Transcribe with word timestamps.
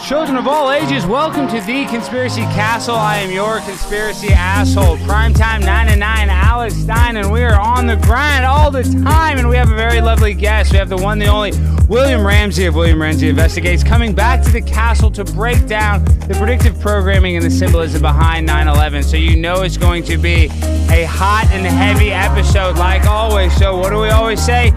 children 0.00 0.36
of 0.36 0.46
all 0.48 0.72
ages, 0.72 1.06
welcome 1.06 1.46
to 1.48 1.60
the 1.60 1.86
Conspiracy 1.86 2.42
Castle. 2.42 2.96
I 2.96 3.18
am 3.18 3.30
your 3.30 3.60
conspiracy 3.60 4.28
asshole. 4.28 4.96
Primetime 4.98 5.64
9 5.64 5.86
to 5.88 5.96
9, 5.96 6.28
Alex 6.28 6.74
Stein, 6.74 7.16
and 7.16 7.32
we 7.32 7.42
are 7.42 7.58
on 7.58 7.86
the 7.86 7.96
grind 7.96 8.44
all 8.44 8.70
the 8.70 8.82
time. 9.04 9.38
And 9.38 9.48
we 9.48 9.56
have 9.56 9.70
a 9.70 9.74
very 9.74 10.00
lovely 10.00 10.34
guest. 10.34 10.72
We 10.72 10.78
have 10.78 10.88
the 10.88 10.96
one, 10.96 11.18
the 11.18 11.26
only 11.26 11.52
William 11.88 12.26
Ramsey 12.26 12.66
of 12.66 12.74
William 12.74 13.00
Ramsey 13.00 13.28
Investigates 13.28 13.84
coming 13.84 14.14
back 14.14 14.42
to 14.42 14.50
the 14.50 14.60
castle 14.60 15.10
to 15.12 15.24
break 15.24 15.66
down 15.66 16.04
the 16.04 16.34
predictive 16.36 16.78
programming 16.80 17.36
and 17.36 17.44
the 17.44 17.50
symbolism 17.50 18.02
behind 18.02 18.46
9 18.46 18.68
11. 18.68 19.02
So 19.04 19.16
you 19.16 19.36
know 19.36 19.62
it's 19.62 19.76
going 19.76 20.02
to 20.04 20.18
be 20.18 20.46
a 20.90 21.04
hot 21.04 21.48
and 21.52 21.66
heavy 21.66 22.12
episode, 22.12 22.76
like 22.76 23.06
always. 23.06 23.56
So, 23.56 23.76
what 23.76 23.90
do 23.90 24.00
we 24.00 24.08
always 24.08 24.44
say? 24.44 24.72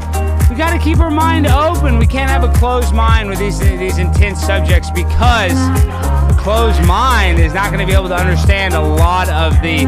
Got 0.60 0.74
to 0.74 0.80
keep 0.80 1.00
our 1.00 1.10
mind 1.10 1.48
open. 1.48 1.98
We 1.98 2.06
can't 2.06 2.30
have 2.30 2.44
a 2.44 2.52
closed 2.60 2.94
mind 2.94 3.30
with 3.30 3.40
these 3.40 3.60
these 3.60 3.98
intense 3.98 4.42
subjects 4.42 4.92
because 4.92 5.54
a 5.54 6.38
closed 6.38 6.86
mind 6.86 7.40
is 7.40 7.54
not 7.54 7.72
going 7.72 7.80
to 7.80 7.86
be 7.86 7.98
able 7.98 8.10
to 8.10 8.16
understand 8.16 8.74
a 8.74 8.82
lot 8.82 9.30
of 9.30 9.54
the 9.62 9.84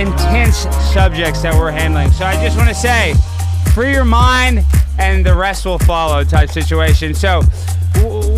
intense 0.00 0.60
subjects 0.94 1.42
that 1.42 1.54
we're 1.54 1.70
handling. 1.70 2.10
So 2.10 2.24
I 2.24 2.42
just 2.42 2.56
want 2.56 2.70
to 2.70 2.74
say, 2.74 3.12
free 3.74 3.92
your 3.92 4.06
mind, 4.06 4.64
and 4.98 5.26
the 5.26 5.36
rest 5.36 5.66
will 5.66 5.78
follow 5.78 6.24
type 6.24 6.48
situation. 6.48 7.14
So. 7.14 7.42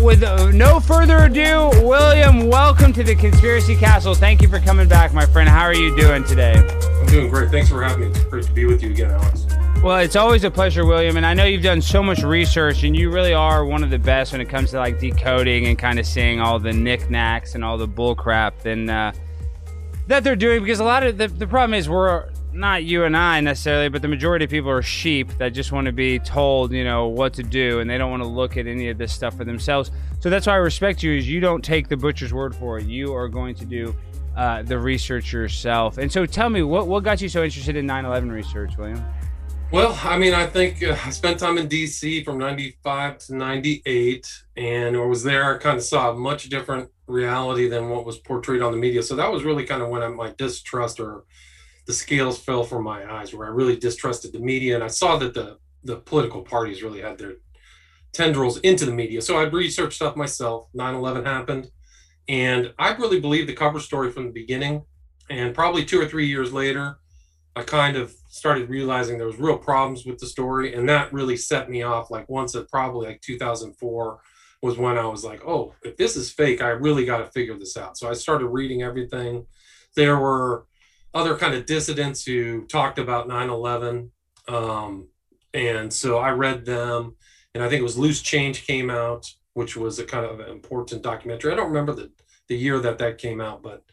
With 0.03 0.21
no 0.53 0.81
further 0.81 1.23
ado, 1.23 1.71
William, 1.81 2.47
welcome 2.47 2.91
to 2.93 3.03
the 3.03 3.15
Conspiracy 3.15 3.75
Castle. 3.75 4.13
Thank 4.13 4.41
you 4.41 4.49
for 4.49 4.59
coming 4.59 4.87
back, 4.87 5.13
my 5.13 5.25
friend. 5.25 5.49
How 5.49 5.63
are 5.63 5.73
you 5.73 5.95
doing 5.95 6.23
today? 6.25 6.55
I'm 6.99 7.07
doing 7.07 7.29
great. 7.29 7.49
Thanks 7.49 7.69
for 7.69 7.81
having 7.81 8.01
me. 8.01 8.07
It's 8.07 8.23
great 8.25 8.45
to 8.45 8.51
be 8.51 8.65
with 8.65 8.83
you 8.83 8.91
again, 8.91 9.11
Alex. 9.11 9.44
Well, 9.83 9.99
it's 9.99 10.15
always 10.15 10.43
a 10.43 10.49
pleasure, 10.49 10.85
William, 10.85 11.15
and 11.15 11.25
I 11.25 11.35
know 11.35 11.43
you've 11.45 11.61
done 11.61 11.81
so 11.81 12.01
much 12.01 12.23
research, 12.23 12.83
and 12.83 12.97
you 12.97 13.11
really 13.11 13.33
are 13.33 13.65
one 13.65 13.83
of 13.83 13.91
the 13.91 13.99
best 13.99 14.31
when 14.31 14.41
it 14.41 14.49
comes 14.49 14.71
to 14.71 14.77
like 14.77 14.99
decoding 14.99 15.67
and 15.67 15.77
kind 15.77 15.99
of 15.99 16.07
seeing 16.07 16.41
all 16.41 16.57
the 16.57 16.73
knickknacks 16.73 17.53
and 17.53 17.63
all 17.63 17.77
the 17.77 17.87
bullcrap 17.87 18.65
and 18.65 18.89
uh, 18.89 19.11
that 20.07 20.23
they're 20.23 20.35
doing. 20.35 20.63
Because 20.63 20.79
a 20.79 20.83
lot 20.83 21.03
of 21.03 21.19
the, 21.19 21.27
the 21.27 21.45
problem 21.45 21.75
is 21.75 21.87
we're 21.87 22.29
not 22.55 22.83
you 22.83 23.03
and 23.03 23.15
I 23.15 23.41
necessarily, 23.41 23.89
but 23.89 24.01
the 24.01 24.07
majority 24.07 24.45
of 24.45 24.51
people 24.51 24.71
are 24.71 24.81
sheep 24.81 25.29
that 25.37 25.49
just 25.49 25.71
want 25.71 25.85
to 25.85 25.91
be 25.91 26.19
told, 26.19 26.71
you 26.71 26.83
know, 26.83 27.07
what 27.07 27.33
to 27.33 27.43
do, 27.43 27.79
and 27.79 27.89
they 27.89 27.97
don't 27.97 28.09
want 28.09 28.23
to 28.23 28.29
look 28.29 28.57
at 28.57 28.65
any 28.65 28.89
of 28.89 28.97
this 28.97 29.13
stuff 29.13 29.37
for 29.37 29.43
themselves. 29.43 29.91
So 30.19 30.29
that's 30.29 30.47
why 30.47 30.53
I 30.53 30.57
respect 30.57 31.03
you. 31.03 31.11
Is 31.11 31.29
you 31.29 31.39
don't 31.39 31.63
take 31.63 31.89
the 31.89 31.97
butcher's 31.97 32.33
word 32.33 32.55
for 32.55 32.79
it. 32.79 32.87
You 32.87 33.13
are 33.13 33.27
going 33.27 33.53
to 33.55 33.65
do 33.65 33.95
uh, 34.35 34.63
the 34.63 34.79
research 34.79 35.31
yourself. 35.31 35.97
And 35.97 36.11
so, 36.11 36.25
tell 36.25 36.49
me, 36.49 36.63
what 36.63 36.87
what 36.87 37.03
got 37.03 37.21
you 37.21 37.29
so 37.29 37.43
interested 37.43 37.75
in 37.75 37.85
9/11 37.85 38.31
research, 38.31 38.77
William? 38.77 39.03
Well, 39.71 39.99
I 40.03 40.17
mean, 40.17 40.33
I 40.33 40.45
think 40.45 40.83
uh, 40.83 40.95
I 41.05 41.09
spent 41.09 41.39
time 41.39 41.57
in 41.57 41.67
DC 41.67 42.23
from 42.23 42.37
95 42.37 43.17
to 43.17 43.35
98 43.35 44.43
and 44.55 44.95
I 44.95 44.99
was 44.99 45.23
there, 45.23 45.55
I 45.55 45.57
kind 45.57 45.77
of 45.77 45.83
saw 45.83 46.11
a 46.11 46.13
much 46.13 46.49
different 46.49 46.89
reality 47.07 47.67
than 47.67 47.89
what 47.89 48.05
was 48.05 48.17
portrayed 48.19 48.61
on 48.61 48.71
the 48.71 48.77
media. 48.77 49.01
So 49.03 49.15
that 49.15 49.31
was 49.31 49.43
really 49.43 49.65
kind 49.65 49.81
of 49.81 49.89
when 49.89 50.03
I, 50.03 50.07
my 50.07 50.33
distrust 50.37 50.99
or 50.99 51.25
the 51.87 51.93
scales 51.93 52.39
fell 52.39 52.63
from 52.63 52.83
my 52.83 53.11
eyes, 53.11 53.33
where 53.33 53.47
I 53.47 53.51
really 53.51 53.75
distrusted 53.75 54.33
the 54.33 54.39
media. 54.39 54.75
And 54.75 54.83
I 54.83 54.87
saw 54.87 55.17
that 55.17 55.33
the, 55.33 55.57
the 55.83 55.97
political 55.97 56.41
parties 56.41 56.83
really 56.83 57.01
had 57.01 57.17
their 57.17 57.33
tendrils 58.13 58.59
into 58.59 58.85
the 58.85 58.93
media. 58.93 59.21
So 59.21 59.37
I 59.37 59.43
researched 59.43 59.95
stuff 59.95 60.15
myself. 60.15 60.69
9 60.73 60.95
11 60.95 61.25
happened. 61.25 61.69
And 62.27 62.73
I 62.79 62.93
really 62.95 63.19
believed 63.19 63.49
the 63.49 63.53
cover 63.53 63.79
story 63.79 64.11
from 64.11 64.27
the 64.27 64.31
beginning. 64.31 64.83
And 65.29 65.53
probably 65.53 65.85
two 65.85 65.99
or 65.99 66.07
three 66.07 66.27
years 66.27 66.53
later, 66.53 66.97
I 67.55 67.63
kind 67.63 67.97
of 67.97 68.13
started 68.35 68.69
realizing 68.69 69.17
there 69.17 69.27
was 69.27 69.39
real 69.39 69.57
problems 69.57 70.05
with 70.05 70.17
the 70.17 70.25
story, 70.25 70.73
and 70.73 70.89
that 70.89 71.13
really 71.13 71.37
set 71.37 71.69
me 71.69 71.83
off. 71.83 72.11
Like 72.11 72.27
once 72.27 72.53
at 72.53 72.69
probably 72.69 73.07
like 73.07 73.21
2004 73.21 74.19
was 74.61 74.77
when 74.77 74.97
I 74.97 75.05
was 75.05 75.23
like, 75.23 75.41
oh, 75.47 75.73
if 75.83 75.95
this 75.95 76.17
is 76.17 76.33
fake, 76.33 76.61
I 76.61 76.69
really 76.69 77.05
got 77.05 77.19
to 77.19 77.31
figure 77.31 77.57
this 77.57 77.77
out. 77.77 77.97
So 77.97 78.09
I 78.09 78.13
started 78.13 78.47
reading 78.47 78.83
everything. 78.83 79.45
There 79.95 80.19
were 80.19 80.65
other 81.13 81.37
kind 81.37 81.53
of 81.53 81.65
dissidents 81.65 82.25
who 82.25 82.65
talked 82.65 82.99
about 82.99 83.29
9/11, 83.29 84.09
um, 84.49 85.07
and 85.53 85.93
so 85.93 86.17
I 86.17 86.31
read 86.31 86.65
them. 86.65 87.15
And 87.53 87.63
I 87.63 87.69
think 87.69 87.79
it 87.79 87.83
was 87.83 87.97
Loose 87.97 88.21
Change 88.21 88.67
came 88.67 88.89
out, 88.89 89.31
which 89.53 89.77
was 89.77 89.97
a 89.97 90.03
kind 90.03 90.25
of 90.25 90.41
an 90.41 90.49
important 90.49 91.01
documentary. 91.03 91.53
I 91.53 91.55
don't 91.55 91.69
remember 91.69 91.93
the 91.93 92.11
the 92.49 92.57
year 92.57 92.79
that 92.81 92.97
that 92.97 93.17
came 93.17 93.39
out, 93.39 93.63
but 93.63 93.85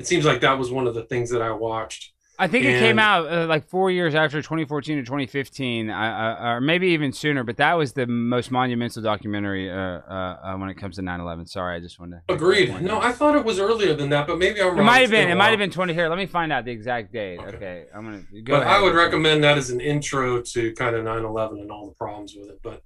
it 0.00 0.08
seems 0.08 0.24
like 0.24 0.40
that 0.40 0.58
was 0.58 0.72
one 0.72 0.88
of 0.88 0.94
the 0.94 1.04
things 1.04 1.30
that 1.30 1.42
I 1.42 1.52
watched 1.52 2.13
I 2.38 2.48
think 2.48 2.64
and, 2.64 2.74
it 2.74 2.80
came 2.80 2.98
out 2.98 3.30
uh, 3.30 3.46
like 3.46 3.68
four 3.68 3.90
years 3.90 4.14
after 4.14 4.42
2014 4.42 4.98
or 4.98 5.02
2015, 5.02 5.90
or 5.90 6.60
maybe 6.60 6.88
even 6.88 7.12
sooner. 7.12 7.44
But 7.44 7.58
that 7.58 7.74
was 7.74 7.92
the 7.92 8.06
most 8.06 8.50
monumental 8.50 9.02
documentary 9.02 9.70
uh, 9.70 9.76
uh, 9.76 10.38
uh 10.42 10.56
when 10.56 10.68
it 10.68 10.74
comes 10.74 10.96
to 10.96 11.02
9/11. 11.02 11.48
Sorry, 11.48 11.76
I 11.76 11.80
just 11.80 12.00
wanted 12.00 12.22
to. 12.26 12.34
Agreed. 12.34 12.80
No, 12.82 13.00
I 13.00 13.12
thought 13.12 13.36
it 13.36 13.44
was 13.44 13.60
earlier 13.60 13.94
than 13.94 14.10
that, 14.10 14.26
but 14.26 14.38
maybe 14.38 14.60
I'm 14.60 14.68
wrong. 14.68 14.78
It 14.78 14.82
might 14.82 15.00
have 15.00 15.10
been. 15.10 15.30
It 15.30 15.36
might 15.36 15.50
have 15.50 15.58
been 15.58 15.70
20. 15.70 15.94
Here, 15.94 16.08
let 16.08 16.18
me 16.18 16.26
find 16.26 16.52
out 16.52 16.64
the 16.64 16.72
exact 16.72 17.12
date. 17.12 17.38
Okay, 17.38 17.56
okay 17.56 17.84
I'm 17.94 18.04
gonna 18.04 18.24
go. 18.42 18.54
But 18.54 18.62
ahead. 18.62 18.76
I 18.76 18.82
would 18.82 18.94
recommend 18.94 19.44
that 19.44 19.56
as 19.56 19.70
an 19.70 19.80
intro 19.80 20.42
to 20.42 20.72
kind 20.74 20.96
of 20.96 21.04
9/11 21.04 21.60
and 21.60 21.70
all 21.70 21.86
the 21.86 21.94
problems 21.94 22.34
with 22.36 22.48
it. 22.48 22.60
But 22.62 22.82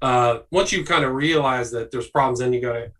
uh, 0.00 0.40
once 0.50 0.72
you 0.72 0.84
kind 0.84 1.04
of 1.04 1.12
realize 1.12 1.72
that 1.72 1.90
there's 1.90 2.08
problems, 2.08 2.38
then 2.38 2.52
you 2.52 2.60
got 2.60 2.74
to 2.74 2.92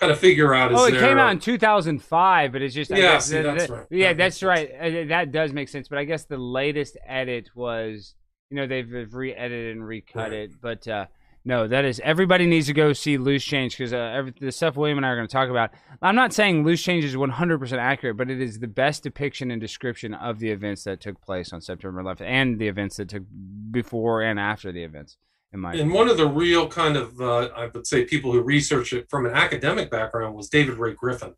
kind 0.00 0.10
of 0.10 0.18
figure 0.18 0.54
out. 0.54 0.72
oh, 0.72 0.84
it 0.86 0.92
there, 0.92 1.00
came 1.00 1.18
out 1.18 1.30
in 1.30 1.38
2005, 1.38 2.52
but 2.52 2.62
it's 2.62 2.74
just 2.74 2.90
yeah, 2.90 3.18
see, 3.18 3.40
that's 3.42 3.68
right. 3.68 3.86
Yeah, 3.90 4.08
that 4.08 4.16
that's 4.18 4.42
right. 4.42 4.70
Uh, 4.80 5.08
that 5.08 5.30
does 5.30 5.52
make 5.52 5.68
sense. 5.68 5.88
But 5.88 5.98
I 5.98 6.04
guess 6.04 6.24
the 6.24 6.38
latest 6.38 6.96
edit 7.06 7.50
was, 7.54 8.14
you 8.50 8.56
know, 8.56 8.66
they've 8.66 8.88
re-edited 9.12 9.76
and 9.76 9.86
recut 9.86 10.30
right. 10.30 10.32
it. 10.32 10.60
But 10.60 10.88
uh, 10.88 11.06
no, 11.44 11.68
that 11.68 11.84
is 11.84 12.00
everybody 12.02 12.46
needs 12.46 12.66
to 12.66 12.72
go 12.72 12.92
see 12.92 13.18
Loose 13.18 13.44
Change 13.44 13.76
because 13.76 13.92
uh, 13.92 14.30
the 14.40 14.50
stuff 14.50 14.76
William 14.76 14.98
and 14.98 15.06
I 15.06 15.10
are 15.10 15.16
going 15.16 15.28
to 15.28 15.32
talk 15.32 15.50
about. 15.50 15.70
I'm 16.00 16.16
not 16.16 16.32
saying 16.32 16.64
Loose 16.64 16.82
Change 16.82 17.04
is 17.04 17.14
100% 17.14 17.78
accurate, 17.78 18.16
but 18.16 18.30
it 18.30 18.40
is 18.40 18.58
the 18.58 18.68
best 18.68 19.02
depiction 19.02 19.50
and 19.50 19.60
description 19.60 20.14
of 20.14 20.38
the 20.38 20.50
events 20.50 20.84
that 20.84 21.00
took 21.00 21.20
place 21.20 21.52
on 21.52 21.60
September 21.60 22.02
11th 22.02 22.22
and 22.22 22.58
the 22.58 22.68
events 22.68 22.96
that 22.96 23.10
took 23.10 23.22
before 23.70 24.22
and 24.22 24.40
after 24.40 24.72
the 24.72 24.82
events 24.82 25.16
in 25.52 25.60
my 25.60 25.70
and 25.72 25.80
opinion. 25.80 25.96
one 25.96 26.08
of 26.08 26.16
the 26.16 26.26
real 26.26 26.68
kind 26.68 26.96
of 26.96 27.20
uh, 27.20 27.48
i 27.56 27.66
would 27.66 27.86
say 27.86 28.04
people 28.04 28.32
who 28.32 28.40
research 28.40 28.92
it 28.92 29.08
from 29.08 29.26
an 29.26 29.32
academic 29.32 29.90
background 29.90 30.34
was 30.34 30.48
david 30.48 30.76
ray 30.76 30.94
griffin 30.94 31.34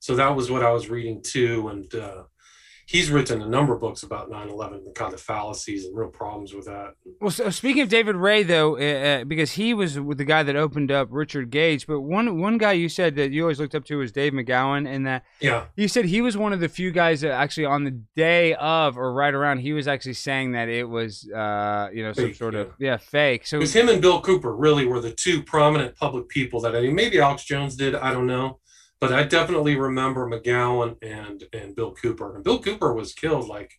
so 0.00 0.14
that 0.14 0.34
was 0.34 0.50
what 0.50 0.62
i 0.62 0.70
was 0.70 0.88
reading 0.88 1.22
too 1.22 1.68
and 1.68 1.94
uh, 1.94 2.22
he's 2.86 3.10
written 3.10 3.40
a 3.42 3.46
number 3.46 3.74
of 3.74 3.80
books 3.80 4.02
about 4.02 4.30
9-11 4.30 4.84
the 4.84 4.90
kind 4.90 5.14
of 5.14 5.20
fallacies 5.20 5.84
and 5.84 5.96
real 5.96 6.08
problems 6.08 6.52
with 6.54 6.66
that. 6.66 6.94
Well 7.20 7.30
so 7.30 7.50
speaking 7.50 7.82
of 7.82 7.88
david 7.88 8.16
ray 8.16 8.42
though 8.42 8.76
uh, 8.76 9.20
uh 9.20 9.24
because 9.24 9.52
he 9.52 9.74
was 9.74 9.94
the 9.94 10.24
guy 10.24 10.42
that 10.42 10.56
opened 10.56 10.90
up 10.90 11.08
richard 11.10 11.50
gage 11.50 11.86
but 11.86 12.00
one 12.00 12.40
one 12.40 12.58
guy 12.58 12.72
you 12.72 12.88
said 12.88 13.16
that 13.16 13.30
you 13.30 13.42
always 13.42 13.60
looked 13.60 13.74
up 13.74 13.84
to 13.86 13.96
was 13.96 14.12
dave 14.12 14.32
mcgowan 14.32 14.88
and 14.88 15.06
that 15.06 15.24
yeah. 15.40 15.64
you 15.76 15.88
said 15.88 16.04
he 16.04 16.20
was 16.20 16.36
one 16.36 16.52
of 16.52 16.60
the 16.60 16.68
few 16.68 16.90
guys 16.90 17.20
that 17.20 17.32
actually 17.32 17.66
on 17.66 17.84
the 17.84 17.98
day 18.16 18.54
of 18.54 18.98
or 18.98 19.12
right 19.12 19.34
around 19.34 19.58
he 19.58 19.72
was 19.72 19.88
actually 19.88 20.14
saying 20.14 20.52
that 20.52 20.68
it 20.68 20.84
was 20.84 21.28
uh 21.30 21.88
you 21.92 22.02
know 22.02 22.12
fake, 22.12 22.26
some 22.26 22.34
sort 22.34 22.54
yeah. 22.54 22.60
of 22.60 22.72
yeah. 22.78 22.96
fake. 22.96 23.46
So 23.46 23.56
it 23.56 23.60
was 23.60 23.74
him 23.74 23.88
and 23.88 24.00
bill 24.00 24.20
cooper 24.20 24.54
really 24.54 24.86
were 24.86 25.00
the 25.00 25.12
two 25.12 25.42
prominent 25.42 25.96
public 25.96 26.28
people 26.28 26.60
that 26.60 26.76
i 26.76 26.80
mean 26.80 26.94
maybe 26.94 27.20
alex 27.20 27.44
jones 27.44 27.76
did 27.76 27.94
i 27.94 28.12
don't 28.12 28.26
know 28.26 28.58
but 29.02 29.12
I 29.12 29.24
definitely 29.24 29.74
remember 29.74 30.28
McGowan 30.28 30.96
and 31.02 31.42
and 31.52 31.74
Bill 31.74 31.92
Cooper. 31.92 32.36
And 32.36 32.44
Bill 32.44 32.60
Cooper 32.60 32.94
was 32.94 33.12
killed 33.12 33.48
like 33.48 33.72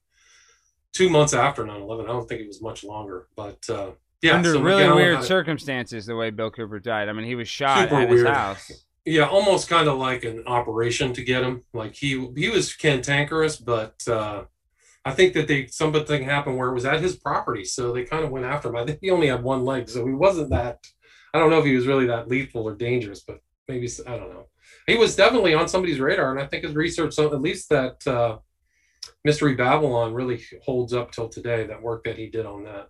two 0.92 1.10
months 1.10 1.34
after 1.34 1.64
9/11. 1.64 2.04
I 2.04 2.08
don't 2.08 2.28
think 2.28 2.42
it 2.42 2.48
was 2.48 2.62
much 2.62 2.84
longer, 2.84 3.30
but 3.34 3.58
uh, 3.70 3.92
yeah, 4.22 4.36
under 4.36 4.52
so 4.52 4.62
really 4.62 4.84
McGowan 4.84 4.96
weird 4.96 5.24
circumstances, 5.24 6.06
the 6.06 6.18
way 6.18 6.30
Bill 6.30 6.52
Cooper 6.52 6.78
died. 6.78 7.08
I 7.08 7.14
mean, 7.14 7.26
he 7.26 7.36
was 7.36 7.48
shot 7.48 7.90
at 7.90 8.10
his 8.10 8.24
house. 8.24 8.70
Yeah, 9.06 9.30
almost 9.30 9.70
kind 9.70 9.88
of 9.88 9.98
like 9.98 10.26
an 10.26 10.44
operation 10.46 11.14
to 11.14 11.24
get 11.24 11.42
him. 11.42 11.64
Like 11.74 11.96
he 11.96 12.30
he 12.36 12.50
was 12.50 12.74
cantankerous, 12.74 13.56
but 13.56 14.06
uh, 14.10 14.44
I 15.06 15.12
think 15.12 15.36
that 15.36 15.48
they 15.48 15.68
something 15.68 16.24
happened 16.26 16.58
where 16.58 16.68
it 16.68 16.74
was 16.74 16.86
at 16.86 17.00
his 17.00 17.16
property, 17.16 17.64
so 17.64 17.94
they 17.94 18.04
kind 18.04 18.26
of 18.26 18.30
went 18.30 18.46
after 18.46 18.68
him. 18.68 18.76
I 18.76 18.86
think 18.86 19.00
he 19.02 19.10
only 19.10 19.28
had 19.28 19.42
one 19.42 19.64
leg, 19.64 19.88
so 19.88 20.06
he 20.06 20.14
wasn't 20.14 20.50
that. 20.50 20.86
I 21.34 21.40
don't 21.40 21.50
know 21.50 21.60
if 21.60 21.66
he 21.66 21.78
was 21.78 21.88
really 21.88 22.08
that 22.08 22.28
lethal 22.28 22.68
or 22.68 22.76
dangerous, 22.76 23.22
but 23.22 23.40
maybe 23.70 23.88
I 24.06 24.18
don't 24.18 24.30
know 24.30 24.48
he 24.88 24.98
was 24.98 25.16
definitely 25.16 25.54
on 25.54 25.68
somebody's 25.68 26.00
radar, 26.00 26.32
and 26.32 26.40
I 26.40 26.48
think 26.48 26.64
his 26.64 26.76
research, 26.76 27.18
at 27.18 27.42
least 27.42 27.70
that 27.70 28.06
uh, 28.08 28.38
Mystery 29.24 29.56
Babylon, 29.56 30.14
really 30.14 30.44
holds 30.64 30.94
up 30.94 31.12
till 31.12 31.30
today. 31.30 31.66
That 31.66 31.82
work 31.82 32.04
that 32.04 32.18
he 32.18 32.28
did 32.30 32.46
on 32.46 32.64
that. 32.64 32.90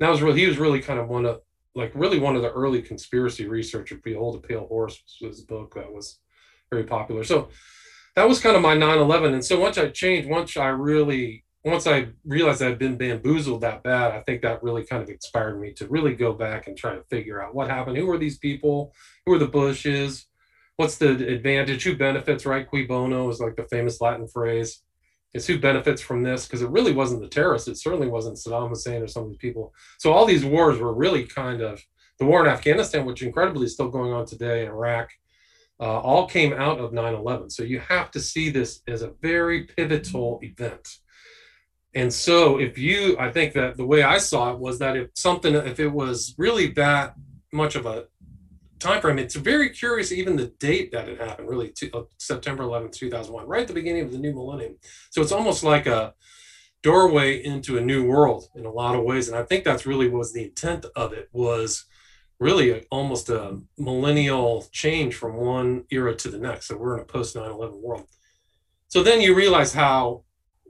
That 0.00 0.10
was 0.10 0.22
really 0.22 0.40
he 0.40 0.46
was 0.46 0.58
really 0.58 0.80
kind 0.80 0.98
of 0.98 1.08
one 1.08 1.26
of 1.26 1.40
like 1.74 1.92
really 1.94 2.18
one 2.18 2.36
of 2.36 2.42
the 2.42 2.50
early 2.50 2.82
conspiracy 2.82 3.46
researchers. 3.46 4.00
Behold 4.02 4.36
a 4.36 4.46
Pale 4.46 4.66
Horse 4.66 5.02
was 5.20 5.36
his 5.36 5.46
book 5.46 5.74
that 5.74 5.92
was 5.92 6.18
very 6.70 6.84
popular. 6.84 7.24
So 7.24 7.48
that 8.16 8.28
was 8.28 8.40
kind 8.40 8.56
of 8.56 8.62
my 8.62 8.74
9/11. 8.76 9.34
And 9.34 9.44
so 9.44 9.60
once 9.60 9.78
I 9.78 9.88
changed, 9.88 10.28
once 10.28 10.56
I 10.56 10.68
really 10.68 11.44
once 11.64 11.86
I 11.86 12.08
realized 12.24 12.62
I'd 12.62 12.78
been 12.78 12.96
bamboozled 12.96 13.60
that 13.62 13.82
bad, 13.82 14.12
I 14.12 14.20
think 14.22 14.42
that 14.42 14.62
really 14.62 14.84
kind 14.84 15.02
of 15.02 15.08
inspired 15.08 15.60
me 15.60 15.72
to 15.74 15.88
really 15.88 16.14
go 16.14 16.32
back 16.32 16.66
and 16.66 16.76
try 16.76 16.94
to 16.94 17.02
figure 17.10 17.42
out 17.42 17.54
what 17.54 17.68
happened. 17.68 17.96
Who 17.96 18.10
are 18.10 18.18
these 18.18 18.38
people? 18.38 18.94
Who 19.26 19.34
are 19.34 19.38
the 19.38 19.48
Bushes? 19.48 20.27
What's 20.78 20.96
the 20.96 21.10
advantage? 21.26 21.82
Who 21.82 21.96
benefits, 21.96 22.46
right? 22.46 22.64
Cui 22.64 22.86
bono 22.86 23.28
is 23.30 23.40
like 23.40 23.56
the 23.56 23.64
famous 23.64 24.00
Latin 24.00 24.28
phrase. 24.28 24.80
It's 25.34 25.44
who 25.44 25.58
benefits 25.58 26.00
from 26.00 26.22
this 26.22 26.46
because 26.46 26.62
it 26.62 26.70
really 26.70 26.92
wasn't 26.92 27.20
the 27.20 27.26
terrorists. 27.26 27.66
It 27.66 27.78
certainly 27.78 28.06
wasn't 28.06 28.36
Saddam 28.36 28.68
Hussein 28.68 29.02
or 29.02 29.08
some 29.08 29.24
of 29.24 29.30
these 29.30 29.38
people. 29.38 29.74
So 29.98 30.12
all 30.12 30.24
these 30.24 30.44
wars 30.44 30.78
were 30.78 30.94
really 30.94 31.24
kind 31.24 31.62
of 31.62 31.82
the 32.20 32.26
war 32.26 32.46
in 32.46 32.52
Afghanistan, 32.52 33.04
which 33.04 33.24
incredibly 33.24 33.66
is 33.66 33.74
still 33.74 33.88
going 33.88 34.12
on 34.12 34.24
today 34.24 34.62
in 34.62 34.68
Iraq, 34.68 35.10
uh, 35.80 35.98
all 35.98 36.28
came 36.28 36.52
out 36.52 36.78
of 36.78 36.92
9 36.92 37.12
11. 37.12 37.50
So 37.50 37.64
you 37.64 37.80
have 37.80 38.12
to 38.12 38.20
see 38.20 38.48
this 38.48 38.80
as 38.86 39.02
a 39.02 39.14
very 39.20 39.64
pivotal 39.64 40.38
event. 40.42 40.88
And 41.92 42.12
so 42.12 42.60
if 42.60 42.78
you, 42.78 43.16
I 43.18 43.32
think 43.32 43.52
that 43.54 43.76
the 43.76 43.86
way 43.86 44.04
I 44.04 44.18
saw 44.18 44.52
it 44.52 44.60
was 44.60 44.78
that 44.78 44.96
if 44.96 45.08
something, 45.14 45.56
if 45.56 45.80
it 45.80 45.88
was 45.88 46.36
really 46.38 46.68
that 46.74 47.16
much 47.52 47.74
of 47.74 47.84
a 47.84 48.06
time 48.78 49.00
frame, 49.00 49.18
it's 49.18 49.34
very 49.34 49.70
curious, 49.70 50.12
even 50.12 50.36
the 50.36 50.46
date 50.58 50.92
that 50.92 51.08
it 51.08 51.20
happened, 51.20 51.48
really, 51.48 51.70
to, 51.70 51.90
uh, 51.92 52.02
September 52.18 52.64
11th, 52.64 52.92
2001, 52.92 53.46
right 53.46 53.62
at 53.62 53.68
the 53.68 53.74
beginning 53.74 54.04
of 54.04 54.12
the 54.12 54.18
new 54.18 54.32
millennium. 54.32 54.76
So 55.10 55.22
it's 55.22 55.32
almost 55.32 55.62
like 55.62 55.86
a, 55.86 56.14
doorway 56.80 57.44
into 57.44 57.76
a 57.76 57.80
new 57.80 58.06
world 58.06 58.48
in 58.54 58.64
a 58.64 58.70
lot 58.70 58.94
of 58.94 59.02
ways 59.02 59.26
and 59.26 59.36
i 59.36 59.42
think 59.42 59.64
that's 59.64 59.84
really 59.84 60.08
was 60.08 60.32
the 60.32 60.44
intent 60.44 60.86
of 60.94 61.12
it 61.12 61.28
was 61.32 61.86
really 62.40 62.70
a, 62.70 62.82
almost 62.90 63.28
a 63.28 63.58
millennial 63.76 64.66
change 64.72 65.14
from 65.14 65.36
one 65.36 65.84
era 65.90 66.14
to 66.14 66.30
the 66.30 66.38
next. 66.38 66.66
So 66.66 66.76
we're 66.76 66.96
in 66.96 67.02
a 67.02 67.04
post 67.04 67.36
9 67.36 67.50
11 67.50 67.80
world. 67.82 68.06
So 68.88 69.02
then 69.02 69.20
you 69.20 69.34
realize 69.34 69.74
how, 69.74 70.24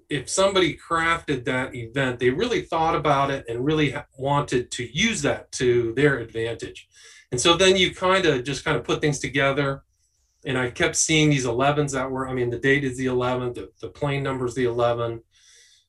if 0.09 0.29
somebody 0.29 0.77
crafted 0.77 1.45
that 1.45 1.75
event, 1.75 2.19
they 2.19 2.31
really 2.31 2.63
thought 2.63 2.95
about 2.95 3.31
it 3.31 3.45
and 3.49 3.65
really 3.65 3.95
wanted 4.19 4.71
to 4.73 4.89
use 4.99 5.23
that 5.23 5.53
to 5.53 5.93
their 5.95 6.19
advantage. 6.19 6.89
And 7.31 7.41
so 7.41 7.57
then 7.57 7.77
you 7.77 7.95
kind 7.95 8.25
of 8.27 8.45
just 8.45 8.65
kind 8.65 8.77
of 8.77 8.85
put 8.85 9.01
things 9.01 9.19
together. 9.19 9.83
And 10.45 10.57
I 10.57 10.71
kept 10.71 10.97
seeing 10.97 11.31
these 11.31 11.47
11s 11.47 11.93
that 11.93 12.11
were, 12.11 12.29
I 12.29 12.33
mean, 12.33 12.51
the 12.51 12.59
date 12.59 12.85
is 12.85 12.97
the 12.97 13.07
11, 13.07 13.55
the, 13.55 13.71
the 13.81 13.89
plane 13.89 14.23
number 14.23 14.47
is 14.47 14.55
the 14.55 14.65
11 14.65 15.21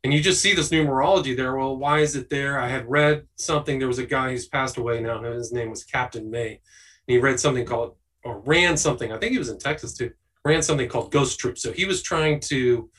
and 0.03 0.13
you 0.13 0.21
just 0.21 0.41
see 0.41 0.53
this 0.53 0.69
numerology 0.69 1.35
there. 1.35 1.55
Well, 1.57 1.75
why 1.75 1.99
is 1.99 2.15
it 2.15 2.29
there? 2.29 2.59
I 2.59 2.69
had 2.69 2.89
read 2.89 3.27
something. 3.35 3.79
There 3.79 3.87
was 3.87 3.99
a 3.99 4.05
guy 4.05 4.31
who's 4.31 4.47
passed 4.47 4.77
away 4.77 5.01
now. 5.01 5.21
His 5.21 5.51
name 5.51 5.69
was 5.69 5.83
Captain 5.83 6.31
May. 6.31 6.51
And 6.51 6.59
he 7.07 7.17
read 7.17 7.39
something 7.39 7.65
called, 7.65 7.95
or 8.23 8.39
ran 8.39 8.77
something. 8.77 9.11
I 9.11 9.17
think 9.17 9.33
he 9.33 9.37
was 9.37 9.49
in 9.49 9.59
Texas 9.59 9.93
too. 9.93 10.11
Ran 10.45 10.61
something 10.61 10.87
called 10.87 11.11
Ghost 11.11 11.37
Troop. 11.37 11.57
So 11.57 11.73
he 11.73 11.83
was 11.83 12.01
trying 12.01 12.39
to 12.41 12.89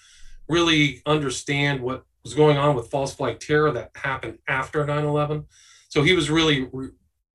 really 0.46 1.00
understand 1.06 1.80
what 1.80 2.04
was 2.22 2.34
going 2.34 2.58
on 2.58 2.76
with 2.76 2.90
false 2.90 3.14
flag 3.14 3.40
terror 3.40 3.72
that 3.72 3.92
happened 3.94 4.38
after 4.46 4.84
9 4.84 5.04
11. 5.04 5.46
So 5.88 6.02
he 6.02 6.12
was 6.12 6.28
really 6.28 6.68
re- 6.70 6.90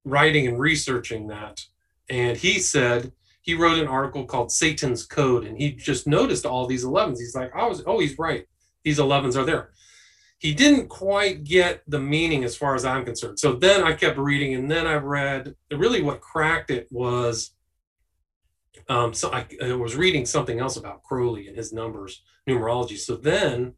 writing 0.06 0.48
and 0.48 0.60
researching 0.60 1.28
that. 1.28 1.62
And 2.10 2.38
he 2.38 2.60
said, 2.60 3.12
he 3.42 3.54
wrote 3.54 3.80
an 3.80 3.88
article 3.88 4.26
called 4.26 4.52
Satan's 4.52 5.06
Code, 5.06 5.46
and 5.46 5.58
he 5.58 5.72
just 5.74 6.08
noticed 6.08 6.46
all 6.46 6.66
these 6.66 6.86
11s. 6.86 7.18
He's 7.18 7.36
like, 7.36 7.56
I 7.56 7.68
was, 7.68 7.84
oh, 7.86 8.00
he's 8.00 8.18
right 8.18 8.46
these 8.86 9.00
11s 9.00 9.36
are 9.36 9.44
there. 9.44 9.72
He 10.38 10.54
didn't 10.54 10.88
quite 10.88 11.44
get 11.44 11.82
the 11.88 12.00
meaning 12.00 12.44
as 12.44 12.56
far 12.56 12.76
as 12.76 12.86
I'm 12.86 13.04
concerned. 13.04 13.40
So 13.40 13.54
then 13.54 13.84
I 13.84 13.94
kept 13.94 14.18
reading, 14.18 14.54
and 14.54 14.72
then 14.72 14.86
I 14.88 14.96
read 14.96 15.56
really 15.72 16.02
what 16.02 16.22
cracked 16.22 16.70
it 16.70 16.88
was. 16.92 17.52
Um, 18.88 19.14
so 19.14 19.34
I, 19.34 19.48
I 19.62 19.74
was 19.74 19.96
reading 19.96 20.26
something 20.26 20.60
else 20.60 20.78
about 20.78 21.04
Crowley 21.04 21.48
and 21.48 21.58
his 21.58 21.74
numbers, 21.74 22.22
numerology. 22.48 22.98
So 22.98 23.16
then 23.16 23.74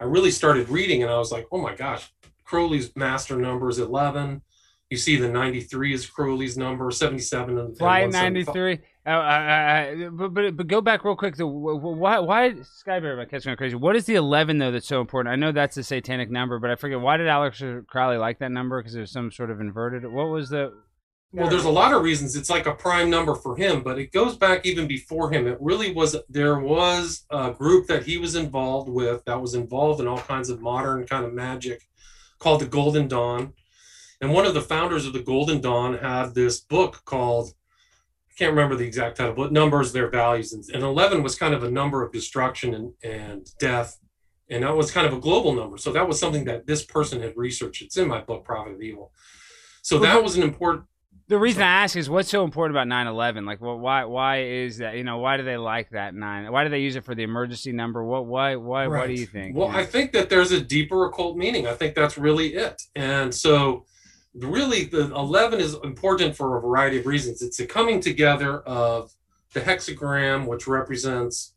I 0.00 0.04
really 0.04 0.30
started 0.30 0.68
reading, 0.68 1.02
and 1.02 1.10
I 1.10 1.18
was 1.18 1.32
like, 1.32 1.46
oh 1.50 1.60
my 1.60 1.74
gosh, 1.74 2.12
Crowley's 2.44 2.94
master 2.94 3.36
number 3.36 3.68
is 3.68 3.80
11. 3.80 4.42
You 4.92 4.98
see 4.98 5.16
the 5.16 5.26
93 5.26 5.94
is 5.94 6.06
Crowley's 6.06 6.58
number, 6.58 6.90
77 6.90 7.56
and 7.56 7.78
Flight 7.78 8.12
93. 8.12 8.78
Uh, 9.06 9.08
uh, 9.08 9.12
uh, 9.14 10.10
but, 10.10 10.34
but 10.34 10.54
but 10.58 10.66
go 10.66 10.82
back 10.82 11.02
real 11.02 11.16
quick. 11.16 11.34
To 11.36 11.46
why 11.46 12.18
why 12.18 12.50
Skybear? 12.50 13.18
Am 13.18 13.26
catching 13.26 13.56
crazy? 13.56 13.74
What 13.74 13.96
is 13.96 14.04
the 14.04 14.16
11 14.16 14.58
though 14.58 14.70
that's 14.70 14.86
so 14.86 15.00
important? 15.00 15.32
I 15.32 15.36
know 15.36 15.50
that's 15.50 15.78
a 15.78 15.82
satanic 15.82 16.30
number, 16.30 16.58
but 16.58 16.68
I 16.68 16.76
forget 16.76 17.00
why 17.00 17.16
did 17.16 17.26
Alex 17.26 17.62
Crowley 17.88 18.18
like 18.18 18.38
that 18.40 18.50
number? 18.50 18.82
Because 18.82 18.92
there's 18.92 19.10
some 19.10 19.32
sort 19.32 19.50
of 19.50 19.62
inverted. 19.62 20.04
What 20.04 20.26
was 20.26 20.50
the? 20.50 20.74
Well, 21.32 21.48
there's 21.48 21.64
a 21.64 21.70
lot 21.70 21.94
of 21.94 22.02
reasons. 22.02 22.36
It's 22.36 22.50
like 22.50 22.66
a 22.66 22.74
prime 22.74 23.08
number 23.08 23.34
for 23.34 23.56
him, 23.56 23.82
but 23.82 23.98
it 23.98 24.12
goes 24.12 24.36
back 24.36 24.66
even 24.66 24.86
before 24.86 25.32
him. 25.32 25.46
It 25.46 25.56
really 25.58 25.94
was. 25.94 26.14
There 26.28 26.58
was 26.58 27.24
a 27.30 27.50
group 27.52 27.86
that 27.86 28.04
he 28.04 28.18
was 28.18 28.34
involved 28.34 28.90
with 28.90 29.24
that 29.24 29.40
was 29.40 29.54
involved 29.54 30.02
in 30.02 30.06
all 30.06 30.18
kinds 30.18 30.50
of 30.50 30.60
modern 30.60 31.06
kind 31.06 31.24
of 31.24 31.32
magic, 31.32 31.80
called 32.38 32.60
the 32.60 32.66
Golden 32.66 33.08
Dawn 33.08 33.54
and 34.22 34.32
one 34.32 34.46
of 34.46 34.54
the 34.54 34.62
founders 34.62 35.04
of 35.04 35.12
the 35.12 35.20
Golden 35.20 35.60
Dawn 35.60 35.98
had 35.98 36.32
this 36.32 36.60
book 36.60 37.02
called, 37.04 37.52
I 38.30 38.34
can't 38.38 38.52
remember 38.52 38.76
the 38.76 38.86
exact 38.86 39.16
title, 39.16 39.34
but 39.34 39.52
numbers 39.52 39.92
their 39.92 40.08
values. 40.08 40.52
And, 40.52 40.64
and 40.72 40.84
11 40.84 41.24
was 41.24 41.34
kind 41.34 41.52
of 41.52 41.64
a 41.64 41.70
number 41.70 42.04
of 42.04 42.12
destruction 42.12 42.72
and, 42.72 42.92
and 43.02 43.50
death. 43.58 43.98
And 44.48 44.62
that 44.62 44.76
was 44.76 44.92
kind 44.92 45.08
of 45.08 45.12
a 45.12 45.18
global 45.18 45.52
number. 45.52 45.76
So 45.76 45.92
that 45.92 46.06
was 46.06 46.20
something 46.20 46.44
that 46.44 46.68
this 46.68 46.84
person 46.84 47.20
had 47.20 47.36
researched. 47.36 47.82
It's 47.82 47.96
in 47.96 48.06
my 48.06 48.20
book, 48.20 48.44
Prophet 48.44 48.74
of 48.74 48.80
Evil. 48.80 49.10
So 49.82 49.98
that 49.98 50.22
was 50.22 50.36
an 50.36 50.44
important. 50.44 50.86
The 51.26 51.38
reason 51.38 51.62
I 51.62 51.82
ask 51.82 51.96
is 51.96 52.08
what's 52.08 52.28
so 52.28 52.44
important 52.44 52.76
about 52.76 52.86
9/11? 52.86 53.46
Like, 53.46 53.60
well, 53.60 53.78
why 53.78 54.04
why 54.04 54.42
is 54.42 54.78
that? 54.78 54.96
You 54.96 55.02
know, 55.02 55.18
why 55.18 55.38
do 55.38 55.44
they 55.44 55.56
like 55.56 55.90
that 55.90 56.14
nine? 56.14 56.50
Why 56.52 56.62
do 56.62 56.70
they 56.70 56.80
use 56.80 56.94
it 56.94 57.04
for 57.04 57.14
the 57.14 57.22
emergency 57.22 57.72
number? 57.72 58.04
What 58.04 58.26
why 58.26 58.56
why 58.56 58.86
right. 58.86 59.00
what 59.00 59.06
do 59.06 59.14
you 59.14 59.26
think? 59.26 59.56
Well, 59.56 59.68
yeah. 59.68 59.78
I 59.78 59.86
think 59.86 60.12
that 60.12 60.28
there's 60.28 60.52
a 60.52 60.60
deeper 60.60 61.06
occult 61.06 61.36
meaning. 61.36 61.66
I 61.66 61.72
think 61.72 61.94
that's 61.94 62.18
really 62.18 62.54
it. 62.54 62.82
And 62.94 63.34
so 63.34 63.86
really 64.34 64.84
the 64.84 65.14
11 65.14 65.60
is 65.60 65.74
important 65.84 66.36
for 66.36 66.56
a 66.56 66.60
variety 66.60 66.98
of 66.98 67.06
reasons. 67.06 67.42
It's 67.42 67.60
a 67.60 67.66
coming 67.66 68.00
together 68.00 68.60
of 68.60 69.12
the 69.52 69.60
hexagram, 69.60 70.46
which 70.46 70.66
represents 70.66 71.54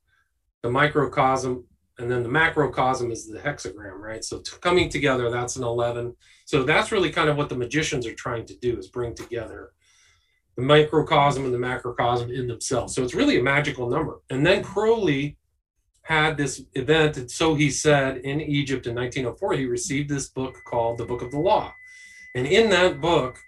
the 0.62 0.70
microcosm, 0.70 1.66
and 1.98 2.12
then 2.12 2.24
the 2.24 2.30
macrocosm 2.30 3.12
is 3.12 3.28
the 3.28 3.40
hexagram, 3.40 4.00
right? 4.00 4.24
So 4.24 4.42
coming 4.60 4.90
together, 4.90 5.30
that's 5.30 5.56
an 5.56 5.64
11. 5.64 6.16
So 6.46 6.64
that's 6.64 6.92
really 6.92 7.10
kind 7.10 7.30
of 7.30 7.38
what 7.38 7.50
the 7.50 7.56
magicians 7.56 8.06
are 8.06 8.14
trying 8.14 8.46
to 8.48 8.56
do 8.58 8.78
is 8.78 8.88
bring 8.88 9.16
together 9.16 9.72
the 10.58 10.62
microcosm 10.62 11.46
and 11.46 11.54
the 11.54 11.60
macrocosm 11.60 12.32
in 12.32 12.48
themselves. 12.48 12.94
So 12.94 13.04
it's 13.04 13.16
really 13.16 13.40
a 13.40 13.44
magical 13.44 13.90
number. 13.90 14.22
And 14.30 14.46
then 14.46 14.64
Crowley 14.64 15.38
had 16.02 16.38
this 16.38 16.62
event, 16.74 17.18
and 17.18 17.32
so 17.32 17.56
he 17.56 17.70
said 17.70 18.18
in 18.18 18.42
Egypt 18.42 18.86
in 18.86 18.96
1904, 18.96 19.54
he 19.54 19.66
received 19.66 20.10
this 20.10 20.30
book 20.30 20.56
called 20.66 20.98
the 20.98 21.06
Book 21.06 21.22
of 21.22 21.32
the 21.32 21.40
Law 21.40 21.74
and 22.36 22.46
in 22.46 22.70
that 22.70 23.02
book, 23.02 23.40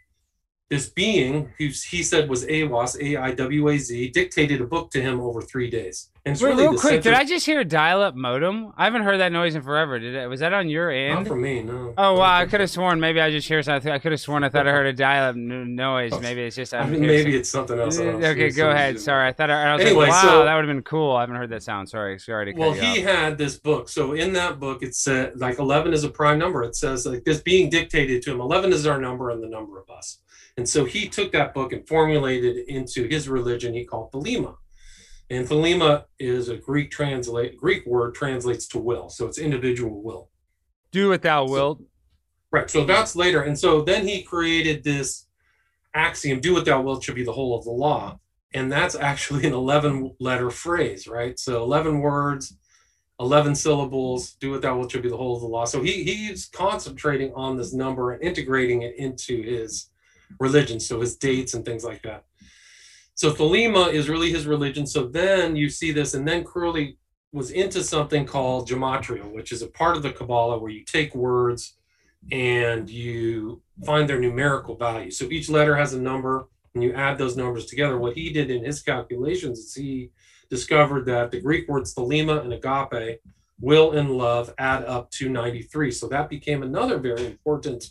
this 0.69 0.89
being, 0.89 1.53
who 1.57 1.65
he 1.65 2.01
said 2.03 2.29
was 2.29 2.45
Aiwaz, 2.45 2.99
A 3.01 3.17
I 3.17 3.31
W 3.31 3.69
A 3.69 3.77
Z, 3.77 4.09
dictated 4.09 4.61
a 4.61 4.65
book 4.65 4.89
to 4.91 5.01
him 5.01 5.21
over 5.21 5.41
three 5.41 5.69
days. 5.69 6.09
It's 6.31 6.41
Wait, 6.41 6.49
really 6.49 6.63
real 6.63 6.71
quick, 6.71 6.81
center... 6.81 7.01
did 7.01 7.13
I 7.13 7.23
just 7.23 7.45
hear 7.45 7.59
a 7.59 7.65
dial-up 7.65 8.15
modem? 8.15 8.73
I 8.77 8.85
haven't 8.85 9.03
heard 9.03 9.19
that 9.19 9.31
noise 9.31 9.55
in 9.55 9.61
forever. 9.61 9.99
Did 9.99 10.15
it? 10.15 10.27
Was 10.27 10.39
that 10.41 10.53
on 10.53 10.69
your 10.69 10.91
end? 10.91 11.15
Not 11.15 11.27
for 11.27 11.35
me, 11.35 11.63
no. 11.63 11.93
Oh 11.97 12.19
wow, 12.19 12.37
I 12.37 12.45
could 12.45 12.59
have 12.59 12.69
sworn 12.69 12.99
maybe 12.99 13.21
I 13.21 13.31
just 13.31 13.47
hear 13.47 13.61
something. 13.63 13.91
I 13.91 13.99
could 13.99 14.11
have 14.11 14.21
sworn 14.21 14.43
I 14.43 14.49
thought 14.49 14.67
I 14.67 14.71
heard 14.71 14.87
a 14.87 14.93
dial-up 14.93 15.35
noise. 15.35 16.11
Oh, 16.13 16.19
maybe 16.19 16.43
it's 16.43 16.55
just. 16.55 16.73
I 16.73 16.85
mean, 16.85 17.01
maybe 17.01 17.35
it's 17.35 17.49
something 17.49 17.79
else. 17.79 17.99
Okay, 17.99 18.49
go 18.51 18.69
ahead. 18.69 18.99
Sorry, 18.99 19.27
I 19.27 19.33
thought 19.33 19.49
I, 19.49 19.71
I 19.71 19.75
was 19.75 19.85
anyway, 19.85 20.07
like, 20.07 20.23
wow, 20.23 20.29
so, 20.29 20.45
that 20.45 20.55
would 20.55 20.65
have 20.65 20.75
been 20.75 20.83
cool. 20.83 21.15
I 21.15 21.21
haven't 21.21 21.35
heard 21.35 21.49
that 21.49 21.63
sound. 21.63 21.89
Sorry, 21.89 22.19
sorry 22.19 22.53
to. 22.53 22.59
Well, 22.59 22.73
he 22.73 22.99
off. 22.99 23.09
had 23.09 23.37
this 23.37 23.57
book. 23.57 23.89
So 23.89 24.13
in 24.13 24.33
that 24.33 24.59
book, 24.59 24.83
it 24.83 24.95
said 24.95 25.39
like 25.39 25.59
eleven 25.59 25.93
is 25.93 26.03
a 26.03 26.09
prime 26.09 26.39
number. 26.39 26.63
It 26.63 26.75
says 26.75 27.05
like 27.05 27.23
this 27.23 27.41
being 27.41 27.69
dictated 27.69 28.21
to 28.23 28.31
him. 28.31 28.41
Eleven 28.41 28.73
is 28.73 28.85
our 28.85 28.99
number 28.99 29.29
and 29.29 29.43
the 29.43 29.47
number 29.47 29.79
of 29.79 29.89
us. 29.89 30.19
And 30.57 30.67
so 30.67 30.85
he 30.85 31.07
took 31.07 31.31
that 31.33 31.53
book 31.53 31.71
and 31.71 31.87
formulated 31.87 32.57
it 32.57 32.67
into 32.67 33.07
his 33.07 33.29
religion 33.29 33.75
he 33.75 33.85
called 33.85 34.11
the 34.11 34.17
Thelema. 34.17 34.55
And 35.29 35.47
Thelema 35.47 36.05
is 36.19 36.49
a 36.49 36.55
Greek 36.55 36.89
translate 36.89 37.57
Greek 37.57 37.85
word 37.85 38.15
translates 38.15 38.67
to 38.69 38.79
will. 38.79 39.09
So 39.09 39.27
it's 39.27 39.37
individual 39.37 40.01
will. 40.01 40.29
Do 40.91 41.09
what 41.09 41.21
thou 41.21 41.45
wilt. 41.45 41.81
right. 42.51 42.69
So 42.69 42.85
that's 42.85 43.15
later. 43.15 43.41
And 43.41 43.57
so 43.57 43.81
then 43.81 44.07
he 44.07 44.23
created 44.23 44.83
this 44.83 45.27
axiom, 45.93 46.39
do 46.39 46.53
what 46.53 46.65
thou 46.65 46.81
wilt 46.81 47.03
should 47.03 47.15
be 47.15 47.25
the 47.25 47.33
whole 47.33 47.57
of 47.57 47.65
the 47.65 47.71
law. 47.71 48.19
And 48.53 48.71
that's 48.71 48.95
actually 48.95 49.45
an 49.45 49.53
11 49.53 50.15
letter 50.19 50.49
phrase, 50.49 51.07
right? 51.07 51.37
So 51.37 51.63
11 51.63 51.99
words, 51.99 52.55
11 53.19 53.55
syllables, 53.55 54.33
do 54.35 54.51
what 54.51 54.61
thou 54.61 54.77
wilt 54.77 54.91
should 54.91 55.01
be 55.01 55.09
the 55.09 55.17
whole 55.17 55.35
of 55.35 55.41
the 55.41 55.47
law. 55.47 55.65
So 55.65 55.81
he 55.81 56.03
he's 56.03 56.45
concentrating 56.45 57.33
on 57.33 57.57
this 57.57 57.73
number 57.73 58.13
and 58.13 58.23
integrating 58.23 58.83
it 58.83 58.95
into 58.97 59.41
his 59.41 59.89
religion, 60.39 60.79
so 60.79 61.01
his 61.01 61.17
dates 61.17 61.53
and 61.53 61.65
things 61.65 61.83
like 61.83 62.03
that. 62.03 62.25
So 63.17 63.31
Thelema 63.31 63.91
is 63.91 64.09
really 64.09 64.31
his 64.31 64.45
religion. 64.45 64.85
So 64.85 65.07
then 65.07 65.55
you 65.55 65.69
see 65.69 65.91
this, 65.91 66.13
and 66.13 66.25
then 66.25 66.43
Crowley 66.43 66.99
was 67.33 67.49
into 67.49 67.83
something 67.83 68.27
called 68.27 68.69
gematria, 68.69 69.25
which 69.33 69.51
is 69.51 69.63
a 69.63 69.67
part 69.67 69.97
of 69.97 70.03
the 70.03 70.11
Kabbalah 70.11 70.59
where 70.59 70.69
you 70.69 70.83
take 70.83 71.15
words 71.15 71.77
and 72.31 72.87
you 72.87 73.59
find 73.83 74.07
their 74.07 74.19
numerical 74.19 74.75
value. 74.75 75.09
So 75.09 75.25
each 75.31 75.49
letter 75.49 75.75
has 75.75 75.95
a 75.95 75.99
number, 75.99 76.47
and 76.75 76.83
you 76.83 76.93
add 76.93 77.17
those 77.17 77.35
numbers 77.35 77.65
together. 77.65 77.97
What 77.97 78.15
he 78.15 78.29
did 78.29 78.51
in 78.51 78.63
his 78.63 78.83
calculations 78.83 79.59
is 79.59 79.73
he 79.73 80.11
discovered 80.51 81.07
that 81.07 81.31
the 81.31 81.41
Greek 81.41 81.67
words 81.67 81.95
thelema 81.95 82.43
and 82.43 82.53
agape, 82.53 83.19
will 83.59 83.93
and 83.93 84.11
love, 84.11 84.53
add 84.59 84.83
up 84.83 85.09
to 85.09 85.27
93. 85.27 85.89
So 85.89 86.07
that 86.09 86.29
became 86.29 86.61
another 86.61 86.99
very 86.99 87.25
important 87.25 87.83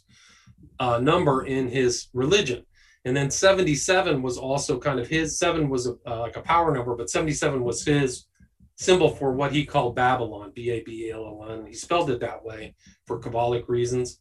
uh, 0.78 1.00
number 1.00 1.44
in 1.44 1.66
his 1.66 2.06
religion. 2.14 2.64
And 3.06 3.16
then 3.16 3.30
77 3.30 4.20
was 4.20 4.36
also 4.36 4.80
kind 4.80 4.98
of 4.98 5.06
his, 5.06 5.38
seven 5.38 5.68
was 5.68 5.86
a, 5.86 5.94
uh, 6.04 6.22
like 6.22 6.36
a 6.36 6.40
power 6.40 6.74
number, 6.74 6.96
but 6.96 7.08
77 7.08 7.62
was 7.62 7.84
his 7.84 8.26
symbol 8.74 9.08
for 9.08 9.30
what 9.30 9.52
he 9.52 9.64
called 9.64 9.96
Babalon, 9.96 10.52
B 10.52 10.70
A 10.70 10.82
B 10.82 11.12
L 11.12 11.20
O 11.20 11.46
N. 11.48 11.66
He 11.66 11.72
spelled 11.72 12.10
it 12.10 12.18
that 12.18 12.44
way 12.44 12.74
for 13.06 13.20
Kabbalic 13.20 13.68
reasons. 13.68 14.18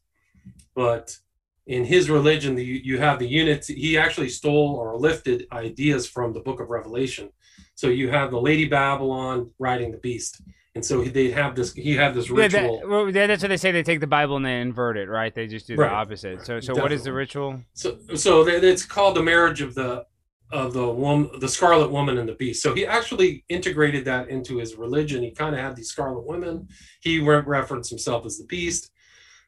But 0.75 1.17
in 1.65 1.83
his 1.83 2.11
religion, 2.11 2.53
the, 2.53 2.63
you 2.63 2.99
have 2.99 3.17
the 3.17 3.27
units. 3.27 3.65
He 3.65 3.97
actually 3.97 4.29
stole 4.29 4.75
or 4.75 4.95
lifted 4.95 5.47
ideas 5.51 6.07
from 6.07 6.31
the 6.31 6.41
Book 6.41 6.59
of 6.59 6.69
Revelation. 6.69 7.29
So 7.73 7.87
you 7.87 8.11
have 8.11 8.29
the 8.29 8.39
Lady 8.39 8.65
Babylon 8.65 9.49
riding 9.57 9.91
the 9.91 9.97
beast, 9.97 10.43
and 10.75 10.83
so 10.85 11.03
they 11.03 11.31
have 11.31 11.55
this. 11.55 11.73
He 11.73 11.95
had 11.95 12.13
this 12.13 12.29
Yeah, 12.29 12.35
ritual. 12.35 12.79
that, 12.79 12.89
well, 12.89 13.11
that's 13.11 13.41
what 13.41 13.49
they 13.49 13.57
say. 13.57 13.71
They 13.71 13.81
take 13.83 14.01
the 14.01 14.07
Bible 14.07 14.35
and 14.35 14.45
they 14.45 14.59
invert 14.59 14.97
it, 14.97 15.07
right? 15.07 15.33
They 15.33 15.47
just 15.47 15.67
do 15.67 15.75
the 15.77 15.83
Right. 15.83 15.91
opposite. 15.91 16.45
So, 16.45 16.59
so 16.59 16.75
what 16.75 16.91
is 16.91 17.05
the 17.05 17.13
ritual? 17.13 17.61
So, 17.73 17.97
so 18.15 18.45
it's 18.45 18.85
called 18.85 19.15
the 19.15 19.23
marriage 19.23 19.61
of 19.61 19.73
the 19.73 20.05
of 20.51 20.73
the 20.73 20.87
woman, 20.87 21.31
the 21.39 21.49
Scarlet 21.49 21.89
Woman 21.91 22.17
and 22.19 22.29
the 22.29 22.35
Beast. 22.35 22.61
So 22.61 22.75
he 22.75 22.85
actually 22.85 23.43
integrated 23.49 24.05
that 24.05 24.29
into 24.29 24.57
his 24.57 24.75
religion. 24.75 25.23
He 25.23 25.31
kind 25.31 25.55
of 25.55 25.59
had 25.61 25.75
these 25.75 25.89
Scarlet 25.89 26.25
Women. 26.25 26.67
He 27.01 27.19
re- 27.19 27.41
referenced 27.45 27.89
himself 27.89 28.25
as 28.27 28.37
the 28.37 28.45
Beast. 28.45 28.91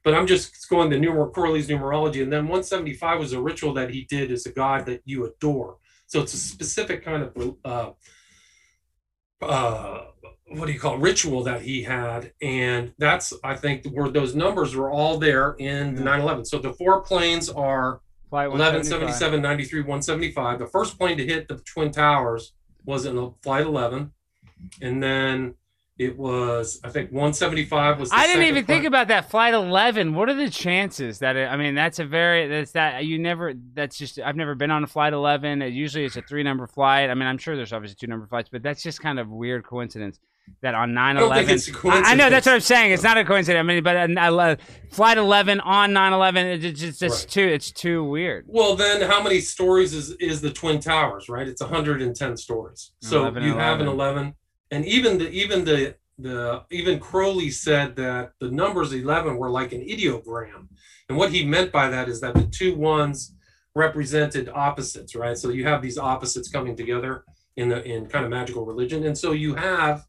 But 0.03 0.15
I'm 0.15 0.25
just 0.25 0.67
going 0.69 0.89
to 0.89 0.97
numer- 0.97 1.31
Crowley's 1.31 1.67
numerology, 1.67 2.23
and 2.23 2.31
then 2.33 2.43
175 2.47 3.19
was 3.19 3.33
a 3.33 3.41
ritual 3.41 3.73
that 3.75 3.89
he 3.91 4.05
did 4.05 4.31
as 4.31 4.45
a 4.47 4.51
god 4.51 4.85
that 4.87 5.01
you 5.05 5.25
adore. 5.25 5.77
So 6.07 6.21
it's 6.21 6.33
a 6.33 6.37
specific 6.37 7.03
kind 7.05 7.23
of 7.23 7.55
uh, 7.63 7.91
uh, 9.45 10.05
what 10.49 10.67
do 10.67 10.71
you 10.71 10.79
call 10.79 10.95
it, 10.95 10.99
ritual 10.99 11.43
that 11.43 11.61
he 11.61 11.83
had, 11.83 12.31
and 12.41 12.93
that's 12.97 13.33
I 13.43 13.55
think 13.55 13.85
where 13.87 14.09
those 14.09 14.35
numbers 14.35 14.75
were 14.75 14.89
all 14.89 15.17
there 15.17 15.53
in 15.59 15.95
the 15.95 16.01
mm-hmm. 16.01 16.05
911. 16.05 16.45
So 16.45 16.59
the 16.59 16.73
four 16.73 17.01
planes 17.01 17.49
are 17.49 18.01
Flight 18.29 18.47
11, 18.47 18.83
77, 18.83 19.41
93, 19.41 19.81
175. 19.81 20.59
The 20.59 20.67
first 20.67 20.97
plane 20.97 21.17
to 21.17 21.25
hit 21.25 21.47
the 21.47 21.55
Twin 21.59 21.91
Towers 21.91 22.53
was 22.85 23.05
in 23.05 23.33
flight 23.41 23.65
11. 23.65 24.11
And 24.81 25.01
then 25.01 25.55
it 25.97 26.17
was, 26.17 26.79
I 26.83 26.89
think 26.89 27.11
175 27.11 27.99
was 27.99 28.09
the 28.09 28.15
I 28.17 28.27
didn't 28.27 28.43
even 28.43 28.65
think 28.65 28.83
about 28.83 29.07
that 29.07 29.29
flight 29.29 29.53
11. 29.53 30.13
What 30.13 30.29
are 30.29 30.33
the 30.33 30.49
chances 30.49 31.19
that 31.19 31.37
it, 31.37 31.49
I 31.49 31.55
mean 31.55 31.73
that's 31.73 31.99
a 31.99 32.05
very 32.05 32.47
that's 32.47 32.73
that 32.73 33.05
you 33.05 33.17
never 33.17 33.53
that's 33.73 33.97
just 33.97 34.19
I've 34.19 34.35
never 34.35 34.55
been 34.55 34.71
on 34.71 34.83
a 34.83 34.87
flight 34.87 35.13
11. 35.13 35.61
It, 35.61 35.73
usually 35.73 36.05
it's 36.05 36.17
a 36.17 36.21
three 36.21 36.43
number 36.43 36.67
flight. 36.67 37.09
I 37.09 37.13
mean 37.13 37.27
I'm 37.27 37.37
sure 37.37 37.55
there's 37.55 37.73
obviously 37.73 37.95
two 37.95 38.07
number 38.07 38.27
flights, 38.27 38.49
but 38.51 38.61
that's 38.61 38.83
just 38.83 38.99
kind 39.01 39.19
of 39.19 39.29
weird 39.29 39.65
coincidence 39.65 40.19
that 40.61 40.73
on 40.73 40.91
9/11 40.91 40.95
I 40.97 41.13
don't 41.13 41.33
think 41.35 41.49
it's 41.49 41.67
a 41.69 41.87
I, 41.87 42.11
I 42.11 42.15
know 42.15 42.29
that's 42.29 42.45
what 42.45 42.55
I'm 42.55 42.61
saying. 42.61 42.91
It's 42.91 43.03
not 43.03 43.17
a 43.17 43.23
coincidence. 43.23 43.59
I 43.59 43.63
mean, 43.63 43.83
but 43.83 43.95
uh, 43.95 44.19
I 44.19 44.29
love 44.29 44.57
flight 44.91 45.17
11 45.17 45.59
on 45.59 45.91
9/11. 45.91 46.63
It's 46.63 46.79
just 46.79 47.01
it's 47.03 47.23
Right. 47.23 47.29
too 47.29 47.43
it's 47.43 47.71
too 47.71 48.03
weird. 48.03 48.45
Well, 48.47 48.75
then 48.75 49.01
how 49.01 49.21
many 49.21 49.39
stories 49.39 49.93
is, 49.93 50.11
is 50.19 50.41
the 50.41 50.51
Twin 50.51 50.79
Towers, 50.79 51.29
right? 51.29 51.47
It's 51.47 51.61
110 51.61 52.37
stories. 52.37 52.91
So 53.01 53.21
11 53.21 53.43
you 53.43 53.51
and 53.51 53.61
have 53.61 53.79
an 53.79 53.87
11. 53.87 54.17
11. 54.17 54.35
And 54.71 54.85
even 54.85 55.17
the, 55.17 55.29
even 55.29 55.63
the, 55.63 55.95
the, 56.17 56.63
even 56.71 56.99
Crowley 56.99 57.49
said 57.51 57.95
that 57.95 58.31
the 58.39 58.51
numbers 58.51 58.91
11 58.91 59.37
were 59.37 59.49
like 59.49 59.71
an 59.71 59.81
ideogram. 59.81 60.67
And 61.07 61.17
what 61.17 61.31
he 61.31 61.45
meant 61.45 61.71
by 61.71 61.89
that 61.89 62.09
is 62.09 62.19
that 62.21 62.33
the 62.33 62.43
two 62.47 62.75
ones 62.75 63.33
represented 63.75 64.49
opposites, 64.49 65.15
right? 65.15 65.37
So 65.37 65.49
you 65.49 65.63
have 65.65 65.81
these 65.81 65.97
opposites 65.97 66.49
coming 66.49 66.75
together 66.75 67.23
in 67.55 67.69
the, 67.69 67.83
in 67.83 68.07
kind 68.07 68.25
of 68.25 68.31
magical 68.31 68.65
religion. 68.65 69.05
And 69.05 69.17
so 69.17 69.31
you 69.31 69.55
have 69.55 70.05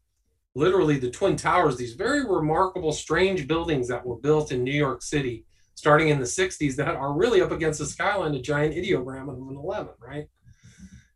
literally 0.55 0.97
the 0.97 1.11
Twin 1.11 1.35
Towers, 1.35 1.77
these 1.77 1.93
very 1.93 2.25
remarkable, 2.25 2.91
strange 2.91 3.47
buildings 3.47 3.87
that 3.87 4.05
were 4.05 4.17
built 4.17 4.51
in 4.51 4.63
New 4.63 4.73
York 4.73 5.01
City 5.01 5.45
starting 5.79 6.09
in 6.09 6.19
the 6.19 6.25
60s 6.25 6.75
that 6.75 6.95
are 6.95 7.13
really 7.13 7.41
up 7.41 7.51
against 7.51 7.79
the 7.79 7.85
skyline, 7.85 8.35
a 8.35 8.41
giant 8.41 8.75
ideogram 8.75 9.29
of 9.29 9.37
an 9.37 9.55
11, 9.55 9.93
right? 9.99 10.27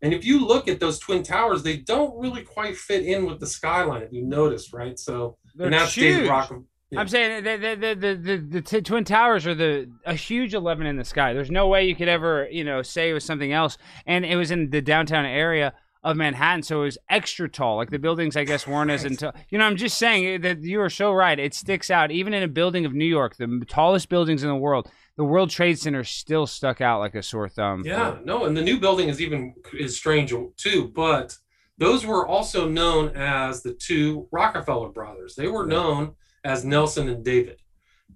And 0.01 0.13
if 0.13 0.23
you 0.25 0.45
look 0.45 0.69
at 0.69 0.79
those 0.79 0.99
twin 0.99 1.21
towers, 1.21 1.63
they 1.63 1.77
don't 1.77 2.17
really 2.17 2.43
quite 2.43 2.77
fit 2.77 3.05
in 3.05 3.25
with 3.25 3.41
the 3.41 3.47
skyline, 3.47 4.01
if 4.01 4.13
you 4.13 4.23
noticed, 4.23 4.71
right? 4.71 4.97
So, 4.97 5.37
They're 5.55 5.67
and 5.67 5.73
that's 5.73 5.93
huge. 5.93 6.27
David. 6.27 6.63
Yeah. 6.91 6.99
I'm 6.99 7.07
saying 7.07 7.43
the 7.43 7.57
the, 7.57 7.75
the, 7.75 7.95
the, 7.95 8.15
the, 8.15 8.37
the 8.37 8.61
t- 8.61 8.81
twin 8.81 9.03
towers 9.03 9.47
are 9.47 9.55
the 9.55 9.89
a 10.05 10.13
huge 10.13 10.53
11 10.53 10.85
in 10.85 10.95
the 10.95 11.03
sky. 11.03 11.33
There's 11.33 11.49
no 11.49 11.67
way 11.67 11.85
you 11.85 11.95
could 11.95 12.07
ever 12.07 12.47
you 12.51 12.63
know 12.63 12.83
say 12.83 13.09
it 13.09 13.13
was 13.13 13.23
something 13.23 13.51
else. 13.51 13.79
And 14.05 14.23
it 14.23 14.35
was 14.35 14.51
in 14.51 14.69
the 14.69 14.79
downtown 14.79 15.25
area 15.25 15.73
of 16.03 16.17
Manhattan, 16.17 16.63
so 16.63 16.81
it 16.81 16.85
was 16.85 16.97
extra 17.09 17.47
tall. 17.49 17.77
Like 17.77 17.89
the 17.89 17.99
buildings, 17.99 18.35
I 18.35 18.43
guess, 18.43 18.67
weren't 18.67 18.91
as 18.91 19.03
tall. 19.17 19.33
You 19.49 19.57
know, 19.57 19.65
I'm 19.65 19.77
just 19.77 19.97
saying 19.97 20.25
eh, 20.25 20.37
that 20.39 20.61
you 20.61 20.81
are 20.81 20.89
so 20.89 21.11
right. 21.13 21.39
It 21.39 21.53
sticks 21.53 21.89
out 21.89 22.11
even 22.11 22.33
in 22.33 22.43
a 22.43 22.47
building 22.47 22.85
of 22.85 22.93
New 22.93 23.05
York, 23.05 23.37
the 23.37 23.63
tallest 23.67 24.09
buildings 24.09 24.43
in 24.43 24.49
the 24.49 24.55
world. 24.55 24.89
The 25.15 25.23
World 25.23 25.49
Trade 25.49 25.77
Center 25.77 26.03
still 26.03 26.47
stuck 26.47 26.81
out 26.81 26.99
like 26.99 27.15
a 27.15 27.23
sore 27.23 27.47
thumb. 27.47 27.83
Yeah, 27.85 28.17
no, 28.23 28.45
and 28.45 28.57
the 28.57 28.63
new 28.63 28.79
building 28.79 29.09
is 29.09 29.21
even 29.21 29.53
is 29.73 29.95
strange 29.95 30.33
too, 30.57 30.91
but 30.93 31.37
those 31.77 32.05
were 32.05 32.27
also 32.27 32.67
known 32.67 33.15
as 33.15 33.61
the 33.61 33.73
two 33.73 34.27
Rockefeller 34.31 34.89
brothers. 34.89 35.35
They 35.35 35.47
were 35.47 35.65
known 35.65 36.15
as 36.43 36.65
Nelson 36.65 37.09
and 37.09 37.23
David, 37.23 37.59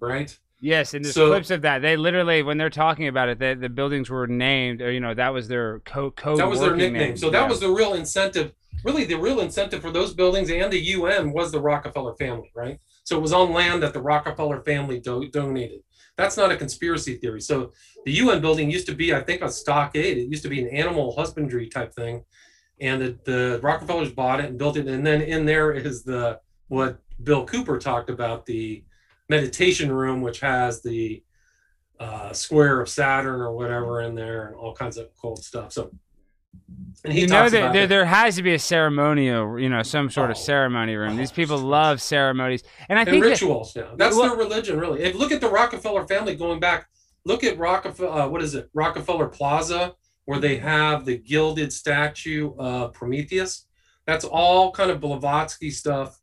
right? 0.00 0.36
Yes, 0.60 0.94
and 0.94 1.04
there's 1.04 1.14
So- 1.14 1.28
clips 1.28 1.50
of 1.50 1.62
that. 1.62 1.82
They 1.82 1.96
literally, 1.96 2.42
when 2.42 2.58
they're 2.58 2.70
talking 2.70 3.06
about 3.06 3.28
it, 3.28 3.38
they, 3.38 3.54
the 3.54 3.68
buildings 3.68 4.10
were 4.10 4.26
named, 4.26 4.82
or 4.82 4.90
you 4.90 5.00
know, 5.00 5.14
that 5.14 5.32
was 5.32 5.46
their 5.48 5.80
co 5.80 6.10
code. 6.10 6.38
that 6.40 6.48
was 6.48 6.60
their 6.60 6.74
nickname. 6.74 7.00
name. 7.10 7.16
So 7.16 7.30
that 7.30 7.42
Yeah. 7.42 7.48
was 7.48 7.60
the 7.60 7.70
real 7.70 7.94
incentive. 7.94 8.52
Really, 8.84 9.04
the 9.04 9.14
real 9.16 9.40
incentive 9.40 9.82
for 9.82 9.90
those 9.90 10.14
buildings 10.14 10.50
and 10.50 10.72
the 10.72 10.78
UN 10.78 11.32
was 11.32 11.50
the 11.52 11.60
Rockefeller 11.60 12.14
family, 12.16 12.50
right? 12.54 12.78
So 13.04 13.16
it 13.16 13.20
was 13.22 13.32
on 13.32 13.52
land 13.52 13.82
that 13.82 13.92
the 13.92 14.00
Rockefeller 14.02 14.60
family 14.62 15.00
do- 15.00 15.28
donated. 15.28 15.80
That's 16.16 16.36
not 16.36 16.50
a 16.52 16.56
conspiracy 16.56 17.16
theory. 17.16 17.40
So 17.40 17.72
the 18.04 18.12
UN 18.12 18.40
building 18.40 18.70
used 18.70 18.86
to 18.86 18.94
be, 18.94 19.14
I 19.14 19.20
think, 19.20 19.42
a 19.42 19.50
stockade. 19.50 20.18
It 20.18 20.28
used 20.28 20.42
to 20.42 20.48
be 20.48 20.60
an 20.60 20.68
animal 20.68 21.14
husbandry 21.16 21.68
type 21.68 21.92
thing, 21.94 22.24
and 22.80 23.00
the, 23.02 23.18
the 23.24 23.60
Rockefellers 23.62 24.10
bought 24.12 24.40
it 24.40 24.46
and 24.46 24.58
built 24.58 24.76
it. 24.76 24.86
And 24.88 25.06
then 25.06 25.22
in 25.22 25.44
there 25.44 25.72
is 25.72 26.02
the 26.04 26.40
what 26.68 26.98
Bill 27.22 27.44
Cooper 27.46 27.78
talked 27.78 28.10
about 28.10 28.46
the 28.46 28.82
meditation 29.28 29.92
room, 29.92 30.20
which 30.20 30.40
has 30.40 30.82
the 30.82 31.22
uh, 32.00 32.32
square 32.32 32.80
of 32.80 32.88
Saturn 32.88 33.40
or 33.40 33.52
whatever 33.52 34.02
in 34.02 34.14
there, 34.14 34.46
and 34.46 34.56
all 34.56 34.74
kinds 34.74 34.96
of 34.96 35.08
cool 35.20 35.36
stuff. 35.36 35.72
So, 35.72 35.90
and 37.04 37.12
he 37.12 37.22
you 37.22 37.26
know 37.26 37.48
that 37.48 37.72
there, 37.72 37.86
there 37.86 38.04
has 38.04 38.36
to 38.36 38.42
be 38.42 38.54
a 38.54 38.58
ceremonial, 38.58 39.58
you 39.58 39.68
know, 39.68 39.82
some 39.82 40.08
sort 40.10 40.30
of 40.30 40.36
Oh. 40.36 40.40
ceremony 40.40 40.94
room. 40.96 41.16
These 41.16 41.32
people 41.32 41.58
love 41.58 42.00
ceremonies, 42.00 42.62
and 42.88 42.98
I 42.98 43.02
and 43.02 43.10
think 43.10 43.24
that, 43.24 43.30
rituals 43.30 43.74
now. 43.76 43.94
That's 43.96 44.16
Well- 44.16 44.28
their 44.28 44.38
religion, 44.38 44.78
really. 44.78 45.02
If 45.02 45.14
look 45.16 45.32
at 45.32 45.40
the 45.40 45.50
Rockefeller 45.50 46.06
family 46.06 46.36
going 46.36 46.60
back, 46.60 46.88
look 47.24 47.42
at 47.44 47.58
Rockefeller. 47.58 48.10
Uh, 48.10 48.28
what 48.28 48.42
is 48.42 48.54
it? 48.54 48.70
Rockefeller 48.74 49.26
Plaza, 49.28 49.94
where 50.24 50.38
they 50.38 50.56
have 50.58 51.04
the 51.04 51.18
gilded 51.18 51.72
statue 51.72 52.54
of 52.58 52.92
Prometheus. 52.94 53.66
That's 54.06 54.24
all 54.24 54.70
kind 54.72 54.90
of 54.90 55.00
Blavatsky 55.00 55.70
stuff 55.70 56.18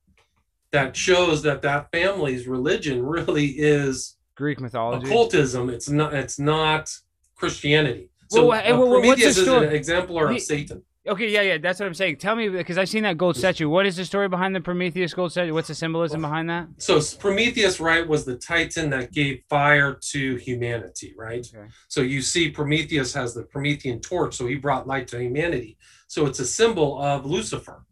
that 0.76 0.96
shows 0.96 1.42
that 1.44 1.62
that 1.62 1.90
family's 1.94 2.48
religion 2.48 3.02
really 3.02 3.46
is 3.46 4.18
Greek 4.36 4.60
mythology. 4.60 5.08
occultism. 5.08 5.70
It's 5.70 5.90
not. 5.90 6.14
It's 6.14 6.38
not 6.38 6.94
Christianity. 7.36 8.10
So 8.30 8.48
Well, 8.48 8.62
well, 8.78 9.02
what's 9.02 9.22
the 9.22 9.36
Prometheus 9.36 9.38
is 9.38 9.48
an 9.48 9.64
exemplar 9.74 10.32
of 10.32 10.42
Satan. 10.42 10.84
Okay, 11.08 11.30
yeah, 11.30 11.42
yeah, 11.42 11.58
that's 11.60 11.80
what 11.80 11.86
I'm 11.86 11.94
saying. 11.94 12.18
Tell 12.18 12.36
me 12.36 12.50
because 12.50 12.80
I've 12.80 12.90
seen 12.90 13.04
that 13.04 13.18
gold 13.18 13.38
statue. 13.38 13.70
What 13.70 13.86
is 13.86 13.96
the 13.96 14.04
story 14.04 14.28
behind 14.28 14.56
the 14.56 14.60
Prometheus 14.60 15.14
gold 15.14 15.32
statue? 15.32 15.54
What's 15.54 15.68
the 15.68 15.76
symbolism 15.76 16.22
behind 16.22 16.50
that? 16.50 16.68
so 16.80 17.00
Prometheus, 17.20 17.80
right, 17.80 18.06
was 18.06 18.26
the 18.26 18.36
Titan 18.36 18.90
that 18.90 19.14
gave 19.14 19.44
fire 19.48 20.00
to 20.12 20.36
humanity, 20.38 21.14
right? 21.16 21.48
Okay. 21.56 21.68
So 21.88 22.02
you 22.02 22.22
see 22.22 22.50
Prometheus 22.50 23.14
has 23.14 23.36
the 23.36 23.44
Promethean 23.44 24.02
torch, 24.02 24.36
so 24.36 24.48
he 24.48 24.56
brought 24.56 24.88
light 24.88 25.08
to 25.10 25.22
humanity. 25.22 25.78
So 26.08 26.26
it's 26.26 26.40
a 26.40 26.46
symbol 26.46 27.00
of 27.00 27.26
Lucifer, 27.26 27.86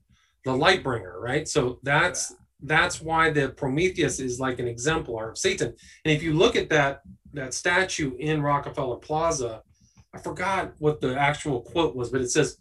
the 0.43 0.53
light 0.53 0.83
bringer, 0.83 1.19
right? 1.21 1.47
So 1.47 1.79
that's 1.83 2.33
that's 2.63 3.01
why 3.01 3.29
the 3.29 3.50
Prometheus 3.50 4.20
is 4.20 4.39
like 4.39 4.60
an 4.60 4.67
exemplar 4.67 5.29
of 5.32 5.38
Satan. 5.38 5.74
And 6.05 6.12
if 6.13 6.24
you 6.24 6.34
look 6.34 6.55
at 6.55 6.70
that 6.70 7.01
that 7.34 7.53
statue 7.53 8.15
in 8.17 8.41
Rockefeller 8.41 8.98
Plaza, 8.98 9.63
I 10.13 10.20
forgot 10.20 10.74
what 10.77 11.01
the 11.01 11.17
actual 11.20 11.62
quote 11.62 11.96
was, 11.96 12.10
but 12.10 12.22
it 12.22 12.29
says 12.29 12.58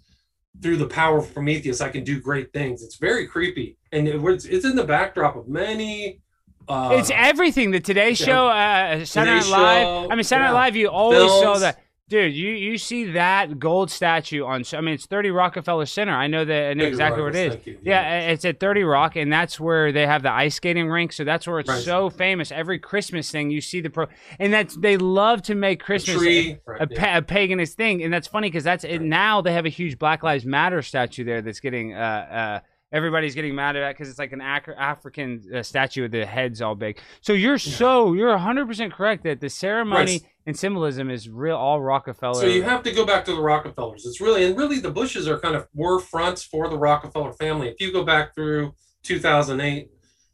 through 0.63 0.79
the 0.79 0.87
power 0.87 1.19
of 1.19 1.33
Prometheus, 1.33 1.81
I 1.81 1.91
can 1.91 2.05
do 2.05 2.21
great 2.21 2.53
things. 2.53 2.83
It's 2.83 2.97
very 2.97 3.27
creepy, 3.27 3.77
and 3.93 4.09
it 4.09 4.21
was, 4.21 4.47
it's 4.47 4.65
in 4.65 4.77
the 4.77 4.85
backdrop 4.85 5.37
of 5.37 5.49
many. 5.49 6.21
Uh, 6.69 6.91
it's 6.93 7.11
everything. 7.13 7.71
The 7.71 7.81
Today. 7.81 8.15
Show, 8.15 8.49
uh, 8.49 9.05
Saturday 9.05 9.41
Night 9.41 9.51
Live. 9.51 9.83
Show, 9.83 10.11
I 10.11 10.15
mean, 10.15 10.25
Saturday 10.25 10.47
Night 10.47 10.55
yeah. 10.55 10.61
Live. 10.61 10.77
You 10.77 10.89
always 10.89 11.31
saw 11.31 11.41
Films. 11.43 11.61
that, 11.61 11.82
dude. 12.13 12.35
You 12.35 12.51
you 12.51 12.77
see 12.79 13.13
that 13.13 13.59
gold 13.59 13.91
statue 13.91 14.45
on. 14.45 14.65
I 14.75 14.81
mean, 14.83 14.95
it's 14.95 15.07
30 15.07 15.31
Rockefeller 15.31 15.87
Center. 15.87 16.13
I 16.13 16.27
know 16.27 16.45
that. 16.45 16.71
I 16.71 16.75
know 16.75 16.85
exactly 16.85 17.23
where 17.23 17.31
it 17.31 17.37
is. 17.67 17.77
Yeah, 17.83 18.21
it's 18.31 18.45
at 18.45 18.61
30 18.61 18.83
Rock, 18.83 19.17
and 19.17 19.33
that's 19.33 19.59
where 19.59 19.93
they 19.93 20.07
have 20.07 20.23
the 20.23 20.31
ice 20.31 20.57
skating 20.57 20.89
rink. 20.89 21.13
So 21.13 21.25
that's 21.25 21.47
where 21.47 21.59
it's 21.59 21.71
Right. 21.71 21.83
so 21.83 22.11
famous. 22.11 22.53
Every 22.53 22.79
Christmas 22.79 23.31
thing 23.31 23.51
you 23.51 23.63
see 23.63 23.81
the 23.81 23.89
pro, 23.89 24.07
and 24.39 24.53
that's 24.53 24.77
they 24.77 24.99
love 24.99 25.41
to 25.43 25.55
make 25.55 25.81
Christmas 25.83 26.19
tree, 26.19 26.59
a, 26.67 26.71
right, 26.71 26.83
a, 26.83 26.89
yeah. 26.91 27.17
a 27.19 27.23
paganist 27.23 27.75
thing, 27.75 28.03
and 28.03 28.13
that's 28.13 28.29
funny 28.29 28.49
because 28.49 28.65
that's 28.65 28.85
it, 28.85 29.01
now 29.01 29.41
they 29.41 29.55
have 29.55 29.65
a 29.65 29.71
huge 29.71 29.99
Black 29.99 30.23
Lives 30.23 30.45
Matter 30.45 30.83
statue 30.83 31.25
there 31.25 31.41
that's 31.41 31.61
getting 31.61 31.95
uh 31.95 32.61
uh. 32.63 32.67
Everybody's 32.93 33.35
getting 33.35 33.55
mad 33.55 33.75
at 33.77 33.83
it 33.91 33.97
because 33.97 34.11
it's 34.11 34.19
like 34.19 34.33
an 34.33 34.43
Ac- 34.43 34.73
African 34.77 35.43
uh, 35.55 35.63
statue 35.63 36.03
with 36.03 36.13
the 36.13 36.27
heads 36.27 36.61
all 36.61 36.75
big. 36.75 36.99
So 37.23 37.33
you're 37.33 37.59
so 37.59 38.13
you're 38.13 38.29
100 38.31 38.67
percent 38.67 38.93
correct 38.93 39.25
that 39.25 39.41
the 39.41 39.49
ceremony 39.49 40.13
Right. 40.13 40.23
and 40.47 40.57
symbolism 40.59 41.09
is 41.11 41.29
real 41.29 41.57
all 41.57 41.81
Rockefeller. 41.81 42.35
So 42.41 42.47
you 42.47 42.63
have 42.65 42.83
to 42.83 42.93
go 42.93 43.07
back 43.07 43.25
to 43.25 43.33
the 43.35 43.41
Rockefellers. 43.41 44.05
It's 44.05 44.21
really 44.21 44.45
and 44.45 44.57
really 44.59 44.79
the 44.79 44.91
Bushes 44.91 45.27
are 45.27 45.39
kind 45.41 45.55
of 45.57 45.67
were 45.75 46.01
fronts 46.01 46.43
for 46.45 46.69
the 46.69 46.77
Rockefeller 46.79 47.33
family. 47.33 47.69
If 47.69 47.81
you 47.81 47.93
go 47.93 48.05
back 48.05 48.35
through 48.35 48.75
2008, 49.05 49.89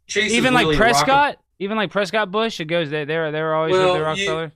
Chase 0.07 0.27
is 0.33 0.33
even 0.37 0.53
like 0.55 0.65
really 0.65 0.77
Prescott, 0.77 1.09
Rocke- 1.09 1.37
even 1.61 1.77
like 1.77 1.91
Prescott 1.91 2.31
Bush, 2.33 2.59
it 2.61 2.65
goes 2.65 2.91
there. 2.91 3.05
They're 3.07 3.31
they're 3.31 3.55
always 3.55 3.73
Well, 3.73 3.95
with 4.11 4.19
the 4.19 4.23
you- 4.25 4.51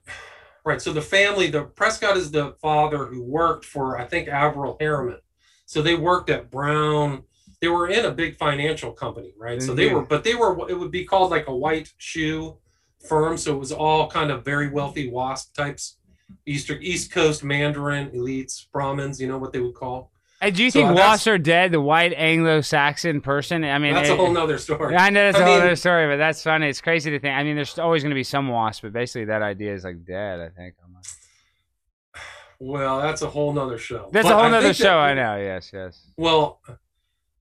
Right. 0.65 0.81
So 0.81 0.93
the 0.93 1.01
family, 1.01 1.47
the 1.49 1.63
Prescott 1.63 2.15
is 2.17 2.31
the 2.31 2.53
father 2.61 3.05
who 3.05 3.21
worked 3.23 3.65
for, 3.65 3.99
I 3.99 4.05
think, 4.05 4.29
Averell 4.29 4.77
Harriman. 4.79 5.19
So 5.65 5.81
they 5.81 5.95
worked 5.95 6.29
at 6.29 6.49
Brown. 6.49 7.23
They 7.63 7.69
were 7.69 7.87
in 7.87 8.03
a 8.03 8.11
big 8.11 8.35
financial 8.35 8.91
company, 8.91 9.33
right? 9.37 9.61
So 9.61 9.73
they 9.73 9.87
Mhm. 9.87 9.93
were, 9.93 10.01
but 10.01 10.25
they 10.25 10.35
were, 10.35 10.69
it 10.69 10.73
would 10.77 10.91
be 10.91 11.05
called 11.05 11.31
like 11.31 11.47
a 11.47 11.55
white 11.55 11.93
shoe 11.97 12.57
firm. 13.07 13.37
So 13.37 13.55
it 13.55 13.57
was 13.57 13.71
all 13.71 14.09
kind 14.09 14.31
of 14.31 14.43
very 14.43 14.67
wealthy 14.67 15.09
WASP 15.09 15.55
types, 15.55 15.95
Eastern 16.45 16.83
East 16.83 17.13
Coast 17.13 17.41
Mandarin 17.41 18.09
elites, 18.11 18.65
Brahmins, 18.73 19.21
you 19.21 19.29
know 19.29 19.37
what 19.37 19.53
they 19.53 19.61
would 19.61 19.75
call. 19.75 20.11
And 20.41 20.53
do 20.53 20.61
you 20.61 20.71
So 20.71 20.79
think 20.81 20.89
that's- 20.89 21.07
Wasser 21.07 21.37
dead, 21.37 21.71
the 21.71 21.79
white 21.79 22.11
Anglo-Saxon 22.17 23.21
person? 23.21 23.63
I 23.63 23.77
mean, 23.79 23.93
That's 23.93 24.09
it- 24.09 24.11
a 24.11 24.15
whole 24.17 24.29
nother 24.33 24.57
story. 24.57 24.97
I 24.97 25.09
know 25.09 25.23
that's 25.31 25.37
I 25.37 25.43
a 25.43 25.45
whole 25.45 25.53
mean- 25.53 25.63
other 25.63 25.77
story, 25.77 26.05
but 26.07 26.17
that's 26.17 26.43
funny. 26.43 26.67
It's 26.67 26.81
crazy 26.81 27.11
to 27.11 27.19
think. 27.21 27.33
I 27.33 27.43
mean, 27.43 27.55
there's 27.55 27.79
always 27.79 28.03
going 28.03 28.09
to 28.11 28.13
be 28.15 28.25
some 28.25 28.49
wasp, 28.49 28.81
but 28.81 28.91
basically 28.91 29.23
that 29.27 29.41
idea 29.41 29.73
is 29.73 29.85
like 29.85 30.03
dead. 30.03 30.41
I 30.41 30.49
think. 30.49 30.75
Well, 32.59 33.01
that's 33.01 33.21
a 33.21 33.27
whole 33.29 33.51
nother 33.51 33.77
show. 33.77 34.09
That's 34.11 34.25
But 34.27 34.33
a 34.33 34.37
whole 34.37 34.49
nother 34.49 34.67
think 34.67 34.77
that- 34.77 34.83
show. 34.83 34.97
I 34.97 35.13
know. 35.13 35.35
Yes, 35.37 35.71
yes. 35.73 36.11
Well, 36.17 36.61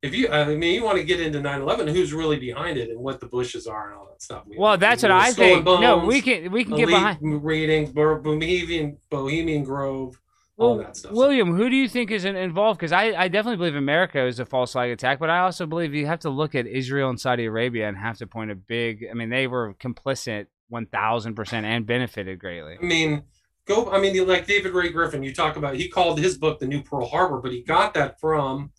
if 0.03 0.15
you, 0.15 0.29
I 0.29 0.45
mean, 0.57 0.75
you 0.75 0.83
want 0.85 0.99
to 0.99 1.05
get 1.05 1.21
into 1.21 1.39
9/11, 1.41 1.89
who's 1.93 2.13
really 2.13 2.39
behind 2.39 2.77
it 2.77 2.91
and 2.91 2.99
what 3.01 3.21
the 3.21 3.27
Bushes 3.27 3.67
are 3.67 3.89
and 3.91 3.99
all 3.99 4.07
that 4.07 4.21
stuff. 4.21 4.43
We- 4.47 4.59
Well, 4.59 4.77
that's 4.77 5.03
we- 5.03 5.09
what 5.09 5.19
I 5.19 5.33
think. 5.33 5.65
No, 5.65 5.99
we 5.99 6.21
can 6.21 6.51
we 6.51 6.65
can 6.65 6.77
get 6.77 6.89
behind. 6.89 7.19
readings, 7.45 7.91
Bo- 7.91 8.19
Bohemian 8.21 8.99
Bohemian 9.11 9.65
Grove, 9.65 10.21
all 10.57 10.77
that 10.79 10.97
stuff. 10.97 11.13
William, 11.13 11.55
who 11.55 11.71
do 11.71 11.77
you 11.77 11.89
think 11.89 12.11
is 12.11 12.25
involved? 12.25 12.79
Because 12.81 12.93
I, 12.93 13.13
I 13.13 13.29
definitely 13.29 13.57
believe 13.59 13.75
America 13.77 14.25
is 14.27 14.39
a 14.41 14.45
false 14.45 14.73
flag 14.73 14.91
attack, 14.91 15.19
but 15.21 15.31
I 15.31 15.39
also 15.41 15.67
believe 15.67 15.95
you 15.95 16.07
have 16.07 16.21
to 16.21 16.31
look 16.31 16.55
at 16.55 16.67
Israel 16.67 17.09
and 17.09 17.21
Saudi 17.21 17.45
Arabia 17.47 17.89
and 17.89 17.97
have 17.97 18.19
to 18.19 18.27
point 18.27 18.51
a 18.51 18.55
big. 18.57 19.07
I 19.11 19.15
mean, 19.15 19.31
they 19.31 19.47
were 19.47 19.75
complicit 19.75 20.47
one 20.69 20.87
thousand 20.87 21.35
percent 21.37 21.65
and 21.67 21.87
benefited 21.87 22.39
greatly. 22.41 22.77
I 22.81 22.85
mean, 22.85 23.23
go. 23.67 23.91
I 23.93 24.01
mean, 24.01 24.27
like 24.27 24.47
David 24.47 24.73
Ray 24.73 24.89
Griffin, 24.91 25.23
you 25.23 25.33
talk 25.33 25.57
about. 25.57 25.77
He 25.77 25.89
called 25.89 26.19
his 26.19 26.37
book 26.39 26.59
the 26.59 26.67
New 26.67 26.83
Pearl 26.83 27.07
Harbor, 27.07 27.41
but 27.41 27.53
he 27.53 27.63
got 27.63 27.95
that 27.95 28.19
from 28.21 28.73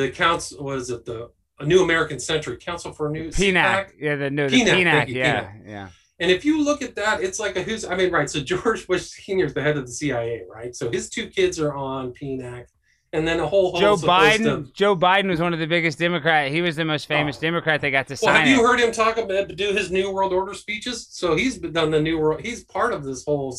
the 0.00 0.10
council. 0.10 0.64
Was 0.64 0.90
it 0.90 1.04
the 1.04 1.30
a 1.60 1.66
New 1.66 1.82
American 1.82 2.18
Century 2.18 2.56
Council 2.56 2.92
for 2.92 3.08
a 3.08 3.10
New 3.12 3.28
PNAC, 3.28 3.90
yeah, 4.00 4.16
the 4.16 4.30
no, 4.30 4.48
the 4.48 4.56
PNAC, 4.60 4.84
PNAC, 4.84 5.08
you, 5.08 5.14
yeah, 5.18 5.44
PNAC. 5.44 5.68
yeah. 5.68 5.88
And 6.18 6.30
if 6.30 6.44
you 6.44 6.62
look 6.64 6.82
at 6.82 6.94
that, 6.96 7.22
it's 7.22 7.38
like 7.38 7.56
a 7.56 7.62
who's. 7.62 7.84
I 7.84 7.94
mean, 7.96 8.10
right. 8.10 8.28
So 8.28 8.40
George 8.52 8.86
Bush 8.86 9.02
Senior 9.02 9.46
is 9.46 9.54
the 9.54 9.62
head 9.62 9.76
of 9.76 9.86
the 9.86 9.92
CIA, 9.92 10.42
right? 10.52 10.74
So 10.74 10.90
his 10.90 11.08
two 11.08 11.28
kids 11.28 11.58
are 11.60 11.74
on 11.74 12.12
PNAC, 12.12 12.64
and 13.12 13.26
then 13.28 13.38
a 13.40 13.46
whole 13.46 13.78
Joe 13.78 13.96
Biden. 13.96 14.72
Joe 14.72 14.96
Biden 14.96 15.28
was 15.28 15.40
one 15.40 15.52
of 15.52 15.58
the 15.60 15.66
biggest 15.66 15.98
Democrat. 15.98 16.50
He 16.50 16.62
was 16.62 16.74
the 16.76 16.84
most 16.84 17.06
famous 17.06 17.36
Oh. 17.38 17.40
Democrat 17.40 17.80
they 17.80 17.90
got 17.90 18.06
to 18.08 18.12
Well, 18.14 18.32
sign 18.34 18.46
have 18.46 18.48
you 18.48 18.60
it. 18.62 18.66
heard 18.66 18.80
him 18.80 18.92
talk 18.92 19.16
about 19.18 19.54
do 19.56 19.72
his 19.72 19.90
New 19.90 20.10
World 20.12 20.32
Order 20.32 20.54
speeches? 20.54 21.06
So 21.10 21.36
he's 21.36 21.58
done 21.58 21.90
the 21.90 22.00
New 22.00 22.18
World. 22.18 22.40
He's 22.40 22.64
part 22.64 22.92
of 22.92 23.04
this 23.04 23.24
whole 23.24 23.56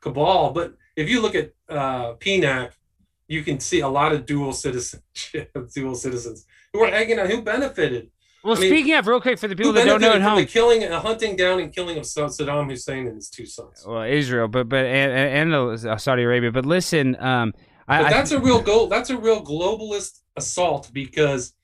cabal. 0.00 0.52
But 0.52 0.74
if 0.96 1.08
you 1.08 1.20
look 1.20 1.34
at 1.34 1.52
uh, 1.68 2.14
PNAC, 2.14 2.72
you 3.30 3.44
can 3.44 3.60
see 3.60 3.78
a 3.80 3.88
lot 3.88 4.12
of 4.12 4.26
dual 4.26 4.52
citizenship, 4.52 5.52
dual 5.74 5.94
citizens 5.94 6.44
who 6.72 6.80
are 6.82 6.92
egging 6.92 7.18
on, 7.20 7.30
who 7.30 7.40
benefited. 7.42 8.10
well, 8.42 8.56
I 8.56 8.60
mean, 8.60 8.70
speaking 8.70 8.94
of, 8.94 9.06
real 9.06 9.20
quick 9.20 9.38
for 9.38 9.46
the 9.46 9.54
people 9.54 9.72
that 9.74 9.84
don't 9.86 10.00
know 10.00 10.12
at 10.12 10.20
home, 10.20 10.38
the 10.40 10.46
killing, 10.46 10.82
uh, 10.84 11.00
hunting 11.00 11.36
down, 11.36 11.60
and 11.60 11.72
killing 11.72 11.96
of 11.96 12.02
Saddam 12.02 12.68
Hussein 12.68 13.06
and 13.06 13.14
his 13.14 13.30
two 13.30 13.46
sons. 13.46 13.84
well, 13.86 14.02
Israel, 14.02 14.48
but 14.48 14.68
but 14.68 14.84
and, 14.84 15.52
and 15.52 15.54
uh, 15.54 15.96
Saudi 15.96 16.24
Arabia. 16.24 16.50
But 16.50 16.66
listen, 16.66 17.16
um, 17.22 17.54
I, 17.86 18.02
But 18.02 18.06
I- 18.06 18.10
that's 18.10 18.32
a 18.32 18.40
real 18.40 18.60
goal. 18.60 18.88
That's 18.88 19.10
a 19.10 19.16
real 19.16 19.44
globalist 19.44 20.20
assault 20.36 20.90
because 20.92 21.54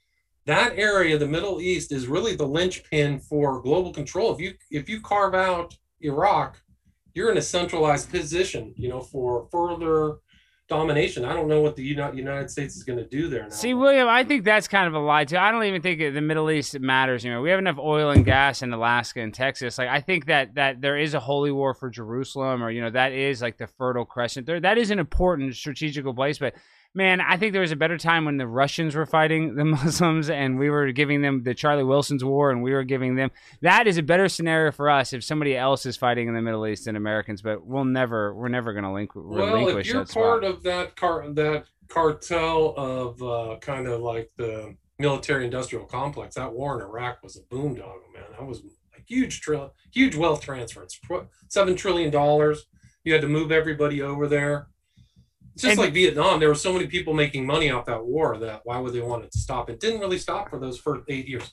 that 0.47 0.75
area, 0.77 1.19
the 1.19 1.27
Middle 1.27 1.61
East, 1.61 1.91
is 1.91 2.07
really 2.07 2.37
the 2.37 2.47
linchpin 2.47 3.19
for 3.19 3.61
global 3.61 3.93
control. 3.93 4.33
If 4.33 4.41
you 4.41 4.55
if 4.71 4.89
you 4.89 5.01
carve 5.01 5.35
out 5.35 5.77
Iraq, 6.01 6.61
you're 7.15 7.33
in 7.33 7.39
a 7.39 7.43
centralized 7.43 8.09
position. 8.11 8.73
You 8.77 8.89
know, 8.89 9.01
for 9.01 9.49
further 9.51 10.19
domination. 10.69 11.25
I 11.25 11.33
don't 11.33 11.49
know 11.49 11.61
what 11.61 11.77
the 11.77 11.83
United 11.83 12.51
States 12.51 12.77
is 12.77 12.83
going 12.83 12.99
to 12.99 13.05
do 13.05 13.29
there 13.29 13.45
now. 13.45 13.51
See, 13.51 13.75
William, 13.75 14.09
I 14.09 14.25
think 14.25 14.45
that's 14.45 14.67
kind 14.67 14.89
of 14.89 14.95
a 14.95 14.99
lie 14.99 15.25
too. 15.25 15.37
I 15.37 15.53
don't 15.53 15.65
even 15.65 15.81
think 15.81 16.01
the 16.01 16.21
Middle 16.21 16.51
East 16.51 16.79
matters. 16.81 17.25
You 17.25 17.33
know, 17.33 17.41
we 17.41 17.51
have 17.51 17.59
enough 17.59 17.79
oil 17.79 18.11
and 18.11 18.25
gas 18.25 18.63
in 18.63 18.73
Alaska 18.73 19.21
and 19.21 19.33
Texas. 19.33 19.79
Like, 19.79 19.89
I 19.89 20.01
think 20.01 20.27
that 20.27 20.55
that 20.55 20.81
there 20.81 20.99
is 20.99 21.15
a 21.15 21.21
holy 21.21 21.53
war 21.53 21.73
for 21.73 21.89
Jerusalem, 21.89 22.63
or 22.63 22.71
you 22.71 22.81
know, 22.81 22.91
that 22.91 23.13
is 23.13 23.41
like 23.43 23.59
the 23.59 23.67
Fertile 23.67 24.05
Crescent. 24.05 24.47
There, 24.47 24.61
that 24.61 24.79
is 24.79 24.91
an 24.91 24.99
important 24.99 25.55
strategical 25.55 26.13
place. 26.13 26.39
But 26.39 26.55
man, 26.97 27.21
I 27.21 27.37
think 27.37 27.53
there 27.53 27.61
was 27.61 27.73
a 27.73 27.77
better 27.77 27.99
time 27.99 28.25
when 28.25 28.39
the 28.39 28.47
Russians 28.47 28.95
were 28.95 29.05
fighting 29.05 29.55
the 29.55 29.65
Muslims, 29.77 30.31
and 30.31 30.59
we 30.59 30.71
were 30.71 30.91
giving 30.93 31.21
them 31.21 31.43
the 31.43 31.55
Charlie 31.55 31.85
Wilson's 31.85 32.25
war, 32.25 32.51
and 32.51 32.63
we 32.63 32.73
were 32.73 32.85
giving 32.85 33.15
them. 33.15 33.31
That 33.61 33.87
is 33.87 33.99
a 33.99 34.03
better 34.03 34.29
scenario 34.29 34.73
for 34.73 34.89
us 34.89 35.13
if 35.13 35.23
somebody 35.23 35.57
else 35.57 35.87
is 35.87 35.97
fighting 35.97 36.27
in 36.27 36.35
the 36.35 36.41
Middle 36.41 36.67
East 36.67 36.87
than 36.87 36.97
Americans. 36.97 37.43
But 37.43 37.65
we'll 37.65 37.85
never, 37.85 38.35
we're 38.35 38.49
never 38.49 38.73
going 38.73 38.85
to 38.85 38.93
link, 38.93 39.11
well, 39.15 39.69
if 39.79 39.87
you're 39.87 40.01
that 40.01 40.09
spot. 40.09 40.23
part 40.23 40.45
of 40.45 40.63
that 40.63 40.97
car 40.97 41.31
that 41.35 41.67
cartel 41.89 42.75
of 42.77 43.23
uh, 43.23 43.59
kind 43.61 43.87
of 43.87 44.01
like 44.01 44.31
the 44.37 44.75
military-industrial 44.99 45.85
complex, 45.85 46.35
that 46.35 46.53
war 46.53 46.81
in 46.81 46.87
Iraq 46.87 47.23
was 47.23 47.37
a 47.37 47.43
boondoggle, 47.43 48.13
man. 48.15 48.25
That 48.33 48.47
was 48.47 48.61
a 48.61 49.03
huge, 49.07 49.43
tri- 49.43 49.69
huge 49.93 50.17
wealth 50.17 50.41
transfer. 50.41 50.83
It's 50.83 50.99
seven 51.49 51.77
trillion 51.77 52.11
dollars. 52.11 52.67
You 53.05 53.13
had 53.13 53.23
to 53.23 53.29
move 53.29 53.53
everybody 53.53 54.01
over 54.03 54.27
there. 54.27 54.69
It's 55.57 55.63
just 55.63 55.73
And- 55.73 55.81
like 55.81 55.95
Vietnam. 55.95 56.39
There 56.39 56.51
were 56.51 56.55
so 56.55 56.71
many 56.71 56.87
people 56.87 57.15
making 57.15 57.47
money 57.47 57.71
off 57.71 57.87
that 57.87 58.05
war 58.05 58.37
that 58.37 58.61
why 58.65 58.79
would 58.79 58.93
they 58.93 59.01
want 59.01 59.25
it 59.25 59.33
to 59.33 59.39
stop? 59.39 59.71
It 59.71 59.81
didn't 59.81 60.01
really 60.01 60.19
stop 60.19 60.51
for 60.51 60.59
those 60.59 60.79
first 60.79 61.05
eight 61.09 61.27
years. 61.27 61.51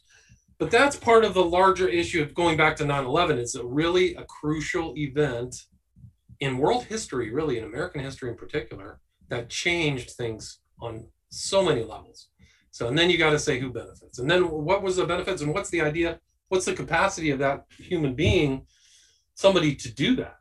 But 0.57 0.71
that's 0.71 0.97
part 0.97 1.23
of 1.23 1.33
the 1.33 1.43
larger 1.45 1.87
issue 1.87 2.21
of 2.21 2.33
going 2.33 2.57
back 2.57 2.75
to 2.77 2.83
9/11. 2.83 3.37
It's 3.37 3.55
a 3.55 3.65
really 3.65 4.13
a 4.15 4.25
crucial 4.25 4.93
event 4.97 5.55
in 6.41 6.57
world 6.57 6.83
history, 6.83 7.31
really 7.31 7.57
in 7.57 7.63
American 7.63 8.01
history 8.03 8.29
in 8.29 8.35
particular, 8.35 8.99
that 9.29 9.49
changed 9.49 10.11
things 10.11 10.59
on 10.81 11.07
so 11.29 11.63
many 11.63 11.81
levels. 11.81 12.27
So, 12.71 12.89
and 12.89 12.97
then 12.97 13.09
you 13.09 13.17
got 13.17 13.29
to 13.29 13.39
say 13.39 13.57
who 13.57 13.71
benefits, 13.71 14.19
and 14.19 14.29
then 14.29 14.49
what 14.49 14.83
was 14.83 14.97
the 14.97 15.05
benefits, 15.05 15.41
and 15.41 15.53
what's 15.53 15.69
the 15.69 15.79
idea? 15.79 16.19
What's 16.49 16.65
the 16.65 16.73
capacity 16.73 17.29
of 17.29 17.39
that 17.39 17.65
human 17.77 18.15
being, 18.15 18.67
somebody 19.33 19.75
to 19.75 19.93
do 19.93 20.15
that? 20.17 20.39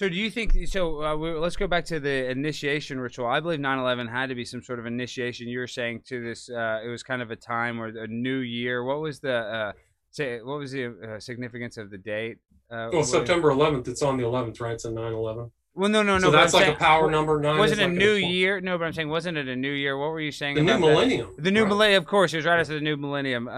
So 0.00 0.08
do 0.08 0.16
you 0.16 0.30
think 0.30 0.56
so? 0.66 1.04
Uh, 1.04 1.14
we, 1.14 1.30
let's 1.32 1.56
go 1.56 1.66
back 1.66 1.84
to 1.84 2.00
the 2.00 2.30
initiation 2.30 2.98
ritual. 2.98 3.26
I 3.26 3.40
believe 3.40 3.58
9/11 3.60 4.08
had 4.10 4.30
to 4.30 4.34
be 4.34 4.46
some 4.46 4.62
sort 4.62 4.78
of 4.78 4.86
initiation. 4.86 5.46
You 5.46 5.58
were 5.58 5.66
saying 5.66 6.04
to 6.06 6.24
this, 6.24 6.48
uh, 6.48 6.80
it 6.82 6.88
was 6.88 7.02
kind 7.02 7.20
of 7.20 7.30
a 7.30 7.36
time 7.36 7.78
or 7.78 7.88
a 7.88 8.06
new 8.06 8.38
year. 8.38 8.82
What 8.82 9.00
was 9.02 9.20
the 9.20 9.34
uh, 9.34 9.72
say? 10.10 10.40
What 10.40 10.58
was 10.58 10.72
the 10.72 10.86
uh, 10.86 11.20
significance 11.20 11.76
of 11.76 11.90
the 11.90 11.98
date? 11.98 12.38
Uh, 12.70 12.88
Well? 12.94 13.04
September 13.04 13.50
11th, 13.50 13.88
it's 13.88 14.00
on 14.00 14.16
the 14.16 14.22
11th, 14.22 14.58
right? 14.62 14.72
It's 14.72 14.86
a 14.86 14.90
9/11. 14.90 15.50
Well, 15.74 15.90
no, 15.90 16.02
no, 16.02 16.14
no. 16.14 16.28
so 16.28 16.30
that's 16.30 16.54
I'm 16.54 16.60
like 16.60 16.64
saying- 16.68 16.76
a 16.76 16.78
power 16.78 17.10
number. 17.10 17.38
Nine 17.38 17.58
Wasn't 17.58 17.78
it 17.82 17.84
a 17.84 17.92
new 17.92 18.14
a- 18.14 18.18
year? 18.20 18.58
No, 18.62 18.78
but 18.78 18.86
I'm 18.86 18.94
saying, 18.94 19.10
wasn't 19.10 19.36
it 19.36 19.48
a 19.48 19.56
new 19.56 19.70
year? 19.70 19.98
What 19.98 20.12
were 20.12 20.20
you 20.22 20.32
saying? 20.32 20.54
The 20.54 20.62
new 20.62 20.72
about 20.76 20.80
that? 20.80 20.92
millennium. 20.94 21.34
The 21.36 21.50
new 21.50 21.64
right? 21.64 21.68
millennium, 21.68 22.02
of 22.02 22.06
course, 22.08 22.32
it 22.32 22.38
was 22.38 22.46
right 22.46 22.58
after 22.58 22.72
the 22.72 22.80
new 22.80 22.96
millennium. 22.96 23.48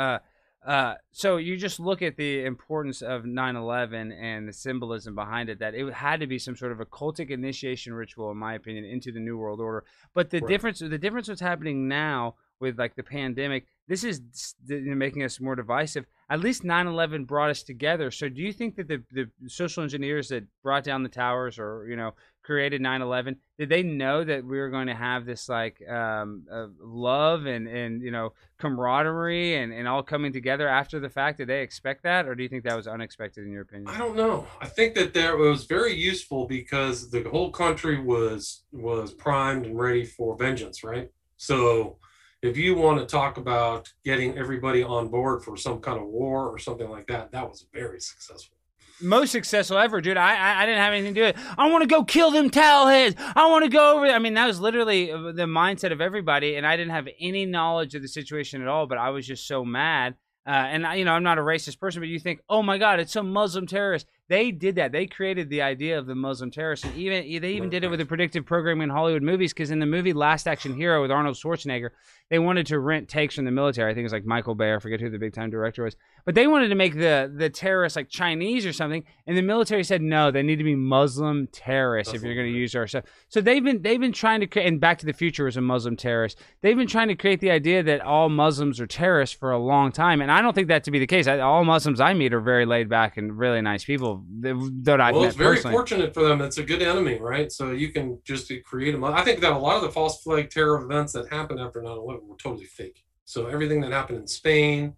Uh, 0.65 0.95
so 1.11 1.39
you 1.39 1.57
just 1.57 1.81
look 1.81 2.03
at 2.03 2.17
the 2.17 2.45
importance 2.45 3.03
of 3.03 3.25
9/11 3.25 4.13
and 4.13 4.47
the 4.49 4.53
symbolism 4.53 5.15
behind 5.15 5.49
it. 5.49 5.59
That 5.59 5.75
it 5.75 5.93
had 5.93 6.21
to 6.21 6.27
be 6.27 6.39
some 6.39 6.55
sort 6.57 6.71
of 6.73 6.81
a 6.81 6.87
cultic 6.87 7.31
initiation 7.31 7.93
ritual, 7.95 8.31
in 8.31 8.37
my 8.37 8.55
opinion, 8.55 8.85
into 8.85 9.11
the 9.11 9.19
new 9.21 9.37
world 9.37 9.61
order. 9.61 9.85
But 10.15 10.31
the 10.31 10.41
Right. 10.41 10.49
difference, 10.49 10.79
the 10.79 10.99
difference, 10.99 11.29
what's 11.29 11.41
happening 11.41 11.89
now 11.89 12.37
with 12.63 12.79
like 12.79 12.95
the 12.95 13.03
pandemic, 13.03 13.67
this 13.89 14.05
is 14.05 14.23
making 14.69 15.25
us 15.25 15.41
more 15.41 15.57
divisive. 15.57 16.07
At 16.31 16.41
least 16.41 16.63
9/11 16.63 17.27
brought 17.27 17.51
us 17.51 17.63
together. 17.63 18.11
So 18.11 18.29
do 18.29 18.41
you 18.41 18.53
think 18.53 18.77
that 18.77 18.89
the 18.89 19.03
the 19.11 19.27
social 19.49 19.83
engineers 19.83 20.29
that 20.29 20.45
brought 20.63 20.85
down 20.85 21.03
the 21.03 21.09
towers, 21.11 21.59
or 21.59 21.87
you 21.91 21.97
know, 21.97 22.15
created 22.43 22.81
9/11, 22.81 23.37
did 23.59 23.69
they 23.69 23.83
know 23.83 24.23
that 24.25 24.45
we 24.45 24.59
were 24.59 24.71
going 24.71 24.87
to 24.87 24.95
have 24.95 25.27
this 25.27 25.49
like 25.49 25.77
um, 25.89 26.47
uh, 26.51 26.69
love 26.81 27.47
and 27.47 27.67
and 27.67 28.01
you 28.01 28.13
know 28.13 28.33
camaraderie 28.59 29.57
and, 29.57 29.73
and 29.73 29.89
all 29.89 30.05
coming 30.05 30.33
together 30.33 30.69
after 30.69 31.01
the 31.01 31.11
fact? 31.11 31.39
Did 31.39 31.49
they 31.49 31.63
expect 31.63 32.05
that, 32.05 32.27
or 32.27 32.37
do 32.37 32.45
you 32.45 32.49
think 32.49 32.63
that 32.65 32.77
was 32.77 32.87
unexpected 32.87 33.45
in 33.45 33.51
your 33.51 33.63
opinion? 33.63 33.89
I 33.89 33.99
don't 33.99 34.17
know. 34.17 34.47
I 34.61 34.69
think 34.69 34.95
that 34.95 35.13
there 35.13 35.37
it 35.37 35.51
was 35.51 35.65
very 35.65 35.95
useful 35.95 36.47
because 36.47 37.11
the 37.11 37.25
whole 37.25 37.51
country 37.51 38.01
was 38.01 38.63
was 38.71 39.13
primed 39.13 39.67
and 39.67 39.79
ready 39.79 40.05
for 40.05 40.37
vengeance, 40.37 40.85
right? 40.85 41.11
So 41.37 41.99
if 42.43 42.57
you 42.57 42.75
want 42.75 42.99
to 42.99 43.07
talk 43.07 43.37
about 43.39 43.93
getting 44.05 44.37
everybody 44.37 44.83
on 44.83 45.09
board 45.09 45.43
for 45.45 45.57
some 45.57 45.81
kind 45.81 45.99
of 46.01 46.07
war 46.07 46.49
or 46.49 46.59
something 46.59 46.91
like 46.91 47.07
that, 47.07 47.31
that 47.33 47.49
was 47.49 47.67
very 47.73 48.01
successful. 48.01 48.57
most 49.01 49.31
successful 49.31 49.79
ever, 49.79 50.01
dude. 50.01 50.17
I, 50.17 50.35
I 50.35 50.63
I 50.63 50.67
didn't 50.67 50.81
have 50.81 50.93
anything 50.93 51.15
to 51.15 51.21
do 51.21 51.27
with 51.27 51.37
it. 51.37 51.55
I 51.57 51.71
want 51.71 51.83
to 51.83 51.89
go 51.89 52.05
kill 52.05 52.31
them 52.31 52.51
towelheads. 52.51 53.15
I 53.37 53.49
want 53.49 53.65
to 53.65 53.71
go 53.71 53.97
over. 53.97 54.07
there. 54.07 54.17
I 54.17 54.19
mean, 54.19 54.35
that 54.35 54.47
was 54.47 54.61
literally 54.61 55.11
uh, 55.13 55.33
the 55.33 55.47
mindset 55.47 55.93
of 55.93 56.01
everybody, 56.01 56.57
and 56.57 56.67
I 56.67 56.77
didn't 56.77 56.93
have 56.93 57.09
any 57.21 57.47
knowledge 57.47 57.95
of 57.95 58.03
the 58.03 58.09
situation 58.09 58.61
at 58.63 58.69
all. 58.69 58.87
But 58.87 58.99
I 58.99 59.11
was 59.11 59.27
just 59.27 59.47
so 59.47 59.65
mad. 59.65 60.17
Uh, 60.45 60.51
and 60.51 60.85
I, 60.85 60.97
you 60.97 61.05
know, 61.05 61.13
I'm 61.13 61.23
not 61.23 61.39
a 61.39 61.41
racist 61.41 61.79
person, 61.79 62.01
but 62.01 62.09
you 62.09 62.19
think, 62.19 62.41
oh 62.49 62.65
my 62.65 62.77
God, 62.77 62.99
it's 62.99 63.13
some 63.13 63.33
Muslim 63.33 63.65
terrorist. 63.65 64.09
they 64.29 64.51
did 64.51 64.75
that. 64.75 64.91
They 64.91 65.07
created 65.07 65.49
the 65.49 65.63
idea 65.63 65.97
of 66.01 66.07
the 66.07 66.17
Muslim 66.17 66.51
terrorist, 66.51 66.85
and 66.85 66.97
even 66.97 67.41
they 67.41 67.53
even 67.53 67.71
did 67.71 67.85
it 67.85 67.89
with 67.93 68.01
a 68.01 68.07
predictive 68.07 68.45
programming 68.45 68.85
in 68.85 68.91
Hollywood 68.91 69.23
movies. 69.23 69.53
Because 69.53 69.71
in 69.71 69.79
the 69.79 69.87
movie 69.87 70.13
Last 70.13 70.49
Action 70.49 70.75
Hero 70.75 71.01
with 71.01 71.13
Arnold 71.13 71.37
Schwarzenegger, 71.37 71.91
they 72.33 72.39
wanted 72.39 72.65
to 72.69 72.79
rent 72.79 73.11
takes 73.11 73.35
from 73.35 73.45
the 73.45 73.51
military. 73.51 73.93
I 73.93 73.95
think 73.95 74.07
it's 74.07 74.13
like 74.13 74.25
Michael 74.25 74.55
Bay. 74.55 74.73
I 74.73 74.79
forget 74.79 75.03
who 75.03 75.11
the 75.11 75.19
big 75.19 75.35
time 75.35 75.51
director 75.51 75.85
was, 75.85 75.97
but 76.25 76.35
they 76.35 76.47
wanted 76.47 76.69
to 76.69 76.75
make 76.75 76.95
the 76.95 77.31
the 77.37 77.51
terrorists 77.51 77.95
like 77.95 78.09
Chinese 78.09 78.65
or 78.65 78.73
something, 78.73 79.05
and 79.27 79.37
the 79.37 79.43
military 79.43 79.85
said 79.85 80.01
no, 80.01 80.31
they 80.31 80.43
need 80.43 80.57
to 80.57 80.65
be 80.65 80.75
Muslim 80.75 81.47
terrorists 81.53 82.15
if 82.15 82.23
you're 82.23 82.35
going 82.35 82.51
to 82.51 82.59
use 82.59 82.75
our 82.75 82.87
stuff. 82.87 83.05
So 83.29 83.43
they've 83.43 83.63
been 83.63 83.83
they've 83.83 84.01
been 84.01 84.15
trying 84.15 84.41
to 84.41 84.47
create. 84.47 84.67
And 84.67 84.81
Back 84.81 84.97
to 85.01 85.07
the 85.07 85.13
Future 85.13 85.45
was 85.45 85.59
a 85.59 85.61
Muslim 85.61 85.95
terrorist. 85.95 86.39
They've 86.63 86.75
been 86.75 86.87
trying 86.87 87.09
to 87.09 87.15
create 87.15 87.41
the 87.41 87.51
idea 87.51 87.83
that 87.83 88.01
all 88.01 88.31
Muslims 88.31 88.81
are 88.81 88.87
terrorists 88.87 89.37
for 89.37 89.51
a 89.51 89.59
long 89.59 89.93
time, 89.93 90.23
and 90.23 90.33
I 90.33 90.41
don't 90.41 90.55
think 90.55 90.69
that 90.69 90.85
to 90.85 90.91
be 90.91 90.99
the 90.99 91.07
case. 91.07 91.27
I, 91.27 91.39
all 91.41 91.67
Muslims 91.67 92.01
I 92.01 92.15
meet 92.15 92.33
are 92.33 92.41
very 92.41 92.65
laid 92.65 92.89
back 92.89 93.19
and 93.19 93.37
really 93.37 93.61
nice 93.61 93.85
people. 93.85 94.25
That 94.41 95.03
I've 95.03 95.15
well, 95.15 95.25
it's 95.25 95.37
very 95.37 95.57
personally. 95.57 95.75
fortunate 95.75 96.15
for 96.15 96.23
them. 96.23 96.41
It's 96.41 96.57
a 96.57 96.63
good 96.63 96.81
enemy, 96.81 97.19
right? 97.19 97.53
So 97.53 97.73
you 97.73 97.91
can 97.91 98.21
just 98.25 98.51
create 98.65 98.93
them. 98.93 99.05
I 99.05 99.23
think 99.23 99.41
that 99.41 99.53
a 99.53 99.59
lot 99.59 99.77
of 99.77 99.83
the 99.83 99.91
false 99.91 100.23
flag 100.23 100.49
terror 100.49 100.83
events 100.83 101.13
that 101.13 101.31
happened 101.31 101.61
after 101.61 101.83
9/11 101.83 102.22
were 102.29 102.37
totally 102.37 102.65
fake. 102.65 103.05
So 103.25 103.47
everything 103.47 103.81
that 103.83 103.93
happened 103.93 104.19
in 104.19 104.27
Spain, 104.27 104.95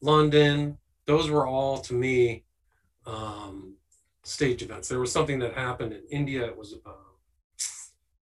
London, 0.00 0.78
those 1.06 1.30
were 1.30 1.46
all 1.46 1.78
to 1.78 1.94
me 1.94 2.44
um, 3.06 3.76
stage 4.22 4.62
events. 4.62 4.88
There 4.88 5.00
was 5.00 5.12
something 5.12 5.38
that 5.40 5.54
happened 5.54 5.92
in 5.92 6.02
India. 6.10 6.44
It 6.44 6.56
was 6.56 6.74
uh, 6.86 6.90
I 6.90 7.60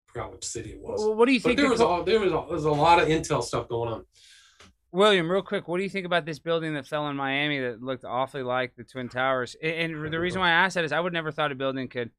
forgot 0.07 0.31
which 0.31 0.45
city 0.45 0.71
it 0.71 0.81
was. 0.81 1.01
Well, 1.01 1.15
what 1.15 1.25
do 1.27 1.33
you 1.33 1.39
But 1.39 1.49
think? 1.49 1.59
there 1.59 1.69
was 1.69 1.81
all 1.81 2.03
there 2.03 2.19
was 2.19 2.31
all, 2.31 2.45
there 2.45 2.55
was 2.55 2.65
a 2.65 2.71
lot 2.71 3.01
of 3.01 3.07
intel 3.07 3.43
stuff 3.43 3.67
going 3.67 3.91
on. 3.91 4.05
William, 4.91 5.31
real 5.31 5.41
quick, 5.41 5.67
what 5.67 5.77
do 5.77 5.83
you 5.83 5.89
think 5.89 6.05
about 6.05 6.23
this 6.23 6.37
building 6.37 6.75
that 6.75 6.85
fell 6.85 7.07
in 7.07 7.15
Miami 7.15 7.59
that 7.59 7.81
looked 7.81 8.05
awfully 8.05 8.43
like 8.43 8.75
the 8.75 8.83
Twin 8.83 9.09
Towers? 9.09 9.55
And, 9.61 9.95
and 9.95 10.13
the 10.13 10.19
reason 10.19 10.39
why 10.39 10.49
I 10.49 10.51
asked 10.51 10.75
that 10.75 10.85
is 10.85 10.91
I 10.91 10.99
would 10.99 11.13
never 11.13 11.31
thought 11.31 11.51
a 11.51 11.55
building 11.55 11.87
could 11.87 12.11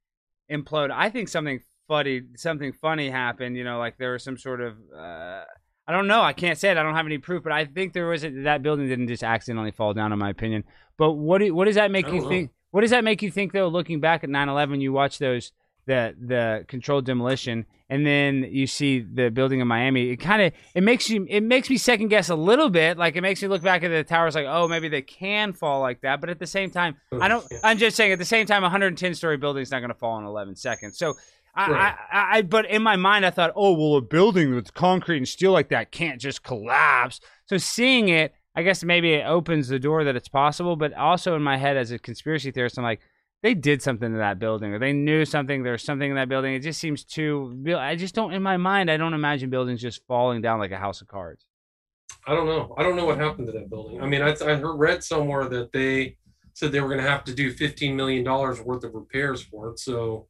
implode. 0.51 0.91
I 0.91 1.09
think 1.09 1.29
something 1.29 1.61
funny, 1.87 2.23
something 2.37 2.73
funny 2.73 3.11
happened. 3.11 3.57
You 3.57 3.63
know, 3.63 3.79
like 3.79 3.97
there 3.97 4.13
was 4.13 4.25
some 4.25 4.37
sort 4.37 4.61
of. 4.61 4.77
Uh, 4.97 5.45
I 5.87 5.93
don't 5.93 6.07
know. 6.07 6.23
I 6.23 6.33
can't 6.33 6.59
say 6.59 6.71
it. 6.71 6.79
I 6.79 6.83
don't 6.83 6.95
have 6.95 7.07
any 7.07 7.19
proof, 7.19 7.43
but 7.43 7.53
I 7.53 7.67
think 7.67 7.93
there 7.93 8.07
was 8.07 8.25
a, 8.25 8.31
that 8.43 8.63
building 8.63 8.89
didn't 8.89 9.09
just 9.09 9.23
accidentally 9.23 9.71
fall 9.71 9.93
down, 9.93 10.13
in 10.13 10.19
my 10.19 10.31
opinion. 10.31 10.65
But 10.97 11.13
what 11.13 11.39
do, 11.39 11.55
what 11.55 11.67
does 11.67 11.75
that 11.75 11.91
make 11.91 12.07
you 12.07 12.21
don't 12.21 12.29
think? 12.29 12.51
What 12.71 12.81
does 12.81 12.91
that 12.91 13.05
make 13.05 13.23
you 13.23 13.31
think 13.31 13.53
though? 13.53 13.69
Looking 13.69 14.01
back 14.01 14.25
at 14.25 14.31
9/11, 14.31 14.81
you 14.81 14.93
watch 14.93 15.19
those 15.19 15.53
the 15.87 16.15
the 16.19 16.65
controlled 16.67 17.05
demolition, 17.05 17.67
and 17.91 18.07
then 18.07 18.49
you 18.51 18.67
see 18.67 19.01
the 19.01 19.29
building 19.29 19.61
in 19.61 19.69
Miami. 19.69 20.11
It 20.11 20.17
kind 20.17 20.41
of 20.43 20.53
it 20.75 20.83
makes 20.83 21.11
you 21.11 21.27
it 21.29 21.43
makes 21.43 21.69
me 21.69 21.77
second 21.77 22.09
guess 22.09 22.31
a 22.31 22.35
little 22.35 22.71
bit. 22.71 22.97
Like 22.97 23.17
it 23.17 23.21
makes 23.21 23.43
me 23.43 23.49
look 23.49 23.63
back 23.63 23.83
at 23.83 23.89
the 23.89 24.05
towers, 24.05 24.35
like 24.35 24.47
oh 24.49 24.67
maybe 24.67 24.89
they 24.89 25.03
can 25.03 25.53
fall 25.53 25.81
like 25.81 26.01
that. 26.01 26.21
But 26.21 26.31
at 26.31 26.39
the 26.39 26.47
same 26.47 26.71
time, 26.71 26.97
I 27.21 27.29
don't. 27.29 27.45
I'm 27.63 27.79
just 27.79 27.97
saying 27.97 28.13
at 28.13 28.19
the 28.19 28.25
same 28.25 28.47
time, 28.47 28.63
a 28.63 28.67
110 28.67 29.15
story 29.15 29.37
building 29.37 29.63
is 29.63 29.71
not 29.71 29.81
going 29.81 29.91
to 29.91 29.99
fall 29.99 30.19
in 30.19 30.25
11 30.25 30.57
seconds. 30.57 30.99
So. 30.99 31.15
I, 31.57 31.71
Right. 31.71 31.95
I, 32.13 32.39
I, 32.39 32.43
but 32.43 32.67
in 32.67 32.83
my 32.83 32.97
mind, 32.97 33.25
I 33.25 33.31
thought, 33.31 33.53
oh, 33.55 33.73
well, 33.73 33.97
a 33.97 34.03
building 34.03 34.55
with 34.55 34.75
concrete 34.75 35.19
and 35.19 35.29
steel 35.29 35.53
like 35.53 35.69
that 35.69 35.93
can't 35.93 36.21
just 36.21 36.43
collapse. 36.43 37.21
So 37.47 37.59
seeing 37.59 38.09
it, 38.09 38.35
I 38.57 38.63
guess 38.63 38.83
maybe 38.83 39.15
it 39.15 39.25
opens 39.25 39.69
the 39.69 39.79
door 39.79 40.05
that 40.05 40.17
it's 40.17 40.29
possible. 40.29 40.77
But 40.77 40.95
also 40.95 41.37
in 41.37 41.43
my 41.43 41.57
head, 41.57 41.77
as 41.77 41.91
a 41.91 41.99
conspiracy 41.99 42.51
theorist, 42.51 42.79
I'm 42.79 42.85
like, 42.85 43.01
they 43.43 43.55
did 43.55 43.83
something 43.83 44.11
to 44.11 44.19
that 44.19 44.39
building, 44.39 44.73
or 44.73 44.79
they 44.79 44.95
knew 44.95 45.27
something. 45.27 45.63
There's 45.63 45.85
something 45.85 46.09
in 46.09 46.17
that 46.17 46.31
building. 46.31 46.55
It 46.55 46.61
just 46.61 46.81
seems 46.81 47.05
too. 47.05 47.63
I 47.77 47.95
just 47.95 48.15
don't. 48.15 48.33
In 48.33 48.43
my 48.43 48.57
mind, 48.57 48.91
I 48.91 48.97
don't 48.97 49.13
imagine 49.13 49.51
buildings 49.51 49.83
just 49.83 50.01
falling 50.07 50.41
down 50.41 50.59
like 50.59 50.71
a 50.71 50.79
house 50.79 51.03
of 51.03 51.09
cards. 51.09 51.45
I 52.27 52.35
don't 52.35 52.47
know. 52.47 52.75
I 52.79 52.83
don't 52.83 52.97
know 52.97 53.05
what 53.05 53.19
happened 53.19 53.47
to 53.49 53.53
that 53.53 53.69
building. 53.69 54.01
I 54.01 54.07
mean, 54.07 54.23
I, 54.23 54.31
I 54.31 54.55
heard, 54.55 54.77
read 54.77 55.05
somewhere 55.05 55.47
that 55.51 55.73
they 55.73 56.17
said 56.55 56.73
they 56.73 56.81
were 56.81 56.89
going 56.89 57.03
to 57.03 57.11
have 57.11 57.25
to 57.25 57.35
do 57.35 57.53
$15 57.53 57.95
million 57.95 58.25
worth 58.25 58.85
of 58.85 58.95
repairs 58.95 59.43
for 59.43 59.69
it. 59.71 59.79
So 59.79 60.29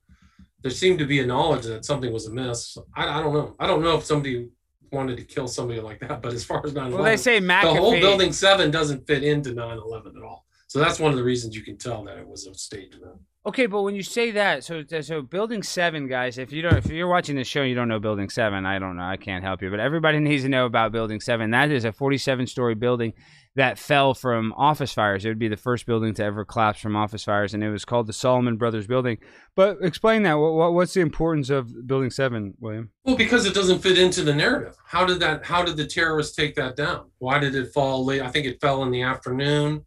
there 0.64 0.70
seemed 0.70 0.98
to 0.98 1.05
be 1.05 1.20
a 1.20 1.27
knowledge 1.27 1.66
that 1.66 1.85
something 1.85 2.11
was 2.11 2.27
amiss. 2.27 2.79
I, 2.96 3.18
I 3.18 3.22
don't 3.22 3.35
know. 3.35 3.55
I 3.61 3.66
don't 3.66 3.83
know 3.83 3.98
if 3.98 4.05
somebody 4.05 4.48
wanted 4.90 5.18
to 5.18 5.22
kill 5.22 5.46
somebody 5.46 5.79
like 5.79 6.00
that, 6.00 6.22
but 6.22 6.33
as 6.33 6.42
far 6.42 6.62
as 6.64 6.72
9 6.72 6.90
Well, 6.90 7.03
they 7.03 7.18
say 7.18 7.38
the 7.38 7.74
whole 7.74 7.92
building 8.00 8.33
7 8.33 8.70
doesn't 8.70 9.07
fit 9.07 9.22
into 9.22 9.53
9 9.53 9.79
11 9.79 10.14
at 10.16 10.22
all. 10.22 10.46
So 10.75 10.81
that's 10.81 10.99
one 10.99 11.13
of 11.13 11.17
the 11.17 11.23
reasons 11.23 11.55
you 11.55 11.63
can 11.63 11.77
tell 11.77 12.03
that 12.03 12.19
it 12.19 12.27
was 12.27 12.49
a 12.49 12.55
stage 12.55 12.97
event. 12.97 13.21
Okay, 13.47 13.67
but 13.67 13.83
when 13.83 13.95
you 13.95 14.03
say 14.03 14.33
that, 14.33 14.65
so 14.65 14.83
so 15.03 15.23
Building 15.23 15.63
Seven, 15.63 16.09
guys, 16.09 16.37
if 16.37 16.51
you 16.51 16.63
don't, 16.63 16.75
if 16.75 16.87
you're 16.87 17.07
watching 17.07 17.37
this 17.37 17.47
show, 17.47 17.61
and 17.61 17.71
you 17.71 17.77
don't 17.77 17.87
know 17.87 18.01
Building 18.01 18.29
Seven. 18.29 18.67
I 18.67 18.81
don't 18.81 18.97
know, 18.97 19.05
I 19.05 19.17
can't 19.17 19.45
help 19.45 19.63
you, 19.63 19.71
but 19.71 19.79
everybody 19.79 20.19
needs 20.21 20.43
to 20.43 20.49
know 20.49 20.67
about 20.67 20.91
Building 20.91 21.21
Seven. 21.21 21.53
That 21.53 21.71
is 21.71 21.85
a 21.85 21.93
47 21.93 22.49
story 22.49 22.75
building 22.75 23.13
that 23.55 23.79
fell 23.79 24.15
from 24.15 24.53
office 24.55 24.93
fires. 24.93 25.25
It 25.25 25.29
would 25.29 25.39
be 25.39 25.47
the 25.47 25.57
first 25.57 25.87
building 25.87 26.13
to 26.15 26.25
ever 26.25 26.45
collapse 26.45 26.81
from 26.81 26.97
office 26.97 27.23
fires, 27.23 27.55
and 27.55 27.63
it 27.63 27.71
was 27.71 27.85
called 27.85 28.09
the 28.09 28.13
Salomon 28.13 28.57
Brothers 28.57 28.89
Building. 28.89 29.19
But 29.55 29.77
explain 29.81 30.25
that. 30.25 30.35
What, 30.35 30.55
what 30.55 30.75
what's 30.75 30.95
the 30.95 31.03
importance 31.03 31.51
of 31.51 31.87
Building 31.87 32.11
Seven, 32.11 32.55
William? 32.59 32.91
Well, 33.05 33.15
because 33.15 33.47
it 33.47 33.55
doesn't 33.55 33.79
fit 33.79 33.97
into 33.97 34.25
the 34.25 34.35
narrative. 34.35 34.75
How 34.87 35.07
did 35.07 35.21
that? 35.21 35.45
How 35.45 35.63
did 35.65 35.77
the 35.77 35.87
terrorists 35.87 36.35
take 36.35 36.57
that 36.57 36.75
down? 36.75 37.13
Why 37.19 37.39
did 37.39 37.55
it 37.55 37.73
fall 37.73 38.05
late? 38.05 38.23
I 38.23 38.29
think 38.29 38.47
it 38.47 38.61
fell 38.61 38.83
in 38.83 38.91
the 38.91 39.03
afternoon, 39.03 39.85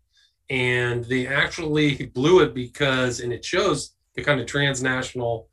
and 0.50 1.04
they 1.06 1.28
actually 1.28 2.08
blew 2.08 2.42
it 2.42 2.54
because, 2.54 3.20
and 3.20 3.34
it 3.34 3.44
shows 3.44 3.96
the 4.16 4.24
kind 4.24 4.40
of 4.40 4.48
transnational 4.48 5.50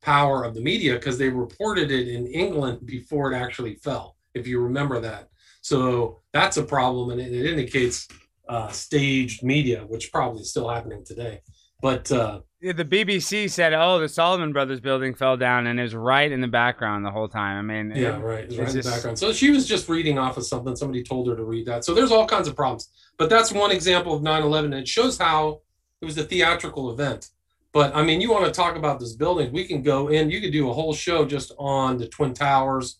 power 0.00 0.44
of 0.44 0.54
the 0.54 0.60
media 0.60 0.94
because 0.94 1.18
they 1.18 1.28
reported 1.28 1.90
it 1.90 2.08
in 2.08 2.26
England 2.28 2.86
before 2.86 3.32
it 3.32 3.36
actually 3.36 3.74
fell. 3.76 4.16
If 4.34 4.46
you 4.46 4.60
remember 4.60 5.00
that, 5.00 5.28
so 5.62 6.20
that's 6.32 6.58
a 6.58 6.62
problem, 6.62 7.10
and 7.10 7.20
it, 7.20 7.32
indicates 7.32 8.06
uh, 8.48 8.68
staged 8.68 9.42
media, 9.42 9.84
which 9.88 10.12
probably 10.12 10.42
is 10.42 10.50
still 10.50 10.68
happening 10.68 11.04
today. 11.04 11.40
But 11.80 12.10
uh, 12.10 12.40
Yeah, 12.60 12.72
the 12.72 12.84
BBC 12.84 13.50
said, 13.50 13.72
"Oh, 13.74 13.98
the 13.98 14.08
Salomon 14.08 14.52
Brothers 14.52 14.80
building 14.80 15.14
fell 15.14 15.36
down," 15.36 15.66
and 15.66 15.78
it 15.78 15.82
was 15.82 15.94
right 15.94 16.30
in 16.30 16.40
the 16.40 16.48
background 16.48 17.04
the 17.04 17.10
whole 17.10 17.28
time. 17.28 17.58
I 17.58 17.62
mean, 17.62 17.92
it- 17.92 17.98
Yeah, 18.00 18.20
right. 18.20 18.44
It's 18.44 18.56
right 18.56 18.64
it's 18.66 18.74
in 18.74 18.80
the 18.82 18.90
background. 18.90 19.18
So 19.18 19.32
she 19.32 19.50
was 19.50 19.66
just 19.66 19.88
reading 19.88 20.18
off 20.18 20.36
of 20.36 20.46
something. 20.46 20.74
Somebody 20.74 21.02
told 21.02 21.28
her 21.28 21.36
to 21.36 21.44
read 21.44 21.66
that. 21.66 21.84
So 21.84 21.94
there's 21.94 22.10
all 22.12 22.26
kinds 22.26 22.48
of 22.48 22.56
problems. 22.56 22.88
But 23.18 23.30
that's 23.30 23.52
one 23.52 23.70
example 23.70 24.14
of 24.14 24.22
9 24.22 24.42
11. 24.42 24.72
And 24.72 24.82
it 24.82 24.88
shows 24.88 25.18
how 25.18 25.60
it 26.00 26.04
was 26.04 26.16
a 26.18 26.24
theatrical 26.24 26.90
event. 26.90 27.28
But 27.72 27.94
I 27.94 28.02
mean, 28.02 28.20
you 28.22 28.30
want 28.30 28.46
to 28.46 28.50
talk 28.52 28.76
about 28.76 29.00
this 29.00 29.12
building, 29.14 29.52
we 29.52 29.66
can 29.66 29.82
go 29.82 30.08
in. 30.08 30.30
You 30.30 30.40
could 30.40 30.52
do 30.52 30.70
a 30.70 30.72
whole 30.72 30.94
show 30.94 31.26
just 31.26 31.52
on 31.58 31.98
the 31.98 32.08
Twin 32.08 32.32
Towers 32.32 32.98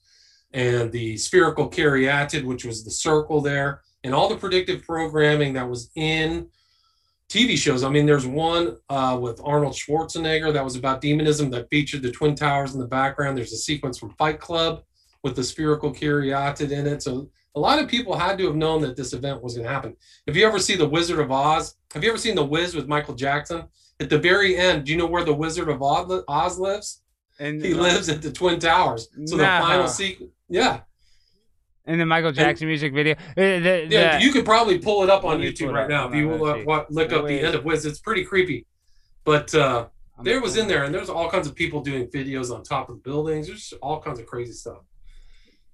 and 0.53 0.93
the 0.93 1.17
spherical 1.17 1.69
caryatid, 1.71 2.45
which 2.45 2.65
was 2.65 2.85
the 2.85 2.91
circle 2.91 3.41
there, 3.41 3.83
and 4.05 4.15
all 4.15 4.29
the 4.29 4.37
predictive 4.37 4.83
programming 4.83 5.55
that 5.55 5.69
was 5.69 5.91
in 5.97 6.49
TV 7.29 7.57
shows. 7.57 7.83
I 7.83 7.89
mean, 7.91 8.07
there's 8.07 8.27
one 8.27 8.77
uh, 8.89 9.19
with 9.21 9.41
Arnold 9.43 9.75
Schwarzenegger 9.75 10.53
that 10.53 10.65
was 10.65 10.77
about 10.77 11.01
demonism 11.01 11.51
that 11.51 11.69
featured 11.71 12.03
the 12.03 12.13
Twin 12.13 12.35
Towers 12.35 12.75
in 12.75 12.81
the 12.81 12.87
background. 12.87 13.37
There's 13.37 13.53
a 13.53 13.57
sequence 13.57 13.99
from 13.99 14.11
Fight 14.15 14.41
Club 14.41 14.83
with 15.23 15.35
the 15.35 15.43
spherical 15.43 15.93
caryatid 15.93 16.71
in 16.71 16.87
it. 16.87 17.03
So 17.03 17.29
a 17.57 17.61
lot 17.61 17.81
of 17.81 17.89
people 17.89 18.17
had 18.17 18.39
to 18.39 18.47
have 18.47 18.55
known 18.55 18.81
that 18.83 18.97
this 18.97 19.13
event 19.13 19.43
was 19.43 19.55
going 19.55 19.67
to 19.67 19.73
happen. 19.73 19.97
If 20.27 20.37
you 20.37 20.47
ever 20.47 20.61
see 20.61 20.77
The 20.77 20.89
Wizard 20.89 21.19
of 21.19 21.33
Oz, 21.33 21.77
have 21.95 22.05
you 22.05 22.11
ever 22.11 22.19
seen 22.19 22.37
The 22.37 22.45
Wiz 22.45 22.75
with 22.77 22.87
Michael 22.87 23.15
Jackson? 23.15 23.65
At 23.99 24.11
the 24.11 24.19
very 24.19 24.57
end, 24.57 24.85
do 24.85 24.93
you 24.93 24.99
know 24.99 25.07
where 25.07 25.25
the 25.25 25.35
Wizard 25.35 25.69
of 25.69 25.83
Oz 25.83 26.59
lives? 26.59 27.03
and 27.39 27.63
He 27.63 27.75
lives 27.75 28.09
at 28.09 28.23
the 28.23 28.31
Twin 28.31 28.61
Towers. 28.61 29.09
So 29.27 29.37
the 29.37 29.45
final 29.63 29.89
sequence, 29.89 30.33
yeah, 30.49 30.81
in 31.87 31.99
the 31.99 32.07
Michael 32.07 32.33
Jackson 32.33 32.67
music 32.69 32.93
video. 32.93 33.15
Uh, 33.15 33.35
the- 33.37 33.87
yeah. 33.91 34.19
the- 34.19 34.25
You 34.25 34.33
could 34.33 34.45
probably 34.45 34.79
pull 34.79 35.03
it 35.05 35.11
up 35.11 35.25
on 35.25 35.41
YouTube 35.41 35.73
right 35.73 35.89
now 35.89 36.09
if 36.09 36.15
you 36.15 36.33
uh, 36.33 36.85
look 36.91 37.13
up 37.13 37.27
the 37.27 37.41
end 37.41 37.55
of 37.55 37.65
Wiz. 37.65 37.87
It's 37.87 37.99
pretty 38.01 38.25
creepy, 38.25 38.67
but 39.25 39.55
uh, 39.55 39.87
there 40.23 40.41
was 40.41 40.57
in 40.57 40.67
there, 40.69 40.85
and 40.85 40.95
there's 40.95 41.09
all 41.11 41.31
kinds 41.31 41.47
of 41.47 41.55
people 41.55 41.81
doing 41.83 42.07
videos 42.09 42.55
on 42.55 42.63
top 42.63 42.89
of 42.89 43.03
buildings. 43.03 43.47
There's 43.49 43.73
all 43.83 44.01
kinds 44.01 44.19
of 44.19 44.27
crazy 44.27 44.53
stuff. 44.53 44.79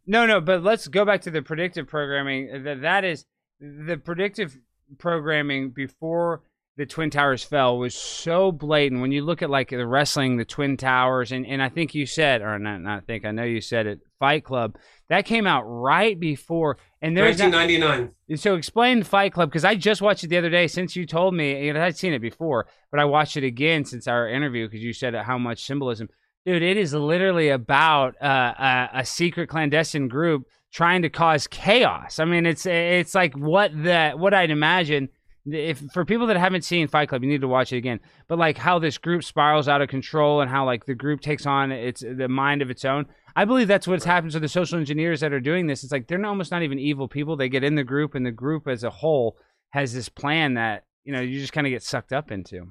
No, 0.07 0.27
no, 0.27 0.40
but 0.40 0.62
let's 0.62 0.88
go 0.88 1.05
back 1.05 1.22
to 1.22 1.31
the 1.31 1.42
predictive 1.42 1.87
programming. 1.87 2.64
That 2.64 2.83
that 2.83 3.05
is 3.05 3.25
the 3.61 3.96
predictive 3.96 4.59
programming 4.98 5.70
before 5.70 6.42
the 6.76 6.87
Twin 6.87 7.11
Towers 7.11 7.44
fell 7.44 7.78
was 7.78 7.94
so 7.94 8.50
blatant. 8.50 9.02
When 9.02 9.12
you 9.12 9.22
look 9.22 9.42
at 9.42 9.50
like 9.50 9.68
the 9.68 9.87
wrestling, 9.87 10.38
the 10.38 10.44
Twin 10.44 10.78
Towers, 10.78 11.30
and, 11.30 11.46
and 11.46 11.62
I 11.62 11.68
think 11.68 11.94
you 11.94 12.06
said, 12.06 12.40
or 12.40 12.58
not, 12.58 12.80
not 12.80 13.06
think, 13.06 13.26
I 13.26 13.30
know 13.30 13.44
you 13.44 13.61
said 13.61 13.87
it, 13.87 14.00
Fight 14.18 14.44
Club, 14.44 14.78
that 15.11 15.26
came 15.26 15.46
out 15.46 15.64
right 15.64 16.18
before. 16.18 16.78
And 17.02 17.14
there's 17.16 17.38
not, 17.38 17.52
1999. 17.52 18.38
so 18.38 18.54
explain 18.54 19.02
Fight 19.02 19.35
Club 19.35 19.50
because 19.50 19.66
I 19.66 19.74
just 19.74 20.00
watched 20.00 20.24
it 20.24 20.28
the 20.28 20.38
other 20.38 20.48
day. 20.48 20.66
Since 20.66 20.96
you 20.96 21.04
told 21.04 21.35
me, 21.35 21.68
and 21.68 21.76
I'd 21.76 21.98
seen 21.98 22.14
it 22.14 22.20
before, 22.20 22.66
but 22.90 23.00
I 23.00 23.04
watched 23.04 23.37
it 23.37 23.44
again 23.44 23.85
since 23.85 24.06
our 24.06 24.28
interview 24.28 24.66
because 24.66 24.82
you 24.82 24.94
said 24.94 25.14
how 25.14 25.37
much 25.37 25.64
symbolism. 25.64 26.08
Dude, 26.46 26.62
it 26.62 26.76
is 26.76 26.94
literally 26.94 27.50
about 27.50 28.14
uh, 28.20 28.54
a, 28.58 29.00
a 29.00 29.04
secret 29.04 29.48
clandestine 29.48 30.08
group 30.08 30.44
trying 30.72 31.02
to 31.02 31.11
cause 31.11 31.46
chaos. 31.46 32.18
I 32.18 32.24
mean, 32.24 32.46
it's 32.46 32.64
it's 32.64 33.14
like 33.14 33.35
what 33.35 33.70
the 33.70 34.12
what 34.16 34.32
I'd 34.32 34.50
imagine. 34.50 35.11
If 35.44 35.81
for 35.92 36.05
people 36.05 36.28
that 36.28 36.37
haven't 36.37 36.62
seen 36.62 36.87
Fight 36.87 37.09
Club, 37.09 37.24
you 37.24 37.28
need 37.28 37.40
to 37.40 37.48
watch 37.48 37.72
it 37.72 37.76
again. 37.76 37.98
But 38.28 38.38
like 38.38 38.59
how 38.59 38.78
this 38.78 38.96
group 38.96 39.24
spirals 39.24 39.66
out 39.66 39.83
of 39.83 39.88
control 39.88 40.40
and 40.40 40.48
how 40.48 40.64
like 40.64 40.87
the 40.87 40.94
group 40.94 41.20
takes 41.20 41.46
on 41.46 41.72
its 41.72 42.00
the 42.00 42.28
mind 42.28 42.62
of 42.62 42.70
its 42.70 42.85
own. 42.85 43.07
I 43.35 43.44
believe 43.44 43.66
that's 43.66 43.88
what's 43.88 44.05
happened 44.05 44.33
to 44.33 44.40
the 44.40 44.48
social 44.48 44.78
engineers 44.78 45.20
that 45.20 45.33
are 45.33 45.40
doing 45.40 45.66
this. 45.66 45.83
It's 45.83 45.92
like 45.92 46.07
they're 46.07 46.24
almost 46.24 46.52
not 46.52 46.62
even 46.62 46.78
evil 46.78 47.09
people. 47.09 47.37
They 47.37 47.48
get 47.48 47.64
in 47.64 47.74
the 47.74 47.83
group, 47.83 48.14
and 48.14 48.24
the 48.24 48.31
group 48.31 48.68
as 48.68 48.85
a 48.85 48.90
whole 48.90 49.37
has 49.70 49.92
this 49.92 50.09
plan 50.09 50.55
that 50.55 50.85
you 51.05 51.12
know 51.12 51.20
you 51.20 51.40
just 51.40 51.52
kind 51.52 51.66
of 51.66 51.72
get 51.72 51.83
sucked 51.83 52.12
up 52.12 52.31
into. 52.31 52.68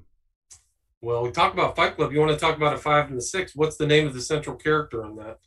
Well, 1.02 1.24
we 1.24 1.32
talk 1.32 1.54
about 1.54 1.76
Fight 1.76 1.96
Club. 1.96 2.14
You 2.14 2.20
want 2.20 2.32
to 2.32 2.38
talk 2.38 2.56
about 2.56 2.76
a 2.76 2.78
five 2.78 3.10
and 3.10 3.18
a 3.18 3.22
six? 3.22 3.56
What's 3.56 3.76
the 3.76 3.88
name 3.88 4.08
of 4.08 4.14
the 4.14 4.22
central 4.22 4.56
character 4.56 5.04
on 5.04 5.16
that? 5.18 5.40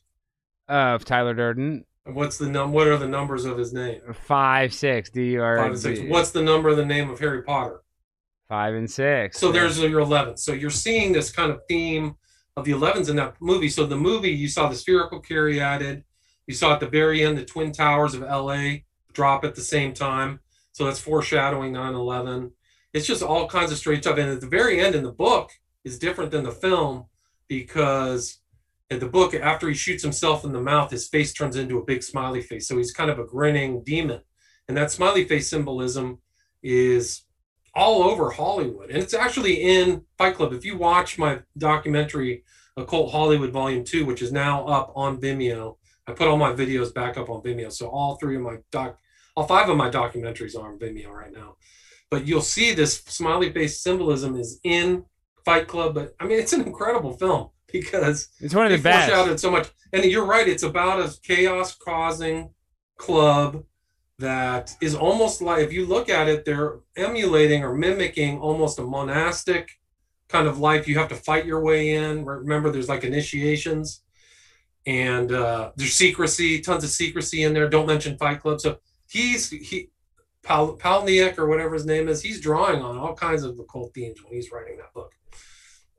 Of 0.68 1.04
Tyler 1.04 1.32
Durden. 1.32 1.84
What's 2.06 2.36
the 2.36 2.48
num? 2.48 2.72
What 2.72 2.86
are 2.86 2.98
the 2.98 3.08
numbers 3.08 3.44
of 3.44 3.56
his 3.56 3.72
name? 3.72 4.00
Five, 4.12 4.74
six, 4.74 5.10
D 5.10 5.38
R 5.38 5.56
Five 5.58 5.70
and 5.70 5.80
six. 5.80 6.00
What's 6.06 6.30
the 6.32 6.42
number 6.42 6.68
of 6.68 6.76
the 6.76 6.84
name 6.84 7.10
of 7.10 7.18
Harry 7.18 7.42
Potter? 7.42 7.80
five 8.48 8.74
and 8.74 8.90
six. 8.90 9.38
So 9.38 9.50
there's 9.50 9.78
your 9.80 10.00
11. 10.00 10.36
So 10.36 10.52
you're 10.52 10.70
seeing 10.70 11.12
this 11.12 11.32
kind 11.32 11.50
of 11.50 11.60
theme 11.68 12.14
of 12.56 12.64
the 12.64 12.72
11s 12.72 13.10
in 13.10 13.16
that 13.16 13.34
movie. 13.40 13.68
So 13.68 13.86
the 13.86 13.96
movie, 13.96 14.30
you 14.30 14.48
saw 14.48 14.68
the 14.68 14.76
spherical 14.76 15.20
caryatid. 15.20 16.04
You 16.46 16.54
saw 16.54 16.74
at 16.74 16.80
the 16.80 16.86
very 16.86 17.24
end 17.24 17.38
the 17.38 17.44
Twin 17.44 17.72
Towers 17.72 18.14
of 18.14 18.20
LA 18.20 18.76
drop 19.12 19.44
at 19.44 19.54
the 19.54 19.60
same 19.60 19.92
time. 19.92 20.40
So 20.72 20.84
that's 20.84 21.00
foreshadowing 21.00 21.72
9 21.72 21.94
11. 21.94 22.52
It's 22.92 23.06
just 23.06 23.22
all 23.22 23.48
kinds 23.48 23.72
of 23.72 23.78
strange 23.78 24.02
stuff. 24.02 24.18
And 24.18 24.30
at 24.30 24.40
the 24.40 24.46
very 24.46 24.80
end 24.80 24.94
in 24.94 25.02
the 25.02 25.12
book 25.12 25.50
is 25.84 25.98
different 25.98 26.30
than 26.30 26.44
the 26.44 26.52
film 26.52 27.06
because 27.48 28.38
in 28.94 29.00
the 29.00 29.08
book, 29.08 29.34
after 29.34 29.68
he 29.68 29.74
shoots 29.74 30.02
himself 30.02 30.44
in 30.44 30.52
the 30.52 30.60
mouth, 30.60 30.90
his 30.90 31.08
face 31.08 31.32
turns 31.32 31.56
into 31.56 31.78
a 31.78 31.84
big 31.84 32.02
smiley 32.02 32.40
face. 32.40 32.68
So 32.68 32.78
he's 32.78 32.92
kind 32.92 33.10
of 33.10 33.18
a 33.18 33.24
grinning 33.24 33.82
demon. 33.84 34.20
And 34.68 34.76
that 34.76 34.90
smiley 34.90 35.24
face 35.24 35.50
symbolism 35.50 36.18
is 36.62 37.22
all 37.74 38.04
over 38.04 38.30
Hollywood. 38.30 38.90
And 38.90 39.02
it's 39.02 39.12
actually 39.12 39.54
in 39.54 40.04
Fight 40.16 40.36
Club. 40.36 40.52
If 40.52 40.64
you 40.64 40.78
watch 40.78 41.18
my 41.18 41.40
documentary, 41.58 42.44
Occult 42.76 43.12
Hollywood 43.12 43.50
Volume 43.50 43.84
2, 43.84 44.06
which 44.06 44.22
is 44.22 44.32
now 44.32 44.64
up 44.66 44.92
on 44.96 45.20
Vimeo, 45.20 45.76
I 46.06 46.12
put 46.12 46.28
all 46.28 46.36
my 46.36 46.52
videos 46.52 46.92
back 46.92 47.16
up 47.16 47.30
on 47.30 47.42
Vimeo. 47.42 47.70
So 47.72 47.88
all 47.88 48.16
three 48.16 48.36
of 48.36 48.42
my 48.42 48.56
doc, 48.70 48.98
all 49.36 49.46
five 49.46 49.68
of 49.68 49.76
my 49.76 49.90
documentaries 49.90 50.56
are 50.56 50.72
on 50.72 50.78
Vimeo 50.78 51.08
right 51.08 51.32
now. 51.32 51.56
But 52.10 52.26
you'll 52.26 52.42
see 52.42 52.72
this 52.72 52.98
smiley 53.06 53.52
face 53.52 53.80
symbolism 53.80 54.36
is 54.36 54.60
in 54.64 55.04
Fight 55.44 55.66
Club. 55.66 55.94
But 55.94 56.14
I 56.20 56.26
mean, 56.26 56.38
it's 56.38 56.52
an 56.52 56.62
incredible 56.62 57.16
film 57.16 57.50
because 57.74 58.28
it's 58.40 58.54
one 58.54 58.66
of 58.66 58.72
the 58.72 58.78
best. 58.78 59.08
foreshadowed 59.08 59.40
so 59.40 59.50
much. 59.50 59.68
And 59.92 60.04
you're 60.04 60.24
right, 60.24 60.46
it's 60.46 60.62
about 60.62 61.00
a 61.00 61.12
chaos 61.22 61.74
causing 61.74 62.50
club 62.96 63.64
that 64.20 64.76
is 64.80 64.94
almost 64.94 65.42
like 65.42 65.64
if 65.64 65.72
you 65.72 65.86
look 65.86 66.08
at 66.08 66.28
it, 66.28 66.44
they're 66.44 66.76
emulating 66.96 67.64
or 67.64 67.74
mimicking 67.74 68.38
almost 68.38 68.78
a 68.78 68.82
monastic 68.82 69.72
kind 70.28 70.46
of 70.46 70.58
life. 70.60 70.86
You 70.86 70.98
have 70.98 71.08
to 71.08 71.16
fight 71.16 71.46
your 71.46 71.62
way 71.62 71.96
in. 71.96 72.24
Remember, 72.24 72.70
there's 72.70 72.88
like 72.88 73.02
initiations 73.02 74.02
and 74.86 75.32
uh, 75.32 75.72
there's 75.76 75.94
secrecy, 75.94 76.60
tons 76.60 76.84
of 76.84 76.90
secrecy 76.90 77.42
in 77.42 77.54
there. 77.54 77.68
Don't 77.68 77.86
mention 77.86 78.16
Fight 78.16 78.40
Club. 78.40 78.60
So 78.60 78.78
he's 79.08 79.50
he 79.50 79.90
Pal, 80.44 80.76
Palniak 80.76 81.38
or 81.38 81.48
whatever 81.48 81.74
his 81.74 81.86
name 81.86 82.06
is, 82.06 82.22
he's 82.22 82.40
drawing 82.40 82.82
on 82.82 82.98
all 82.98 83.14
kinds 83.14 83.42
of 83.42 83.58
occult 83.58 83.94
themes 83.94 84.22
when 84.22 84.32
he's 84.32 84.52
writing 84.52 84.76
that 84.76 84.92
book. 84.92 85.12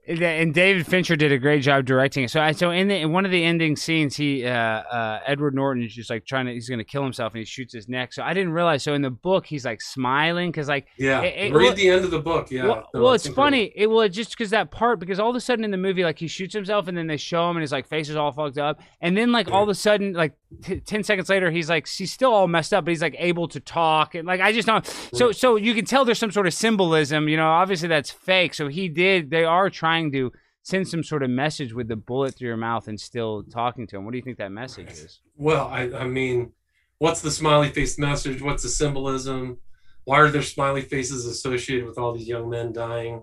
And- 0.08 0.54
David 0.54 0.86
Fincher 0.86 1.16
did 1.16 1.32
a 1.32 1.38
great 1.38 1.62
job 1.62 1.84
directing 1.84 2.24
it. 2.24 2.30
So, 2.30 2.40
I, 2.40 2.52
so 2.52 2.70
in, 2.70 2.88
the, 2.88 2.96
in 2.96 3.12
one 3.12 3.24
of 3.24 3.30
the 3.30 3.42
ending 3.44 3.74
scenes, 3.76 4.16
he 4.16 4.44
uh, 4.46 4.50
uh, 4.52 5.20
Edward 5.26 5.54
Norton 5.54 5.82
is 5.82 5.94
just 5.94 6.10
like 6.10 6.24
trying 6.24 6.46
to 6.46 6.52
he's 6.52 6.68
going 6.68 6.78
to 6.78 6.84
kill 6.84 7.02
himself, 7.02 7.32
and 7.32 7.40
he 7.40 7.44
shoots 7.44 7.74
his 7.74 7.88
neck. 7.88 8.12
So 8.12 8.22
I 8.22 8.32
didn't 8.32 8.52
realize. 8.52 8.82
So 8.82 8.94
in 8.94 9.02
the 9.02 9.10
book, 9.10 9.46
he's 9.46 9.64
like 9.64 9.82
smiling 9.82 10.50
because 10.50 10.68
like 10.68 10.86
Yeah, 10.96 11.22
It- 11.22 11.46
it- 11.50 11.54
read 11.54 11.64
well- 11.64 11.74
the 11.74 11.88
end 11.88 12.04
of 12.04 12.10
the 12.10 12.20
book. 12.20 12.50
Yeah, 12.50 12.66
well, 12.66 12.88
well, 12.94 13.12
it's 13.14 13.26
funny. 13.28 13.72
It 13.74 13.88
well, 13.88 14.08
just 14.08 14.30
because 14.30 14.50
that 14.50 14.70
part, 14.70 15.00
because 15.00 15.18
all 15.18 15.30
of 15.30 15.36
a 15.36 15.40
sudden 15.40 15.64
in 15.64 15.70
the 15.70 15.76
movie, 15.76 16.04
like 16.04 16.18
he 16.18 16.28
shoots 16.28 16.54
himself, 16.54 16.88
and 16.88 16.96
then 16.96 17.06
they 17.06 17.16
show 17.16 17.50
him, 17.50 17.56
and 17.56 17.62
his 17.62 17.72
like 17.72 17.86
face 17.88 18.08
is 18.08 18.16
all 18.16 18.32
fucked 18.32 18.58
up, 18.58 18.80
and 19.00 19.16
then 19.16 19.32
like 19.32 19.50
all 19.50 19.62
of 19.62 19.68
a 19.68 19.74
sudden, 19.74 20.12
like 20.12 20.34
t- 20.62 20.80
ten 20.80 21.02
seconds 21.02 21.28
later, 21.28 21.50
he's 21.50 21.68
like 21.68 21.86
she's 21.86 22.12
still 22.12 22.32
all 22.32 22.48
messed 22.48 22.72
up, 22.74 22.84
but 22.84 22.90
he's 22.90 23.02
like 23.02 23.16
able 23.18 23.48
to 23.48 23.60
talk, 23.60 24.14
and 24.14 24.26
like 24.26 24.40
I 24.40 24.52
just 24.52 24.66
don't. 24.66 24.86
So 25.14 25.32
so 25.32 25.56
you 25.56 25.74
can 25.74 25.84
tell 25.84 26.04
there's 26.04 26.18
some 26.18 26.32
sort 26.32 26.46
of 26.46 26.54
symbolism. 26.54 27.28
You 27.28 27.36
know, 27.36 27.48
obviously 27.48 27.88
that's 27.88 28.10
fake. 28.10 28.54
So 28.54 28.68
he 28.68 28.88
did. 28.88 29.30
They 29.30 29.44
are 29.44 29.70
trying 29.70 30.12
to 30.12 30.32
send 30.62 30.88
some 30.88 31.02
sort 31.04 31.22
of 31.22 31.30
message 31.30 31.72
with 31.72 31.86
the 31.88 31.94
bullet 31.96 32.34
through 32.34 32.48
your 32.48 32.56
mouth 32.56 32.88
and 32.88 33.00
still 33.00 33.44
talking 33.44 33.86
to 33.86 33.96
him. 33.96 34.04
What 34.04 34.10
do 34.10 34.18
you 34.18 34.24
think 34.24 34.38
that 34.38 34.50
message 34.50 34.90
is? 34.90 35.20
Well, 35.36 35.68
I, 35.68 35.82
I 35.92 36.04
mean, 36.06 36.52
what's 36.98 37.20
the 37.20 37.30
smiley 37.30 37.68
face 37.68 37.98
message? 37.98 38.42
What's 38.42 38.64
the 38.64 38.68
symbolism? 38.68 39.58
Why 40.04 40.18
are 40.20 40.28
there 40.30 40.42
smiley 40.42 40.82
faces 40.82 41.24
associated 41.26 41.86
with 41.86 41.98
all 41.98 42.12
these 42.12 42.26
young 42.28 42.48
men 42.50 42.72
dying 42.72 43.22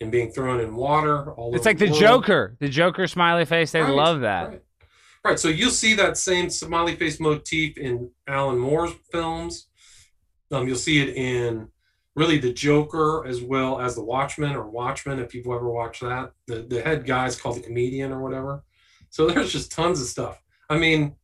and 0.00 0.10
being 0.10 0.30
thrown 0.30 0.60
in 0.60 0.74
water? 0.76 1.32
All 1.32 1.54
It's 1.54 1.64
like 1.64 1.78
the? 1.78 1.88
Joker, 1.88 2.56
the 2.60 2.68
Joker 2.68 3.06
smiley 3.06 3.44
face. 3.46 3.72
They 3.72 3.80
Right, 3.80 3.90
love 3.92 4.20
that. 4.20 4.48
Right. 4.48 4.62
Right. 5.30 5.38
So 5.38 5.48
you'll 5.48 5.70
see 5.70 5.94
that 5.94 6.16
same 6.16 6.50
smiley 6.50 6.96
face 6.96 7.20
motif 7.20 7.78
in 7.78 8.10
Alan 8.26 8.58
Moore's 8.58 8.92
films. 9.10 9.68
Um, 10.52 10.68
you'll 10.68 10.76
see 10.76 11.00
it 11.00 11.16
in 11.16 11.68
really 12.14 12.38
the 12.38 12.52
Joker 12.52 13.26
as 13.26 13.42
well 13.42 13.80
as 13.80 13.94
the 13.94 14.04
Watchmen 14.04 14.54
or 14.54 14.68
Watchmen, 14.68 15.18
if 15.18 15.34
you've 15.34 15.46
ever 15.46 15.70
watched 15.70 16.02
that. 16.02 16.32
The 16.46 16.62
the 16.68 16.82
head 16.82 17.06
guy 17.06 17.26
is 17.26 17.40
called 17.40 17.56
the 17.56 17.62
comedian 17.62 18.12
or 18.12 18.20
whatever. 18.20 18.64
So 19.10 19.26
there's 19.28 19.52
just 19.52 19.72
tons 19.72 20.00
of 20.00 20.06
stuff. 20.06 20.40
I 20.68 20.78
mean, 20.78 21.16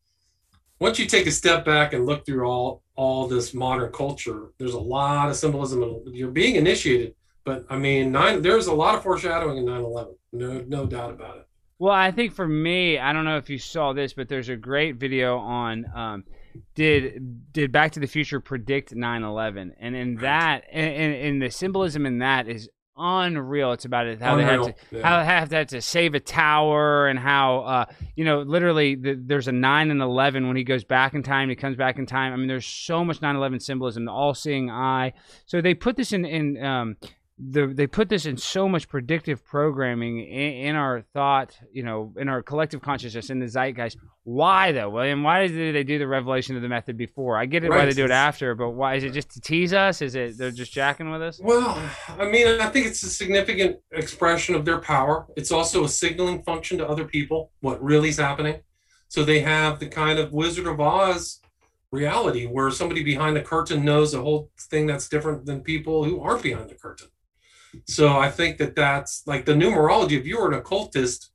once 0.80 0.98
you 0.98 1.06
take 1.06 1.26
a 1.26 1.30
step 1.30 1.64
back 1.64 1.92
and 1.92 2.06
look 2.06 2.26
through 2.26 2.46
all 2.46 2.82
all 2.96 3.28
this 3.28 3.54
modern 3.54 3.92
culture, 3.92 4.52
there's 4.58 4.74
a 4.74 4.80
lot 4.80 5.28
of 5.28 5.36
symbolism 5.36 6.02
you're 6.06 6.30
being 6.30 6.56
initiated. 6.56 7.14
But 7.44 7.66
I 7.70 7.76
mean, 7.76 8.12
nine 8.12 8.42
there's 8.42 8.66
a 8.66 8.74
lot 8.74 8.94
of 8.94 9.02
foreshadowing 9.02 9.58
in 9.58 9.64
9-11. 9.64 10.14
No, 10.32 10.64
no 10.66 10.86
doubt 10.86 11.10
about 11.10 11.38
it. 11.38 11.46
Well, 11.80 11.94
I 11.94 12.10
think 12.10 12.34
for 12.34 12.46
me, 12.46 12.98
I 12.98 13.14
don't 13.14 13.24
know 13.24 13.38
if 13.38 13.48
you 13.48 13.56
saw 13.58 13.94
this, 13.94 14.12
but 14.12 14.28
there's 14.28 14.50
a 14.50 14.56
great 14.56 14.96
video 14.96 15.38
on 15.38 15.86
um, 15.94 16.24
did 16.74 17.52
did 17.54 17.72
Back 17.72 17.92
to 17.92 18.00
the 18.00 18.06
Future 18.06 18.38
predict 18.38 18.94
9/11, 18.94 19.72
and 19.80 19.96
in 19.96 20.16
that, 20.16 20.64
and, 20.70 21.14
and, 21.14 21.42
the 21.42 21.50
symbolism 21.50 22.04
in 22.04 22.18
that 22.18 22.48
is 22.48 22.68
unreal. 22.98 23.72
It's 23.72 23.86
about 23.86 24.08
it 24.08 24.20
how 24.20 24.36
they 24.36 24.44
had 24.44 24.62
to 24.62 24.74
Yeah. 24.90 25.02
how 25.02 25.18
they 25.20 25.24
have 25.24 25.48
to, 25.48 25.64
to 25.76 25.80
save 25.80 26.14
a 26.14 26.20
tower 26.20 27.06
and 27.06 27.18
how 27.18 27.60
uh, 27.60 27.84
you 28.14 28.26
know 28.26 28.42
literally 28.42 28.94
the, 28.94 29.14
there's 29.14 29.48
a 29.48 29.52
9 29.52 29.90
and 29.90 30.02
11 30.02 30.46
when 30.48 30.58
he 30.58 30.64
goes 30.64 30.84
back 30.84 31.14
in 31.14 31.22
time 31.22 31.48
he 31.48 31.54
comes 31.56 31.76
back 31.76 31.98
in 31.98 32.04
time 32.04 32.34
i 32.34 32.36
mean 32.36 32.46
there's 32.46 32.66
so 32.66 33.02
much 33.02 33.20
9-11 33.20 33.62
symbolism 33.62 34.04
the 34.04 34.12
all-seeing 34.12 34.68
eye 34.68 35.14
so 35.46 35.62
they 35.62 35.72
put 35.72 35.96
this 35.96 36.12
in 36.12 36.26
in 36.26 36.62
um, 36.62 36.96
the, 37.42 37.66
they 37.66 37.86
put 37.86 38.08
this 38.08 38.26
in 38.26 38.36
so 38.36 38.68
much 38.68 38.88
predictive 38.88 39.44
programming 39.44 40.20
in, 40.20 40.52
in 40.68 40.76
our 40.76 41.02
thought, 41.14 41.58
you 41.72 41.82
know, 41.82 42.12
in 42.18 42.28
our 42.28 42.42
collective 42.42 42.82
consciousness, 42.82 43.30
in 43.30 43.38
the 43.38 43.46
zeitgeist. 43.46 43.96
Why 44.24 44.72
though, 44.72 44.90
William? 44.90 45.22
Why 45.22 45.46
did 45.46 45.74
they 45.74 45.82
do 45.82 45.98
the 45.98 46.06
revelation 46.06 46.54
of 46.54 46.62
the 46.62 46.68
method 46.68 46.98
before? 46.98 47.38
I 47.38 47.46
get 47.46 47.64
it 47.64 47.70
why 47.70 47.86
they 47.86 47.92
do 47.92 48.04
it 48.04 48.10
after, 48.10 48.54
but 48.54 48.70
why 48.70 48.96
is 48.96 49.04
it 49.04 49.12
just 49.12 49.30
to 49.30 49.40
tease 49.40 49.72
us? 49.72 50.02
Is 50.02 50.14
it 50.14 50.36
they're 50.36 50.50
just 50.50 50.72
jacking 50.72 51.10
with 51.10 51.22
us? 51.22 51.40
Well, 51.42 51.80
I 52.18 52.26
mean, 52.26 52.60
I 52.60 52.68
think 52.68 52.86
it's 52.86 53.02
a 53.02 53.08
significant 53.08 53.78
expression 53.92 54.54
of 54.54 54.64
their 54.66 54.78
power. 54.78 55.26
It's 55.36 55.50
also 55.50 55.84
a 55.84 55.88
signaling 55.88 56.42
function 56.42 56.78
to 56.78 56.86
other 56.86 57.04
people 57.04 57.50
what 57.60 57.82
really 57.82 58.10
is 58.10 58.18
happening. 58.18 58.60
So 59.08 59.24
they 59.24 59.40
have 59.40 59.80
the 59.80 59.88
kind 59.88 60.18
of 60.18 60.32
Wizard 60.32 60.66
of 60.66 60.78
Oz 60.80 61.40
reality 61.90 62.46
where 62.46 62.70
somebody 62.70 63.02
behind 63.02 63.34
the 63.34 63.42
curtain 63.42 63.84
knows 63.84 64.14
a 64.14 64.20
whole 64.20 64.50
thing 64.58 64.86
that's 64.86 65.08
different 65.08 65.46
than 65.46 65.62
people 65.62 66.04
who 66.04 66.20
aren't 66.20 66.42
behind 66.42 66.68
the 66.68 66.74
curtain. 66.74 67.08
So 67.86 68.18
I 68.18 68.30
think 68.30 68.58
that 68.58 68.74
that's 68.74 69.22
like 69.26 69.44
the 69.44 69.52
numerology. 69.52 70.12
If 70.12 70.26
you 70.26 70.38
were 70.38 70.48
an 70.48 70.58
occultist, 70.58 71.30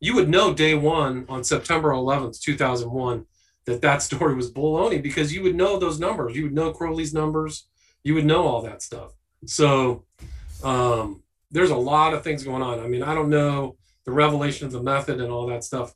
you 0.00 0.14
would 0.14 0.28
know 0.28 0.54
day 0.54 0.74
one 0.74 1.26
on 1.28 1.44
September 1.44 1.90
11th, 1.90 2.40
2001, 2.40 3.26
that 3.66 3.82
that 3.82 4.02
story 4.08 4.34
was 4.34 4.52
baloney 4.52 5.02
because 5.02 5.34
you 5.34 5.42
would 5.42 5.54
know 5.54 5.78
those 5.78 5.98
numbers. 5.98 6.36
You 6.36 6.44
would 6.44 6.54
know 6.54 6.72
Crowley's 6.72 7.14
numbers. 7.14 7.68
You 8.02 8.14
would 8.14 8.26
know 8.26 8.46
all 8.46 8.62
that 8.62 8.82
stuff. 8.82 9.12
So 9.46 10.04
um, 10.62 11.22
there's 11.50 11.70
a 11.70 11.76
lot 11.76 12.14
of 12.14 12.24
things 12.24 12.44
going 12.44 12.62
on. 12.62 12.80
I 12.80 12.86
mean, 12.86 13.02
I 13.02 13.14
don't 13.14 13.30
know 13.30 13.76
the 14.04 14.12
revelation 14.12 14.66
of 14.66 14.72
the 14.72 14.82
method 14.82 15.20
and 15.20 15.30
all 15.30 15.46
that 15.46 15.64
stuff. 15.64 15.94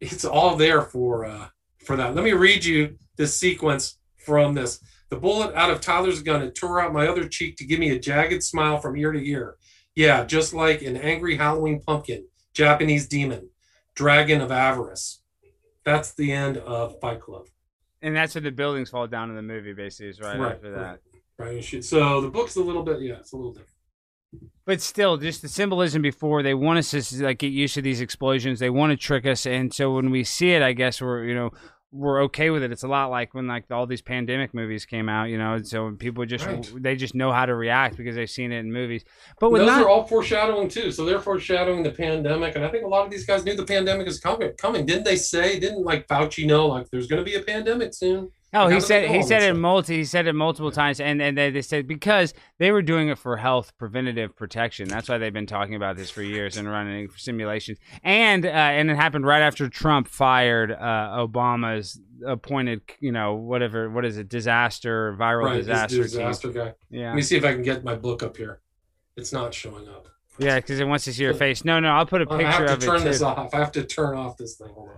It's 0.00 0.24
all 0.24 0.56
there 0.56 0.82
for 0.82 1.24
uh, 1.24 1.48
for 1.84 1.96
that. 1.96 2.14
Let 2.14 2.24
me 2.24 2.32
read 2.32 2.64
you 2.64 2.96
this 3.16 3.36
sequence 3.38 3.98
from 4.16 4.54
this. 4.54 4.80
The 5.12 5.18
bullet 5.18 5.54
out 5.54 5.68
of 5.68 5.82
Tyler's 5.82 6.22
gun 6.22 6.40
had 6.40 6.54
tore 6.54 6.80
out 6.80 6.94
my 6.94 7.06
other 7.06 7.28
cheek 7.28 7.56
to 7.58 7.66
give 7.66 7.78
me 7.78 7.90
a 7.90 7.98
jagged 7.98 8.42
smile 8.42 8.78
from 8.78 8.96
ear 8.96 9.12
to 9.12 9.22
ear. 9.22 9.56
Yeah, 9.94 10.24
just 10.24 10.54
like 10.54 10.80
an 10.80 10.96
angry 10.96 11.36
Halloween 11.36 11.82
pumpkin, 11.86 12.24
Japanese 12.54 13.06
demon, 13.08 13.50
dragon 13.94 14.40
of 14.40 14.50
avarice. 14.50 15.20
That's 15.84 16.14
the 16.14 16.32
end 16.32 16.56
of 16.56 16.98
Fight 17.02 17.20
Club. 17.20 17.44
And 18.00 18.16
that's 18.16 18.34
when 18.34 18.44
the 18.44 18.50
buildings 18.50 18.88
fall 18.88 19.06
down 19.06 19.28
in 19.28 19.36
the 19.36 19.42
movie. 19.42 19.74
Basically, 19.74 20.08
is 20.08 20.18
right, 20.18 20.38
Right, 20.40 20.54
after 20.54 20.70
that. 20.70 21.00
Right. 21.38 21.62
Should- 21.62 21.84
So 21.84 22.22
the 22.22 22.30
book's 22.30 22.56
a 22.56 22.62
little 22.62 22.82
bit, 22.82 23.02
yeah, 23.02 23.16
it's 23.18 23.34
a 23.34 23.36
little 23.36 23.52
different. 23.52 23.68
But 24.64 24.80
still, 24.80 25.18
just 25.18 25.42
the 25.42 25.48
symbolism 25.48 26.00
before 26.00 26.42
they 26.42 26.54
want 26.54 26.78
us 26.78 26.90
to 26.92 27.22
like 27.24 27.36
get 27.38 27.52
used 27.52 27.74
to 27.74 27.82
these 27.82 28.00
explosions. 28.00 28.60
They 28.60 28.70
want 28.70 28.92
to 28.92 28.96
trick 28.96 29.26
us, 29.26 29.44
and 29.44 29.74
so 29.74 29.92
when 29.94 30.08
we 30.10 30.24
see 30.24 30.52
it, 30.52 30.62
I 30.62 30.72
guess 30.72 31.02
we're 31.02 31.24
you 31.24 31.34
know 31.34 31.50
we're 31.92 32.22
okay 32.22 32.48
with 32.48 32.62
it. 32.62 32.72
It's 32.72 32.82
a 32.82 32.88
lot 32.88 33.10
like 33.10 33.34
when 33.34 33.46
like 33.46 33.70
all 33.70 33.86
these 33.86 34.00
pandemic 34.00 34.54
movies 34.54 34.86
came 34.86 35.08
out, 35.08 35.24
you 35.24 35.36
know. 35.36 35.60
So 35.62 35.90
people 35.92 36.24
just 36.24 36.46
Right. 36.46 36.72
they 36.76 36.96
just 36.96 37.14
know 37.14 37.30
how 37.32 37.44
to 37.46 37.54
react 37.54 37.96
because 37.96 38.16
they've 38.16 38.30
seen 38.30 38.50
it 38.50 38.60
in 38.60 38.72
movies. 38.72 39.04
But 39.38 39.52
with 39.52 39.60
those 39.60 39.68
not, 39.68 39.82
are 39.82 39.88
all 39.88 40.04
foreshadowing 40.04 40.68
too. 40.68 40.90
So 40.90 41.04
they're 41.04 41.20
foreshadowing 41.20 41.82
the 41.82 41.90
pandemic, 41.90 42.56
and 42.56 42.64
I 42.64 42.68
think 42.70 42.84
a 42.84 42.88
lot 42.88 43.04
of 43.04 43.10
these 43.10 43.26
guys 43.26 43.44
knew 43.44 43.54
the 43.54 43.64
pandemic 43.64 44.06
is 44.06 44.18
coming. 44.18 44.52
Coming, 44.56 44.86
didn't 44.86 45.04
they 45.04 45.16
say? 45.16 45.60
Didn't 45.60 45.84
like 45.84 46.08
Fauci 46.08 46.46
know 46.46 46.66
like 46.66 46.90
there's 46.90 47.06
going 47.06 47.22
to 47.22 47.30
be 47.30 47.36
a 47.36 47.42
pandemic 47.42 47.94
soon? 47.94 48.30
Oh, 48.54 48.64
How 48.64 48.68
he 48.68 48.80
said 48.80 49.08
he 49.10 49.22
said 49.22 49.42
it 49.42 49.54
multi 49.54 49.96
he 49.96 50.04
said 50.04 50.26
it 50.26 50.34
multiple 50.34 50.70
times, 50.70 51.00
and 51.00 51.22
and 51.22 51.38
they, 51.38 51.48
they 51.48 51.62
said 51.62 51.86
because 51.86 52.34
they 52.58 52.70
were 52.70 52.82
doing 52.82 53.08
it 53.08 53.16
for 53.16 53.38
health 53.38 53.72
preventative 53.78 54.36
protection. 54.36 54.88
That's 54.88 55.08
why 55.08 55.16
they've 55.16 55.32
been 55.32 55.46
talking 55.46 55.74
about 55.74 55.96
this 55.96 56.10
for 56.10 56.22
years 56.22 56.58
and 56.58 56.68
running 56.68 57.08
simulations. 57.16 57.78
And 58.02 58.44
uh, 58.44 58.50
and 58.50 58.90
it 58.90 58.96
happened 58.96 59.24
right 59.24 59.40
after 59.40 59.70
Trump 59.70 60.06
fired 60.06 60.70
uh, 60.70 60.76
Obama's 61.16 61.98
appointed, 62.26 62.82
you 63.00 63.10
know, 63.10 63.34
whatever 63.34 63.88
what 63.88 64.04
is 64.04 64.18
it, 64.18 64.28
disaster 64.28 65.16
viral 65.18 65.44
right, 65.46 65.56
disaster, 65.56 65.96
team. 65.96 66.02
disaster 66.02 66.50
guy. 66.50 66.74
Let 66.90 67.14
me 67.14 67.22
see 67.22 67.36
if 67.36 67.44
I 67.44 67.54
can 67.54 67.62
get 67.62 67.84
my 67.84 67.94
book 67.94 68.22
up 68.22 68.36
here. 68.36 68.60
It's 69.16 69.32
not 69.32 69.54
showing 69.54 69.88
up. 69.88 70.08
yeah, 70.38 70.56
because 70.56 70.78
it 70.78 70.86
wants 70.86 71.04
to 71.06 71.14
see 71.14 71.22
your 71.22 71.34
face. 71.34 71.64
No, 71.64 71.80
no, 71.80 71.88
I'll 71.88 72.06
put 72.06 72.20
a 72.20 72.26
picture 72.26 72.44
of 72.44 72.48
it. 72.48 72.66
I 72.66 72.70
have 72.70 72.80
to 72.80 72.86
turn 72.86 73.04
this 73.04 73.20
too. 73.20 73.24
off. 73.24 73.54
I 73.54 73.58
have 73.58 73.72
to 73.72 73.84
turn 73.84 74.14
off 74.14 74.36
this 74.36 74.56
thing. 74.56 74.68
Hold 74.74 74.90
on. 74.90 74.96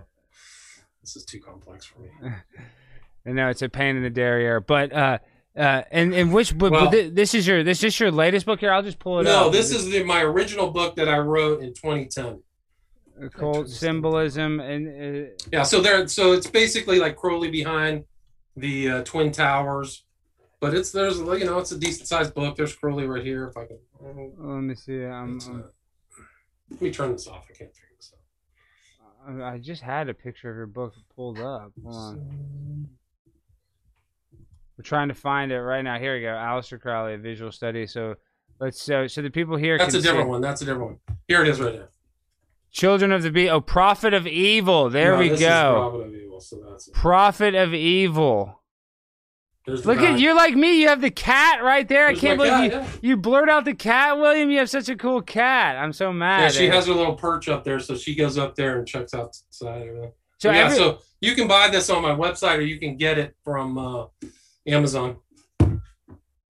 This 1.01 1.15
is 1.15 1.23
too 1.23 1.39
complex 1.39 1.85
for 1.85 2.01
me. 2.01 2.09
I 3.25 3.31
know 3.31 3.49
it's 3.49 3.61
a 3.61 3.69
pain 3.69 3.95
in 3.95 4.03
the 4.03 4.09
derriere, 4.09 4.59
but 4.59 4.93
uh, 4.93 5.17
uh, 5.57 5.83
and 5.91 6.13
and 6.13 6.33
which 6.33 6.57
but, 6.57 6.71
Well- 6.71 6.91
this 6.91 7.33
is 7.33 7.47
your 7.47 7.63
this 7.63 7.83
is 7.83 7.99
your 7.99 8.11
latest 8.11 8.45
book 8.45 8.59
here. 8.59 8.71
I'll 8.71 8.83
just 8.83 8.99
pull 8.99 9.19
it 9.19 9.27
up. 9.27 9.45
No, 9.45 9.49
this 9.49 9.71
is 9.71 9.89
the, 9.89 10.03
my 10.03 10.21
original 10.21 10.69
book 10.71 10.95
that 10.97 11.07
I 11.07 11.17
wrote 11.19 11.61
in 11.61 11.73
2010. 11.73 12.41
called 13.33 13.69
symbolism 13.69 14.59
and 14.59 15.27
uh, 15.27 15.29
Yeah, 15.51 15.63
so 15.63 15.81
there, 15.81 16.07
so 16.07 16.33
it's 16.33 16.47
basically 16.47 16.99
like 16.99 17.15
Crowley 17.15 17.49
behind 17.49 18.03
the 18.57 18.89
uh, 18.89 19.03
Twin 19.03 19.31
Towers, 19.31 20.03
but 20.59 20.73
it's 20.73 20.91
there's 20.91 21.17
you 21.19 21.45
know 21.45 21.57
it's 21.59 21.71
a 21.71 21.79
decent 21.79 22.07
sized 22.07 22.33
book. 22.33 22.55
There's 22.57 22.75
Crowley 22.75 23.07
right 23.07 23.23
here. 23.23 23.47
If 23.47 23.57
I 23.57 23.65
can, 23.65 23.79
let 24.37 24.61
me 24.61 24.75
see. 24.75 25.05
Um, 25.05 25.37
it's, 25.37 25.47
uh, 25.47 25.61
let 26.69 26.81
me 26.81 26.91
turn 26.91 27.13
this 27.13 27.27
off. 27.27 27.45
I 27.49 27.53
can't 27.57 27.73
figure 27.73 27.89
this 27.95 28.11
out. 29.27 29.41
I 29.41 29.53
I 29.53 29.57
just 29.57 29.81
had 29.81 30.09
a 30.09 30.13
picture 30.13 30.49
of 30.51 30.57
your 30.57 30.67
book 30.67 30.93
pulled 31.15 31.39
up. 31.39 31.71
Hold 31.83 31.95
on. 31.95 32.89
We're 34.77 34.83
trying 34.83 35.07
to 35.07 35.13
find 35.13 35.51
it 35.51 35.61
right 35.61 35.81
now. 35.81 35.97
Here 35.99 36.15
we 36.15 36.21
go. 36.21 36.27
Aleister 36.27 36.79
Crowley, 36.79 37.13
a 37.13 37.17
visual 37.17 37.51
study. 37.51 37.87
So 37.87 38.15
let's 38.59 38.81
so 38.81 39.07
so 39.07 39.21
the 39.21 39.29
people 39.29 39.55
here 39.55 39.77
That's 39.77 39.93
a 39.93 40.01
different 40.01 40.25
see. 40.27 40.29
one. 40.31 40.41
That's 40.41 40.61
a 40.61 40.65
different 40.65 40.85
one. 40.85 41.17
Here 41.27 41.41
it 41.41 41.47
is 41.47 41.59
right 41.59 41.73
there. 41.73 41.89
Children 42.71 43.13
of 43.13 43.23
the 43.23 43.31
Beast. 43.31 43.51
Oh, 43.53 43.61
Prophet 43.61 44.13
of 44.13 44.27
Evil. 44.27 44.89
There 44.89 45.13
No, 45.13 45.19
we 45.19 45.29
go. 45.29 45.89
Prophet 45.91 46.07
of 46.07 46.13
Evil, 46.13 46.41
so 46.41 46.57
that's 46.69 46.87
it. 46.89 46.93
Prophet 46.93 47.55
of 47.55 47.73
Evil. 47.73 48.61
There's 49.65 49.85
Look 49.85 49.99
at 49.99 50.19
you're 50.19 50.35
like 50.35 50.53
me. 50.53 50.81
You 50.81 50.89
have 50.89 51.01
the 51.01 51.09
cat 51.09 51.63
right 51.63 51.87
there. 51.87 52.07
There's 52.07 52.17
I 52.19 52.21
can't 52.21 52.37
believe 52.37 52.71
cat, 52.71 52.87
you, 53.01 53.09
you 53.09 53.17
blurred 53.17 53.49
out 53.49 53.65
the 53.65 53.73
cat, 53.73 54.17
William. 54.17 54.51
You 54.51 54.59
have 54.59 54.69
such 54.69 54.89
a 54.89 54.95
cool 54.95 55.21
cat. 55.23 55.77
I'm 55.77 55.91
so 55.91 56.13
mad. 56.13 56.41
Yeah, 56.41 56.49
she 56.49 56.67
has 56.67 56.85
her 56.85 56.93
little 56.93 57.15
perch 57.15 57.49
up 57.49 57.63
there, 57.63 57.79
so 57.79 57.95
she 57.95 58.13
goes 58.13 58.37
up 58.37 58.55
there 58.55 58.77
and 58.77 58.87
checks 58.87 59.13
out 59.15 59.31
the 59.31 59.39
side 59.49 59.81
of 59.81 59.87
everything. 59.87 60.11
so 60.37 60.51
yeah, 60.51 60.57
every, 60.65 60.77
so 60.77 60.99
you 61.19 61.33
can 61.33 61.47
buy 61.47 61.69
this 61.69 61.89
on 61.89 62.03
my 62.03 62.11
website, 62.11 62.57
or 62.57 62.61
you 62.61 62.77
can 62.77 62.95
get 62.95 63.17
it 63.17 63.35
from 63.43 63.77
uh, 63.79 64.05
Amazon. 64.67 65.17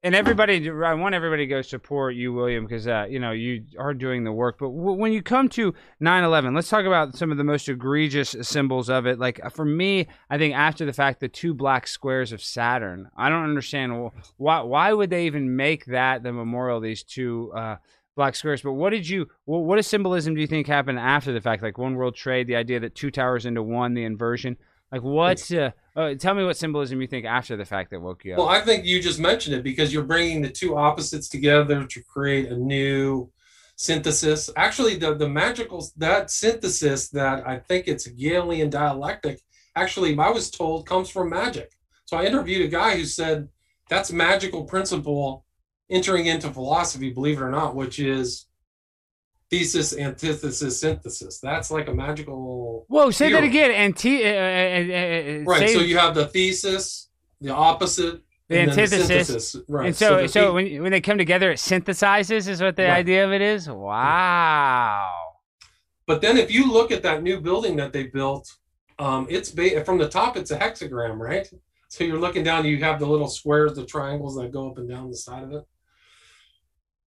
and 0.03 0.13
everybody 0.15 0.69
i 0.69 0.93
want 0.93 1.15
everybody 1.15 1.43
to 1.45 1.49
go 1.49 1.61
support 1.61 2.15
you 2.15 2.31
william 2.31 2.63
because 2.65 2.87
uh, 2.87 3.05
you 3.09 3.19
know 3.19 3.31
you 3.31 3.63
are 3.79 3.93
doing 3.93 4.23
the 4.23 4.31
work. 4.31 4.57
But 4.59 4.67
w- 4.67 4.93
when 4.97 5.11
you 5.11 5.21
come 5.21 5.49
to 5.49 5.73
9-11 6.01 6.55
let's 6.55 6.69
talk 6.69 6.85
about 6.85 7.15
some 7.17 7.31
of 7.31 7.37
the 7.37 7.43
most 7.43 7.67
egregious 7.67 8.35
symbols 8.41 8.89
of 8.89 9.05
it. 9.05 9.19
Like 9.19 9.43
uh, 9.43 9.49
for 9.49 9.65
me 9.65 10.07
i 10.29 10.37
think 10.37 10.55
after 10.55 10.85
the 10.85 10.93
fact 10.93 11.19
the 11.19 11.27
two 11.27 11.53
black 11.53 11.87
squares 11.87 12.31
of 12.31 12.41
saturn. 12.41 13.09
I 13.17 13.29
don't 13.29 13.43
understand 13.43 13.91
wh- 13.93 14.39
why 14.39 14.61
why 14.61 14.93
would 14.93 15.09
they 15.09 15.25
even 15.25 15.55
make 15.55 15.85
that 15.85 16.23
the 16.23 16.31
memorial 16.31 16.79
these 16.79 17.03
two 17.03 17.51
uh, 17.55 17.77
black 18.15 18.35
squares? 18.35 18.61
But 18.61 18.73
what 18.73 18.91
did 18.91 19.09
you 19.09 19.25
wh- 19.45 19.65
what 19.67 19.79
is 19.79 19.87
symbolism 19.87 20.35
do 20.35 20.41
you 20.41 20.47
think 20.47 20.67
happened 20.67 20.99
after 20.99 21.33
the 21.33 21.41
fact? 21.41 21.63
Like 21.63 21.77
one 21.77 21.95
world 21.95 22.15
trade 22.15 22.47
the 22.47 22.55
idea 22.55 22.79
that 22.79 22.95
two 22.95 23.11
towers 23.11 23.45
into 23.45 23.61
one 23.63 23.93
the 23.93 24.03
inversion 24.05 24.55
like 24.91 25.03
what 25.03 25.51
uh, 25.51 25.71
uh, 25.95 26.13
tell 26.15 26.33
me 26.33 26.43
what 26.43 26.57
symbolism 26.57 27.01
you 27.01 27.07
think 27.07 27.25
after 27.25 27.57
the 27.57 27.65
fact 27.65 27.91
that 27.91 27.99
woke 27.99 28.23
you 28.25 28.33
up 28.33 28.39
Well, 28.39 28.49
I 28.49 28.61
think 28.61 28.85
you 28.85 29.01
just 29.01 29.19
mentioned 29.19 29.55
it 29.55 29.63
because 29.63 29.93
you're 29.93 30.03
bringing 30.03 30.41
the 30.41 30.49
two 30.49 30.77
opposites 30.77 31.27
together 31.29 31.85
to 31.85 32.03
create 32.03 32.49
a 32.51 32.57
new 32.57 33.31
synthesis. 33.75 34.49
Actually, 34.55 34.95
the 34.95 35.15
the 35.15 35.29
magical 35.29 35.85
that 35.97 36.31
synthesis 36.31 37.09
that 37.09 37.47
I 37.47 37.59
think 37.59 37.87
it's 37.87 38.05
Hegelian 38.05 38.69
dialectic. 38.69 39.41
Actually, 39.75 40.17
I 40.17 40.29
was 40.29 40.49
told 40.49 40.87
comes 40.87 41.09
from 41.09 41.29
magic. 41.29 41.71
So 42.05 42.17
I 42.17 42.25
interviewed 42.25 42.65
a 42.65 42.67
guy 42.69 42.95
who 42.95 43.05
said 43.05 43.49
that's 43.89 44.11
magical 44.11 44.63
principle 44.63 45.45
entering 45.89 46.27
into 46.27 46.49
philosophy. 46.51 47.11
Believe 47.11 47.39
it 47.39 47.43
or 47.43 47.51
not, 47.51 47.75
which 47.75 47.99
is 47.99 48.45
thesis, 49.49 49.95
antithesis, 49.97 50.79
synthesis. 50.79 51.39
That's 51.39 51.71
like 51.71 51.87
a 51.87 51.93
magical 51.93 52.85
Whoa, 52.87 53.11
say 53.11 53.31
that 53.31 53.43
Hero. 53.43 53.47
again. 53.47 53.71
Anti- 53.71 54.23
uh, 54.23 54.27
uh, 54.27 54.31
uh, 54.31 55.41
uh, 55.41 55.43
right. 55.45 55.59
say- 55.69 55.73
So 55.73 55.79
you 55.81 55.97
have 55.97 56.15
the 56.15 56.27
thesis, 56.27 57.09
the 57.41 57.49
opposite, 57.53 58.21
The 58.49 58.59
antithesis. 58.59 59.07
synthesis. 59.07 59.55
Right. 59.69 59.87
and 59.87 59.95
so, 59.95 60.21
the 60.23 60.27
so, 60.27 60.45
the- 60.47 60.53
when 60.53 60.81
when 60.83 60.91
they 60.91 61.01
come 61.01 61.17
together, 61.17 61.51
it 61.51 61.57
synthesizes. 61.57 62.47
Is 62.47 62.61
what 62.61 62.75
the 62.75 62.83
Right. 62.83 62.97
idea 62.97 63.25
of 63.25 63.31
it 63.33 63.41
is. 63.41 63.69
Wow. 63.69 65.11
But 66.07 66.21
then 66.21 66.37
if 66.37 66.51
you 66.51 66.71
look 66.71 66.91
at 66.91 67.01
that 67.03 67.23
new 67.23 67.39
building 67.41 67.75
that 67.77 67.91
they 67.93 68.03
built, 68.03 68.51
um, 68.99 69.25
it's 69.29 69.49
ba- 69.51 69.83
from 69.83 69.97
the 69.97 70.07
top, 70.07 70.37
it's 70.37 70.51
a 70.51 70.57
hexagram, 70.57 71.17
right? 71.17 71.47
So 71.87 72.03
you're 72.03 72.19
looking 72.19 72.43
down, 72.43 72.65
you 72.65 72.77
have 72.83 72.99
the 72.99 73.05
little 73.07 73.27
squares, 73.27 73.73
the 73.75 73.85
triangles 73.85 74.35
that 74.35 74.51
go 74.51 74.69
up 74.69 74.77
and 74.77 74.87
down 74.89 75.09
the 75.09 75.15
side 75.17 75.43
of 75.43 75.51
it. 75.53 75.63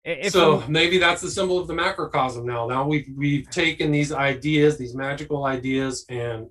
If 0.09 0.33
so 0.33 0.61
I'm- 0.61 0.73
maybe 0.73 0.97
that's 0.99 1.21
the 1.21 1.31
symbol 1.31 1.59
of 1.59 1.66
the 1.66 1.75
macrocosm 1.75 2.47
now. 2.47 2.66
Now 2.66 2.87
we've 2.87 3.07
we've 3.14 3.49
taken 3.51 3.90
these 3.90 4.11
ideas, 4.11 4.79
these 4.79 4.94
magical 4.94 5.44
ideas, 5.44 6.07
and 6.09 6.49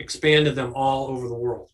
expanded 0.00 0.56
them 0.56 0.72
all 0.74 1.06
over 1.08 1.28
the 1.28 1.34
world. 1.34 1.68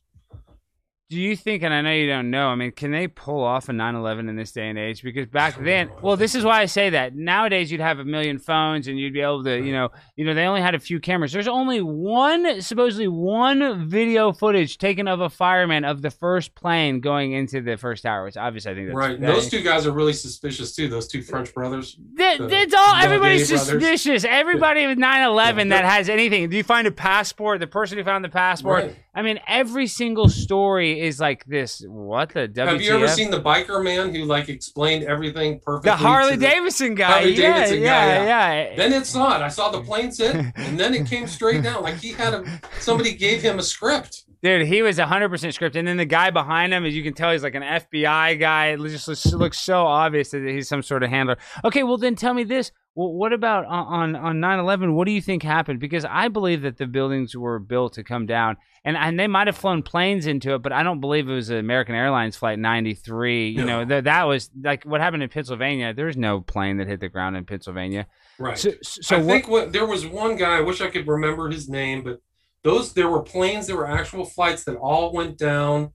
Do 1.11 1.17
you 1.19 1.37
think? 1.37 1.63
And 1.63 1.73
I 1.73 1.81
know 1.81 1.91
you 1.91 2.07
don't 2.07 2.31
know. 2.31 2.49
I 2.49 2.55
mean, 2.55 2.71
can 2.71 2.91
they 2.91 3.09
pull 3.09 3.43
off 3.43 3.71
a 3.71 3.73
9/11 3.73 4.29
in 4.29 4.37
this 4.37 4.53
day 4.53 4.69
and 4.69 4.79
age? 4.79 5.03
Because 5.03 5.25
back 5.27 5.57
then, 5.59 5.89
well, 6.03 6.17
this 6.19 6.35
is 6.35 6.45
why 6.45 6.61
I 6.61 6.67
say 6.67 6.91
that. 6.91 7.15
Nowadays, 7.17 7.73
you'd 7.73 7.81
have 7.81 7.99
a 7.99 8.05
million 8.05 8.39
phones, 8.39 8.89
and 8.89 8.99
you'd 8.99 9.15
be 9.15 9.21
able 9.23 9.43
to, 9.45 9.57
you 9.59 9.73
know, 9.73 9.89
you 10.17 10.27
know, 10.27 10.35
they 10.35 10.45
only 10.45 10.61
had 10.61 10.75
a 10.75 10.79
few 10.79 11.01
cameras. 11.01 11.33
There's 11.33 11.49
only 11.49 11.81
one, 11.81 12.61
supposedly 12.61 13.09
one 13.09 13.89
video 13.89 14.33
footage 14.33 14.77
taken 14.77 15.09
of 15.09 15.21
a 15.23 15.31
fireman 15.31 15.87
of 15.87 16.03
the 16.03 16.11
first 16.11 16.55
plane 16.55 17.01
going 17.01 17.33
into 17.33 17.63
the 17.63 17.79
first 17.79 18.03
tower. 18.03 18.25
Which 18.25 18.37
obviously, 18.37 18.73
I 18.73 18.75
think 18.75 18.89
that's 18.89 18.97
right. 18.99 19.19
That- 19.19 19.27
those 19.35 19.49
two 19.49 19.63
guys 19.63 19.87
are 19.87 19.93
really 19.93 20.13
suspicious 20.13 20.77
too. 20.77 20.89
Those 20.89 21.09
two 21.09 21.23
French 21.23 21.55
brothers. 21.55 21.97
That, 22.17 22.37
the 22.37 22.47
that's 22.49 22.75
all. 22.75 22.97
Everybody's 22.97 23.49
brothers. 23.49 23.67
suspicious. 23.67 24.25
Everybody 24.29 24.87
with 24.87 24.99
9/11 24.99 25.71
Yeah. 25.71 25.81
that 25.81 25.85
has 25.87 26.11
anything. 26.11 26.51
Do 26.51 26.57
you 26.59 26.65
find 26.65 26.87
a 26.87 26.93
passport? 26.93 27.61
The 27.61 27.67
person 27.67 27.97
who 27.97 28.05
found 28.05 28.27
the 28.27 28.29
passport. 28.29 28.83
Right. 28.85 28.97
I 29.15 29.23
mean, 29.23 29.41
every 29.49 29.87
single 29.89 30.29
story 30.29 30.98
is 31.01 31.21
like 31.21 31.45
this. 31.45 31.85
What 31.87 32.31
the 32.31 32.49
WTF? 32.49 32.67
Have 32.67 32.81
you 32.81 32.95
ever 32.95 33.09
seen 33.09 33.31
the 33.31 33.41
biker 33.41 33.83
man 33.83 34.15
who 34.15 34.25
like 34.25 34.49
explained 34.49 35.05
everything 35.05 35.61
perfectly? 35.61 35.91
the 35.91 35.97
Harley 35.97 36.37
Davidson 36.37 36.95
guy? 36.95 37.11
Harley 37.11 37.35
yeah, 37.35 37.55
Davidson 37.55 37.79
guy, 37.79 38.07
yeah, 38.07 38.25
yeah. 38.25 38.63
yeah. 38.71 38.77
Then 38.77 38.93
it's 38.93 39.15
not. 39.15 39.43
I 39.43 39.49
saw 39.49 39.71
the 39.71 39.83
planes 39.83 40.19
hit, 40.19 40.35
and 40.57 40.79
then 40.79 40.95
it 40.95 41.07
came 41.07 41.27
straight 41.27 41.63
down. 41.63 41.83
Like 41.83 41.97
he 41.97 42.13
had 42.13 42.35
a 42.35 42.61
somebody 42.81 43.15
gave 43.15 43.43
him 43.43 43.59
a 43.59 43.63
script. 43.63 44.25
Dude, 44.43 44.67
he 44.69 44.83
was 44.83 44.99
100% 44.99 45.31
scripted. 45.31 45.77
And 45.77 45.89
then 45.89 45.97
the 45.97 46.05
guy 46.05 46.31
behind 46.31 46.73
him, 46.73 46.85
as 46.85 46.95
you 46.95 47.03
can 47.03 47.13
tell, 47.13 47.33
he's 47.33 47.43
like 47.43 47.57
an 47.57 47.63
FBI 47.63 48.39
guy. 48.39 48.67
It 48.69 48.79
just 48.79 49.09
looks, 49.35 49.59
so 49.59 49.87
obvious 49.87 50.31
that 50.31 50.43
he's 50.43 50.69
some 50.69 50.83
sort 50.83 51.03
of 51.03 51.11
handler. 51.11 51.39
Okay, 51.65 51.83
well, 51.83 51.99
then 51.99 52.15
tell 52.15 52.35
me 52.35 52.45
this. 52.45 52.71
Well, 52.95 53.13
what 53.13 53.33
about 53.33 53.65
on, 53.67 54.15
on, 54.15 54.43
on 54.43 54.59
9-11? 54.59 54.95
What 54.95 55.07
do 55.07 55.13
you 55.13 55.21
think 55.21 55.43
happened? 55.43 55.81
Because 55.81 56.05
I 56.05 56.29
believe 56.29 56.63
that 56.63 56.79
the 56.79 56.87
buildings 56.87 57.37
were 57.37 57.59
built 57.59 57.95
to 57.95 58.05
come 58.05 58.27
down. 58.27 58.57
And, 58.85 58.97
and 58.97 59.19
they 59.19 59.27
might 59.27 59.49
have 59.49 59.57
flown 59.57 59.83
planes 59.83 60.27
into 60.27 60.55
it, 60.55 60.63
but 60.63 60.73
I 60.73 60.83
don't 60.83 61.01
believe 61.01 61.29
it 61.29 61.35
was 61.35 61.51
an 61.51 61.59
American 61.59 61.95
Airlines 61.95 62.37
Flight 62.37 62.59
93. 62.59 63.51
You 63.51 63.65
know, 63.65 63.85
that, 63.85 64.05
that 64.05 64.25
was 64.25 64.51
like 64.63 64.85
what 64.85 65.01
happened 65.01 65.25
in 65.25 65.29
Pennsylvania. 65.29 65.93
There's 65.93 66.17
no 66.17 66.41
plane 66.41 66.79
that 66.79 66.87
hit 66.87 67.01
the 67.01 67.09
ground 67.09 67.37
in 67.37 67.45
Pennsylvania. 67.45 68.07
Right. 68.39 68.57
So, 68.57 68.71
so 68.83 69.17
I 69.17 69.19
what, 69.19 69.27
think 69.27 69.49
what, 69.49 69.73
there 69.73 69.87
was 69.87 70.07
one 70.07 70.37
guy. 70.37 70.59
I 70.59 70.61
wish 70.61 70.81
I 70.81 70.89
could 70.89 71.07
remember 71.09 71.51
his 71.51 71.69
name, 71.69 72.03
but 72.05 72.23
those 72.65 72.93
there 72.93 73.09
were 73.09 73.23
planes. 73.23 73.67
There 73.67 73.77
were 73.77 73.89
actual 73.89 74.25
flights 74.25 74.65
that 74.65 74.77
all 74.77 75.13
went 75.13 75.39
down 75.39 75.93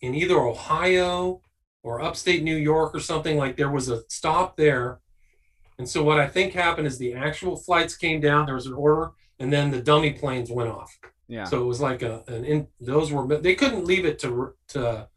in 0.00 0.14
either 0.14 0.38
Ohio 0.38 1.42
or 1.82 2.00
upstate 2.02 2.42
New 2.42 2.56
York 2.56 2.94
or 2.94 3.00
something. 3.00 3.36
Like 3.36 3.56
there 3.56 3.70
was 3.70 3.88
a 3.88 4.02
stop 4.08 4.56
there, 4.56 5.00
and 5.78 5.88
so 5.88 6.02
what 6.02 6.18
I 6.20 6.26
think 6.28 6.52
happened 6.52 6.86
is 6.86 6.98
the 6.98 7.14
actual 7.14 7.56
flights 7.56 7.96
came 7.96 8.20
down. 8.20 8.46
There 8.46 8.54
was 8.54 8.66
an 8.66 8.72
order, 8.74 9.10
and 9.38 9.52
then 9.52 9.70
the 9.70 9.82
dummy 9.82 10.12
planes 10.12 10.50
went 10.50 10.70
off. 10.70 10.96
yeah. 11.28 11.44
So 11.44 11.60
it 11.62 11.66
was 11.66 11.80
like 11.80 12.02
a 12.02 12.22
an 12.28 12.44
in 12.44 12.68
those 12.80 13.10
were 13.12 13.26
they 13.38 13.54
couldn't 13.54 13.84
leave 13.84 14.04
it 14.04 14.18
to 14.20 14.54
to 14.68 15.08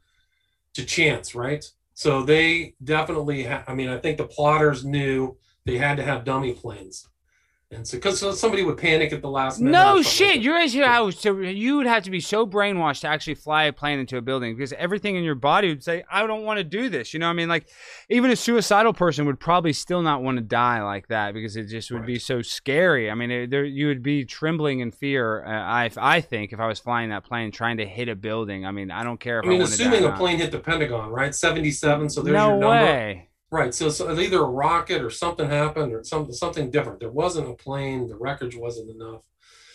to 0.74 0.86
chance, 0.86 1.36
right? 1.36 1.64
So 1.94 2.24
they 2.24 2.76
definitely 2.84 3.44
ha- 3.44 3.64
I 3.68 3.74
mean 3.76 3.90
I 3.90 3.98
think 3.98 4.18
the 4.18 4.28
plotters 4.28 4.86
knew 4.86 5.38
they 5.66 5.78
had 5.78 5.98
to 5.98 6.04
have 6.04 6.24
dummy 6.24 6.54
planes. 6.54 7.08
And 7.72 7.88
so, 7.88 7.97
because 7.97 8.39
somebody 8.39 8.63
would 8.63 8.78
panic 8.78 9.13
at 9.13 9.22
the 9.22 9.30
last 9.30 9.59
minute. 9.59 9.74
No 9.74 10.01
shit, 10.01 10.38
like 10.38 10.43
you're 10.43 10.57
actually 10.57 10.86
how 10.86 11.11
so 11.11 11.38
you 11.38 11.78
would 11.78 11.86
have 11.86 12.01
to 12.01 12.09
be 12.09 12.20
so 12.20 12.47
brainwashed 12.47 13.01
to 13.01 13.07
actually 13.07 13.36
fly 13.36 13.65
a 13.65 13.74
plane 13.74 13.99
into 13.99 14.17
a 14.17 14.24
building 14.24 14.55
because 14.55 14.74
everything 14.74 15.15
in 15.15 15.24
your 15.24 15.36
body 15.36 15.70
would 15.70 15.84
say, 15.84 16.03
"I 16.11 16.26
don't 16.26 16.41
want 16.41 16.57
to 16.57 16.63
do 16.63 16.89
this." 16.89 17.13
You 17.13 17.20
know, 17.20 17.28
what 17.28 17.34
I 17.34 17.36
mean, 17.36 17.47
like 17.47 17.67
even 18.09 18.32
a 18.32 18.36
suicidal 18.36 18.91
person 18.93 19.28
would 19.28 19.39
probably 19.39 19.72
still 19.72 20.01
not 20.01 20.24
want 20.24 20.38
to 20.38 20.43
die 20.43 20.82
like 20.82 21.09
that 21.09 21.36
because 21.36 21.55
it 21.55 21.65
just 21.65 21.91
would 21.91 22.07
be 22.07 22.17
so 22.17 22.41
scary. 22.41 23.11
I 23.11 23.13
mean, 23.13 23.30
it, 23.30 23.51
there 23.51 23.65
you 23.65 23.86
would 23.86 24.01
be 24.01 24.26
trembling 24.26 24.80
in 24.80 24.89
fear. 24.89 25.45
Uh, 25.45 25.51
I 25.51 25.91
I 25.95 26.22
think 26.22 26.51
if 26.53 26.59
I 26.59 26.65
was 26.65 26.80
flying 26.80 27.09
that 27.09 27.24
plane 27.24 27.51
trying 27.51 27.78
to 27.78 27.86
hit 27.86 28.09
a 28.09 28.15
building, 28.15 28.65
I 28.65 28.72
mean, 28.72 28.89
I 28.89 29.03
don't 29.03 29.20
care 29.20 29.41
if 29.41 29.45
I 29.45 29.47
I, 29.47 29.51
mean, 29.51 29.59
die. 29.59 29.65
assuming 29.65 30.05
a 30.05 30.13
plane 30.13 30.39
hit 30.39 30.51
the 30.51 30.57
Pentagon, 30.57 31.11
right? 31.11 31.36
77. 31.36 32.09
So 32.09 32.24
there's 32.24 32.34
no 32.34 32.49
your 32.49 32.59
number. 32.61 32.67
way. 32.67 33.29
Right. 33.52 33.74
So, 33.74 33.89
so 33.89 34.18
either 34.20 34.41
a 34.41 34.45
rocket 34.47 35.02
or 35.02 35.10
something 35.10 35.50
happened 35.50 35.93
or 35.93 36.04
something 36.04 36.34
something 36.34 36.70
different. 36.70 37.00
There 37.00 37.10
wasn't 37.12 37.50
a 37.50 37.54
plane. 37.54 38.08
The 38.08 38.16
wreckage 38.16 38.56
wasn't 38.56 38.91
enough. 38.91 39.24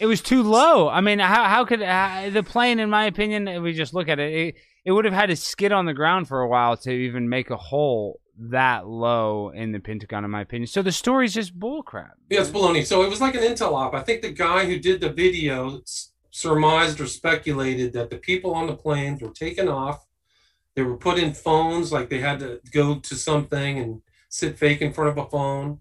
It 0.01 0.07
was 0.07 0.20
too 0.20 0.43
low. 0.43 0.89
I 0.89 1.01
mean, 1.01 1.18
how 1.18 1.45
how 1.45 1.64
could 1.64 1.83
uh, 1.83 2.31
the 2.31 2.43
plane? 2.43 2.79
In 2.79 2.91
my 2.91 3.07
opinion, 3.07 3.49
if 3.49 3.62
we 3.62 3.72
just 3.72 3.95
look 3.95 4.09
at 4.09 4.18
it, 4.18 4.33
it, 4.33 4.55
it 4.85 4.93
would 4.93 5.05
have 5.05 5.14
had 5.14 5.27
to 5.27 5.37
skid 5.37 5.72
on 5.72 5.87
the 5.87 5.95
ground 5.95 6.29
for 6.29 6.41
a 6.41 6.49
while 6.49 6.77
to 6.79 6.91
even 6.91 7.29
make 7.29 7.51
a 7.51 7.57
hole 7.57 8.20
that 8.51 8.87
low 8.87 9.51
in 9.51 9.72
the 9.72 9.79
Pentagon. 9.81 10.25
In 10.25 10.31
my 10.31 10.41
opinion, 10.43 10.66
so 10.66 10.83
the 10.83 10.93
story's 10.93 11.35
just 11.35 11.59
bullcrap. 11.59 12.11
Yeah, 12.31 12.41
it's 12.41 12.51
baloney. 12.51 12.85
So 12.85 13.03
it 13.03 13.11
was 13.11 13.20
like 13.20 13.35
an 13.35 13.43
intel 13.43 13.72
op. 13.75 13.95
I 13.95 14.03
think 14.03 14.22
the 14.22 14.33
guy 14.33 14.66
who 14.66 14.79
did 14.79 15.01
the 15.01 15.11
video 15.11 15.81
s- 15.81 16.12
surmised 16.31 17.01
or 17.01 17.07
speculated 17.07 17.93
that 17.95 18.11
the 18.11 18.18
people 18.18 18.55
on 18.55 18.66
the 18.66 18.77
planes 18.77 19.20
were 19.22 19.31
taken 19.31 19.68
off. 19.68 20.05
They 20.77 20.83
were 20.83 20.97
put 20.97 21.18
in 21.18 21.33
phones, 21.35 21.93
like 21.93 22.09
they 22.11 22.18
had 22.18 22.41
to 22.41 22.61
go 22.72 22.97
to 22.97 23.14
something 23.14 23.79
and 23.79 24.03
sit 24.29 24.59
fake 24.59 24.81
in 24.83 24.93
front 24.93 25.11
of 25.11 25.18
a 25.25 25.29
phone. 25.31 25.81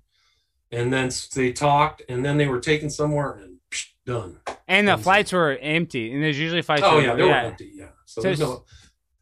And 0.72 0.92
then 0.92 1.12
they 1.36 1.52
talked, 1.52 2.02
and 2.10 2.24
then 2.26 2.38
they 2.38 2.48
were 2.48 2.60
taken 2.60 2.90
somewhere 2.90 3.34
and 3.34 3.58
psh, 3.72 3.88
done. 4.06 4.40
And 4.68 4.88
the 4.88 4.94
Crazy. 4.94 5.04
flights 5.04 5.32
were 5.34 5.58
empty, 5.62 6.12
and 6.14 6.24
there's 6.24 6.40
usually 6.40 6.62
flights. 6.64 6.82
Oh 6.84 7.00
yeah, 7.00 7.16
they 7.16 7.24
were 7.24 7.32
empty. 7.32 7.72
Yeah. 7.76 7.90
So, 8.06 8.22
So 8.22 8.22
there's 8.22 8.40
no, 8.40 8.66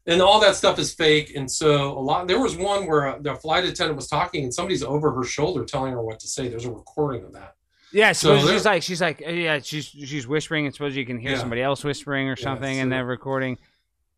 and 0.06 0.20
all 0.22 0.40
that 0.40 0.56
stuff 0.56 0.78
is 0.78 0.94
fake. 0.94 1.32
And 1.36 1.50
so 1.50 1.96
a 1.96 2.00
lot. 2.00 2.26
There 2.26 2.40
was 2.40 2.56
one 2.56 2.86
where 2.86 3.06
uh, 3.08 3.18
the 3.20 3.34
flight 3.34 3.64
attendant 3.64 3.96
was 3.96 4.08
talking, 4.08 4.44
and 4.44 4.52
somebody's 4.52 4.82
over 4.82 5.12
her 5.12 5.24
shoulder 5.24 5.64
telling 5.64 5.92
her 5.92 6.02
what 6.02 6.20
to 6.20 6.28
say. 6.28 6.48
There's 6.48 6.64
a 6.64 6.72
recording 6.72 7.24
of 7.24 7.32
that. 7.34 7.54
Yeah, 7.92 8.12
So 8.12 8.38
she's 8.46 8.64
like 8.64 8.82
she's 8.82 9.02
like 9.02 9.22
uh, 9.26 9.30
yeah, 9.30 9.58
she's 9.62 9.84
she's 9.84 10.26
whispering, 10.26 10.64
and 10.64 10.74
suppose 10.74 10.96
you 10.96 11.04
can 11.04 11.18
hear 11.18 11.32
Yeah. 11.32 11.38
somebody 11.38 11.60
else 11.60 11.84
whispering 11.84 12.28
or 12.28 12.36
Yeah, 12.38 12.44
something 12.44 12.78
in 12.78 12.86
so- 12.86 12.90
that 12.96 13.04
recording. 13.04 13.58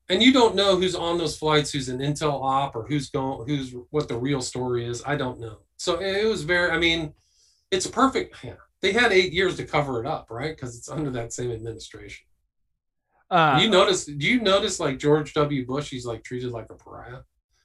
And 0.08 0.22
you 0.22 0.32
don't 0.32 0.54
know 0.54 0.76
who's 0.76 0.94
on 0.94 1.18
those 1.18 1.36
flights, 1.36 1.70
who's 1.70 1.88
an 1.88 1.98
intel 1.98 2.42
op, 2.42 2.76
or 2.76 2.86
who's 2.86 3.10
going, 3.10 3.48
who's 3.48 3.74
what 3.90 4.08
the 4.08 4.16
real 4.16 4.40
story 4.40 4.86
is. 4.86 5.02
I 5.06 5.16
don't 5.16 5.40
know. 5.40 5.58
So 5.78 6.00
it 6.00 6.26
was 6.26 6.42
very. 6.42 6.70
I 6.70 6.78
mean, 6.78 7.14
it's 7.70 7.86
a 7.86 7.90
perfect. 7.90 8.36
Yeah, 8.44 8.54
they 8.80 8.92
had 8.92 9.12
eight 9.12 9.32
years 9.32 9.56
to 9.56 9.64
cover 9.64 10.02
it 10.02 10.06
up, 10.06 10.28
right? 10.30 10.54
Because 10.54 10.76
it's 10.76 10.88
under 10.88 11.10
that 11.10 11.32
same 11.32 11.50
administration. 11.50 12.26
Uh, 13.30 13.58
you 13.62 13.70
notice? 13.70 14.04
Do 14.04 14.26
you 14.26 14.40
notice 14.40 14.78
like 14.78 14.98
George 14.98 15.32
W. 15.34 15.66
Bush? 15.66 15.90
He's 15.90 16.06
like 16.06 16.22
treated 16.22 16.50
like 16.50 16.66
a 16.70 16.74
pariah. 16.74 17.22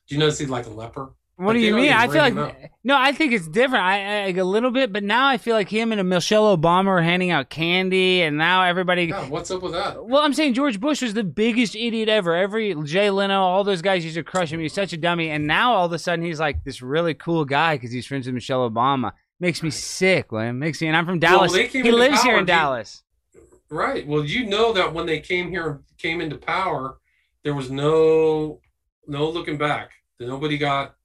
Do 0.08 0.16
you 0.16 0.20
notice 0.20 0.40
he's 0.40 0.50
like 0.50 0.66
a 0.66 0.72
leper? 0.72 1.14
What 1.40 1.54
do 1.54 1.60
you 1.60 1.74
mean? 1.74 1.94
I 1.94 2.08
feel 2.10 2.18
like 2.18 2.70
no, 2.84 2.98
I 2.98 3.14
think 3.14 3.32
it's 3.32 3.48
different. 3.48 3.86
I, 3.86 4.24
I 4.24 4.26
like 4.26 4.38
a 4.38 4.44
little 4.44 4.72
bit, 4.72 4.92
but 4.92 5.04
now 5.04 5.28
I 5.28 5.38
feel 5.38 5.56
like 5.56 5.70
him 5.70 5.94
and 5.94 6.02
a 6.02 6.04
Michelle 6.04 6.58
Obama 6.58 6.88
are 6.88 7.02
handing 7.02 7.32
out 7.32 7.50
candy, 7.50 8.22
and 8.24 8.38
now 8.38 8.64
everybody. 8.64 9.06
Yeah, 9.06 9.30
what's 9.30 9.50
up 9.50 9.62
with 9.62 9.72
that? 9.72 10.06
Well, 10.06 10.22
I'm 10.22 10.34
saying 10.34 10.54
George 10.54 10.82
Bush 10.82 11.02
was 11.02 11.14
the 11.14 11.24
biggest 11.24 11.78
idiot 11.78 12.10
ever. 12.10 12.36
Every 12.36 12.76
Jay 12.84 13.10
Leno, 13.10 13.42
all 13.42 13.64
those 13.64 13.82
guys 13.82 14.04
used 14.04 14.18
to 14.18 14.24
crush 14.24 14.52
him. 14.52 14.60
He's 14.60 14.74
such 14.74 14.92
a 14.92 14.98
dummy, 14.98 15.30
and 15.30 15.48
now 15.48 15.72
all 15.76 15.86
of 15.86 15.94
a 15.94 16.00
sudden 16.00 16.26
he's 16.26 16.42
like 16.42 16.66
this 16.66 16.82
really 16.82 17.14
cool 17.14 17.46
guy 17.46 17.78
because 17.78 17.94
he's 17.94 18.06
friends 18.06 18.26
with 18.26 18.36
Michelle 18.36 18.70
Obama. 18.70 19.14
Makes 19.40 19.64
me 19.64 19.70
sick, 19.70 20.34
William. 20.34 20.60
Makes 20.60 20.82
me, 20.82 20.88
and 20.88 20.98
I'm 20.98 21.06
from 21.06 21.20
Dallas. 21.20 21.56
came 21.56 21.86
he 21.86 21.92
lives 21.94 22.22
here 22.22 22.34
power, 22.34 22.40
in 22.42 22.46
do 22.46 22.52
you- 22.52 22.58
Dallas. 22.60 23.04
Right. 23.70 24.06
Well, 24.06 24.26
you 24.26 24.46
know 24.46 24.74
that 24.74 24.94
when 24.94 25.06
they 25.06 25.22
came 25.22 25.50
here, 25.52 25.80
came 25.98 26.20
into 26.20 26.38
power, 26.38 26.98
there 27.44 27.54
was 27.54 27.72
no 27.72 28.60
no 29.08 29.30
looking 29.30 29.58
back. 29.58 29.92
Nobody 30.20 30.58
got 30.58 30.96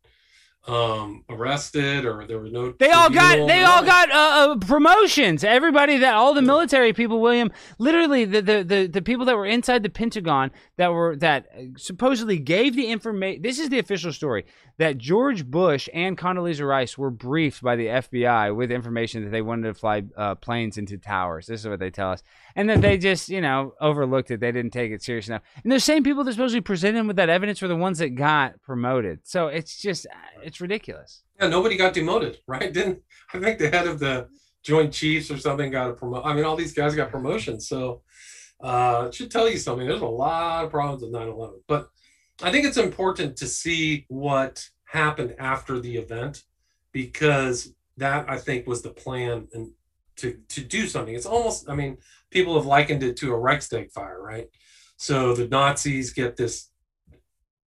um 0.66 1.22
arrested 1.28 2.06
or 2.06 2.26
there 2.26 2.38
was 2.38 2.50
no 2.50 2.72
They 2.72 2.90
all 2.90 3.10
got 3.10 3.36
they 3.46 3.62
all 3.64 3.84
got 3.84 4.10
uh, 4.10 4.14
uh, 4.14 4.56
promotions. 4.56 5.44
Everybody 5.44 5.98
that 5.98 6.14
all 6.14 6.32
the 6.32 6.40
military 6.40 6.94
people, 6.94 7.20
William, 7.20 7.52
literally 7.78 8.24
the, 8.24 8.40
the 8.40 8.64
the 8.64 8.86
the 8.86 9.02
people 9.02 9.26
that 9.26 9.36
were 9.36 9.44
inside 9.44 9.82
the 9.82 9.90
Pentagon 9.90 10.50
that 10.78 10.90
were 10.90 11.16
that 11.16 11.48
uh, 11.54 11.62
supposedly 11.76 12.38
gave 12.38 12.76
the 12.76 12.86
information. 12.86 13.42
This 13.42 13.58
is 13.58 13.68
the 13.68 13.78
official 13.78 14.10
story 14.10 14.46
that 14.78 14.96
George 14.96 15.44
Bush 15.44 15.88
and 15.92 16.16
Condoleezza 16.16 16.66
Rice 16.66 16.96
were 16.96 17.10
briefed 17.10 17.62
by 17.62 17.76
the 17.76 17.86
FBI 17.86 18.56
with 18.56 18.70
information 18.70 19.22
that 19.22 19.30
they 19.30 19.42
wanted 19.42 19.68
to 19.68 19.74
fly 19.74 20.02
uh, 20.16 20.34
planes 20.34 20.78
into 20.78 20.96
towers. 20.96 21.46
This 21.46 21.60
is 21.60 21.68
what 21.68 21.78
they 21.78 21.90
tell 21.90 22.10
us, 22.10 22.22
and 22.56 22.70
that 22.70 22.80
they 22.80 22.96
just 22.96 23.28
you 23.28 23.42
know 23.42 23.74
overlooked 23.82 24.30
it. 24.30 24.40
They 24.40 24.50
didn't 24.52 24.72
take 24.72 24.92
it 24.92 25.02
serious 25.02 25.28
enough. 25.28 25.42
And 25.62 25.70
those 25.70 25.84
same 25.84 26.02
people 26.02 26.24
that 26.24 26.32
supposedly 26.32 26.62
presented 26.62 27.00
him 27.00 27.06
with 27.06 27.16
that 27.16 27.28
evidence 27.28 27.60
were 27.60 27.68
the 27.68 27.76
ones 27.76 27.98
that 27.98 28.14
got 28.14 28.62
promoted. 28.62 29.20
So 29.24 29.48
it's 29.48 29.76
just 29.76 30.06
it's 30.42 30.53
ridiculous. 30.60 31.22
Yeah, 31.40 31.48
nobody 31.48 31.76
got 31.76 31.94
demoted, 31.94 32.38
right? 32.46 32.72
Didn't 32.72 33.02
I 33.32 33.38
think 33.38 33.58
the 33.58 33.70
head 33.70 33.86
of 33.86 33.98
the 33.98 34.28
Joint 34.62 34.92
Chiefs 34.92 35.30
or 35.30 35.38
something 35.38 35.70
got 35.70 35.90
a 35.90 35.94
promotion? 35.94 36.28
I 36.28 36.34
mean, 36.34 36.44
all 36.44 36.56
these 36.56 36.74
guys 36.74 36.94
got 36.94 37.10
promotions, 37.10 37.68
so 37.68 38.02
uh, 38.60 39.06
it 39.08 39.14
should 39.14 39.30
tell 39.30 39.48
you 39.48 39.58
something. 39.58 39.86
There's 39.86 40.00
a 40.00 40.06
lot 40.06 40.64
of 40.64 40.70
problems 40.70 41.02
with 41.02 41.12
9/11, 41.12 41.60
but 41.66 41.88
I 42.42 42.50
think 42.50 42.66
it's 42.66 42.76
important 42.76 43.36
to 43.36 43.46
see 43.46 44.06
what 44.08 44.68
happened 44.84 45.34
after 45.38 45.80
the 45.80 45.96
event 45.96 46.42
because 46.92 47.74
that 47.96 48.28
I 48.28 48.38
think 48.38 48.66
was 48.66 48.82
the 48.82 48.90
plan 48.90 49.48
and 49.52 49.70
to 50.16 50.38
to 50.48 50.60
do 50.62 50.86
something. 50.86 51.14
It's 51.14 51.26
almost, 51.26 51.68
I 51.68 51.74
mean, 51.74 51.98
people 52.30 52.54
have 52.54 52.66
likened 52.66 53.02
it 53.02 53.16
to 53.18 53.32
a 53.32 53.38
Reichstag 53.38 53.90
fire, 53.92 54.20
right? 54.22 54.48
So 54.96 55.34
the 55.34 55.48
Nazis 55.48 56.12
get 56.12 56.36
this 56.36 56.70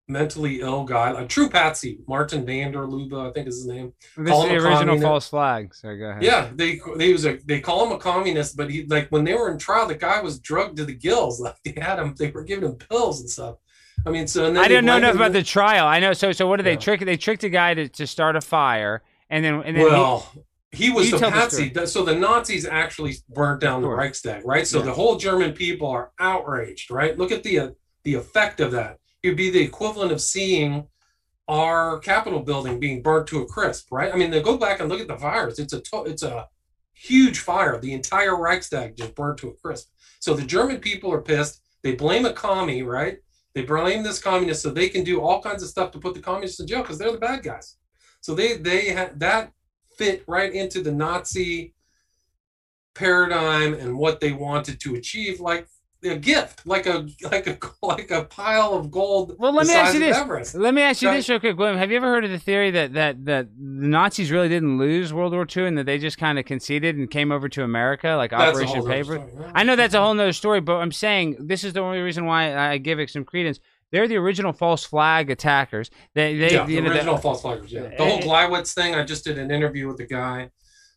mentally 0.09 0.61
ill 0.61 0.85
guy, 0.85 1.11
a 1.21 1.27
true 1.27 1.49
patsy, 1.49 1.99
Martin 2.07 2.47
van 2.47 2.73
der 2.73 2.87
Lubbe, 2.87 3.29
I 3.29 3.33
think 3.33 3.49
is 3.49 3.57
his 3.57 3.67
name. 3.67 3.93
This 4.17 4.31
Call 4.31 4.45
is 4.45 4.49
the 4.51 4.55
original 4.57 4.77
communist. 4.79 5.03
false 5.05 5.29
flag. 5.29 5.75
So 5.75 5.97
go 5.97 6.11
ahead. 6.11 6.23
Yeah, 6.23 6.49
they 6.55 6.81
they 6.97 7.13
was 7.13 7.27
a 7.27 7.39
they 7.45 7.61
call 7.61 7.87
him 7.87 7.93
a 7.93 7.99
communist, 7.99 8.57
but 8.57 8.71
he 8.71 8.85
like 8.87 9.09
when 9.11 9.25
they 9.25 9.35
were 9.35 9.51
in 9.51 9.59
trial, 9.59 9.87
the 9.87 9.95
guy 9.95 10.21
was 10.21 10.39
drugged 10.39 10.77
to 10.79 10.85
the 10.85 10.95
gills. 10.95 11.41
Like 11.47 11.57
they 11.65 11.81
had 11.81 11.99
him, 11.99 12.15
they 12.19 12.31
were 12.31 12.45
giving 12.45 12.69
him 12.69 12.77
pills 12.77 13.21
and 13.21 13.29
stuff. 13.31 13.57
I 14.07 14.11
mean, 14.11 14.27
so 14.29 14.47
I 14.47 14.51
they 14.51 14.69
didn't 14.69 14.85
know 14.85 14.97
enough 14.99 15.17
about 15.17 15.33
the 15.33 15.43
trial. 15.43 15.87
I 15.87 15.99
know. 15.99 16.13
So, 16.13 16.31
so 16.31 16.47
what 16.47 16.59
did 16.59 16.67
they 16.67 16.73
Yeah. 16.73 16.79
trick? 16.79 17.01
They 17.01 17.17
tricked 17.17 17.43
a 17.45 17.49
guy 17.49 17.75
to, 17.75 17.89
to 17.89 18.07
start 18.07 18.37
a 18.37 18.41
fire, 18.41 19.03
and 19.31 19.45
then 19.45 19.55
and 19.55 19.77
then 19.77 19.85
he- 19.85 19.85
Well, 19.85 20.33
he, 20.71 20.91
was 20.91 21.07
You 21.07 21.13
the 21.13 21.19
tell 21.19 21.31
the 21.31 21.37
patsy. 21.37 21.87
So 21.87 22.05
the 22.05 22.15
Nazis 22.15 22.67
actually 22.67 23.15
burnt 23.31 23.61
down 23.61 23.83
the 23.83 23.89
Reichstag, 23.89 24.45
right? 24.45 24.67
So 24.67 24.79
Yeah. 24.79 24.85
the 24.85 24.93
whole 24.93 25.17
German 25.17 25.53
people 25.55 25.89
are 25.89 26.13
outraged, 26.21 26.91
right? 26.91 27.19
Look 27.19 27.33
at 27.33 27.43
the 27.43 27.59
uh, 27.59 27.69
the 28.05 28.15
effect 28.15 28.61
of 28.61 28.71
that. 28.73 28.99
Would 29.29 29.37
be 29.37 29.51
the 29.51 29.63
equivalent 29.63 30.13
of 30.13 30.21
seeing 30.21 30.87
our 31.49 31.99
Capitol 32.01 32.41
building 32.41 32.81
being 32.81 33.03
burnt 33.03 33.29
to 33.29 33.43
a 33.43 33.47
crisp, 33.47 33.89
right? 33.93 34.13
I 34.13 34.17
mean, 34.17 34.31
they 34.31 34.43
go 34.43 34.57
back 34.57 34.81
and 34.81 34.89
look 34.89 35.01
at 35.01 35.09
the 35.09 35.17
fires. 35.17 35.59
It's 35.59 35.73
a 35.73 35.81
to- 35.81 36.05
it's 36.05 36.23
a 36.23 36.49
huge 36.93 37.39
fire. 37.41 37.79
The 37.79 37.93
entire 37.93 38.37
Reichstag 38.37 38.97
just 38.97 39.15
burnt 39.15 39.39
to 39.39 39.49
a 39.49 39.55
crisp. 39.55 39.89
So 40.19 40.35
the 40.35 40.45
German 40.45 40.81
people 40.81 41.13
are 41.13 41.23
pissed. 41.23 41.63
They 41.83 41.95
blame 41.95 42.27
a 42.27 42.33
commie, 42.33 42.83
right? 42.83 43.19
They 43.55 43.63
blame 43.63 44.03
this 44.03 44.19
communist 44.19 44.63
so 44.63 44.71
they 44.71 44.89
can 44.89 45.05
do 45.05 45.21
all 45.21 45.41
kinds 45.41 45.63
of 45.63 45.69
stuff 45.69 45.91
to 45.93 45.99
put 45.99 46.15
the 46.15 46.21
communists 46.21 46.61
in 46.61 46.67
jail 46.67 46.83
because 46.83 46.99
they're 46.99 47.13
the 47.13 47.19
bad 47.19 47.43
guys. 47.43 47.77
So 48.21 48.35
they 48.35 48.57
they 48.57 48.91
had 48.91 49.21
that 49.21 49.53
fit 49.97 50.25
right 50.27 50.53
into 50.53 50.83
the 50.83 50.93
Nazi 50.93 51.75
paradigm 52.95 53.75
and 53.75 53.97
what 53.97 54.21
they 54.21 54.33
wanted 54.33 54.81
to 54.81 54.95
achieve, 54.95 55.41
like 55.41 55.69
a 56.09 56.17
gift, 56.17 56.67
like 56.67 56.87
a 56.87 57.07
like 57.23 57.47
a 57.47 57.59
like 57.87 58.11
a 58.11 58.25
pile 58.25 58.75
of 58.75 58.91
gold. 58.91 59.37
Well, 59.39 59.53
let 59.53 59.67
me 59.67 59.75
ask 59.75 59.95
you 59.95 60.01
this. 60.01 60.17
Everest. 60.17 60.55
Let 60.55 60.75
me 60.75 60.83
ask 60.83 61.03
you 61.03 61.09
Right. 61.09 61.17
this 61.17 61.29
real 61.29 61.41
quick, 61.41 61.57
William. 61.59 61.77
Have 61.79 61.91
you 61.91 61.97
ever 61.97 62.09
heard 62.09 62.25
of 62.25 62.31
the 62.31 62.39
theory 62.39 62.71
that 62.73 62.95
that 62.95 63.25
that 63.27 63.49
the 63.57 63.87
Nazis 63.89 64.31
really 64.31 64.49
didn't 64.49 64.79
lose 64.79 65.13
World 65.13 65.33
War 65.33 65.47
II 65.55 65.67
and 65.67 65.79
that 65.79 65.87
they 65.87 65.99
just 65.99 66.19
kind 66.19 66.39
of 66.39 66.45
conceded 66.45 66.97
and 66.97 67.11
came 67.11 67.31
over 67.33 67.49
to 67.49 67.63
America, 67.63 68.11
like 68.17 68.31
That's 68.31 68.57
Operation 68.59 68.85
Paper? 68.87 69.27
I 69.55 69.63
know 69.65 69.77
that's 69.77 69.95
a 69.95 70.01
whole 70.01 70.15
nother 70.15 70.33
story, 70.33 70.61
but 70.61 70.77
I'm 70.77 70.93
saying 70.93 71.37
this 71.41 71.65
is 71.65 71.73
the 71.73 71.81
only 71.81 72.01
reason 72.01 72.27
why 72.27 72.57
I 72.57 72.79
give 72.79 72.99
it 73.01 73.11
some 73.11 73.25
credence. 73.25 73.61
They're 73.93 74.09
the 74.09 74.17
original 74.17 74.53
false 74.53 74.85
flag 74.85 75.31
attackers. 75.31 75.91
They, 76.15 76.37
they, 76.37 76.53
yeah, 76.55 76.67
the 76.67 76.81
know, 76.81 76.89
the- 76.89 76.95
original 76.97 77.17
false 77.19 77.43
flaggers. 77.43 77.71
Yeah, 77.71 77.83
the 77.97 78.05
whole 78.05 78.19
Eh, 78.19 78.23
Gleiwitz 78.23 78.75
thing. 78.75 78.95
I 78.97 79.05
just 79.05 79.25
did 79.25 79.39
an 79.39 79.51
interview 79.53 79.87
with 79.87 79.97
the 79.99 80.07
guy. 80.07 80.51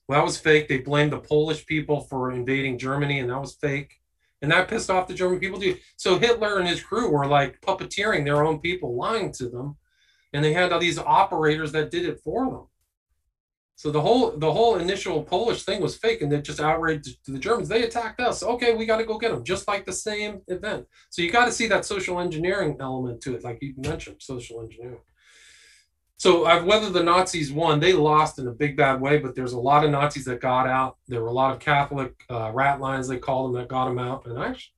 Well, 0.08 0.20
that 0.20 0.26
was 0.26 0.40
fake. 0.40 0.68
They 0.68 0.80
blamed 0.80 1.12
the 1.12 1.20
Polish 1.20 1.68
people 1.68 2.02
for 2.02 2.32
invading 2.32 2.80
Germany, 2.80 3.20
and 3.20 3.30
that 3.30 3.40
was 3.40 3.54
fake. 3.54 4.00
And 4.42 4.52
that 4.52 4.68
pissed 4.70 4.90
off 4.90 5.08
the 5.08 5.14
German 5.14 5.40
people 5.40 5.60
too. 5.60 5.78
So 5.98 6.18
Hitler 6.18 6.60
and 6.60 6.68
his 6.68 6.82
crew 6.82 7.10
were 7.10 7.26
like 7.26 7.60
puppeteering 7.62 8.24
their 8.24 8.46
own 8.46 8.60
people, 8.60 8.96
lying 8.96 9.34
to 9.34 9.50
them, 9.50 9.78
and 10.34 10.44
they 10.44 10.54
had 10.54 10.72
all 10.72 10.80
these 10.80 10.98
operators 10.98 11.72
that 11.74 11.92
did 11.92 12.06
it 12.06 12.22
for 12.24 12.46
them. 12.46 12.68
So 13.76 13.92
the 13.92 14.02
whole 14.02 14.32
the 14.38 14.52
whole 14.52 14.76
initial 14.76 15.24
Polish 15.24 15.64
thing 15.64 15.82
was 15.82 15.96
fake, 15.96 16.22
and 16.22 16.32
it 16.34 16.44
just 16.44 16.60
outraged 16.60 17.18
the 17.26 17.40
Germans. 17.40 17.70
They 17.70 17.84
attacked 17.84 18.20
us. 18.20 18.44
Okay, 18.44 18.76
we 18.76 18.86
got 18.86 18.98
to 18.98 19.06
go 19.06 19.18
get 19.18 19.32
them, 19.32 19.44
just 19.44 19.70
like 19.70 19.86
the 19.86 19.94
same 19.94 20.42
event. 20.48 20.86
So 21.10 21.22
you 21.22 21.32
got 21.32 21.46
to 21.46 21.52
see 21.54 21.68
that 21.68 21.86
social 21.86 22.20
engineering 22.20 22.76
element 22.82 23.22
to 23.22 23.36
it, 23.36 23.44
like 23.46 23.60
you 23.62 23.74
mentioned, 23.78 24.18
social 24.20 24.62
engineering. 24.62 25.00
So 26.20 26.44
uh, 26.44 26.62
whether 26.64 26.90
the 26.90 27.02
Nazis 27.02 27.50
won, 27.52 27.80
they 27.80 27.94
lost 27.94 28.40
in 28.40 28.48
a 28.48 28.52
big 28.52 28.76
bad 28.76 29.00
way. 29.00 29.20
But 29.20 29.36
there's 29.36 29.54
a 29.54 29.60
lot 29.60 29.86
of 29.86 29.92
Nazis 29.92 30.26
that 30.26 30.42
got 30.42 30.68
out. 30.68 30.98
There 31.08 31.22
were 31.22 31.30
a 31.30 31.34
lot 31.34 31.54
of 31.54 31.60
Catholic 31.60 32.14
uh, 32.30 32.52
rat 32.54 32.82
lines 32.82 33.08
they 33.08 33.18
called 33.18 33.54
them 33.54 33.62
that 33.62 33.70
got 33.70 33.86
them 33.86 33.98
out. 33.98 34.26
And 34.26 34.38
actually, 34.38 34.74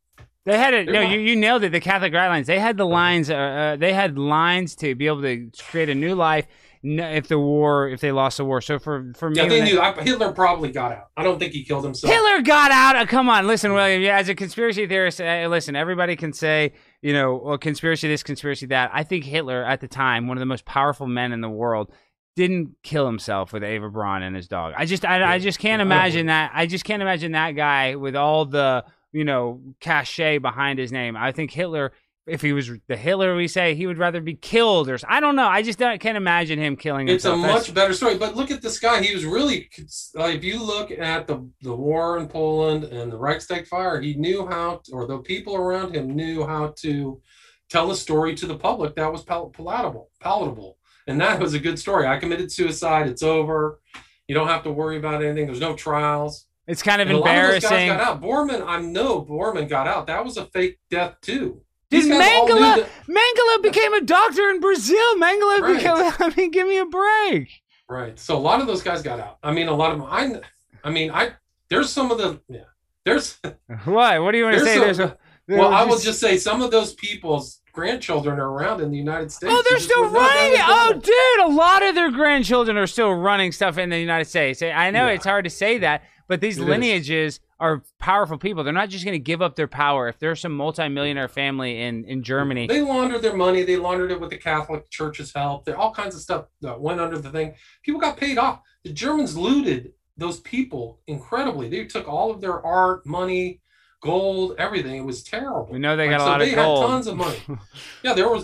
they 0.45 0.57
had 0.57 0.75
it. 0.75 0.87
No, 0.87 1.01
you, 1.01 1.19
you 1.19 1.35
nailed 1.35 1.63
it. 1.63 1.71
The 1.71 1.79
Catholic 1.79 2.13
rat 2.13 2.29
lines. 2.29 2.45
They 2.45 2.59
had 2.59 2.77
the 2.77 2.85
lines. 2.85 3.31
Uh, 3.31 3.35
uh, 3.35 3.75
they 3.75 3.91
had 3.91 4.19
lines 4.19 4.75
to 4.77 4.93
be 4.93 5.07
able 5.07 5.23
to 5.23 5.49
create 5.67 5.89
a 5.89 5.95
new 5.95 6.13
life 6.13 6.45
if 6.83 7.27
the 7.27 7.37
war, 7.37 7.89
if 7.89 8.01
they 8.01 8.11
lost 8.11 8.37
the 8.37 8.45
war. 8.45 8.61
So 8.61 8.79
for 8.79 9.11
for 9.15 9.29
me, 9.29 9.37
yeah, 9.37 9.47
they 9.47 9.63
knew. 9.63 9.79
I, 9.79 9.93
Hitler 10.01 10.31
probably 10.33 10.71
got 10.71 10.91
out. 10.91 11.09
I 11.17 11.23
don't 11.23 11.39
think 11.39 11.53
he 11.53 11.63
killed 11.63 11.83
himself. 11.83 12.13
Hitler 12.13 12.41
got 12.41 12.71
out. 12.71 12.95
Uh, 12.95 13.05
come 13.05 13.29
on, 13.29 13.47
listen, 13.47 13.73
William. 13.73 14.01
Yeah, 14.01 14.17
as 14.17 14.29
a 14.29 14.35
conspiracy 14.35 14.87
theorist, 14.87 15.21
uh, 15.21 15.47
listen. 15.49 15.75
Everybody 15.75 16.15
can 16.15 16.33
say, 16.33 16.73
you 17.01 17.13
know, 17.13 17.35
well, 17.35 17.57
conspiracy 17.57 18.07
this, 18.07 18.23
conspiracy 18.23 18.65
that. 18.67 18.91
I 18.93 19.03
think 19.03 19.23
Hitler 19.23 19.63
at 19.63 19.81
the 19.81 19.87
time, 19.87 20.27
one 20.27 20.37
of 20.37 20.39
the 20.41 20.45
most 20.45 20.65
powerful 20.65 21.07
men 21.07 21.31
in 21.31 21.41
the 21.41 21.49
world, 21.49 21.91
didn't 22.35 22.75
kill 22.83 23.05
himself 23.05 23.51
with 23.51 23.63
Ava 23.63 23.89
Braun 23.89 24.23
and 24.23 24.35
his 24.35 24.47
dog. 24.47 24.73
I 24.77 24.85
just, 24.85 25.03
I, 25.03 25.19
yeah. 25.19 25.29
I 25.29 25.39
just 25.39 25.59
can't 25.59 25.81
imagine 25.81 26.27
that. 26.27 26.51
I 26.53 26.65
just 26.65 26.85
can't 26.85 27.01
imagine 27.01 27.33
that 27.33 27.51
guy 27.51 27.95
with 27.95 28.15
all 28.15 28.45
the 28.45 28.85
you 29.11 29.25
know, 29.25 29.61
cachet 29.79 30.37
behind 30.37 30.79
his 30.79 30.91
name. 30.91 31.15
I 31.15 31.31
think 31.31 31.51
Hitler, 31.51 31.91
if 32.27 32.41
he 32.41 32.53
was 32.53 32.69
the 32.87 32.95
Hitler 32.95 33.35
we 33.35 33.47
say, 33.47 33.73
he 33.73 33.87
would 33.87 33.97
rather 33.97 34.21
be 34.21 34.35
killed 34.35 34.89
or 34.89 34.99
I 35.07 35.19
don't 35.19 35.35
know. 35.35 35.47
I 35.47 35.63
just 35.63 35.79
can't 35.79 36.17
imagine 36.17 36.59
him 36.59 36.75
killing 36.75 37.07
it's 37.07 37.23
himself. 37.23 37.45
It's 37.45 37.49
a 37.49 37.53
much 37.53 37.73
better 37.73 37.93
story. 37.93 38.17
But 38.17 38.35
look 38.35 38.51
at 38.51 38.61
this 38.61 38.79
guy. 38.79 39.01
He 39.01 39.13
was 39.13 39.25
really, 39.25 39.69
like, 40.13 40.35
if 40.35 40.43
you 40.43 40.63
look 40.63 40.91
at 40.91 41.27
the, 41.27 41.49
the 41.61 41.75
war 41.75 42.17
in 42.19 42.27
Poland 42.27 42.83
and 42.85 43.11
the 43.11 43.17
Reichstag 43.17 43.67
fire, 43.67 43.99
he 43.99 44.13
knew 44.13 44.45
how, 44.45 44.81
to, 44.85 44.91
or 44.91 45.07
the 45.07 45.17
people 45.19 45.55
around 45.55 45.95
him 45.95 46.15
knew 46.15 46.45
how 46.45 46.73
to 46.77 47.21
tell 47.69 47.89
a 47.89 47.95
story 47.95 48.35
to 48.35 48.45
the 48.45 48.57
public 48.57 48.95
that 48.95 49.11
was 49.11 49.23
palatable, 49.23 50.09
palatable. 50.19 50.77
And 51.07 51.19
that 51.21 51.39
was 51.39 51.55
a 51.55 51.59
good 51.59 51.79
story. 51.79 52.05
I 52.05 52.17
committed 52.17 52.51
suicide. 52.51 53.07
It's 53.07 53.23
over. 53.23 53.79
You 54.27 54.35
don't 54.35 54.47
have 54.47 54.63
to 54.63 54.71
worry 54.71 54.97
about 54.97 55.23
anything. 55.23 55.47
There's 55.47 55.59
no 55.59 55.75
trials. 55.75 56.45
It's 56.67 56.83
kind 56.83 57.01
of 57.01 57.07
and 57.07 57.17
embarrassing. 57.17 57.71
A 57.71 57.73
lot 57.73 57.79
of 57.79 57.81
those 57.89 57.89
guys 57.89 57.89
got 57.89 58.01
out. 58.01 58.21
Bormann, 58.21 58.67
I 58.67 58.79
know 58.79 59.25
Bormann 59.25 59.67
got 59.67 59.87
out. 59.87 60.07
That 60.07 60.23
was 60.23 60.37
a 60.37 60.45
fake 60.45 60.77
death 60.91 61.15
too. 61.21 61.63
Did 61.91 62.05
Mengele? 62.05 62.77
That- 62.77 62.89
Mengele 63.07 63.63
became 63.63 63.93
a 63.93 64.01
doctor 64.01 64.49
in 64.49 64.59
Brazil. 64.59 65.15
Mengele 65.17 65.59
right. 65.59 65.75
became. 65.75 65.95
I 66.19 66.33
mean, 66.35 66.51
give 66.51 66.67
me 66.67 66.77
a 66.79 66.85
break. 66.85 67.61
Right. 67.89 68.17
So 68.17 68.37
a 68.37 68.39
lot 68.39 68.61
of 68.61 68.67
those 68.67 68.81
guys 68.81 69.01
got 69.01 69.19
out. 69.19 69.37
I 69.43 69.51
mean, 69.51 69.67
a 69.67 69.75
lot 69.75 69.91
of 69.91 69.99
them. 69.99 70.07
I. 70.09 70.41
I 70.83 70.89
mean, 70.89 71.11
I. 71.11 71.33
There's 71.69 71.89
some 71.89 72.09
of 72.09 72.17
the. 72.17 72.39
Yeah. 72.47 72.61
There's. 73.03 73.37
why? 73.85 74.19
What 74.19 74.31
do 74.31 74.37
you 74.37 74.45
want 74.45 74.57
to 74.57 74.65
say? 74.65 74.75
Some, 74.75 74.81
there's 74.81 74.99
a. 74.99 75.17
Well, 75.49 75.73
I 75.73 75.83
will 75.83 75.99
just 75.99 76.21
say 76.21 76.37
some 76.37 76.61
of 76.61 76.71
those 76.71 76.93
people's 76.93 77.61
grandchildren 77.73 78.39
are 78.39 78.49
around 78.49 78.79
in 78.79 78.89
the 78.89 78.97
United 78.97 79.31
States. 79.31 79.51
Oh, 79.53 79.63
they're 79.69 79.79
still 79.79 80.09
running. 80.09 80.59
Oh, 80.61 80.93
dude, 80.93 81.45
a 81.45 81.53
lot 81.53 81.83
of 81.83 81.93
their 81.95 82.09
grandchildren 82.09 82.77
are 82.77 82.87
still 82.87 83.11
running 83.11 83.51
stuff 83.51 83.77
in 83.77 83.89
the 83.89 83.99
United 83.99 84.25
States. 84.25 84.61
I 84.61 84.91
know 84.91 85.07
yeah. 85.07 85.13
it's 85.13 85.25
hard 85.25 85.43
to 85.43 85.49
say 85.49 85.77
that, 85.79 86.03
but 86.27 86.41
these 86.41 86.57
it 86.57 86.65
lineages 86.65 87.35
is. 87.35 87.39
are 87.59 87.83
powerful 87.99 88.37
people. 88.37 88.63
They're 88.63 88.73
not 88.73 88.89
just 88.89 89.05
going 89.05 89.15
to 89.15 89.19
give 89.19 89.41
up 89.41 89.55
their 89.55 89.67
power. 89.67 90.07
If 90.07 90.19
there's 90.19 90.39
some 90.39 90.55
multimillionaire 90.55 91.27
family 91.27 91.81
in, 91.81 92.05
in 92.05 92.23
Germany, 92.23 92.67
they 92.67 92.81
laundered 92.81 93.21
their 93.21 93.35
money. 93.35 93.63
They 93.63 93.77
laundered 93.77 94.11
it 94.11 94.19
with 94.19 94.29
the 94.29 94.37
Catholic 94.37 94.89
Church's 94.89 95.33
help. 95.33 95.65
There 95.65 95.77
all 95.77 95.93
kinds 95.93 96.15
of 96.15 96.21
stuff 96.21 96.45
that 96.61 96.79
went 96.79 96.99
under 96.99 97.17
the 97.17 97.31
thing. 97.31 97.55
People 97.83 98.01
got 98.01 98.17
paid 98.17 98.37
off. 98.37 98.61
The 98.83 98.93
Germans 98.93 99.37
looted 99.37 99.93
those 100.17 100.39
people 100.41 100.99
incredibly. 101.07 101.69
They 101.69 101.85
took 101.85 102.07
all 102.07 102.31
of 102.31 102.41
their 102.41 102.65
art, 102.65 103.05
money, 103.05 103.61
gold, 104.01 104.55
everything. 104.57 104.95
It 104.95 105.05
was 105.05 105.23
terrible. 105.23 105.69
We 105.71 105.79
know 105.79 105.95
they 105.95 106.09
got 106.09 106.19
like, 106.19 106.27
a 106.27 106.29
lot 106.29 106.41
so 106.41 106.47
of 106.47 106.55
gold. 106.55 106.77
They 106.77 106.81
had 106.81 106.87
tons 106.87 107.07
of 107.07 107.17
money. 107.17 107.39
yeah, 108.03 108.13
there 108.13 108.29
was 108.29 108.43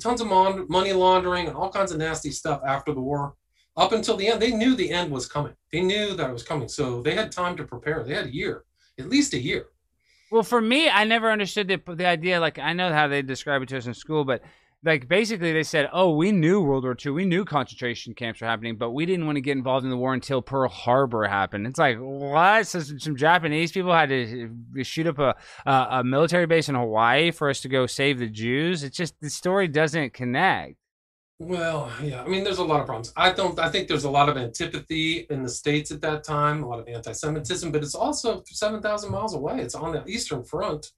tons 0.00 0.20
of 0.20 0.26
money 0.68 0.92
laundering 0.92 1.46
and 1.46 1.56
all 1.56 1.70
kinds 1.70 1.92
of 1.92 1.98
nasty 1.98 2.30
stuff 2.30 2.60
after 2.66 2.92
the 2.92 3.00
war 3.00 3.34
up 3.78 3.92
until 3.92 4.16
the 4.16 4.26
end, 4.28 4.42
they 4.42 4.50
knew 4.50 4.74
the 4.74 4.90
end 4.90 5.10
was 5.10 5.26
coming. 5.26 5.54
They 5.72 5.80
knew 5.80 6.14
that 6.14 6.28
it 6.28 6.32
was 6.32 6.42
coming. 6.42 6.68
So 6.68 7.00
they 7.00 7.14
had 7.14 7.32
time 7.32 7.56
to 7.56 7.64
prepare. 7.64 8.02
They 8.02 8.14
had 8.14 8.26
a 8.26 8.34
year, 8.34 8.64
at 8.98 9.08
least 9.08 9.32
a 9.32 9.40
year. 9.40 9.68
Well, 10.30 10.42
for 10.42 10.60
me, 10.60 10.90
I 10.90 11.04
never 11.04 11.30
understood 11.30 11.68
the, 11.68 11.80
the 11.94 12.06
idea. 12.06 12.40
Like, 12.40 12.58
I 12.58 12.74
know 12.74 12.92
how 12.92 13.08
they 13.08 13.22
describe 13.22 13.62
it 13.62 13.68
to 13.70 13.78
us 13.78 13.86
in 13.86 13.94
school, 13.94 14.24
but 14.24 14.42
like 14.84 15.08
basically 15.08 15.52
they 15.52 15.62
said, 15.62 15.88
oh, 15.92 16.14
we 16.14 16.32
knew 16.32 16.60
World 16.60 16.84
War 16.84 16.96
II, 17.04 17.12
we 17.12 17.24
knew 17.24 17.44
concentration 17.44 18.14
camps 18.14 18.40
were 18.40 18.46
happening, 18.46 18.76
but 18.76 18.90
we 18.90 19.06
didn't 19.06 19.26
want 19.26 19.36
to 19.36 19.40
get 19.40 19.56
involved 19.56 19.84
in 19.84 19.90
the 19.90 19.96
war 19.96 20.12
until 20.12 20.42
Pearl 20.42 20.68
Harbor 20.68 21.24
happened. 21.24 21.66
It's 21.66 21.78
like 21.78 21.98
what? 21.98 22.66
So 22.66 22.80
some 22.80 23.16
Japanese 23.16 23.72
people 23.72 23.92
had 23.92 24.08
to 24.10 24.50
uh, 24.78 24.82
shoot 24.82 25.06
up 25.06 25.18
a, 25.18 25.34
a, 25.66 25.86
a 25.90 26.04
military 26.04 26.46
base 26.46 26.68
in 26.68 26.74
Hawaii 26.74 27.30
for 27.30 27.48
us 27.48 27.60
to 27.62 27.68
go 27.68 27.86
save 27.86 28.18
the 28.18 28.28
Jews. 28.28 28.84
It's 28.84 28.96
just 28.96 29.14
the 29.20 29.30
story 29.30 29.66
doesn't 29.66 30.14
connect. 30.14 30.76
Well, 31.40 31.92
yeah. 32.02 32.22
I 32.22 32.28
mean, 32.28 32.42
there's 32.42 32.58
a 32.58 32.64
lot 32.64 32.80
of 32.80 32.86
problems. 32.86 33.12
I 33.16 33.30
don't. 33.30 33.58
I 33.60 33.68
think 33.68 33.86
there's 33.86 34.04
a 34.04 34.10
lot 34.10 34.28
of 34.28 34.36
antipathy 34.36 35.26
in 35.30 35.44
the 35.44 35.48
states 35.48 35.92
at 35.92 36.00
that 36.00 36.24
time, 36.24 36.64
a 36.64 36.68
lot 36.68 36.80
of 36.80 36.88
anti-Semitism, 36.88 37.70
but 37.70 37.82
it's 37.82 37.94
also 37.94 38.42
seven 38.46 38.82
thousand 38.82 39.12
miles 39.12 39.34
away. 39.34 39.60
It's 39.60 39.76
on 39.76 39.92
the 39.92 40.04
Eastern 40.06 40.42
Front, 40.42 40.92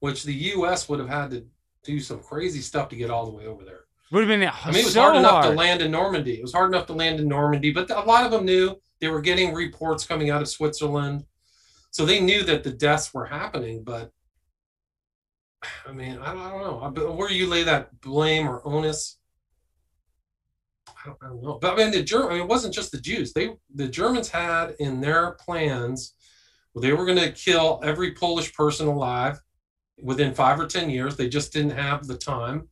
which 0.00 0.24
the 0.24 0.34
U.S. 0.34 0.88
would 0.88 0.98
have 0.98 1.08
had 1.08 1.30
to 1.30 1.46
do 1.84 2.00
some 2.00 2.18
crazy 2.18 2.60
stuff 2.60 2.88
to 2.88 2.96
get 2.96 3.10
all 3.10 3.26
the 3.26 3.32
way 3.32 3.46
over 3.46 3.64
there. 3.64 3.84
Would 4.10 4.28
have 4.28 4.28
been. 4.28 4.42
I 4.42 4.70
mean, 4.70 4.80
it 4.80 4.84
was 4.86 4.94
so 4.94 5.02
hard 5.02 5.16
enough 5.16 5.44
to 5.44 5.50
land 5.50 5.80
in 5.80 5.92
Normandy. 5.92 6.34
It 6.34 6.42
was 6.42 6.52
hard 6.52 6.74
enough 6.74 6.86
to 6.86 6.92
land 6.92 7.20
in 7.20 7.28
Normandy, 7.28 7.72
but 7.72 7.88
a 7.88 8.00
lot 8.00 8.24
of 8.24 8.32
them 8.32 8.44
knew 8.44 8.76
they 9.00 9.08
were 9.08 9.20
getting 9.20 9.54
reports 9.54 10.04
coming 10.04 10.30
out 10.30 10.42
of 10.42 10.48
Switzerland, 10.48 11.24
so 11.92 12.04
they 12.04 12.18
knew 12.18 12.42
that 12.42 12.64
the 12.64 12.72
deaths 12.72 13.14
were 13.14 13.26
happening. 13.26 13.84
But 13.84 14.10
I 15.86 15.92
mean, 15.92 16.18
I 16.18 16.34
don't, 16.34 16.42
I 16.42 16.50
don't 16.90 16.96
know 16.96 17.12
where 17.12 17.30
you 17.30 17.46
lay 17.46 17.62
that 17.62 18.00
blame 18.00 18.48
or 18.48 18.66
onus 18.66 19.18
I 21.22 21.28
don't 21.28 21.42
know. 21.42 21.58
But 21.60 21.74
I 21.74 21.76
mean, 21.76 21.90
the 21.90 22.02
German, 22.02 22.28
I 22.28 22.32
mean, 22.34 22.42
it 22.42 22.48
wasn't 22.48 22.74
just 22.74 22.92
the 22.92 23.00
Jews. 23.00 23.32
They, 23.32 23.50
the 23.74 23.88
Germans 23.88 24.28
had 24.28 24.74
in 24.78 25.00
their 25.00 25.32
plans, 25.32 26.14
well, 26.74 26.82
they 26.82 26.92
were 26.92 27.06
going 27.06 27.18
to 27.18 27.32
kill 27.32 27.80
every 27.82 28.12
Polish 28.14 28.52
person 28.52 28.86
alive 28.86 29.40
within 30.00 30.34
five 30.34 30.60
or 30.60 30.66
10 30.66 30.90
years. 30.90 31.16
They 31.16 31.28
just 31.28 31.52
didn't 31.52 31.70
have 31.70 32.06
the 32.06 32.18
time. 32.18 32.68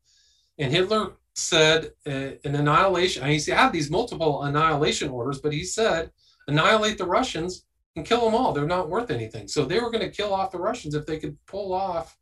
And 0.59 0.72
Hitler 0.72 1.12
said 1.35 1.93
uh, 2.07 2.11
an 2.45 2.55
annihilation, 2.55 3.22
I 3.22 3.28
mean, 3.28 3.41
he 3.41 3.51
had 3.51 3.72
these 3.72 3.91
multiple 3.91 4.43
annihilation 4.43 5.09
orders, 5.09 5.41
but 5.41 5.53
he 5.53 5.64
said, 5.64 6.11
annihilate 6.47 6.99
the 6.99 7.07
Russians 7.07 7.64
and 7.97 8.07
kill 8.07 8.24
them 8.24 8.35
all. 8.35 8.53
They're 8.53 8.66
not 8.66 8.89
worth 8.89 9.11
anything. 9.11 9.49
So 9.49 9.64
they 9.64 9.80
were 9.80 9.91
going 9.91 10.05
to 10.05 10.14
kill 10.14 10.32
off 10.32 10.51
the 10.51 10.59
Russians 10.59 10.95
if 10.95 11.07
they 11.07 11.18
could 11.18 11.37
pull 11.47 11.72
off, 11.72 12.16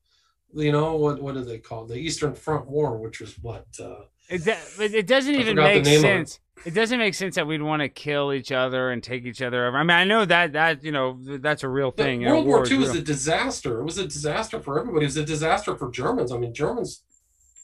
you 0.55 0.73
know, 0.73 0.97
what, 0.97 1.21
what 1.23 1.35
do 1.35 1.45
they 1.45 1.59
call? 1.59 1.87
The 1.87 1.97
Eastern 1.97 2.35
Front 2.35 2.67
War, 2.67 2.99
which 2.99 3.21
was 3.21 3.39
what, 3.41 3.67
uh, 3.83 4.05
it, 4.29 4.95
it 4.95 5.07
doesn't 5.07 5.35
even 5.35 5.57
make 5.57 5.85
sense. 5.87 6.41
It 6.65 6.75
doesn't 6.75 6.99
make 6.99 7.15
sense 7.15 7.35
that 7.35 7.47
we'd 7.47 7.63
want 7.63 7.83
to 7.83 7.89
kill 7.89 8.33
each 8.33 8.53
other 8.53 8.91
and 8.91 9.03
take 9.03 9.25
each 9.25 9.43
other 9.43 9.67
over. 9.67 9.77
I 9.77 9.83
mean, 9.83 9.91
I 9.91 10.05
know 10.05 10.25
that 10.25 10.53
that 10.53 10.85
you 10.85 10.93
know 10.93 11.19
that's 11.21 11.65
a 11.65 11.69
real 11.69 11.91
thing. 11.91 12.25
World 12.25 12.47
War 12.47 12.67
II 12.67 12.79
was 12.79 12.95
a 12.95 13.03
disaster. 13.03 13.81
It 13.81 13.85
was 13.85 13.99
a 13.99 14.05
disaster 14.07 14.61
for 14.61 14.79
everybody. 14.79 15.05
It 15.05 15.09
was 15.09 15.17
a 15.17 15.25
disaster 15.25 15.77
for 15.77 15.91
Germans. 15.91 16.31
I 16.31 16.39
mean, 16.39 16.55
Germans 16.55 17.03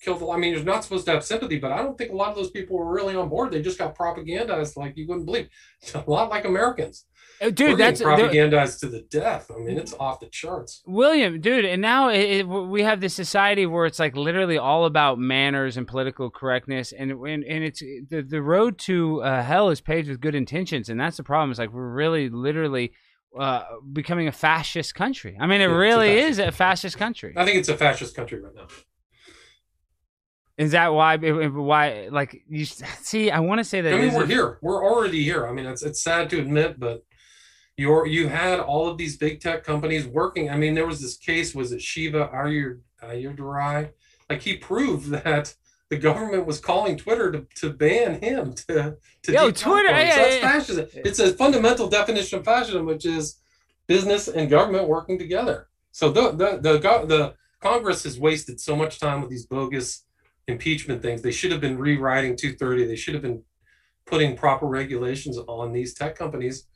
killed. 0.00 0.28
I 0.30 0.36
mean, 0.36 0.52
you're 0.52 0.64
not 0.64 0.82
supposed 0.82 1.06
to 1.06 1.12
have 1.12 1.24
sympathy, 1.24 1.58
but 1.58 1.70
I 1.70 1.78
don't 1.78 1.96
think 1.96 2.10
a 2.10 2.16
lot 2.16 2.30
of 2.30 2.36
those 2.36 2.50
people 2.50 2.76
were 2.76 2.92
really 2.92 3.14
on 3.14 3.28
board. 3.28 3.52
They 3.52 3.62
just 3.62 3.78
got 3.78 3.96
propagandized 3.96 4.76
like 4.76 4.96
you 4.96 5.06
wouldn't 5.06 5.26
believe. 5.26 5.48
A 5.94 6.10
lot 6.10 6.30
like 6.30 6.44
Americans. 6.44 7.04
Uh, 7.40 7.50
dude, 7.50 7.70
We're 7.70 7.76
that's 7.76 8.02
propagandized 8.02 8.80
to 8.80 8.88
the 8.88 9.02
death. 9.02 9.50
I 9.54 9.60
mean, 9.60 9.78
it's 9.78 9.94
off 9.94 10.18
the 10.18 10.26
charts. 10.26 10.82
William, 10.86 11.40
dude, 11.40 11.64
and 11.64 11.80
now 11.80 12.08
it, 12.08 12.20
it, 12.20 12.48
we 12.48 12.82
have 12.82 13.00
this 13.00 13.14
society 13.14 13.64
where 13.64 13.86
it's 13.86 14.00
like 14.00 14.16
literally 14.16 14.58
all 14.58 14.86
about 14.86 15.18
manners 15.18 15.76
and 15.76 15.86
political 15.86 16.30
correctness, 16.30 16.92
and 16.92 17.12
and, 17.12 17.44
and 17.44 17.64
it's 17.64 17.80
the 17.80 18.22
the 18.28 18.42
road 18.42 18.78
to 18.78 19.22
uh, 19.22 19.42
hell 19.42 19.70
is 19.70 19.80
paved 19.80 20.08
with 20.08 20.20
good 20.20 20.34
intentions, 20.34 20.88
and 20.88 20.98
that's 20.98 21.16
the 21.16 21.22
problem. 21.22 21.50
It's 21.50 21.60
like 21.60 21.72
we're 21.72 21.92
really 21.92 22.28
literally 22.28 22.92
uh, 23.38 23.62
becoming 23.92 24.26
a 24.26 24.32
fascist 24.32 24.94
country. 24.94 25.36
I 25.38 25.46
mean, 25.46 25.60
it 25.60 25.70
yeah, 25.70 25.76
really 25.76 26.18
a 26.18 26.26
is 26.26 26.38
a 26.38 26.50
fascist 26.50 26.98
country. 26.98 27.34
I 27.36 27.44
think 27.44 27.58
it's 27.58 27.68
a 27.68 27.76
fascist 27.76 28.16
country 28.16 28.40
right 28.40 28.54
now. 28.54 28.66
Is 30.56 30.72
that 30.72 30.88
why? 30.92 31.16
Why? 31.16 32.08
Like 32.10 32.42
you 32.48 32.64
see, 32.64 33.30
I 33.30 33.38
want 33.38 33.58
to 33.58 33.64
say 33.64 33.80
that. 33.80 33.94
I 33.94 33.98
mean, 33.98 34.12
we're 34.12 34.26
here. 34.26 34.58
We're 34.60 34.84
already 34.84 35.22
here. 35.22 35.46
I 35.46 35.52
mean, 35.52 35.66
it's 35.66 35.84
it's 35.84 36.02
sad 36.02 36.30
to 36.30 36.40
admit, 36.40 36.80
but 36.80 37.04
you're 37.78 38.06
you 38.06 38.28
had 38.28 38.58
all 38.58 38.88
of 38.88 38.98
these 38.98 39.16
big 39.16 39.40
tech 39.40 39.62
companies 39.62 40.06
working. 40.06 40.50
I 40.50 40.56
mean, 40.56 40.74
there 40.74 40.86
was 40.86 41.00
this 41.00 41.16
case, 41.16 41.54
was 41.54 41.70
it 41.72 41.80
Shiva 41.80 42.28
Ayur 42.34 42.80
Ayyadurai? 43.02 43.90
Like 44.28 44.42
he 44.42 44.56
proved 44.56 45.06
that 45.10 45.54
the 45.88 45.96
government 45.96 46.44
was 46.44 46.60
calling 46.60 46.98
Twitter 46.98 47.32
to, 47.32 47.46
to 47.54 47.70
ban 47.70 48.20
him 48.20 48.52
to 48.68 48.96
to 49.22 49.32
Yo, 49.32 49.50
Twitter. 49.52 49.90
Yeah, 49.90 50.10
so 50.10 50.20
that's 50.20 50.34
yeah, 50.34 50.40
fascism. 50.40 50.86
Yeah. 50.92 51.02
It's 51.04 51.20
a 51.20 51.32
fundamental 51.32 51.88
definition 51.88 52.40
of 52.40 52.44
fascism, 52.44 52.84
which 52.84 53.06
is 53.06 53.36
business 53.86 54.28
and 54.28 54.50
government 54.50 54.88
working 54.88 55.18
together. 55.18 55.68
So 55.92 56.10
the 56.10 56.32
the 56.32 56.58
the, 56.60 56.78
the 57.06 57.34
Congress 57.60 58.02
has 58.02 58.18
wasted 58.18 58.60
so 58.60 58.74
much 58.74 58.98
time 58.98 59.20
with 59.20 59.30
these 59.30 59.46
bogus 59.46 60.04
impeachment 60.48 61.00
things. 61.00 61.22
They 61.22 61.30
should 61.30 61.52
have 61.52 61.60
been 61.60 61.78
rewriting 61.78 62.34
230. 62.34 62.86
They 62.86 62.96
should 62.96 63.14
have 63.14 63.22
been 63.22 63.42
putting 64.04 64.36
proper 64.36 64.66
regulations 64.66 65.38
on 65.38 65.72
these 65.72 65.94
tech 65.94 66.16
companies 66.16 66.66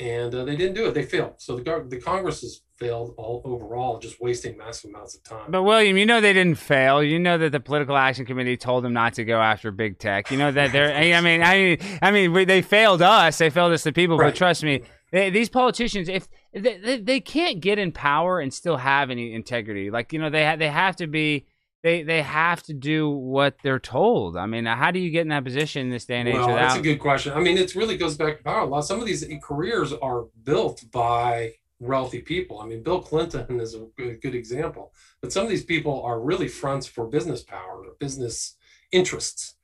and 0.00 0.34
uh, 0.34 0.44
they 0.44 0.56
didn't 0.56 0.74
do 0.74 0.86
it. 0.86 0.94
They 0.94 1.02
failed. 1.04 1.34
So 1.36 1.56
the 1.56 1.86
the 1.86 2.00
Congress 2.00 2.40
has 2.40 2.62
failed 2.76 3.14
all 3.18 3.42
overall, 3.44 3.98
just 3.98 4.20
wasting 4.20 4.56
massive 4.56 4.88
amounts 4.90 5.14
of 5.14 5.22
time. 5.22 5.50
But 5.50 5.62
William, 5.62 5.98
you 5.98 6.06
know 6.06 6.20
they 6.20 6.32
didn't 6.32 6.56
fail. 6.56 7.02
You 7.02 7.18
know 7.18 7.36
that 7.36 7.52
the 7.52 7.60
political 7.60 7.96
action 7.96 8.24
committee 8.24 8.56
told 8.56 8.82
them 8.82 8.94
not 8.94 9.14
to 9.14 9.24
go 9.24 9.38
after 9.40 9.70
big 9.70 9.98
tech. 9.98 10.30
You 10.30 10.38
know 10.38 10.50
that 10.50 10.72
they're. 10.72 10.94
I 10.94 11.20
mean, 11.20 11.42
I 11.42 11.56
mean, 11.56 11.98
I 12.00 12.10
mean, 12.10 12.46
they 12.46 12.62
failed 12.62 13.02
us. 13.02 13.38
They 13.38 13.50
failed 13.50 13.72
us, 13.72 13.84
the 13.84 13.92
people. 13.92 14.16
Right. 14.16 14.28
But 14.28 14.36
trust 14.36 14.62
me, 14.64 14.82
they, 15.12 15.28
these 15.28 15.50
politicians, 15.50 16.08
if 16.08 16.28
they, 16.54 16.78
they, 16.78 17.00
they 17.00 17.20
can't 17.20 17.60
get 17.60 17.78
in 17.78 17.92
power 17.92 18.40
and 18.40 18.52
still 18.54 18.78
have 18.78 19.10
any 19.10 19.34
integrity, 19.34 19.90
like 19.90 20.12
you 20.12 20.18
know, 20.18 20.30
they 20.30 20.44
ha- 20.44 20.56
they 20.56 20.68
have 20.68 20.96
to 20.96 21.06
be 21.06 21.46
they 21.82 22.02
they 22.02 22.22
have 22.22 22.62
to 22.64 22.74
do 22.74 23.08
what 23.08 23.56
they're 23.62 23.78
told. 23.78 24.36
I 24.36 24.46
mean, 24.46 24.66
how 24.66 24.90
do 24.90 24.98
you 24.98 25.10
get 25.10 25.22
in 25.22 25.28
that 25.28 25.44
position 25.44 25.82
in 25.82 25.90
this 25.90 26.04
day 26.04 26.20
and 26.20 26.28
age? 26.28 26.34
Well, 26.34 26.48
without... 26.48 26.60
that's 26.60 26.78
a 26.78 26.82
good 26.82 26.98
question. 26.98 27.32
I 27.32 27.40
mean, 27.40 27.56
it 27.56 27.74
really 27.74 27.96
goes 27.96 28.16
back 28.16 28.38
to 28.38 28.44
power. 28.44 28.60
A 28.60 28.66
lot. 28.66 28.82
Some 28.82 29.00
of 29.00 29.06
these 29.06 29.24
careers 29.42 29.92
are 29.92 30.26
built 30.44 30.84
by 30.92 31.54
wealthy 31.78 32.20
people. 32.20 32.60
I 32.60 32.66
mean, 32.66 32.82
Bill 32.82 33.00
Clinton 33.00 33.58
is 33.60 33.74
a 33.74 33.86
good 33.98 34.34
example. 34.34 34.92
But 35.22 35.32
some 35.32 35.44
of 35.44 35.50
these 35.50 35.64
people 35.64 36.02
are 36.02 36.20
really 36.20 36.48
fronts 36.48 36.86
for 36.86 37.06
business 37.06 37.42
power 37.42 37.84
or 37.84 37.94
business 37.98 38.56
interests, 38.92 39.56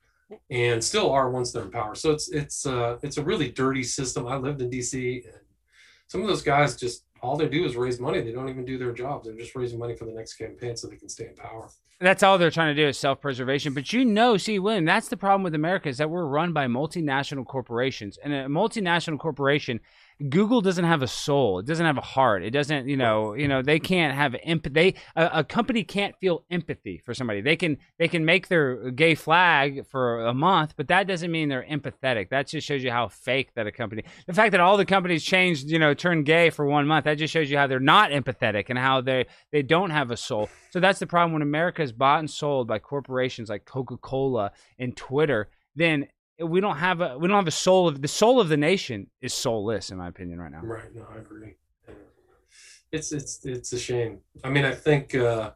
and 0.50 0.82
still 0.82 1.10
are 1.10 1.30
once 1.30 1.52
they're 1.52 1.64
in 1.64 1.70
power. 1.70 1.94
So 1.94 2.12
it's 2.12 2.30
it's 2.30 2.66
uh, 2.66 2.96
it's 3.02 3.18
a 3.18 3.24
really 3.24 3.50
dirty 3.50 3.82
system. 3.82 4.26
I 4.26 4.36
lived 4.36 4.62
in 4.62 4.70
D.C. 4.70 5.22
and 5.26 5.42
some 6.08 6.22
of 6.22 6.28
those 6.28 6.42
guys 6.42 6.76
just 6.76 7.05
all 7.22 7.36
they 7.36 7.48
do 7.48 7.64
is 7.64 7.76
raise 7.76 8.00
money. 8.00 8.20
They 8.20 8.32
don't 8.32 8.48
even 8.48 8.64
do 8.64 8.78
their 8.78 8.92
jobs. 8.92 9.26
They're 9.26 9.36
just 9.36 9.54
raising 9.54 9.78
money 9.78 9.94
for 9.94 10.04
the 10.04 10.12
next 10.12 10.34
campaign 10.34 10.76
so 10.76 10.88
they 10.88 10.96
can 10.96 11.08
stay 11.08 11.26
in 11.28 11.34
power. 11.34 11.68
That's 11.98 12.22
all 12.22 12.36
they're 12.36 12.50
trying 12.50 12.74
to 12.76 12.82
do 12.82 12.88
is 12.88 12.98
self-preservation. 12.98 13.72
But 13.72 13.92
you 13.92 14.04
know, 14.04 14.36
see, 14.36 14.58
William, 14.58 14.84
that's 14.84 15.08
the 15.08 15.16
problem 15.16 15.42
with 15.42 15.54
America 15.54 15.88
is 15.88 15.96
that 15.98 16.10
we're 16.10 16.26
run 16.26 16.52
by 16.52 16.66
multinational 16.66 17.46
corporations, 17.46 18.18
and 18.22 18.32
a 18.32 18.46
multinational 18.46 19.18
corporation 19.18 19.80
Google 20.30 20.62
doesn't 20.62 20.84
have 20.84 21.02
a 21.02 21.06
soul. 21.06 21.58
It 21.58 21.66
doesn't 21.66 21.84
have 21.84 21.98
a 21.98 22.02
heart. 22.02 22.42
It 22.42 22.50
doesn't, 22.50 22.88
you 22.88 22.96
know, 22.96 23.34
you 23.34 23.48
know, 23.48 23.60
they 23.60 23.78
can't 23.78 24.14
have 24.14 24.34
empathy. 24.42 24.96
A, 25.14 25.30
a, 25.40 25.44
company 25.44 25.84
can't 25.84 26.14
feel 26.18 26.44
empathy 26.50 27.02
for 27.04 27.12
somebody. 27.12 27.42
They 27.42 27.56
can 27.56 27.76
they 27.98 28.08
can 28.08 28.24
make 28.24 28.48
their 28.48 28.90
gay 28.90 29.14
flag 29.14 29.86
for 29.86 30.24
a 30.24 30.32
month, 30.32 30.72
but 30.76 30.88
that 30.88 31.06
doesn't 31.06 31.30
mean 31.30 31.50
they're 31.50 31.66
empathetic. 31.70 32.30
That 32.30 32.48
just 32.48 32.66
shows 32.66 32.82
you 32.82 32.90
how 32.90 33.08
fake 33.08 33.50
that 33.56 33.66
a 33.66 33.72
company. 33.72 34.04
The 34.26 34.32
fact 34.32 34.52
that 34.52 34.60
all 34.60 34.78
the 34.78 34.86
companies 34.86 35.22
changed, 35.22 35.68
you 35.68 35.78
know, 35.78 35.92
turned 35.92 36.24
gay 36.24 36.48
for 36.48 36.64
one 36.64 36.86
month, 36.86 37.04
that 37.04 37.18
just 37.18 37.32
shows 37.32 37.50
you 37.50 37.58
how 37.58 37.66
they're 37.66 37.78
not 37.78 38.10
empathetic 38.10 38.66
and 38.70 38.78
how 38.78 39.02
they 39.02 39.26
they 39.52 39.62
don't 39.62 39.90
have 39.90 40.10
a 40.10 40.16
soul. 40.16 40.48
So 40.70 40.80
that's 40.80 40.98
the 40.98 41.06
problem 41.06 41.34
when 41.34 41.42
America 41.42 41.82
is 41.82 41.92
bought 41.92 42.20
and 42.20 42.30
sold 42.30 42.68
by 42.68 42.78
corporations 42.78 43.50
like 43.50 43.66
Coca-Cola 43.66 44.52
and 44.78 44.96
Twitter. 44.96 45.50
Then 45.74 46.06
we 46.38 46.60
don't 46.60 46.76
have 46.76 47.00
a 47.00 47.18
we 47.18 47.28
don't 47.28 47.36
have 47.36 47.46
a 47.46 47.50
soul 47.50 47.88
of 47.88 48.02
the 48.02 48.08
soul 48.08 48.40
of 48.40 48.48
the 48.48 48.56
nation 48.56 49.08
is 49.20 49.32
soulless 49.32 49.90
in 49.90 49.98
my 49.98 50.08
opinion 50.08 50.40
right 50.40 50.52
now. 50.52 50.60
Right. 50.62 50.94
No, 50.94 51.06
I 51.14 51.18
agree. 51.18 51.54
It's 52.92 53.12
it's 53.12 53.44
it's 53.44 53.72
a 53.72 53.78
shame. 53.78 54.20
I 54.44 54.50
mean, 54.50 54.64
I 54.64 54.74
think 54.74 55.14
uh 55.14 55.52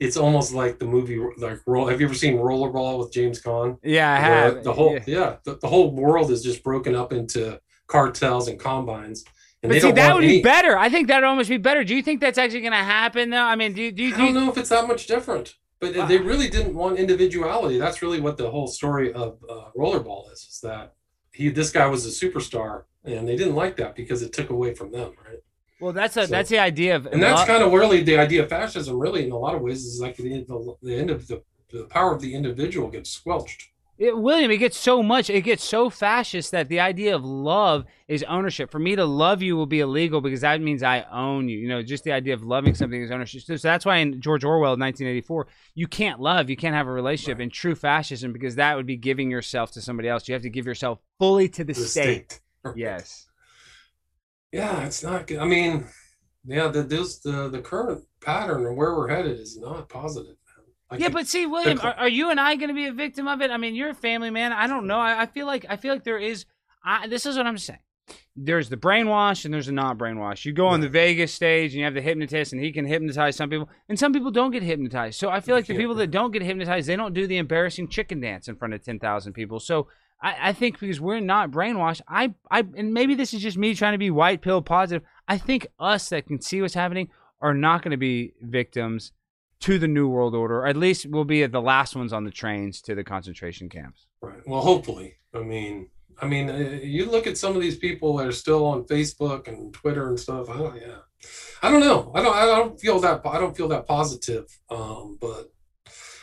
it's 0.00 0.16
almost 0.16 0.52
like 0.52 0.78
the 0.78 0.84
movie 0.84 1.20
like 1.38 1.60
roll. 1.66 1.86
Have 1.86 2.00
you 2.00 2.06
ever 2.06 2.14
seen 2.14 2.36
Rollerball 2.36 2.98
with 2.98 3.12
James 3.12 3.40
Caan? 3.40 3.78
Yeah, 3.84 4.12
I 4.12 4.16
have. 4.16 4.64
The 4.64 4.72
whole 4.72 4.94
yeah, 4.94 5.02
yeah 5.06 5.36
the, 5.44 5.56
the, 5.56 5.68
whole 5.68 5.92
world 5.92 6.30
is 6.30 6.42
just 6.42 6.64
broken 6.64 6.96
up 6.96 7.12
into 7.12 7.60
cartels 7.86 8.48
and 8.48 8.58
combines. 8.58 9.24
And 9.62 9.70
but 9.70 9.80
see, 9.80 9.92
that 9.92 10.14
would 10.14 10.24
any... 10.24 10.38
be 10.38 10.42
better. 10.42 10.76
I 10.76 10.88
think 10.88 11.06
that 11.06 11.18
would 11.18 11.24
almost 11.24 11.48
be 11.48 11.56
better. 11.56 11.84
Do 11.84 11.94
you 11.94 12.02
think 12.02 12.20
that's 12.20 12.38
actually 12.38 12.62
going 12.62 12.72
to 12.72 12.78
happen 12.78 13.30
though? 13.30 13.44
I 13.44 13.54
mean, 13.54 13.74
do, 13.74 13.92
do, 13.92 14.10
do 14.10 14.14
I 14.14 14.18
don't 14.18 14.34
know 14.34 14.50
if 14.50 14.58
it's 14.58 14.70
that 14.70 14.88
much 14.88 15.06
different. 15.06 15.54
But 15.82 15.96
wow. 15.96 16.06
they 16.06 16.18
really 16.18 16.48
didn't 16.48 16.74
want 16.74 17.00
individuality. 17.00 17.76
That's 17.76 18.02
really 18.02 18.20
what 18.20 18.36
the 18.36 18.48
whole 18.48 18.68
story 18.68 19.12
of 19.12 19.38
uh, 19.50 19.64
Rollerball 19.76 20.32
is: 20.32 20.38
is 20.48 20.60
that 20.62 20.94
he, 21.32 21.48
this 21.48 21.70
guy 21.72 21.86
was 21.86 22.06
a 22.06 22.26
superstar, 22.26 22.84
and 23.04 23.26
they 23.26 23.34
didn't 23.34 23.56
like 23.56 23.74
that 23.78 23.96
because 23.96 24.22
it 24.22 24.32
took 24.32 24.50
away 24.50 24.74
from 24.74 24.92
them, 24.92 25.10
right? 25.26 25.40
Well, 25.80 25.92
that's 25.92 26.16
a, 26.16 26.28
so, 26.28 26.30
that's 26.30 26.50
the 26.50 26.60
idea 26.60 26.94
of, 26.94 27.06
and 27.06 27.20
that's 27.20 27.42
kind 27.44 27.64
of 27.64 27.72
really 27.72 28.04
the 28.04 28.16
idea 28.16 28.44
of 28.44 28.48
fascism. 28.48 28.96
Really, 28.96 29.26
in 29.26 29.32
a 29.32 29.36
lot 29.36 29.56
of 29.56 29.60
ways, 29.60 29.84
is 29.84 30.00
like 30.00 30.16
the, 30.16 30.44
the, 30.44 30.76
the 30.82 30.94
end 30.94 31.10
of 31.10 31.26
the 31.26 31.42
the 31.72 31.82
power 31.86 32.14
of 32.14 32.20
the 32.20 32.32
individual 32.32 32.88
gets 32.88 33.10
squelched. 33.10 33.71
It, 34.02 34.18
William, 34.18 34.50
it 34.50 34.56
gets 34.56 34.76
so 34.76 35.00
much, 35.00 35.30
it 35.30 35.42
gets 35.42 35.62
so 35.62 35.88
fascist 35.88 36.50
that 36.50 36.68
the 36.68 36.80
idea 36.80 37.14
of 37.14 37.24
love 37.24 37.84
is 38.08 38.24
ownership. 38.24 38.72
For 38.72 38.80
me 38.80 38.96
to 38.96 39.04
love 39.04 39.42
you 39.42 39.56
will 39.56 39.66
be 39.66 39.78
illegal 39.78 40.20
because 40.20 40.40
that 40.40 40.60
means 40.60 40.82
I 40.82 41.02
own 41.12 41.48
you. 41.48 41.56
You 41.56 41.68
know, 41.68 41.82
just 41.82 42.02
the 42.02 42.10
idea 42.10 42.34
of 42.34 42.42
loving 42.42 42.74
something 42.74 43.00
is 43.00 43.12
ownership. 43.12 43.42
So, 43.42 43.54
so 43.54 43.68
that's 43.68 43.86
why 43.86 43.98
in 43.98 44.20
George 44.20 44.42
Orwell, 44.42 44.72
1984, 44.72 45.46
you 45.76 45.86
can't 45.86 46.18
love, 46.18 46.50
you 46.50 46.56
can't 46.56 46.74
have 46.74 46.88
a 46.88 46.90
relationship 46.90 47.38
right. 47.38 47.44
in 47.44 47.50
true 47.50 47.76
fascism 47.76 48.32
because 48.32 48.56
that 48.56 48.76
would 48.76 48.86
be 48.86 48.96
giving 48.96 49.30
yourself 49.30 49.70
to 49.72 49.80
somebody 49.80 50.08
else. 50.08 50.26
You 50.26 50.32
have 50.32 50.42
to 50.42 50.50
give 50.50 50.66
yourself 50.66 50.98
fully 51.20 51.48
to 51.50 51.62
the, 51.62 51.72
the 51.72 51.84
state. 51.84 52.40
state. 52.64 52.74
yes. 52.74 53.28
Yeah, 54.50 54.84
it's 54.84 55.04
not 55.04 55.28
good. 55.28 55.38
I 55.38 55.44
mean, 55.44 55.86
yeah, 56.44 56.66
the 56.66 56.82
this 56.82 57.20
the 57.20 57.48
the 57.48 57.60
current 57.60 58.04
pattern 58.20 58.66
and 58.66 58.76
where 58.76 58.96
we're 58.96 59.08
headed 59.08 59.38
is 59.38 59.56
not 59.60 59.88
positive 59.88 60.34
yeah, 60.98 61.08
but 61.08 61.26
see, 61.26 61.46
William, 61.46 61.78
are, 61.80 61.94
are, 61.94 62.08
you 62.08 62.30
and 62.30 62.40
I 62.40 62.56
going 62.56 62.68
to 62.68 62.74
be 62.74 62.86
a 62.86 62.92
victim 62.92 63.28
of 63.28 63.40
it? 63.40 63.50
I 63.50 63.56
mean, 63.56 63.74
you're 63.74 63.90
a 63.90 63.94
family 63.94 64.30
man. 64.30 64.52
I 64.52 64.66
don't 64.66 64.86
know. 64.86 64.98
I, 64.98 65.22
I 65.22 65.26
feel 65.26 65.46
like 65.46 65.66
I 65.68 65.76
feel 65.76 65.92
like 65.92 66.04
there 66.04 66.18
is. 66.18 66.44
I, 66.84 67.06
this 67.06 67.26
is 67.26 67.36
what 67.36 67.46
I'm 67.46 67.58
saying. 67.58 67.78
There's 68.34 68.68
the 68.68 68.76
brainwash 68.76 69.44
and 69.44 69.52
there's 69.52 69.66
the 69.66 69.72
not 69.72 69.98
brainwash. 69.98 70.44
You 70.44 70.52
go 70.52 70.66
on 70.66 70.80
the 70.80 70.88
Vegas 70.88 71.32
stage 71.32 71.72
and 71.72 71.78
you 71.78 71.84
have 71.84 71.94
the 71.94 72.00
hypnotist 72.00 72.52
and 72.52 72.62
he 72.62 72.72
can 72.72 72.84
hypnotize 72.84 73.36
some 73.36 73.50
people, 73.50 73.68
and 73.88 73.98
some 73.98 74.12
people 74.12 74.30
don't 74.30 74.50
get 74.50 74.62
hypnotized. 74.62 75.18
So 75.18 75.28
I 75.28 75.40
feel 75.40 75.54
like 75.54 75.66
the 75.66 75.76
people 75.76 75.94
that 75.96 76.10
don't 76.10 76.32
get 76.32 76.42
hypnotized, 76.42 76.88
they 76.88 76.96
don't 76.96 77.14
do 77.14 77.26
the 77.26 77.36
embarrassing 77.36 77.88
chicken 77.88 78.20
dance 78.20 78.48
in 78.48 78.56
front 78.56 78.74
of 78.74 78.84
ten 78.84 78.98
thousand 78.98 79.34
people. 79.34 79.60
So 79.60 79.88
I, 80.22 80.36
I 80.48 80.52
think 80.52 80.78
because 80.78 81.00
we're 81.00 81.20
not 81.20 81.50
brainwashed, 81.50 82.00
I, 82.08 82.34
I, 82.50 82.64
and 82.76 82.94
maybe 82.94 83.14
this 83.14 83.34
is 83.34 83.42
just 83.42 83.58
me 83.58 83.74
trying 83.74 83.92
to 83.92 83.98
be 83.98 84.10
white 84.10 84.40
pill 84.40 84.62
positive. 84.62 85.06
I 85.28 85.38
think 85.38 85.66
us 85.78 86.08
that 86.10 86.26
can 86.26 86.40
see 86.40 86.62
what's 86.62 86.74
happening 86.74 87.08
are 87.40 87.54
not 87.54 87.82
going 87.82 87.90
to 87.90 87.96
be 87.96 88.34
victims 88.40 89.12
to 89.62 89.78
the 89.78 89.88
New 89.88 90.08
World 90.08 90.34
Order, 90.34 90.60
or 90.60 90.66
at 90.66 90.76
least 90.76 91.06
we'll 91.06 91.24
be 91.24 91.46
the 91.46 91.60
last 91.60 91.96
ones 91.96 92.12
on 92.12 92.24
the 92.24 92.30
trains 92.30 92.80
to 92.82 92.94
the 92.94 93.04
concentration 93.04 93.68
camps. 93.68 94.06
Right. 94.20 94.40
Well, 94.46 94.60
hopefully. 94.60 95.14
I 95.34 95.40
mean, 95.40 95.88
I 96.20 96.26
mean, 96.26 96.50
uh, 96.50 96.80
you 96.82 97.06
look 97.06 97.26
at 97.26 97.38
some 97.38 97.56
of 97.56 97.62
these 97.62 97.76
people 97.76 98.16
that 98.16 98.26
are 98.26 98.32
still 98.32 98.66
on 98.66 98.84
Facebook 98.84 99.48
and 99.48 99.72
Twitter 99.72 100.08
and 100.08 100.18
stuff. 100.18 100.46
Don't, 100.48 100.76
yeah, 100.76 100.98
I 101.62 101.70
don't 101.70 101.80
know. 101.80 102.12
I 102.14 102.22
don't. 102.22 102.36
I 102.36 102.44
don't 102.44 102.78
feel 102.78 103.00
that. 103.00 103.22
I 103.24 103.38
don't 103.38 103.56
feel 103.56 103.68
that 103.68 103.86
positive. 103.86 104.46
Um, 104.68 105.16
but 105.20 105.52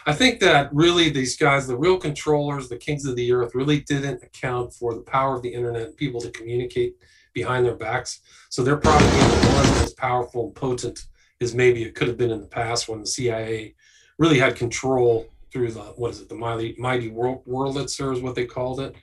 I 0.06 0.14
think 0.14 0.40
that 0.42 0.74
really 0.74 1.10
these 1.10 1.38
guys, 1.38 1.68
the 1.68 1.78
real 1.78 1.98
controllers, 1.98 2.68
the 2.68 2.78
kings 2.78 3.06
of 3.06 3.16
the 3.16 3.32
earth, 3.32 3.56
really 3.56 3.82
didn't 3.82 4.24
account 4.24 4.74
for 4.74 4.94
the 4.94 5.02
power 5.02 5.36
of 5.36 5.42
the 5.42 5.54
internet 5.54 5.96
people 5.98 6.22
to 6.22 6.32
communicate 6.32 6.96
behind 7.34 7.66
their 7.66 7.76
backs. 7.76 8.20
So 8.50 8.64
propaganda 8.64 9.48
wasn't 9.54 9.84
as 9.84 9.94
powerful 9.94 10.48
and 10.48 10.56
potent 10.56 11.06
is 11.40 11.56
maybe 11.56 11.84
it 11.84 11.96
could 11.96 12.08
have 12.08 12.18
been 12.18 12.32
in 12.32 12.42
the 12.42 12.48
past 12.48 12.88
when 12.88 13.00
the 13.00 13.08
CIA 13.08 13.76
really 14.18 14.40
had 14.40 14.56
control 14.56 15.28
through 15.52 15.72
the 15.72 15.82
what 15.82 16.12
is 16.12 16.22
it 16.22 16.30
the 16.30 16.36
mighty 16.36 16.76
mighty 16.78 17.10
world 17.10 17.44
Wurlitzer 17.48 18.14
is 18.14 18.22
what 18.22 18.36
they 18.36 18.46
called 18.46 18.80
it 18.80 18.96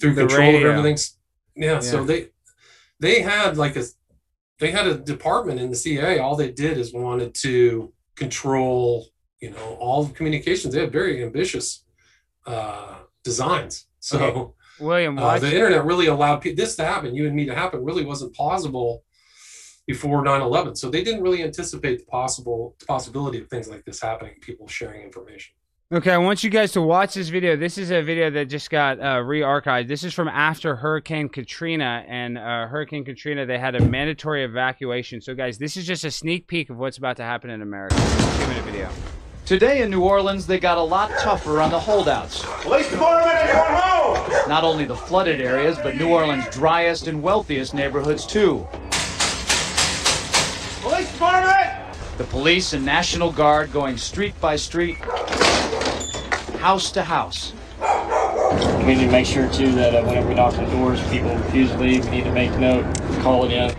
through 0.00 0.14
the 0.14 0.22
control 0.22 0.52
radio. 0.52 0.70
of 0.70 0.76
everything. 0.76 0.98
Yeah, 1.56 1.74
yeah, 1.74 1.80
so 1.80 2.04
they 2.04 2.28
they 3.00 3.22
had 3.22 3.56
like 3.56 3.76
a 3.76 3.84
they 4.58 4.70
had 4.70 4.86
a 4.86 4.98
department 4.98 5.60
in 5.60 5.70
the 5.70 5.76
CIA. 5.76 6.18
All 6.18 6.36
they 6.36 6.50
did 6.50 6.78
is 6.78 6.92
wanted 6.92 7.34
to 7.36 7.92
control 8.16 9.06
you 9.40 9.50
know 9.50 9.76
all 9.80 10.04
the 10.04 10.14
communications. 10.14 10.74
They 10.74 10.80
had 10.80 10.92
very 10.92 11.22
ambitious 11.22 11.84
uh, 12.46 12.98
designs. 13.24 13.86
So. 14.00 14.18
Okay. 14.18 14.52
William, 14.80 15.18
uh, 15.18 15.40
the 15.40 15.52
internet 15.52 15.84
really 15.84 16.06
allowed 16.06 16.40
this 16.44 16.76
to 16.76 16.84
happen. 16.84 17.12
You 17.12 17.26
and 17.26 17.34
me 17.34 17.46
to 17.46 17.54
happen 17.54 17.84
really 17.84 18.04
wasn't 18.04 18.32
possible 18.36 19.02
before 19.88 20.22
9-11 20.22 20.76
so 20.76 20.90
they 20.90 21.02
didn't 21.02 21.22
really 21.22 21.42
anticipate 21.42 21.98
the 21.98 22.04
possible 22.04 22.76
the 22.78 22.86
possibility 22.86 23.40
of 23.40 23.48
things 23.48 23.68
like 23.68 23.84
this 23.86 24.00
happening 24.00 24.34
people 24.40 24.68
sharing 24.68 25.02
information. 25.02 25.54
Okay 25.90 26.12
i 26.12 26.18
want 26.18 26.44
you 26.44 26.50
guys 26.50 26.72
to 26.72 26.82
watch 26.82 27.14
this 27.14 27.30
video. 27.30 27.56
This 27.56 27.78
is 27.78 27.90
a 27.90 28.02
video 28.02 28.30
that 28.30 28.44
just 28.50 28.68
got 28.68 29.00
uh, 29.00 29.22
re-archived. 29.24 29.88
This 29.88 30.04
is 30.04 30.12
from 30.12 30.28
after 30.28 30.76
hurricane 30.76 31.30
katrina 31.30 32.04
and 32.06 32.36
uh, 32.36 32.66
hurricane 32.66 33.04
katrina 33.04 33.46
they 33.46 33.58
had 33.58 33.74
a 33.74 33.82
mandatory 33.82 34.44
evacuation. 34.44 35.22
So 35.22 35.34
guys 35.34 35.56
this 35.56 35.78
is 35.78 35.86
just 35.86 36.04
a 36.04 36.10
sneak 36.10 36.46
peek 36.46 36.68
of 36.68 36.76
what's 36.76 36.98
about 36.98 37.16
to 37.16 37.24
happen 37.24 37.48
in 37.48 37.62
america. 37.62 37.96
Two 37.96 38.46
minute 38.46 38.64
video. 38.64 38.90
Today 39.46 39.80
in 39.80 39.90
New 39.90 40.02
Orleans, 40.02 40.46
they 40.46 40.60
got 40.60 40.76
a 40.76 40.82
lot 40.82 41.10
tougher 41.20 41.62
on 41.62 41.70
the 41.70 41.80
holdouts. 41.80 42.44
Police 42.60 42.90
department, 42.90 43.34
anyone 43.34 43.80
home? 43.80 44.46
Not 44.46 44.62
only 44.62 44.84
the 44.84 44.94
flooded 44.94 45.40
areas, 45.40 45.78
but 45.78 45.96
New 45.96 46.08
Orleans' 46.08 46.46
driest 46.50 47.06
and 47.06 47.22
wealthiest 47.22 47.72
neighborhoods, 47.72 48.26
too. 48.26 48.68
Police 51.18 51.32
department! 51.32 51.94
The 52.16 52.24
police 52.24 52.72
and 52.74 52.84
National 52.84 53.32
Guard 53.32 53.72
going 53.72 53.96
street 53.96 54.40
by 54.40 54.54
street, 54.54 54.98
house 56.58 56.92
to 56.92 57.02
house. 57.02 57.52
We 58.86 58.94
need 58.94 59.06
to 59.06 59.10
make 59.10 59.26
sure 59.26 59.50
too 59.52 59.72
that 59.72 59.96
uh, 59.96 60.04
whenever 60.06 60.28
we 60.28 60.34
knock 60.34 60.54
on 60.54 60.70
doors, 60.70 61.00
people 61.10 61.34
refuse 61.34 61.72
to 61.72 61.78
leave. 61.78 62.04
We 62.04 62.18
need 62.18 62.24
to 62.24 62.32
make 62.32 62.56
note, 62.58 62.84
call 63.20 63.44
it 63.46 63.50
in. 63.50 63.74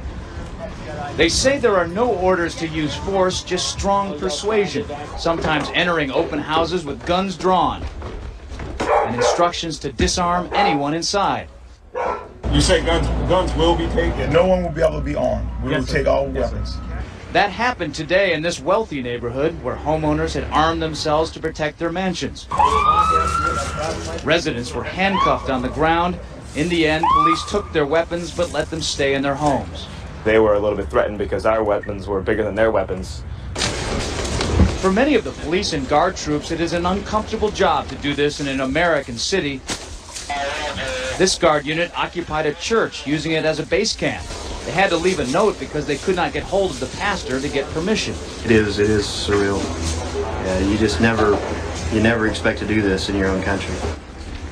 They 1.16 1.30
say 1.30 1.58
there 1.58 1.78
are 1.78 1.88
no 1.88 2.14
orders 2.14 2.56
to 2.56 2.68
use 2.68 2.94
force, 2.98 3.42
just 3.42 3.72
strong 3.72 4.20
persuasion, 4.20 4.86
sometimes 5.18 5.70
entering 5.74 6.12
open 6.12 6.40
houses 6.40 6.84
with 6.84 7.06
guns 7.06 7.38
drawn, 7.38 7.86
and 8.82 9.16
instructions 9.16 9.80
to 9.80 9.94
disarm 9.94 10.50
anyone 10.52 10.94
inside. 10.94 11.48
You 12.52 12.60
say 12.60 12.86
guns 12.86 13.08
guns 13.30 13.54
will 13.56 13.78
be 13.78 13.88
taken. 13.88 14.34
No 14.34 14.46
one 14.46 14.62
will 14.62 14.72
be 14.72 14.82
able 14.82 15.00
to 15.00 15.06
be 15.06 15.16
armed. 15.16 15.50
We 15.64 15.70
will 15.70 15.86
take 15.86 16.06
all 16.06 16.28
weapons. 16.28 16.78
That 17.32 17.52
happened 17.52 17.94
today 17.94 18.34
in 18.34 18.42
this 18.42 18.60
wealthy 18.60 19.04
neighborhood 19.04 19.62
where 19.62 19.76
homeowners 19.76 20.34
had 20.34 20.46
armed 20.46 20.82
themselves 20.82 21.30
to 21.32 21.40
protect 21.40 21.78
their 21.78 21.92
mansions. 21.92 22.48
Residents 24.24 24.74
were 24.74 24.84
handcuffed 24.84 25.52
on 25.52 25.62
the 25.62 25.70
ground. 25.70 26.18
In 26.56 26.70
the 26.70 26.88
end, 26.88 27.06
police 27.14 27.44
took 27.48 27.72
their 27.72 27.86
weapons 27.86 28.36
but 28.36 28.52
let 28.52 28.72
them 28.72 28.82
stay 28.82 29.14
in 29.14 29.22
their 29.22 29.36
homes. 29.36 29.86
They 30.24 30.40
were 30.40 30.56
a 30.56 30.60
little 30.60 30.76
bit 30.76 30.90
threatened 30.90 31.20
because 31.20 31.46
our 31.46 31.64
weapons 31.64 32.08
were 32.08 32.20
bigger 32.20 32.44
than 32.44 32.56
their 32.56 32.72
weapons. 32.72 33.24
For 34.82 34.92
many 34.92 35.14
of 35.14 35.24
the 35.24 35.32
police 35.44 35.74
and 35.74 35.88
guard 35.88 36.16
troops, 36.16 36.50
it 36.50 36.60
is 36.60 36.74
an 36.74 36.88
uncomfortable 36.88 37.52
job 37.52 37.88
to 37.90 37.96
do 37.96 38.16
this 38.16 38.40
in 38.40 38.48
an 38.48 38.62
American 38.62 39.20
city. 39.20 39.62
This 41.20 41.38
guard 41.38 41.64
unit 41.68 41.92
occupied 41.96 42.48
a 42.48 42.56
church, 42.56 43.06
using 43.06 43.34
it 43.34 43.46
as 43.46 43.60
a 43.60 43.66
base 43.68 43.96
camp. 43.96 44.26
They 44.66 44.72
had 44.72 44.90
to 44.92 44.98
leave 44.98 45.20
a 45.20 45.28
note 45.28 45.60
because 45.60 45.86
they 45.86 45.98
could 45.98 46.16
not 46.16 46.34
get 46.34 46.44
hold 46.44 46.72
of 46.72 46.80
the 46.80 46.98
pastor 46.98 47.40
to 47.40 47.50
get 47.50 47.66
permission. 47.72 48.14
It 48.46 48.52
is. 48.52 48.80
It 48.80 48.90
is 48.90 49.06
surreal. 49.06 49.62
Yeah, 50.46 50.60
you 50.60 50.78
just 50.78 51.02
never, 51.02 51.40
you 51.94 52.02
never 52.02 52.28
expect 52.28 52.60
to 52.60 52.68
do 52.68 52.82
this 52.82 53.10
in 53.10 53.16
your 53.16 53.28
own 53.28 53.42
country. 53.42 53.76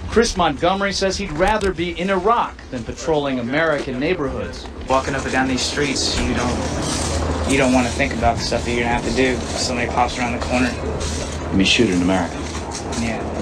Chris 0.10 0.36
Montgomery 0.36 0.94
says 0.94 1.18
he'd 1.18 1.32
rather 1.34 1.72
be 1.72 2.00
in 2.00 2.10
Iraq 2.10 2.56
than 2.72 2.84
patrolling 2.84 3.40
American 3.40 4.00
neighborhoods. 4.00 4.66
Walking 4.90 5.14
up 5.14 5.24
and 5.24 5.32
down 5.32 5.48
these 5.48 5.62
streets, 5.62 6.20
you 6.20 6.34
don't, 6.34 7.52
you 7.52 7.58
don't 7.58 7.74
want 7.74 7.86
to 7.86 7.94
think 7.94 8.14
about 8.14 8.38
the 8.38 8.42
stuff 8.42 8.66
that 8.66 8.72
you're 8.72 8.80
gonna 8.80 8.94
have 8.94 9.08
to 9.08 9.16
do. 9.16 9.34
If 9.34 9.42
somebody 9.42 9.88
pops 9.90 10.18
around 10.18 10.34
the 10.34 10.46
corner. 10.46 10.72
I 10.72 11.54
mean, 11.54 11.66
shoot 11.66 11.90
an 11.90 12.02
American. 12.02 12.42
Yeah. 13.02 13.37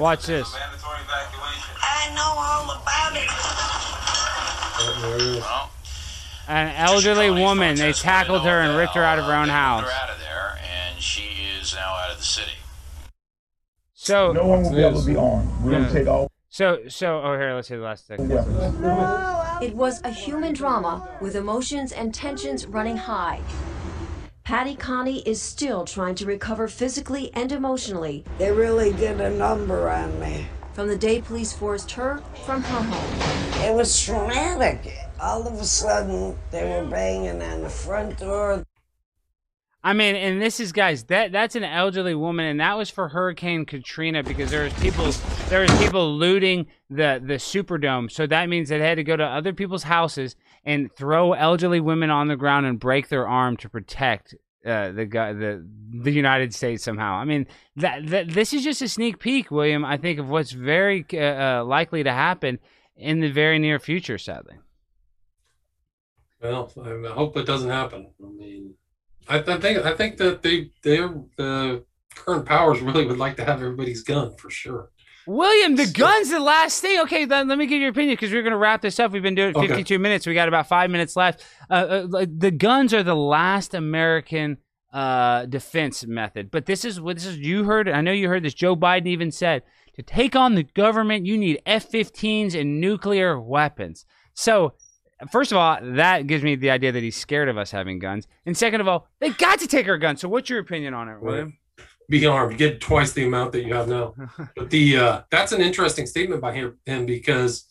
Watch 0.00 0.24
this. 0.24 0.56
I 0.56 0.64
know 2.14 2.32
all 2.34 2.70
about 2.70 3.14
it. 3.14 3.28
An 6.48 6.74
elderly 6.74 7.30
woman. 7.30 7.76
They 7.76 7.92
tackled 7.92 8.42
her 8.42 8.60
and 8.60 8.78
ripped 8.78 8.94
her 8.94 9.04
out 9.04 9.18
of 9.18 9.26
her 9.26 9.34
own 9.34 9.50
house. 9.50 9.84
out 9.84 10.08
of 10.08 10.18
there, 10.18 10.58
and 10.64 10.98
she 10.98 11.44
is 11.60 11.74
now 11.74 11.92
out 11.92 12.10
of 12.12 12.16
the 12.16 12.24
city. 12.24 12.52
So 13.92 14.32
No 14.32 14.46
one 14.46 14.62
will 14.62 14.72
be 14.72 14.82
able 14.82 15.00
to 15.02 15.06
be 15.06 15.16
armed. 15.16 15.50
We 15.62 15.72
will 15.72 15.82
Yeah. 15.82 15.92
take 15.92 16.06
all 16.08 16.30
So 16.48 16.78
so 16.88 17.20
oh 17.22 17.36
here 17.36 17.54
let's 17.54 17.68
hear 17.68 17.76
the 17.76 17.84
last 17.84 18.06
thing. 18.06 18.30
It 19.60 19.76
was 19.76 20.00
a 20.02 20.10
human 20.10 20.54
drama 20.54 21.10
with 21.20 21.36
emotions 21.36 21.92
and 21.92 22.14
tensions 22.14 22.66
running 22.66 22.96
high. 22.96 23.42
Patty 24.50 24.74
Konie 24.74 25.22
is 25.24 25.40
still 25.40 25.84
trying 25.84 26.16
to 26.16 26.26
recover 26.26 26.66
physically 26.66 27.30
and 27.34 27.52
emotionally 27.52 28.24
They 28.36 28.50
really 28.50 28.92
did 28.92 29.20
a 29.20 29.30
number 29.30 29.88
on 29.88 30.18
me. 30.18 30.48
from 30.72 30.88
the 30.88 30.98
day 30.98 31.22
police 31.22 31.52
forced 31.52 31.92
her 31.92 32.20
from 32.44 32.60
her 32.64 32.82
home. 32.82 33.62
It 33.62 33.72
was 33.72 34.02
traumatic. 34.02 34.92
All 35.20 35.46
of 35.46 35.54
a 35.54 35.64
sudden, 35.64 36.36
they 36.50 36.64
were 36.64 36.84
banging 36.90 37.40
on 37.40 37.62
the 37.62 37.68
front 37.68 38.18
door. 38.18 38.64
I 39.82 39.94
mean, 39.94 40.14
and 40.14 40.42
this 40.42 40.60
is 40.60 40.72
guys 40.72 41.04
that 41.04 41.32
that's 41.32 41.56
an 41.56 41.64
elderly 41.64 42.14
woman, 42.14 42.46
and 42.46 42.60
that 42.60 42.76
was 42.76 42.90
for 42.90 43.08
Hurricane 43.08 43.64
Katrina 43.64 44.22
because 44.22 44.50
there 44.50 44.64
was 44.64 44.74
people 44.74 45.10
there 45.48 45.62
was 45.62 45.70
people 45.78 46.14
looting 46.14 46.66
the 46.90 47.20
the 47.24 47.34
Superdome. 47.34 48.10
So 48.10 48.26
that 48.26 48.50
means 48.50 48.68
they 48.68 48.78
had 48.78 48.96
to 48.96 49.04
go 49.04 49.16
to 49.16 49.24
other 49.24 49.54
people's 49.54 49.84
houses 49.84 50.36
and 50.64 50.92
throw 50.94 51.32
elderly 51.32 51.80
women 51.80 52.10
on 52.10 52.28
the 52.28 52.36
ground 52.36 52.66
and 52.66 52.78
break 52.78 53.08
their 53.08 53.26
arm 53.26 53.56
to 53.58 53.70
protect 53.70 54.34
uh, 54.66 54.92
the 54.92 55.06
guy 55.06 55.32
the 55.32 55.66
the 56.02 56.12
United 56.12 56.54
States 56.54 56.84
somehow. 56.84 57.14
I 57.14 57.24
mean 57.24 57.46
that, 57.76 58.06
that 58.08 58.28
this 58.28 58.52
is 58.52 58.62
just 58.62 58.82
a 58.82 58.88
sneak 58.88 59.18
peek, 59.18 59.50
William. 59.50 59.86
I 59.86 59.96
think 59.96 60.18
of 60.18 60.28
what's 60.28 60.52
very 60.52 61.06
uh, 61.14 61.16
uh, 61.16 61.64
likely 61.64 62.02
to 62.02 62.12
happen 62.12 62.58
in 62.96 63.20
the 63.20 63.30
very 63.30 63.58
near 63.58 63.78
future. 63.78 64.18
Sadly. 64.18 64.56
Well, 66.42 66.70
I 66.82 67.12
hope 67.12 67.36
it 67.38 67.46
doesn't 67.46 67.70
happen. 67.70 68.10
I 68.22 68.28
mean, 68.28 68.74
I, 69.30 69.38
I 69.38 69.60
think 69.60 69.78
I 69.78 69.94
think 69.94 70.16
that 70.18 70.42
they 70.42 70.70
they're 70.82 71.14
the 71.36 71.84
current 72.14 72.46
powers 72.46 72.80
really 72.80 73.06
would 73.06 73.18
like 73.18 73.36
to 73.36 73.44
have 73.44 73.62
everybody's 73.62 74.02
gun 74.02 74.34
for 74.36 74.50
sure. 74.50 74.90
William, 75.26 75.76
the 75.76 75.86
gun's 75.86 76.30
the 76.30 76.40
last 76.40 76.80
thing. 76.80 76.98
Okay, 77.02 77.24
then 77.24 77.46
let 77.46 77.56
me 77.56 77.66
give 77.66 77.80
your 77.80 77.90
opinion 77.90 78.14
because 78.14 78.32
we're 78.32 78.42
going 78.42 78.52
to 78.52 78.58
wrap 78.58 78.82
this 78.82 78.98
up. 78.98 79.12
We've 79.12 79.22
been 79.22 79.36
doing 79.36 79.50
it 79.50 79.56
Okay. 79.56 79.68
52 79.68 79.98
minutes. 79.98 80.26
We 80.26 80.34
got 80.34 80.48
about 80.48 80.66
five 80.66 80.90
minutes 80.90 81.14
left. 81.14 81.44
Uh, 81.68 82.08
uh, 82.12 82.26
the 82.36 82.50
guns 82.50 82.92
are 82.92 83.04
the 83.04 83.14
last 83.14 83.74
American 83.74 84.58
uh, 84.92 85.46
defense 85.46 86.04
method. 86.04 86.50
But 86.50 86.66
this 86.66 86.84
is 86.84 87.00
what 87.00 87.16
this 87.16 87.26
is. 87.26 87.38
You 87.38 87.64
heard. 87.64 87.88
I 87.88 88.00
know 88.00 88.12
you 88.12 88.28
heard 88.28 88.42
this. 88.42 88.54
Joe 88.54 88.74
Biden 88.74 89.06
even 89.06 89.30
said 89.30 89.62
to 89.94 90.02
take 90.02 90.34
on 90.34 90.56
the 90.56 90.64
government, 90.64 91.26
you 91.26 91.38
need 91.38 91.62
F-15s 91.64 92.58
and 92.58 92.80
nuclear 92.80 93.40
weapons. 93.40 94.04
So. 94.34 94.74
First 95.30 95.52
of 95.52 95.58
all, 95.58 95.78
that 95.82 96.26
gives 96.26 96.42
me 96.42 96.54
the 96.54 96.70
idea 96.70 96.92
that 96.92 97.02
he's 97.02 97.16
scared 97.16 97.48
of 97.48 97.58
us 97.58 97.70
having 97.70 97.98
guns. 97.98 98.26
And 98.46 98.56
second 98.56 98.80
of 98.80 98.88
all, 98.88 99.08
they 99.18 99.30
got 99.30 99.58
to 99.60 99.66
take 99.66 99.88
our 99.88 99.98
guns. 99.98 100.20
So, 100.20 100.28
what's 100.28 100.48
your 100.48 100.60
opinion 100.60 100.94
on 100.94 101.08
it, 101.08 101.20
William? 101.20 101.58
Be 102.08 102.26
armed, 102.26 102.58
get 102.58 102.80
twice 102.80 103.12
the 103.12 103.24
amount 103.24 103.52
that 103.52 103.64
you 103.64 103.74
have 103.74 103.88
now. 103.88 104.14
but 104.56 104.70
the 104.70 104.96
uh, 104.96 105.22
that's 105.30 105.52
an 105.52 105.60
interesting 105.60 106.06
statement 106.06 106.40
by 106.40 106.54
him, 106.54 106.78
him 106.86 107.06
because 107.06 107.66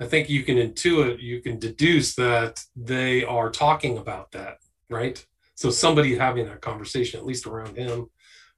I 0.00 0.06
think 0.06 0.28
you 0.28 0.42
can 0.42 0.56
intuit, 0.56 1.20
you 1.20 1.40
can 1.40 1.58
deduce 1.58 2.14
that 2.16 2.62
they 2.76 3.24
are 3.24 3.50
talking 3.50 3.98
about 3.98 4.32
that, 4.32 4.58
right? 4.88 5.24
So 5.54 5.70
somebody 5.70 6.16
having 6.16 6.46
that 6.46 6.60
conversation, 6.60 7.18
at 7.18 7.26
least 7.26 7.46
around 7.46 7.76
him, 7.76 8.08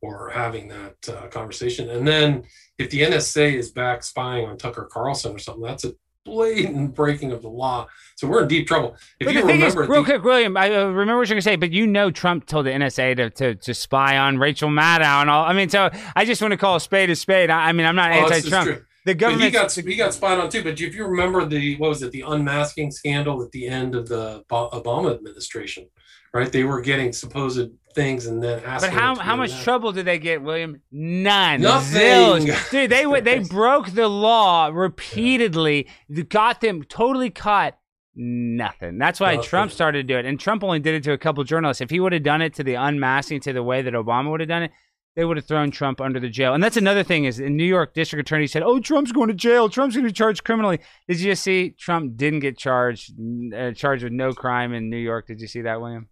or 0.03 0.31
having 0.31 0.69
that 0.69 1.09
uh, 1.09 1.29
conversation, 1.29 1.89
and 1.89 2.07
then 2.07 2.45
if 2.79 2.91
the 2.91 3.03
NSA 3.03 3.55
is 3.55 3.71
back 3.71 4.03
spying 4.03 4.47
on 4.47 4.59
Tucker 4.59 4.89
Carlson 4.91 5.35
or 5.35 5.39
something, 5.39 5.63
that's 5.63 5.85
a 5.85 5.95
blatant 6.25 6.95
breaking 6.95 7.33
of 7.33 7.43
the 7.43 7.49
law. 7.49 7.87
So 8.17 8.27
we're 8.27 8.43
in 8.43 8.49
deep 8.49 8.67
trouble. 8.67 8.97
If 9.21 9.27
but 9.27 9.35
you 9.35 9.47
thing 9.47 9.61
is, 9.61 9.75
remember, 9.75 9.93
real 9.93 10.03
the- 10.03 10.13
quick, 10.13 10.25
William, 10.25 10.57
I 10.57 10.75
uh, 10.75 10.87
remember 10.87 11.19
what 11.19 11.29
you're 11.29 11.35
gonna 11.35 11.43
say, 11.43 11.57
but 11.57 11.73
you 11.73 11.87
know 11.87 12.11
Trump 12.11 12.47
told 12.47 12.67
the 12.67 12.71
NSA 12.71 13.17
to, 13.17 13.31
to, 13.31 13.55
to 13.55 13.75
spy 13.75 14.17
on 14.19 14.39
Rachel 14.39 14.69
Maddow 14.71 15.21
and 15.21 15.31
all. 15.31 15.45
I 15.45 15.53
mean, 15.53 15.69
so 15.69 15.91
I 16.17 16.25
just 16.25 16.41
want 16.41 16.53
to 16.53 16.59
call 16.59 16.77
a 16.77 16.81
spade 16.81 17.11
a 17.11 17.17
spade. 17.17 17.51
I, 17.51 17.69
I 17.69 17.73
mean, 17.73 17.87
I'm 17.87 17.97
not 17.97 18.11
Oh, 18.13 18.15
anti-Trump. 18.15 18.83
The 19.07 19.15
But 19.15 19.39
he 19.39 19.51
got 19.51 19.71
he 19.71 19.97
got 19.97 20.15
spied 20.15 20.39
on 20.39 20.49
too. 20.49 20.63
But 20.65 20.81
if 20.81 20.95
you 20.95 21.05
remember 21.05 21.45
the 21.45 21.77
what 21.77 21.91
was 21.91 22.03
it, 22.03 22.11
the 22.11 22.23
unmasking 22.27 22.91
scandal 22.91 23.43
at 23.43 23.51
the 23.51 23.67
end 23.67 23.95
of 23.95 24.09
the 24.09 24.43
Obama 24.51 25.15
administration, 25.15 25.87
right? 26.35 26.51
They 26.53 26.65
were 26.65 26.81
getting 26.81 27.13
supposed 27.13 27.71
things 27.95 28.27
and 28.27 28.43
then 28.43 28.61
But 28.63 28.91
how 28.93 29.15
how 29.15 29.37
much 29.37 29.63
trouble 29.63 29.93
did 29.93 30.05
they 30.05 30.19
get, 30.19 30.43
William? 30.43 30.83
None. 30.91 31.61
Nothing. 31.61 32.01
Zilch. 32.47 32.71
Dude, 32.71 32.91
they 32.91 33.07
went- 33.07 33.25
they 33.25 33.39
broke 33.51 33.91
the 33.91 34.09
law 34.09 34.71
repeatedly. 34.73 35.89
Got 36.29 36.61
them 36.61 36.83
totally 36.83 37.31
caught. 37.31 37.79
Nothing. 38.17 38.99
That's 38.99 39.19
why 39.19 39.35
Nothing. 39.35 39.49
Trump 39.49 39.73
started 39.73 40.07
to 40.07 40.13
do 40.13 40.19
it, 40.19 40.25
and 40.27 40.39
Trump 40.39 40.63
only 40.63 40.79
did 40.79 40.95
it 40.95 41.03
to 41.05 41.13
a 41.13 41.19
couple 41.19 41.43
journalists. 41.45 41.81
If 41.81 41.91
he 41.91 41.99
would 41.99 42.13
have 42.13 42.23
done 42.23 42.43
it 42.43 42.55
to 42.55 42.63
the 42.65 42.75
unmasking, 42.75 43.41
to 43.41 43.53
the 43.53 43.63
way 43.63 43.83
that 43.83 43.93
Obama 43.93 44.31
would 44.31 44.39
have 44.41 44.49
done 44.49 44.63
it, 44.65 44.71
they 45.17 45.25
would 45.25 45.37
have 45.37 45.47
thrown 45.47 45.71
Trump 45.73 46.01
under 46.01 46.21
the 46.21 46.29
jail. 46.29 46.55
And 46.55 46.63
that's 46.63 46.77
another 46.77 47.03
thing 47.03 47.25
is, 47.25 47.41
in 47.41 47.57
New 47.57 47.65
York 47.65 47.93
District 47.93 48.21
Attorney 48.29 48.47
said, 48.47 48.63
"Oh, 48.63 48.79
Trump's 48.81 49.11
going 49.13 49.29
to 49.29 49.35
jail. 49.35 49.69
Trump's 49.69 49.97
going 49.97 50.05
to 50.05 50.09
be 50.11 50.13
charged 50.13 50.45
criminally." 50.45 50.79
Did 51.09 51.21
you 51.21 51.33
just 51.33 51.43
see 51.43 51.71
Trump 51.71 52.17
didn't 52.17 52.41
get 52.41 52.57
charged, 52.57 53.13
uh, 53.53 53.73
charged 53.73 54.05
with 54.05 54.13
no 54.13 54.33
crime 54.33 54.73
in 54.73 54.91
New 54.91 54.97
York? 54.97 55.27
Did 55.27 55.41
you 55.41 55.49
see 55.49 55.63
that, 55.63 55.81
William? 55.81 56.09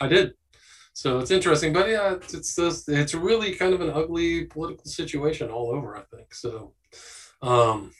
I 0.00 0.08
did. 0.08 0.34
So 0.92 1.18
it's 1.18 1.30
interesting, 1.30 1.72
but 1.72 1.88
yeah, 1.88 2.14
it's 2.14 2.34
it's 2.34 2.54
just, 2.54 2.88
it's 2.88 3.14
really 3.14 3.54
kind 3.54 3.74
of 3.74 3.80
an 3.80 3.90
ugly 3.90 4.44
political 4.44 4.84
situation 4.86 5.50
all 5.50 5.70
over. 5.70 5.96
I 5.96 6.02
think 6.16 6.32
so. 6.34 6.72
Um, 7.42 7.90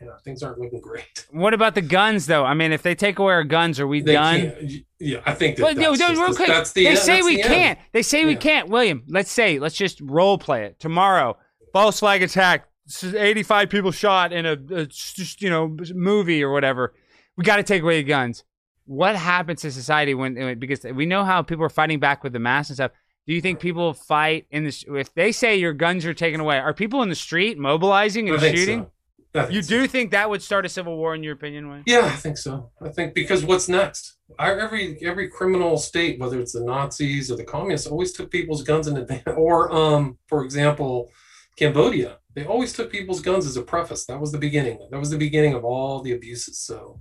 yeah, 0.00 0.08
things 0.24 0.42
aren't 0.42 0.58
looking 0.58 0.80
great. 0.80 1.26
What 1.32 1.54
about 1.54 1.74
the 1.74 1.80
guns, 1.82 2.26
though? 2.26 2.44
I 2.44 2.52
mean, 2.52 2.72
if 2.72 2.82
they 2.82 2.94
take 2.94 3.18
away 3.18 3.32
our 3.32 3.44
guns, 3.44 3.80
are 3.80 3.86
we 3.86 4.02
They 4.02 4.12
done? 4.12 4.52
Yeah, 4.98 5.20
I 5.24 5.32
think 5.34 5.56
that. 5.56 5.62
Well, 5.62 5.74
no, 5.74 5.96
that's, 5.96 6.00
no, 6.00 6.08
just 6.08 6.30
the- 6.30 6.36
quick. 6.36 6.48
that's 6.48 6.72
the 6.72 6.84
they 6.84 6.90
end- 6.90 6.98
say 6.98 7.22
we 7.22 7.36
the 7.36 7.42
can't. 7.48 7.78
They 7.92 8.02
say 8.02 8.24
we 8.26 8.32
Yeah. 8.32 8.38
can't. 8.38 8.68
William, 8.68 9.04
let's 9.08 9.30
say, 9.30 9.58
let's 9.58 9.74
just 9.76 10.00
role 10.02 10.36
play 10.36 10.64
it. 10.64 10.78
Tomorrow, 10.78 11.38
false 11.72 12.00
flag 12.00 12.22
attack. 12.22 12.66
85 13.02 13.70
people 13.70 13.92
shot 13.92 14.32
in 14.32 14.44
a, 14.44 14.56
just, 14.86 15.40
you 15.40 15.48
know 15.48 15.74
movie 15.94 16.42
or 16.42 16.52
whatever. 16.52 16.92
We 17.36 17.44
got 17.44 17.56
to 17.56 17.62
take 17.62 17.82
away 17.82 18.02
the 18.02 18.08
guns. 18.08 18.44
What 18.86 19.16
happens 19.16 19.62
to 19.62 19.70
society 19.70 20.14
when 20.14 20.58
because 20.58 20.84
we 20.84 21.06
know 21.06 21.24
how 21.24 21.42
people 21.42 21.64
are 21.64 21.70
fighting 21.70 22.00
back 22.00 22.24
with 22.24 22.32
the 22.32 22.38
masks 22.38 22.70
and 22.70 22.76
stuff. 22.76 22.92
Do 23.26 23.32
you 23.32 23.40
think 23.40 23.60
people 23.60 23.92
fight 23.94 24.46
in 24.50 24.64
this? 24.64 24.84
If 24.88 25.14
they 25.14 25.30
say 25.30 25.56
your 25.56 25.72
guns 25.72 26.04
are 26.04 26.14
taken 26.14 26.40
away, 26.40 26.58
are 26.58 26.74
people 26.74 27.02
in 27.02 27.08
the 27.08 27.14
street 27.14 27.56
mobilizing 27.56 28.28
and 28.28 28.40
shooting? 28.40 28.90
so. 29.34 29.48
You 29.48 29.62
so. 29.62 29.68
do 29.68 29.86
think 29.86 30.10
that 30.10 30.28
would 30.28 30.42
start 30.42 30.66
a 30.66 30.68
civil 30.68 30.96
war, 30.96 31.14
in 31.14 31.22
your 31.22 31.34
opinion, 31.34 31.70
Wayne? 31.70 31.84
Yeah, 31.86 32.04
I 32.04 32.16
think 32.16 32.36
so. 32.36 32.70
I 32.82 32.88
think 32.88 33.14
because 33.14 33.44
what's 33.44 33.68
next? 33.68 34.16
I, 34.38 34.50
every 34.50 34.98
every 35.02 35.28
criminal 35.28 35.78
state, 35.78 36.18
whether 36.18 36.40
it's 36.40 36.52
the 36.52 36.64
Nazis 36.64 37.30
or 37.30 37.36
the 37.36 37.44
communists, 37.44 37.86
always 37.86 38.12
took 38.12 38.30
people's 38.30 38.62
guns 38.62 38.88
in 38.88 38.96
advance. 38.96 39.22
Or, 39.36 39.72
um, 39.72 40.18
for 40.26 40.44
example, 40.44 41.10
Cambodia, 41.56 42.18
they 42.34 42.44
always 42.44 42.72
took 42.72 42.90
people's 42.90 43.20
guns 43.20 43.46
as 43.46 43.56
a 43.56 43.62
preface. 43.62 44.04
That 44.06 44.20
was 44.20 44.32
the 44.32 44.38
beginning. 44.38 44.78
That 44.90 44.98
was 44.98 45.10
the 45.10 45.18
beginning 45.18 45.54
of 45.54 45.64
all 45.64 46.00
the 46.00 46.12
abuses. 46.12 46.58
So, 46.58 47.00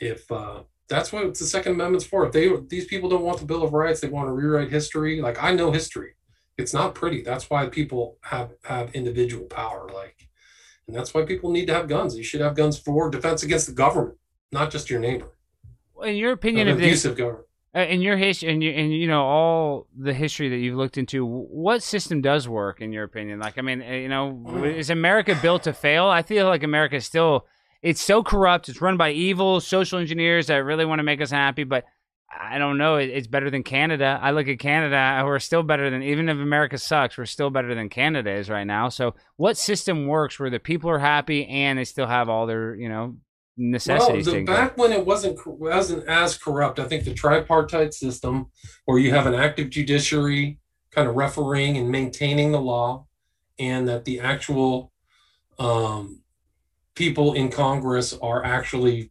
if 0.00 0.30
uh, 0.30 0.62
that's 0.90 1.12
what 1.12 1.38
the 1.38 1.44
Second 1.44 1.72
Amendment's 1.72 2.04
for, 2.04 2.26
if 2.26 2.32
they 2.32 2.50
these 2.68 2.86
people 2.86 3.08
don't 3.08 3.22
want 3.22 3.38
the 3.38 3.46
Bill 3.46 3.62
of 3.62 3.72
Rights, 3.72 4.00
they 4.00 4.08
want 4.08 4.28
to 4.28 4.32
rewrite 4.32 4.70
history. 4.70 5.22
Like 5.22 5.42
I 5.42 5.54
know 5.54 5.70
history. 5.70 6.14
It's 6.58 6.74
not 6.74 6.94
pretty. 6.94 7.22
That's 7.22 7.48
why 7.48 7.68
people 7.68 8.18
have 8.22 8.52
have 8.64 8.92
individual 8.94 9.46
power. 9.46 9.88
Like, 9.94 10.28
and 10.86 10.94
that's 10.94 11.14
why 11.14 11.22
people 11.24 11.52
need 11.52 11.66
to 11.68 11.74
have 11.74 11.88
guns. 11.88 12.16
You 12.16 12.24
should 12.24 12.40
have 12.40 12.56
guns 12.56 12.76
for 12.76 13.08
defense 13.08 13.44
against 13.44 13.68
the 13.68 13.72
government, 13.72 14.18
not 14.50 14.70
just 14.70 14.90
your 14.90 14.98
neighbor. 15.00 15.28
In 16.02 16.16
your 16.16 16.32
opinion, 16.32 16.66
of 16.66 16.76
abusive 16.76 17.16
government. 17.16 17.46
Uh, 17.72 17.82
in 17.82 18.00
your 18.02 18.16
history 18.16 18.52
and 18.52 18.64
you, 18.64 18.72
and 18.72 18.92
you 18.92 19.06
know 19.06 19.22
all 19.22 19.86
the 19.96 20.12
history 20.12 20.48
that 20.48 20.56
you've 20.56 20.76
looked 20.76 20.98
into 20.98 21.24
what 21.24 21.84
system 21.84 22.20
does 22.20 22.48
work 22.48 22.80
in 22.80 22.92
your 22.92 23.04
opinion 23.04 23.38
like 23.38 23.58
i 23.58 23.62
mean 23.62 23.80
uh, 23.80 23.92
you 23.92 24.08
know 24.08 24.64
is 24.64 24.90
america 24.90 25.38
built 25.40 25.62
to 25.62 25.72
fail 25.72 26.06
i 26.06 26.20
feel 26.20 26.48
like 26.48 26.64
america 26.64 26.96
is 26.96 27.06
still 27.06 27.46
it's 27.82 28.00
so 28.00 28.22
corrupt 28.22 28.68
it's 28.68 28.80
run 28.80 28.96
by 28.96 29.10
evil 29.10 29.60
social 29.60 29.98
engineers 29.98 30.46
that 30.46 30.56
really 30.56 30.84
want 30.84 30.98
to 30.98 31.04
make 31.04 31.20
us 31.20 31.30
happy 31.30 31.64
but 31.64 31.84
i 32.40 32.58
don't 32.58 32.78
know 32.78 32.96
it's 32.96 33.26
better 33.26 33.50
than 33.50 33.62
canada 33.62 34.18
i 34.22 34.30
look 34.30 34.48
at 34.48 34.58
canada 34.58 35.22
we're 35.24 35.38
still 35.38 35.62
better 35.62 35.90
than 35.90 36.02
even 36.02 36.28
if 36.28 36.36
america 36.36 36.78
sucks 36.78 37.16
we're 37.16 37.26
still 37.26 37.50
better 37.50 37.74
than 37.74 37.88
canada 37.88 38.30
is 38.30 38.48
right 38.48 38.64
now 38.64 38.88
so 38.88 39.14
what 39.36 39.56
system 39.56 40.06
works 40.06 40.38
where 40.38 40.50
the 40.50 40.60
people 40.60 40.90
are 40.90 40.98
happy 40.98 41.46
and 41.46 41.78
they 41.78 41.84
still 41.84 42.06
have 42.06 42.28
all 42.28 42.46
their 42.46 42.74
you 42.74 42.88
know 42.88 43.16
necessities 43.60 44.26
Well, 44.26 44.34
the, 44.34 44.40
taken 44.40 44.46
care 44.46 44.54
of? 44.54 44.70
back 44.70 44.78
when 44.78 44.92
it 44.92 45.04
wasn't 45.04 45.38
wasn't 45.46 46.06
as 46.06 46.36
corrupt, 46.36 46.78
I 46.78 46.84
think 46.84 47.04
the 47.04 47.14
tripartite 47.14 47.94
system, 47.94 48.46
where 48.86 48.98
you 48.98 49.10
have 49.10 49.26
an 49.26 49.34
active 49.34 49.70
judiciary 49.70 50.58
kind 50.90 51.08
of 51.08 51.14
refereeing 51.14 51.76
and 51.76 51.90
maintaining 51.90 52.52
the 52.52 52.60
law, 52.60 53.06
and 53.58 53.86
that 53.88 54.04
the 54.04 54.20
actual 54.20 54.92
um, 55.58 56.22
people 57.00 57.32
in 57.32 57.48
Congress 57.48 58.12
are 58.20 58.44
actually 58.44 59.10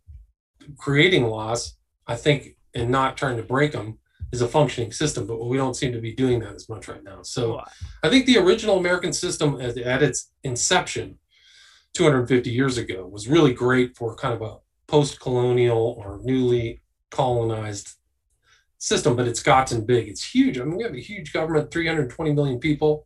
creating 0.78 1.26
laws, 1.26 1.76
I 2.06 2.16
think, 2.16 2.56
and 2.76 2.92
not 2.92 3.18
trying 3.18 3.38
to 3.38 3.42
break 3.42 3.72
them, 3.72 3.98
is 4.32 4.44
a 4.44 4.48
functioning 4.48 4.92
system. 4.92 5.26
But 5.26 5.44
we 5.44 5.58
don't 5.58 5.76
seem 5.76 5.92
to 5.94 6.00
be 6.00 6.14
doing 6.14 6.38
that 6.42 6.54
as 6.54 6.70
much 6.70 6.88
right 6.88 7.04
now. 7.04 7.24
So 7.24 7.60
I 8.04 8.10
think 8.10 8.28
the 8.28 8.38
original 8.38 8.78
American 8.78 9.12
system 9.12 9.60
at, 9.60 9.76
at 9.76 10.04
its 10.04 10.32
inception 10.44 11.18
250 11.96 12.52
years 12.52 12.78
ago 12.78 13.08
was 13.08 13.28
really 13.28 13.54
great 13.54 13.98
for 13.98 14.16
kind 14.16 14.36
of 14.36 14.44
a 14.44 14.58
post-colonial 14.86 15.96
or 15.98 16.20
newly 16.22 16.82
colonized 17.10 17.96
system 18.78 19.16
but 19.16 19.28
it's 19.28 19.44
gotten 19.44 19.86
big 19.86 20.08
it's 20.08 20.24
huge 20.34 20.58
i 20.58 20.64
mean 20.64 20.78
we 20.78 20.84
have 20.84 20.94
a 20.94 21.02
huge 21.02 21.34
government 21.34 21.70
320 21.70 22.34
million 22.34 22.60
people 22.60 23.06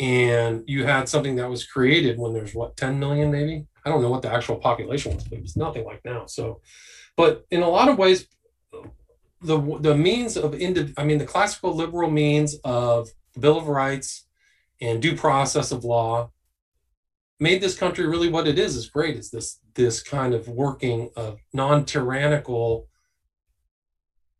and 0.00 0.62
you 0.66 0.84
had 0.84 1.08
something 1.08 1.36
that 1.36 1.50
was 1.50 1.66
created 1.66 2.18
when 2.18 2.32
there's 2.32 2.54
what 2.54 2.76
10 2.76 2.98
million 2.98 3.30
maybe 3.30 3.66
i 3.84 3.90
don't 3.90 4.02
know 4.02 4.10
what 4.10 4.22
the 4.22 4.32
actual 4.32 4.56
population 4.56 5.14
was 5.14 5.24
but 5.24 5.38
it 5.38 5.42
was 5.42 5.56
nothing 5.56 5.84
like 5.84 6.00
now. 6.04 6.26
So 6.26 6.60
but 7.16 7.44
in 7.50 7.62
a 7.62 7.68
lot 7.68 7.88
of 7.88 7.98
ways 7.98 8.26
the 9.40 9.78
the 9.80 9.96
means 9.96 10.36
of 10.36 10.52
indiv- 10.52 10.94
i 10.96 11.04
mean 11.04 11.18
the 11.18 11.26
classical 11.26 11.74
liberal 11.74 12.10
means 12.10 12.56
of 12.64 13.08
the 13.34 13.40
bill 13.40 13.58
of 13.58 13.68
rights 13.68 14.26
and 14.80 15.02
due 15.02 15.16
process 15.16 15.70
of 15.70 15.84
law 15.84 16.30
made 17.40 17.60
this 17.60 17.76
country 17.76 18.06
really 18.06 18.28
what 18.28 18.46
it 18.48 18.58
is 18.58 18.76
is 18.76 18.88
great 18.88 19.16
is 19.16 19.30
this 19.30 19.60
this 19.74 20.02
kind 20.02 20.34
of 20.34 20.48
working 20.48 21.10
of 21.16 21.38
non-tyrannical 21.52 22.86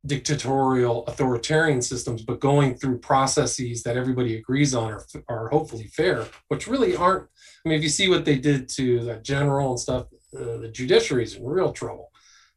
dictatorial 0.06 1.04
authoritarian 1.06 1.80
systems 1.80 2.22
but 2.22 2.38
going 2.38 2.74
through 2.74 2.98
processes 2.98 3.82
that 3.82 3.96
everybody 3.96 4.36
agrees 4.36 4.74
on 4.74 4.92
are, 4.92 5.04
are 5.28 5.48
hopefully 5.48 5.86
fair 5.86 6.26
which 6.48 6.66
really 6.66 6.94
aren't 6.94 7.26
i 7.64 7.68
mean 7.68 7.78
if 7.78 7.82
you 7.82 7.88
see 7.88 8.08
what 8.08 8.24
they 8.24 8.36
did 8.36 8.68
to 8.68 9.00
the 9.00 9.16
general 9.16 9.70
and 9.70 9.80
stuff 9.80 10.06
uh, 10.36 10.58
the 10.58 10.68
judiciary 10.68 11.24
is 11.24 11.36
in 11.36 11.44
real 11.44 11.72
trouble 11.72 12.10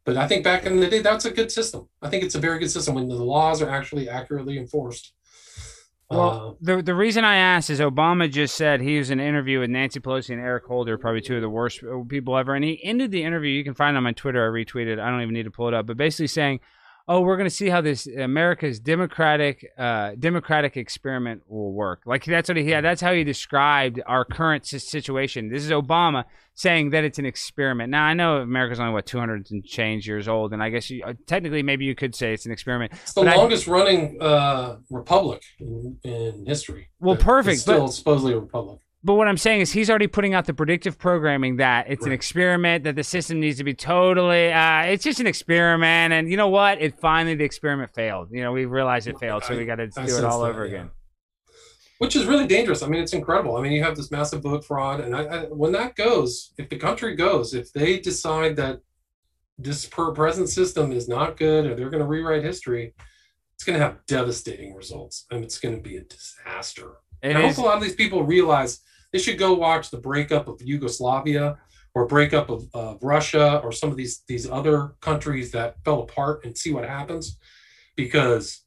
but 0.04 0.16
i 0.16 0.28
think 0.28 0.44
back 0.44 0.66
in 0.66 0.78
the 0.78 0.88
day 0.88 1.00
that's 1.00 1.24
a 1.24 1.30
good 1.30 1.50
system 1.50 1.88
i 2.02 2.08
think 2.08 2.22
it's 2.22 2.34
a 2.34 2.40
very 2.40 2.58
good 2.58 2.70
system 2.70 2.94
when 2.94 3.08
the 3.08 3.14
laws 3.14 3.62
are 3.62 3.70
actually 3.70 4.08
accurately 4.08 4.58
enforced 4.58 5.14
Well, 6.10 6.56
the 6.62 6.80
the 6.80 6.94
reason 6.94 7.22
I 7.24 7.36
asked 7.36 7.68
is 7.68 7.80
Obama 7.80 8.30
just 8.30 8.56
said 8.56 8.80
he 8.80 8.96
was 8.96 9.10
in 9.10 9.20
an 9.20 9.26
interview 9.26 9.60
with 9.60 9.68
Nancy 9.68 10.00
Pelosi 10.00 10.30
and 10.30 10.40
Eric 10.40 10.64
Holder, 10.64 10.96
probably 10.96 11.20
two 11.20 11.36
of 11.36 11.42
the 11.42 11.50
worst 11.50 11.82
people 12.08 12.34
ever. 12.38 12.54
And 12.54 12.64
he 12.64 12.82
ended 12.82 13.10
the 13.10 13.22
interview. 13.22 13.50
You 13.50 13.62
can 13.62 13.74
find 13.74 13.94
it 13.94 13.98
on 13.98 14.04
my 14.04 14.12
Twitter. 14.12 14.42
I 14.42 14.48
retweeted. 14.48 14.98
I 14.98 15.10
don't 15.10 15.20
even 15.20 15.34
need 15.34 15.42
to 15.42 15.50
pull 15.50 15.68
it 15.68 15.74
up. 15.74 15.86
But 15.86 15.98
basically 15.98 16.28
saying, 16.28 16.60
"Oh, 17.08 17.20
we're 17.22 17.36
going 17.36 17.48
to 17.48 17.54
see 17.54 17.68
how 17.70 17.80
this 17.80 18.06
America's 18.06 18.78
democratic 18.78 19.66
uh, 19.78 20.12
democratic 20.18 20.76
experiment 20.76 21.42
will 21.48 21.72
work." 21.72 22.02
Like 22.06 22.24
that's 22.24 22.48
what 22.48 22.56
he 22.56 22.70
had. 22.70 22.84
That's 22.84 23.00
how 23.00 23.12
he 23.12 23.24
described 23.24 24.00
our 24.06 24.24
current 24.24 24.66
situation. 24.66 25.48
This 25.50 25.64
is 25.64 25.70
Obama 25.70 26.24
saying 26.54 26.90
that 26.90 27.04
it's 27.04 27.18
an 27.18 27.24
experiment. 27.26 27.90
Now 27.90 28.04
I 28.04 28.14
know 28.14 28.38
America's 28.38 28.80
only 28.80 28.92
what 28.92 29.06
200 29.06 29.48
and 29.50 29.64
change 29.64 30.06
years 30.08 30.26
old, 30.28 30.52
and 30.52 30.62
I 30.62 30.70
guess 30.70 30.90
you, 30.90 31.02
uh, 31.04 31.14
technically 31.26 31.62
maybe 31.62 31.84
you 31.84 31.94
could 31.94 32.14
say 32.14 32.32
it's 32.34 32.46
an 32.46 32.52
experiment. 32.52 32.92
It's 33.02 33.12
the 33.12 33.22
But 33.22 33.28
I- 33.32 33.36
longest 33.36 33.66
running 33.68 34.18
uh, 34.20 34.76
republic 34.90 35.42
in, 35.60 35.98
in 36.04 36.44
history. 36.46 36.90
Well, 37.00 37.16
perfect, 37.16 37.54
It's 37.54 37.62
still 37.62 37.86
but- 37.86 37.92
supposedly 37.92 38.32
a 38.34 38.38
republic. 38.40 38.80
But 39.08 39.14
what 39.14 39.26
I'm 39.26 39.38
saying 39.38 39.62
is 39.62 39.72
he's 39.72 39.88
already 39.88 40.06
putting 40.06 40.34
out 40.34 40.44
the 40.44 40.52
predictive 40.52 40.98
programming 40.98 41.56
that 41.56 41.86
it's 41.88 42.04
an 42.04 42.12
experiment, 42.12 42.84
that 42.84 42.94
the 42.94 43.02
system 43.02 43.40
needs 43.40 43.56
to 43.56 43.64
be 43.64 43.72
totally, 43.72 44.52
uh, 44.52 44.82
it's 44.82 45.02
just 45.02 45.18
an 45.18 45.26
experiment. 45.26 46.12
And 46.12 46.30
you 46.30 46.36
know 46.36 46.50
what? 46.50 46.82
It 46.82 47.00
finally, 47.00 47.34
the 47.34 47.44
experiment 47.44 47.94
failed. 47.94 48.28
You 48.30 48.42
know, 48.42 48.52
we 48.52 48.66
realized 48.66 49.08
it 49.08 49.18
failed, 49.18 49.44
so 49.44 49.56
we 49.56 49.64
got 49.64 49.76
to 49.76 49.86
do 49.86 50.02
it 50.02 50.24
all 50.24 50.42
that, 50.42 50.50
over 50.50 50.66
yeah. 50.66 50.72
again. 50.72 50.90
Which 51.96 52.16
is 52.16 52.26
really 52.26 52.46
dangerous. 52.46 52.82
I 52.82 52.88
mean, 52.88 53.02
it's 53.02 53.14
incredible. 53.14 53.56
I 53.56 53.62
mean, 53.62 53.72
you 53.72 53.82
have 53.82 53.96
this 53.96 54.10
massive 54.10 54.42
vote 54.42 54.62
fraud, 54.62 55.00
and 55.00 55.16
I, 55.16 55.22
I, 55.22 55.44
when 55.44 55.72
that 55.72 55.96
goes, 55.96 56.52
if 56.58 56.68
the 56.68 56.76
country 56.76 57.16
goes, 57.16 57.54
if 57.54 57.72
they 57.72 58.00
decide 58.00 58.56
that 58.56 58.80
this 59.56 59.86
per 59.86 60.12
present 60.12 60.50
system 60.50 60.92
is 60.92 61.08
not 61.08 61.38
good, 61.38 61.64
or 61.64 61.74
they're 61.74 61.88
going 61.88 62.02
to 62.02 62.06
rewrite 62.06 62.44
history, 62.44 62.92
it's 63.54 63.64
going 63.64 63.78
to 63.78 63.82
have 63.82 64.04
devastating 64.06 64.74
results, 64.74 65.24
and 65.30 65.42
it's 65.42 65.58
going 65.58 65.76
to 65.76 65.80
be 65.80 65.96
a 65.96 66.02
disaster. 66.02 66.96
It 67.22 67.28
and 67.30 67.38
I 67.38 67.48
hope 67.48 67.56
a 67.56 67.62
lot 67.62 67.78
of 67.78 67.82
these 67.82 67.94
people 67.94 68.22
realize 68.22 68.82
they 69.12 69.18
should 69.18 69.38
go 69.38 69.54
watch 69.54 69.90
the 69.90 69.98
breakup 69.98 70.48
of 70.48 70.60
Yugoslavia 70.62 71.58
or 71.94 72.06
breakup 72.06 72.50
of, 72.50 72.68
of 72.74 72.98
Russia 73.02 73.60
or 73.64 73.72
some 73.72 73.90
of 73.90 73.96
these 73.96 74.22
these 74.28 74.48
other 74.48 74.94
countries 75.00 75.50
that 75.52 75.76
fell 75.84 76.00
apart 76.00 76.44
and 76.44 76.56
see 76.56 76.72
what 76.72 76.84
happens, 76.84 77.38
because 77.96 78.64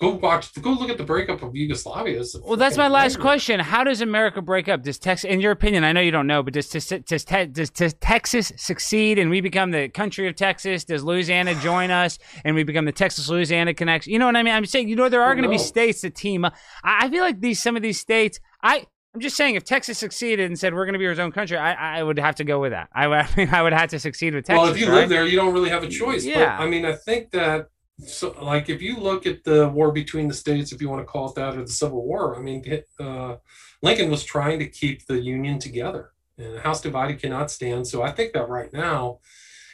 go 0.00 0.10
watch 0.10 0.54
go 0.62 0.70
look 0.70 0.90
at 0.90 0.96
the 0.96 1.04
breakup 1.04 1.42
of 1.42 1.54
Yugoslavia. 1.54 2.22
Well, 2.42 2.56
that's 2.56 2.76
my 2.76 2.88
last 2.88 3.20
question. 3.20 3.60
How 3.60 3.84
does 3.84 4.00
America 4.00 4.40
break 4.40 4.68
up? 4.68 4.82
Does 4.82 4.98
Texas, 4.98 5.28
in 5.30 5.40
your 5.40 5.52
opinion, 5.52 5.84
I 5.84 5.92
know 5.92 6.00
you 6.00 6.10
don't 6.10 6.26
know, 6.26 6.42
but 6.42 6.54
does, 6.54 6.68
does, 6.68 6.86
does, 6.86 7.24
does, 7.24 7.70
does 7.70 7.94
Texas 7.94 8.52
succeed 8.56 9.18
and 9.18 9.28
we 9.28 9.40
become 9.40 9.72
the 9.72 9.88
country 9.88 10.28
of 10.28 10.36
Texas? 10.36 10.84
Does 10.84 11.04
Louisiana 11.04 11.54
join 11.56 11.90
us 11.90 12.18
and 12.44 12.54
we 12.54 12.62
become 12.62 12.84
the 12.84 12.92
Texas 12.92 13.28
Louisiana 13.28 13.74
connection? 13.74 14.12
You 14.12 14.20
know 14.20 14.26
what 14.26 14.36
I 14.36 14.42
mean? 14.42 14.54
I'm 14.54 14.66
saying, 14.66 14.88
you 14.88 14.96
know, 14.96 15.08
there 15.08 15.22
are 15.22 15.34
going 15.34 15.44
to 15.44 15.50
be 15.50 15.58
states 15.58 16.00
that 16.02 16.14
team 16.14 16.44
up. 16.44 16.54
I, 16.82 17.06
I 17.06 17.10
feel 17.10 17.22
like 17.22 17.40
these 17.40 17.60
some 17.60 17.76
of 17.76 17.82
these 17.82 18.00
states, 18.00 18.40
I. 18.62 18.86
I'm 19.18 19.22
just 19.22 19.36
saying, 19.36 19.56
if 19.56 19.64
Texas 19.64 19.98
succeeded 19.98 20.46
and 20.46 20.56
said 20.56 20.72
we're 20.72 20.84
going 20.84 20.92
to 20.92 20.98
be 21.00 21.06
our 21.08 21.20
own 21.20 21.32
country, 21.32 21.56
I, 21.56 21.98
I 21.98 22.02
would 22.04 22.20
have 22.20 22.36
to 22.36 22.44
go 22.44 22.60
with 22.60 22.70
that. 22.70 22.88
I, 22.92 23.08
would- 23.08 23.18
I 23.18 23.28
mean, 23.36 23.48
I 23.48 23.62
would 23.62 23.72
have 23.72 23.90
to 23.90 23.98
succeed 23.98 24.32
with 24.32 24.44
Texas. 24.44 24.62
well, 24.62 24.70
if 24.70 24.78
you 24.78 24.86
right? 24.86 24.94
live 24.94 25.08
there, 25.08 25.26
you 25.26 25.34
don't 25.34 25.52
really 25.52 25.70
have 25.70 25.82
a 25.82 25.88
choice. 25.88 26.24
Yeah. 26.24 26.56
But 26.56 26.62
I 26.62 26.68
mean, 26.68 26.84
I 26.84 26.92
think 26.92 27.32
that 27.32 27.66
so 28.06 28.32
like 28.40 28.68
if 28.68 28.80
you 28.80 28.96
look 28.96 29.26
at 29.26 29.42
the 29.42 29.68
war 29.70 29.90
between 29.90 30.28
the 30.28 30.34
states, 30.34 30.70
if 30.70 30.80
you 30.80 30.88
want 30.88 31.00
to 31.00 31.04
call 31.04 31.30
it 31.30 31.34
that, 31.34 31.56
or 31.56 31.62
the 31.62 31.66
Civil 31.66 32.06
War, 32.06 32.36
I 32.36 32.40
mean, 32.40 32.62
uh, 33.00 33.38
Lincoln 33.82 34.08
was 34.08 34.22
trying 34.22 34.60
to 34.60 34.68
keep 34.68 35.04
the 35.06 35.18
Union 35.18 35.58
together, 35.58 36.12
and 36.38 36.54
a 36.54 36.60
house 36.60 36.80
divided 36.80 37.20
cannot 37.20 37.50
stand. 37.50 37.88
So 37.88 38.02
I 38.04 38.12
think 38.12 38.34
that 38.34 38.48
right 38.48 38.72
now, 38.72 39.18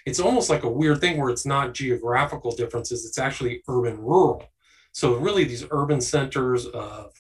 it's 0.06 0.20
almost 0.20 0.48
like 0.48 0.62
a 0.62 0.70
weird 0.70 1.02
thing 1.02 1.18
where 1.18 1.28
it's 1.28 1.44
not 1.44 1.74
geographical 1.74 2.56
differences; 2.56 3.04
it's 3.04 3.18
actually 3.18 3.62
urban 3.68 3.98
rural. 3.98 4.42
So 4.92 5.16
really, 5.16 5.44
these 5.44 5.66
urban 5.70 6.00
centers 6.00 6.64
of 6.64 7.12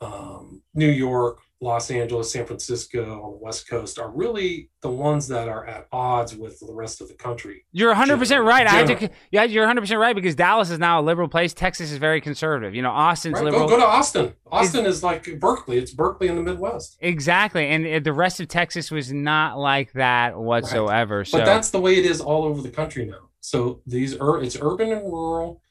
um, 0.00 0.62
New 0.74 0.90
York, 0.90 1.38
Los 1.62 1.90
Angeles, 1.90 2.30
San 2.30 2.44
Francisco 2.44 3.02
on 3.02 3.32
the 3.32 3.38
West 3.38 3.66
Coast 3.68 3.98
are 3.98 4.10
really 4.10 4.68
the 4.82 4.90
ones 4.90 5.26
that 5.28 5.48
are 5.48 5.66
at 5.66 5.86
odds 5.90 6.36
with 6.36 6.60
the 6.60 6.70
rest 6.70 7.00
of 7.00 7.08
the 7.08 7.14
country. 7.14 7.64
You're 7.72 7.88
100 7.88 8.18
percent 8.18 8.44
right. 8.44 8.66
I 8.66 8.70
had 8.70 8.86
to, 8.98 9.10
yeah, 9.30 9.44
you're 9.44 9.62
100 9.62 9.80
percent 9.80 9.98
right 9.98 10.14
because 10.14 10.34
Dallas 10.34 10.68
is 10.68 10.78
now 10.78 11.00
a 11.00 11.02
liberal 11.02 11.28
place. 11.28 11.54
Texas 11.54 11.90
is 11.90 11.96
very 11.96 12.20
conservative. 12.20 12.74
You 12.74 12.82
know, 12.82 12.90
Austin's 12.90 13.36
Right? 13.36 13.44
liberal. 13.44 13.68
Go, 13.68 13.76
go 13.76 13.80
to 13.80 13.86
Austin. 13.86 14.34
Austin 14.52 14.84
is 14.84 15.02
like 15.02 15.40
Berkeley. 15.40 15.78
It's 15.78 15.92
Berkeley 15.92 16.28
in 16.28 16.36
the 16.36 16.42
Midwest. 16.42 16.98
Exactly, 17.00 17.66
and 17.68 18.04
the 18.04 18.12
rest 18.12 18.38
of 18.38 18.48
Texas 18.48 18.90
was 18.90 19.10
not 19.10 19.58
like 19.58 19.92
that 19.94 20.36
whatsoever. 20.38 21.24
So 21.24 21.38
But 21.38 21.46
that's 21.46 21.70
the 21.70 21.80
way 21.80 21.96
it 21.96 22.04
is 22.04 22.20
all 22.20 22.44
over 22.44 22.60
the 22.60 22.70
country 22.70 23.06
now. 23.06 23.30
So 23.40 23.80
these 23.86 24.14
are 24.16 24.42
it's 24.42 24.58
urban 24.60 24.92
and 24.92 25.02
rural, 25.10 25.62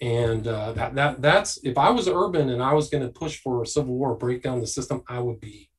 and 0.00 0.46
uh, 0.46 0.72
that 0.72 0.94
that 0.94 1.22
that's 1.22 1.58
if 1.62 1.78
I 1.78 1.90
was 1.90 2.08
urban 2.08 2.50
and 2.50 2.62
I 2.62 2.72
was 2.72 2.90
going 2.90 3.04
to 3.04 3.12
push 3.12 3.40
for 3.40 3.62
a 3.62 3.66
civil 3.66 3.94
war, 3.94 4.14
break 4.14 4.42
down 4.42 4.60
the 4.60 4.66
system, 4.66 5.02
I 5.08 5.20
would 5.20 5.40
be, 5.40 5.70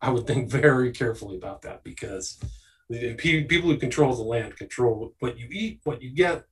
I 0.00 0.10
would 0.10 0.26
think 0.26 0.50
very 0.50 0.92
carefully 0.92 1.36
about 1.36 1.62
that 1.62 1.84
because 1.84 2.40
the 2.88 3.14
pe- 3.14 3.44
people 3.44 3.70
who 3.70 3.76
control 3.76 4.14
the 4.14 4.22
land 4.22 4.56
control 4.56 5.14
what 5.20 5.38
you 5.38 5.48
eat, 5.50 5.80
what 5.84 6.02
you 6.02 6.14
get, 6.14 6.44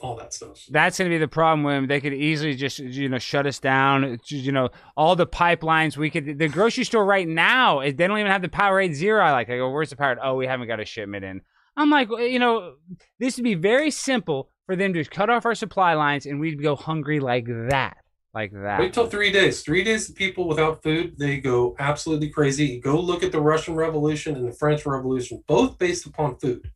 all 0.00 0.16
that 0.16 0.32
stuff. 0.34 0.64
that's 0.70 0.98
going 0.98 1.10
to 1.10 1.14
be 1.14 1.18
the 1.18 1.28
problem. 1.28 1.62
When 1.62 1.86
they 1.86 2.00
could 2.00 2.12
easily 2.12 2.54
just 2.54 2.80
you 2.80 3.08
know 3.08 3.18
shut 3.18 3.46
us 3.46 3.60
down. 3.60 4.18
You 4.26 4.52
know, 4.52 4.70
all 4.96 5.14
the 5.14 5.26
pipelines 5.26 5.96
we 5.96 6.10
could. 6.10 6.38
The 6.38 6.48
grocery 6.48 6.84
store 6.84 7.04
right 7.04 7.28
now, 7.28 7.80
they 7.80 7.92
don't 7.92 8.18
even 8.18 8.30
have 8.30 8.42
the 8.42 8.48
Powerade 8.48 8.94
Zero. 8.94 9.24
I 9.24 9.30
like. 9.30 9.48
I 9.48 9.56
go, 9.56 9.70
where's 9.70 9.90
the 9.90 9.96
Powerade? 9.96 10.18
Oh, 10.22 10.34
we 10.34 10.46
haven't 10.46 10.66
got 10.66 10.80
a 10.80 10.84
shipment 10.84 11.24
in. 11.24 11.42
I'm 11.76 11.90
like, 11.90 12.08
you 12.08 12.38
know, 12.38 12.74
this 13.18 13.36
would 13.36 13.44
be 13.44 13.54
very 13.54 13.90
simple 13.90 14.50
for 14.66 14.76
them 14.76 14.92
to 14.94 15.04
cut 15.04 15.30
off 15.30 15.44
our 15.44 15.54
supply 15.54 15.94
lines 15.94 16.26
and 16.26 16.40
we'd 16.40 16.62
go 16.62 16.76
hungry 16.76 17.20
like 17.20 17.46
that. 17.46 17.96
like 18.32 18.52
that. 18.52 18.80
Wait 18.80 18.92
till 18.92 19.06
three 19.06 19.30
days. 19.30 19.62
Three 19.62 19.84
days 19.84 20.08
of 20.08 20.16
people 20.16 20.48
without 20.48 20.82
food, 20.82 21.18
they 21.18 21.38
go 21.38 21.76
absolutely 21.78 22.30
crazy. 22.30 22.80
Go 22.80 22.98
look 22.98 23.22
at 23.22 23.32
the 23.32 23.40
Russian 23.40 23.74
Revolution 23.74 24.36
and 24.36 24.46
the 24.48 24.52
French 24.52 24.86
Revolution, 24.86 25.44
both 25.46 25.78
based 25.78 26.06
upon 26.06 26.38
food. 26.38 26.70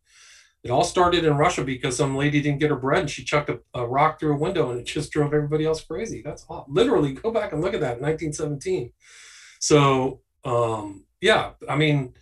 It 0.63 0.71
all 0.71 0.83
started 0.83 1.23
in 1.23 1.37
Russia 1.37 1.63
because 1.63 1.95
some 1.95 2.17
lady 2.17 2.41
didn't 2.41 2.59
get 2.59 2.69
her 2.69 2.75
bread 2.75 2.99
and 2.99 3.09
she 3.09 3.23
chucked 3.23 3.49
a, 3.49 3.59
a 3.73 3.87
rock 3.87 4.19
through 4.19 4.35
a 4.35 4.39
window 4.39 4.69
and 4.71 4.79
it 4.79 4.85
just 4.85 5.11
drove 5.11 5.33
everybody 5.33 5.65
else 5.65 5.81
crazy. 5.81 6.21
That's 6.23 6.45
all. 6.49 6.65
Literally, 6.67 7.13
go 7.13 7.31
back 7.31 7.53
and 7.53 7.61
look 7.61 7.73
at 7.73 7.79
that, 7.79 8.01
1917. 8.01 8.91
So, 9.59 10.19
um, 10.43 11.05
yeah, 11.21 11.51
I 11.67 11.75
mean, 11.77 12.13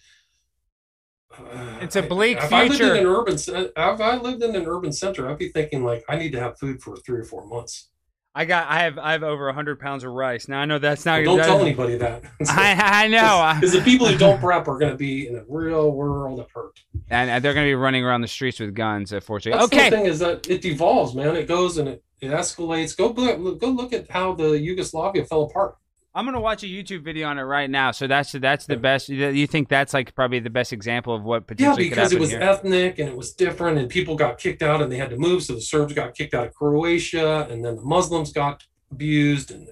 It's 1.82 1.96
a 1.96 2.02
bleak 2.02 2.38
if 2.38 2.52
I 2.52 2.66
lived 2.68 2.82
in 2.82 2.96
an 2.96 3.06
urban, 3.06 3.36
if 3.36 3.72
I 3.78 4.18
lived 4.18 4.44
in 4.44 4.56
an 4.56 4.66
urban 4.66 4.92
center, 4.92 5.30
I'd 5.30 5.38
be 5.38 5.50
thinking 5.50 5.84
like, 5.84 6.04
I 6.10 6.16
need 6.18 6.32
to 6.32 6.40
have 6.40 6.58
food 6.60 6.82
for 6.82 6.96
three 6.98 7.20
or 7.20 7.24
four 7.24 7.46
months. 7.46 7.90
I 8.38 8.46
got 8.46 8.68
I 8.70 8.84
have 8.84 9.00
I 9.00 9.14
have 9.14 9.24
over 9.24 9.52
hundred 9.52 9.80
pounds 9.80 10.04
of 10.04 10.12
rice. 10.12 10.48
Now 10.48 10.60
I 10.60 10.66
know 10.66 10.78
that's 10.78 11.06
not. 11.06 11.26
Well, 11.26 11.26
don't 11.26 11.38
that- 11.38 11.46
tell 11.48 11.62
anybody 11.62 11.98
that. 11.98 12.24
I 12.48 13.06
I 13.06 13.08
know. 13.08 13.52
Because 13.60 13.74
the 13.74 13.82
people 13.82 14.06
who 14.08 14.16
don't 14.16 14.40
prep 14.40 14.68
are 14.68 14.78
going 14.78 14.92
to 14.92 14.98
be 14.98 15.28
in 15.28 15.38
a 15.38 15.44
real 15.48 15.92
world 15.92 16.40
of 16.40 16.52
hurt. 16.52 16.80
and 17.10 17.44
they're 17.44 17.56
gonna 17.56 17.66
be 17.66 17.74
running 17.74 18.06
around 18.06 18.22
the 18.22 18.28
streets 18.28 18.60
with 18.60 18.76
guns. 18.76 19.12
Unfortunately. 19.12 19.60
That's 19.60 19.74
okay. 19.74 19.90
the 19.90 19.96
thing 19.96 20.06
is 20.06 20.20
that 20.20 20.48
it 20.48 20.62
devolves, 20.62 21.16
man. 21.16 21.36
It 21.36 21.48
goes 21.48 21.80
and 21.80 21.90
it, 21.90 22.04
it 22.22 22.30
escalates. 22.30 22.96
Go 22.96 23.08
look, 23.08 23.60
go 23.60 23.70
look 23.70 23.92
at 23.92 24.12
how 24.12 24.34
the 24.34 24.52
Yugoslavia 24.60 25.26
fell 25.26 25.44
apart. 25.44 25.76
I'm 26.18 26.26
gonna 26.26 26.41
watch 26.41 26.63
a 26.63 26.65
YouTube 26.65 27.03
video 27.03 27.28
on 27.28 27.38
it 27.38 27.43
right 27.43 27.70
now. 27.70 27.91
So 27.91 28.07
that's 28.07 28.32
that's 28.32 28.65
the 28.65 28.76
best. 28.76 29.07
You 29.07 29.45
think 29.45 29.70
that's 29.70 29.93
like 29.93 30.15
probably 30.15 30.39
the 30.39 30.49
best 30.49 30.74
example 30.74 31.13
of 31.13 31.22
what 31.22 31.43
Yeah, 31.43 31.76
potentially 31.76 31.89
because 31.89 32.11
it 32.11 32.20
was 32.20 32.32
here? 32.32 32.41
ethnic 32.41 32.97
and 32.97 33.07
it 33.07 33.15
was 33.15 33.34
different, 33.34 33.78
and 33.78 33.88
people 33.88 34.15
got 34.15 34.39
kicked 34.39 34.63
out 34.63 34.82
and 34.82 34.91
they 34.91 34.97
had 34.97 35.11
to 35.11 35.15
move. 35.18 35.43
So 35.43 35.53
the 35.53 35.61
Serbs 35.61 35.93
got 35.93 36.15
kicked 36.15 36.34
out 36.34 36.47
of 36.47 36.55
Croatia, 36.55 37.47
and 37.51 37.63
then 37.63 37.76
the 37.76 37.84
Muslims 37.84 38.34
got 38.34 38.63
abused. 38.91 39.51
And 39.51 39.68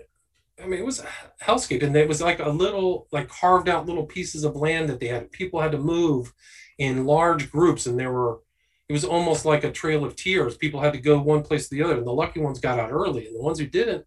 I 0.63 0.67
mean, 0.67 0.79
it 0.79 0.85
was 0.85 0.99
a 0.99 1.07
hellscape. 1.43 1.81
And 1.81 1.95
it 1.95 2.07
was 2.07 2.21
like 2.21 2.37
a 2.37 2.49
little, 2.49 3.07
like 3.11 3.27
carved 3.27 3.67
out 3.67 3.87
little 3.87 4.05
pieces 4.05 4.43
of 4.43 4.55
land 4.55 4.87
that 4.89 4.99
they 4.99 5.07
had. 5.07 5.31
People 5.31 5.61
had 5.61 5.71
to 5.71 5.79
move 5.79 6.31
in 6.77 7.05
large 7.05 7.51
groups, 7.51 7.87
and 7.87 7.99
there 7.99 8.11
were. 8.11 8.41
It 8.87 8.93
was 8.93 9.03
almost 9.03 9.45
like 9.45 9.63
a 9.63 9.71
trail 9.71 10.05
of 10.05 10.15
tears. 10.15 10.57
People 10.57 10.79
had 10.79 10.93
to 10.93 10.99
go 10.99 11.19
one 11.19 11.41
place 11.41 11.67
to 11.67 11.73
the 11.73 11.81
other, 11.81 11.97
and 11.97 12.05
the 12.05 12.13
lucky 12.13 12.39
ones 12.39 12.59
got 12.59 12.77
out 12.77 12.91
early, 12.91 13.25
and 13.25 13.35
the 13.35 13.41
ones 13.41 13.57
who 13.57 13.65
didn't, 13.65 14.05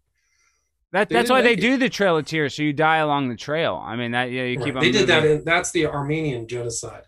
That, 0.91 1.09
that's 1.09 1.29
why 1.29 1.41
they 1.41 1.53
it. 1.53 1.61
do 1.61 1.77
the 1.77 1.89
Trail 1.89 2.17
of 2.17 2.25
Tears, 2.25 2.55
so 2.55 2.63
you 2.63 2.73
die 2.73 2.97
along 2.97 3.29
the 3.29 3.35
trail. 3.35 3.81
I 3.83 3.95
mean 3.95 4.11
that 4.11 4.31
yeah, 4.31 4.43
you 4.43 4.57
keep 4.57 4.73
Right. 4.73 4.77
on. 4.77 4.83
They 4.83 4.91
did 4.91 5.07
that. 5.07 5.23
In, 5.25 5.43
that's 5.43 5.71
the 5.71 5.85
Armenian 5.85 6.47
genocide. 6.47 7.03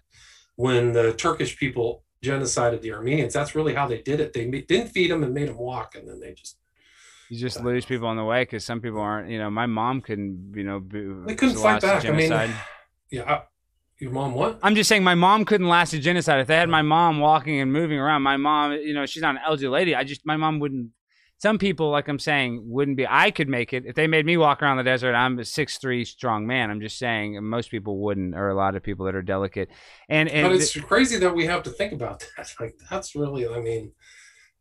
When 0.56 0.94
the 0.94 1.14
Turkish 1.14 1.58
people 1.58 2.04
genocided 2.24 2.82
the 2.82 2.94
Armenians, 2.94 3.34
that's 3.34 3.56
really 3.56 3.74
how 3.74 3.88
they 3.88 4.02
did 4.02 4.20
it. 4.20 4.34
They 4.34 4.46
didn't 4.50 4.90
feed 4.90 5.10
them 5.10 5.24
and 5.24 5.34
made 5.34 5.50
them 5.50 5.58
walk, 5.58 5.96
and 5.96 6.08
then 6.08 6.20
they 6.20 6.34
just 6.34 6.58
You 7.30 7.40
just 7.40 7.64
lose 7.64 7.86
people 7.86 8.08
on 8.08 8.18
the 8.18 8.24
way 8.24 8.44
because 8.44 8.64
some 8.64 8.82
people 8.82 9.00
aren't. 9.00 9.30
You 9.32 9.40
know, 9.40 9.50
my 9.50 9.66
mom 9.66 10.02
couldn't. 10.02 10.54
You 10.56 10.64
know, 10.64 10.80
be, 10.80 11.12
they 11.26 11.36
couldn't 11.36 11.56
fight 11.56 11.82
back. 11.82 12.06
I 12.06 12.12
mean, 12.12 12.32
yeah. 13.12 13.24
I, 13.24 13.42
your 13.98 14.12
mom 14.12 14.34
what? 14.34 14.60
I'm 14.64 14.74
just 14.74 14.88
saying 14.90 15.04
my 15.04 15.14
mom 15.14 15.46
couldn't 15.46 15.68
last 15.68 15.94
a 15.94 16.00
genocide. 16.00 16.40
If 16.40 16.48
they 16.48 16.56
had 16.56 16.70
my 16.70 16.82
mom 16.82 17.20
walking 17.20 17.60
and 17.60 17.72
moving 17.72 18.00
around, 18.00 18.24
my 18.24 18.36
mom, 18.36 18.74
you 18.74 18.96
know, 18.96 19.06
she's 19.06 19.22
not 19.22 19.36
an 19.36 19.42
elderly 19.46 19.68
lady. 19.70 19.96
I 19.96 20.04
just 20.04 20.26
my 20.26 20.38
mom 20.38 20.60
wouldn't. 20.60 20.90
Some 21.42 21.58
people, 21.58 21.90
like 21.90 22.08
I'm 22.08 22.20
saying, 22.20 22.62
wouldn't 22.66 22.98
be. 22.98 23.08
I 23.10 23.32
could 23.32 23.50
make 23.50 23.74
it 23.74 23.84
if 23.88 23.96
they 23.96 24.06
made 24.06 24.28
me 24.28 24.38
walk 24.38 24.62
around 24.62 24.78
the 24.78 24.84
desert. 24.84 25.16
I'm 25.16 25.40
a 25.40 25.44
six 25.44 25.80
three 25.80 26.06
strong 26.06 26.46
man. 26.46 26.70
I'm 26.70 26.82
just 26.82 27.00
saying 27.00 27.44
most 27.44 27.72
people 27.72 27.98
wouldn't, 27.98 28.36
or 28.36 28.50
a 28.50 28.56
lot 28.56 28.76
of 28.76 28.84
people 28.84 29.08
that 29.08 29.16
are 29.16 29.24
delicate. 29.24 29.70
And 30.08 30.30
and 30.30 30.48
but 30.48 30.56
it's 30.56 30.80
crazy 30.82 31.18
that 31.18 31.34
we 31.34 31.48
have 31.48 31.64
to 31.64 31.72
think 31.72 31.94
about 31.94 32.20
that. 32.38 32.54
Like 32.60 32.76
that's 32.92 33.16
really, 33.16 33.48
I 33.48 33.60
mean, 33.60 33.92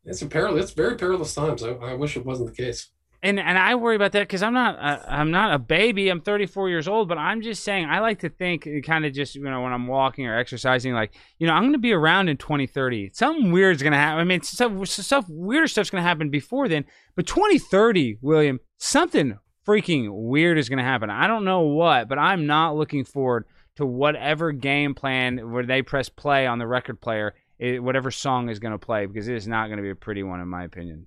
it's 0.07 0.23
a 0.23 0.27
perilous. 0.27 0.65
It's 0.65 0.73
very 0.73 0.97
perilous 0.97 1.35
times. 1.35 1.63
I, 1.63 1.73
I 1.73 1.93
wish 1.93 2.17
it 2.17 2.25
wasn't 2.25 2.49
the 2.49 2.63
case. 2.63 2.89
And 3.23 3.39
and 3.39 3.59
I 3.59 3.75
worry 3.75 3.97
about 3.97 4.13
that 4.13 4.21
because 4.21 4.43
I'm 4.43 4.55
not 4.55 4.79
uh, 4.79 5.03
I'm 5.07 5.31
not 5.31 5.53
a 5.53 5.59
baby. 5.59 6.09
I'm 6.09 6.21
34 6.21 6.71
years 6.71 6.89
old, 6.89 7.09
but 7.09 7.19
I'm 7.19 7.43
just 7.43 7.63
saying 7.63 7.87
I 7.87 8.01
like 8.01 8.21
to 8.21 8.31
think 8.31 8.67
kind 8.85 9.05
of 9.05 9.13
just 9.13 9.35
you 9.35 9.43
know 9.43 9.61
when 9.61 9.73
I'm 9.73 9.87
walking 9.87 10.27
or 10.27 10.39
exercising, 10.39 10.95
like 10.95 11.13
you 11.39 11.47
know 11.47 11.53
I'm 11.53 11.63
going 11.63 11.73
to 11.73 11.79
be 11.79 11.93
around 11.93 12.29
in 12.29 12.37
2030. 12.39 13.11
Something 13.13 13.53
weird's 13.53 13.83
going 13.83 13.93
to 13.93 13.99
happen. 13.99 14.21
I 14.21 14.25
mean, 14.25 14.43
stuff 14.43 14.89
stuff 14.89 15.27
weirder 15.29 15.69
stuff's 15.69 15.91
going 15.91 16.03
to 16.03 16.09
happen 16.09 16.31
before 16.31 16.69
then, 16.69 16.85
but 17.15 17.27
2030, 17.27 18.19
William, 18.23 18.61
something 18.79 19.39
freaking 19.67 20.09
weird 20.11 20.59
is 20.59 20.69
going 20.69 20.79
to 20.79 20.85
happen. 20.85 21.11
I 21.11 21.27
don't 21.27 21.45
know 21.45 21.61
what, 21.61 22.09
but 22.09 22.19
I'm 22.19 22.47
not 22.47 22.77
looking 22.77 23.05
forward 23.05 23.45
to 23.77 23.87
whatever 23.87 24.53
game 24.53 24.95
plan 24.95 25.53
where 25.53 25.65
they 25.65 25.83
press 25.83 26.09
play 26.09 26.47
on 26.47 26.59
the 26.59 26.67
record 26.67 27.01
player, 27.01 27.35
it, 27.59 27.83
whatever 27.83 28.11
song 28.11 28.49
is 28.49 28.59
going 28.59 28.73
to 28.73 28.79
play 28.79 29.07
because 29.07 29.29
it 29.29 29.37
is 29.37 29.47
not 29.47 29.67
going 29.67 29.77
to 29.77 29.83
be 29.83 29.91
a 29.91 29.95
pretty 29.95 30.23
one 30.23 30.41
in 30.41 30.49
my 30.49 30.65
opinion. 30.65 31.07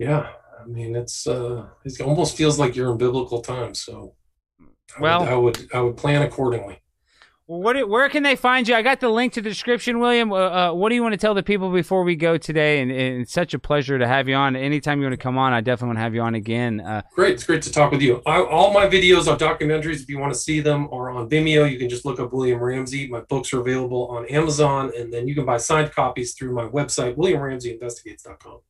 Yeah, 0.00 0.30
I 0.58 0.66
mean, 0.66 0.96
it's 0.96 1.26
uh, 1.26 1.66
it 1.84 2.00
almost 2.00 2.34
feels 2.34 2.58
like 2.58 2.74
you're 2.74 2.90
in 2.90 2.96
biblical 2.96 3.42
times. 3.42 3.82
So, 3.82 4.14
I 4.96 5.00
Well- 5.00 5.20
would, 5.20 5.28
I 5.28 5.36
would, 5.36 5.68
I 5.74 5.80
would 5.82 5.96
plan 5.98 6.22
accordingly. 6.22 6.78
Well, 7.46 7.60
what? 7.60 7.88
Where 7.88 8.08
can 8.08 8.22
they 8.22 8.36
find 8.36 8.66
you? 8.66 8.76
I 8.76 8.82
got 8.82 9.00
the 9.00 9.08
link 9.10 9.32
to 9.34 9.42
the 9.42 9.50
description, 9.50 9.98
William. 9.98 10.32
Uh, 10.32 10.36
uh, 10.36 10.72
what 10.72 10.88
do 10.88 10.94
you 10.94 11.02
want 11.02 11.12
to 11.12 11.18
tell 11.18 11.34
the 11.34 11.42
people 11.42 11.70
before 11.70 12.04
we 12.04 12.14
go 12.16 12.38
today? 12.38 12.80
And, 12.80 12.90
and 12.92 13.20
it's 13.20 13.32
such 13.32 13.52
a 13.54 13.58
pleasure 13.58 13.98
to 13.98 14.06
have 14.06 14.26
you 14.28 14.36
on. 14.36 14.54
Anytime 14.56 15.00
you 15.00 15.06
want 15.06 15.14
to 15.14 15.22
come 15.22 15.36
on, 15.36 15.52
I 15.52 15.60
definitely 15.60 15.88
want 15.88 15.98
to 15.98 16.02
have 16.02 16.14
you 16.14 16.20
on 16.22 16.34
again. 16.36 16.80
Uh, 16.80 17.02
Great. 17.14 17.34
It's 17.34 17.44
great 17.44 17.60
to 17.62 17.72
talk 17.72 17.90
with 17.90 18.02
you. 18.02 18.22
I, 18.24 18.40
all 18.40 18.72
my 18.72 18.86
videos 18.86 19.26
are 19.26 19.36
documentaries. 19.36 20.00
If 20.00 20.08
you 20.08 20.18
want 20.18 20.32
to 20.32 20.38
see 20.38 20.60
them, 20.60 20.88
are 20.92 21.10
on 21.10 21.28
Vimeo. 21.28 21.70
You 21.70 21.76
can 21.76 21.88
just 21.90 22.04
look 22.06 22.20
up 22.20 22.32
William 22.32 22.60
Ramsey. 22.60 23.08
My 23.08 23.20
books 23.22 23.52
are 23.52 23.60
available 23.60 24.06
on 24.06 24.26
Amazon, 24.26 24.92
and 24.96 25.12
then 25.12 25.26
you 25.26 25.34
can 25.34 25.44
buy 25.44 25.56
signed 25.58 25.90
copies 25.92 26.34
through 26.34 26.54
my 26.54 26.66
website, 26.68 27.16
WilliamRamseyInvestigates.com. 27.16 28.60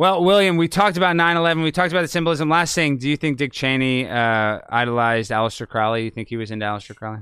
well, 0.00 0.24
William, 0.24 0.56
we 0.56 0.66
talked 0.66 0.96
about 0.96 1.14
9/11. 1.14 1.62
We 1.62 1.70
talked 1.70 1.92
about 1.92 2.00
the 2.00 2.08
symbolism. 2.08 2.48
Last 2.48 2.74
thing, 2.74 2.96
do 2.96 3.06
you 3.06 3.18
think 3.18 3.36
Dick 3.36 3.52
Cheney 3.52 4.08
uh, 4.08 4.60
idolized 4.70 5.30
Aleister 5.30 5.68
Crowley? 5.68 6.04
You 6.04 6.10
think 6.10 6.30
he 6.30 6.38
was 6.38 6.50
into 6.50 6.64
Aleister 6.64 6.96
Crowley? 6.96 7.18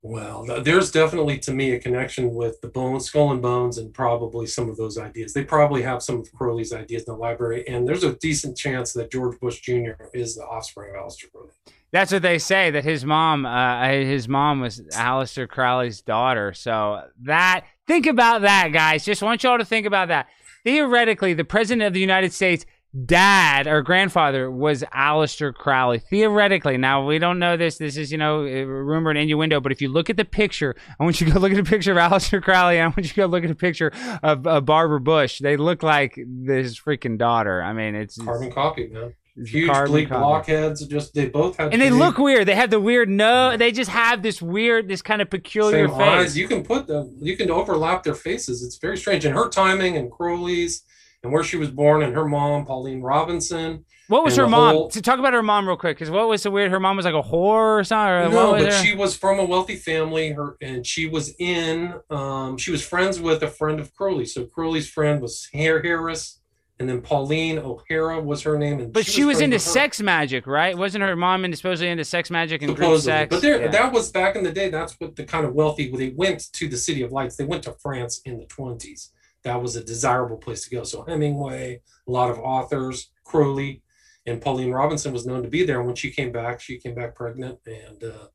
Well, 0.00 0.46
th- 0.46 0.62
there's 0.62 0.92
definitely 0.92 1.40
to 1.40 1.52
me 1.52 1.72
a 1.72 1.80
connection 1.80 2.32
with 2.32 2.60
the 2.60 2.68
bones, 2.68 3.06
skull 3.06 3.32
and 3.32 3.42
bones, 3.42 3.78
and 3.78 3.92
probably 3.92 4.46
some 4.46 4.68
of 4.68 4.76
those 4.76 4.96
ideas. 4.96 5.32
They 5.32 5.42
probably 5.42 5.82
have 5.82 6.04
some 6.04 6.20
of 6.20 6.32
Crowley's 6.32 6.72
ideas 6.72 7.02
in 7.02 7.14
the 7.14 7.18
library, 7.18 7.66
and 7.66 7.84
there's 7.84 8.04
a 8.04 8.14
decent 8.14 8.56
chance 8.56 8.92
that 8.92 9.10
George 9.10 9.40
Bush 9.40 9.60
Jr. 9.62 10.04
is 10.12 10.36
the 10.36 10.44
offspring 10.44 10.94
of 10.94 11.02
Aleister 11.02 11.32
Crowley. 11.32 11.50
That's 11.90 12.12
what 12.12 12.22
they 12.22 12.38
say. 12.38 12.70
That 12.70 12.84
his 12.84 13.04
mom, 13.04 13.44
uh, 13.44 13.88
his 13.88 14.28
mom 14.28 14.60
was 14.60 14.80
Aleister 14.92 15.48
Crowley's 15.48 16.00
daughter. 16.00 16.52
So 16.52 17.08
that 17.22 17.64
think 17.88 18.06
about 18.06 18.42
that, 18.42 18.68
guys. 18.68 19.04
Just 19.04 19.20
want 19.20 19.42
y'all 19.42 19.58
to 19.58 19.64
think 19.64 19.84
about 19.84 20.06
that. 20.08 20.28
Theoretically, 20.64 21.34
the 21.34 21.44
president 21.44 21.86
of 21.86 21.92
the 21.92 22.00
United 22.00 22.32
States 22.32 22.64
dad 23.06 23.66
or 23.66 23.82
grandfather 23.82 24.50
was 24.50 24.82
Aleister 24.94 25.52
Crowley. 25.52 25.98
Theoretically, 25.98 26.76
now 26.76 27.04
we 27.04 27.18
don't 27.18 27.38
know 27.38 27.56
this. 27.56 27.78
This 27.78 27.96
is 27.96 28.12
you 28.12 28.18
know 28.18 28.42
rumor 28.42 29.10
and 29.10 29.18
innuendo. 29.18 29.60
But 29.60 29.72
if 29.72 29.82
you 29.82 29.88
look 29.88 30.08
at 30.10 30.16
the 30.16 30.24
picture, 30.24 30.74
I 30.98 31.04
want 31.04 31.20
you 31.20 31.26
to 31.26 31.32
go 31.32 31.40
look 31.40 31.52
at 31.52 31.58
a 31.58 31.64
picture 31.64 31.92
of 31.92 31.98
Aleister 31.98 32.42
Crowley. 32.42 32.78
And 32.78 32.84
I 32.84 32.88
want 32.88 32.98
you 32.98 33.08
to 33.10 33.14
go 33.14 33.26
look 33.26 33.44
at 33.44 33.50
a 33.50 33.54
picture 33.54 33.92
of 34.22 34.46
uh, 34.46 34.60
Barbara 34.60 35.00
Bush. 35.00 35.40
They 35.40 35.56
look 35.56 35.82
like 35.82 36.18
this 36.26 36.78
freaking 36.78 37.18
daughter. 37.18 37.62
I 37.62 37.72
mean, 37.72 37.94
it's 37.94 38.16
Carbon 38.16 38.52
copy, 38.52 38.86
man. 38.86 39.14
It's 39.36 39.50
Huge 39.50 39.68
carbon 39.70 39.90
bleak 39.92 40.08
copy. 40.08 40.20
blockheads. 40.20 40.86
Just 40.86 41.12
they 41.14 41.26
both 41.28 41.56
had 41.56 41.72
and 41.72 41.82
they 41.82 41.90
look 41.90 42.18
weird. 42.18 42.46
They 42.46 42.54
have 42.54 42.70
the 42.70 42.78
weird 42.80 43.08
no. 43.08 43.56
They 43.56 43.72
just 43.72 43.90
have 43.90 44.22
this 44.22 44.40
weird, 44.40 44.86
this 44.88 45.02
kind 45.02 45.20
of 45.20 45.28
peculiar 45.28 45.88
same 45.88 45.96
face. 45.98 46.08
eyes. 46.08 46.38
You 46.38 46.46
can 46.46 46.62
put 46.62 46.86
them. 46.86 47.16
You 47.20 47.36
can 47.36 47.50
overlap 47.50 48.04
their 48.04 48.14
faces. 48.14 48.62
It's 48.62 48.76
very 48.76 48.96
strange. 48.96 49.24
And 49.24 49.34
her 49.34 49.48
timing 49.48 49.96
and 49.96 50.10
Crowley's 50.10 50.82
and 51.24 51.32
where 51.32 51.42
she 51.42 51.56
was 51.56 51.70
born 51.70 52.02
and 52.02 52.14
her 52.14 52.24
mom, 52.26 52.64
Pauline 52.66 53.00
Robinson. 53.02 53.84
What 54.08 54.22
was 54.22 54.36
her 54.36 54.46
mom? 54.46 54.74
whole- 54.74 54.88
To 54.90 55.00
talk 55.00 55.18
about 55.18 55.32
her 55.32 55.42
mom 55.42 55.66
real 55.66 55.78
quick, 55.78 55.96
because 55.96 56.10
what 56.10 56.28
was 56.28 56.42
so 56.42 56.50
weird? 56.50 56.70
Her 56.70 56.78
mom 56.78 56.94
was 56.96 57.06
like 57.06 57.14
a 57.14 57.22
whore 57.22 57.80
or 57.80 57.84
something. 57.84 58.12
Or 58.12 58.28
No, 58.28 58.50
but 58.52 58.64
her- 58.70 58.84
she 58.84 58.94
was 58.94 59.16
from 59.16 59.38
a 59.38 59.44
wealthy 59.44 59.76
family. 59.76 60.30
Her 60.32 60.56
and 60.60 60.86
she 60.86 61.08
was 61.08 61.34
in. 61.38 61.94
Um, 62.10 62.58
she 62.58 62.70
was 62.70 62.86
friends 62.86 63.18
with 63.18 63.42
a 63.42 63.48
friend 63.48 63.80
of 63.80 63.94
Crowley. 63.94 64.26
So 64.26 64.44
Crowley's 64.44 64.88
friend 64.90 65.22
was 65.22 65.48
Hare 65.54 65.80
Harris, 65.82 66.38
and 66.80 66.88
then 66.88 67.00
Pauline 67.00 67.58
O'Hara 67.58 68.20
was 68.20 68.42
her 68.42 68.58
name. 68.58 68.80
And 68.80 68.92
But 68.92 69.06
she 69.06 69.24
was 69.24 69.36
friends 69.38 69.42
into 69.54 69.58
sex 69.60 70.00
magic, 70.00 70.46
right? 70.46 70.76
Wasn't 70.76 71.02
her 71.02 71.14
mom 71.16 71.44
into 71.44 71.56
supposedly 71.56 71.90
into 71.90 72.04
sex 72.04 72.30
magic 72.30 72.62
and 72.62 72.74
group 72.74 73.00
sex? 73.00 73.30
But 73.30 73.42
there, 73.42 73.62
Yeah. 73.62 73.68
that 73.68 73.92
was 73.92 74.10
back 74.10 74.34
in 74.36 74.42
the 74.44 74.52
day. 74.52 74.70
That's 74.70 74.94
what 75.00 75.14
the 75.16 75.24
kind 75.24 75.46
of 75.46 75.54
wealthy. 75.54 75.90
They 75.94 76.10
went 76.10 76.52
to 76.54 76.68
the 76.68 76.76
City 76.76 77.02
of 77.02 77.12
Lights. 77.12 77.36
They 77.36 77.44
went 77.44 77.62
to 77.64 77.72
France 77.80 78.20
in 78.24 78.38
the 78.38 78.46
twenties. 78.46 79.12
That 79.44 79.60
was 79.62 79.76
a 79.76 79.84
desirable 79.84 80.36
place 80.38 80.64
to 80.64 80.70
go. 80.74 80.84
So 80.84 81.04
Hemingway, 81.04 81.80
a 82.08 82.10
lot 82.10 82.30
of 82.30 82.38
authors, 82.38 83.10
Crowley, 83.24 83.82
and 84.26 84.40
Pauline 84.40 84.72
Robinson 84.72 85.12
was 85.12 85.26
known 85.26 85.42
to 85.42 85.48
be 85.50 85.64
there. 85.64 85.78
And 85.78 85.86
when 85.86 85.96
she 85.96 86.10
came 86.10 86.32
back, 86.32 86.60
she 86.60 86.78
came 86.78 86.94
back 86.94 87.14
pregnant, 87.14 87.58
and 87.66 88.02
uh, 88.02 88.28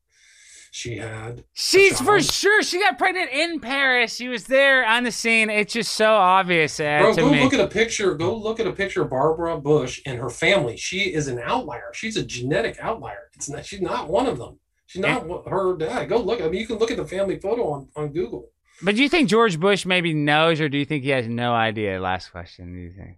she 0.72 0.96
had. 0.98 1.44
She's 1.52 2.00
for 2.00 2.20
sure. 2.20 2.62
She 2.62 2.78
got 2.78 2.96
pregnant 2.96 3.30
in 3.32 3.58
Paris. 3.60 4.14
She 4.14 4.28
was 4.28 4.44
there 4.44 4.86
on 4.86 5.02
the 5.04 5.10
scene. 5.12 5.50
It's 5.50 5.72
just 5.72 5.92
so 5.94 6.14
obvious 6.14 6.78
uh, 6.78 6.98
Bro, 7.00 7.14
to 7.14 7.20
go 7.22 7.30
me. 7.30 7.42
look 7.42 7.52
at 7.54 7.60
a 7.60 7.66
picture. 7.66 8.14
Go 8.14 8.34
look 8.36 8.60
at 8.60 8.66
a 8.66 8.72
picture 8.72 9.02
of 9.02 9.10
Barbara 9.10 9.60
Bush 9.60 10.00
and 10.06 10.18
her 10.18 10.30
family. 10.30 10.76
She 10.76 11.12
is 11.12 11.26
an 11.28 11.40
outlier. 11.42 11.90
She's 11.92 12.16
a 12.16 12.22
genetic 12.24 12.78
outlier. 12.80 13.30
It's 13.34 13.48
not. 13.48 13.64
She's 13.66 13.80
not 13.80 14.08
one 14.08 14.26
of 14.26 14.38
them. 14.38 14.58
She's 14.86 15.02
not 15.02 15.26
one- 15.26 15.44
her 15.48 15.76
dad. 15.76 16.08
Go 16.08 16.18
look. 16.18 16.40
I 16.40 16.48
mean, 16.48 16.60
you 16.60 16.66
can 16.66 16.76
look 16.78 16.90
at 16.90 16.96
the 16.96 17.06
family 17.06 17.38
photo 17.38 17.68
on, 17.70 17.88
on 17.96 18.08
Google. 18.12 18.48
but 18.82 18.94
do 18.94 19.02
you 19.02 19.08
think 19.08 19.28
George 19.28 19.58
Bush 19.58 19.84
maybe 19.84 20.14
knows, 20.14 20.60
or 20.60 20.68
do 20.68 20.78
you 20.78 20.84
think 20.84 21.02
he 21.04 21.10
has 21.10 21.26
no 21.26 21.52
idea? 21.52 22.00
Last 22.00 22.30
question. 22.30 22.72
Do 22.72 22.78
you 22.78 22.92
think? 22.92 23.16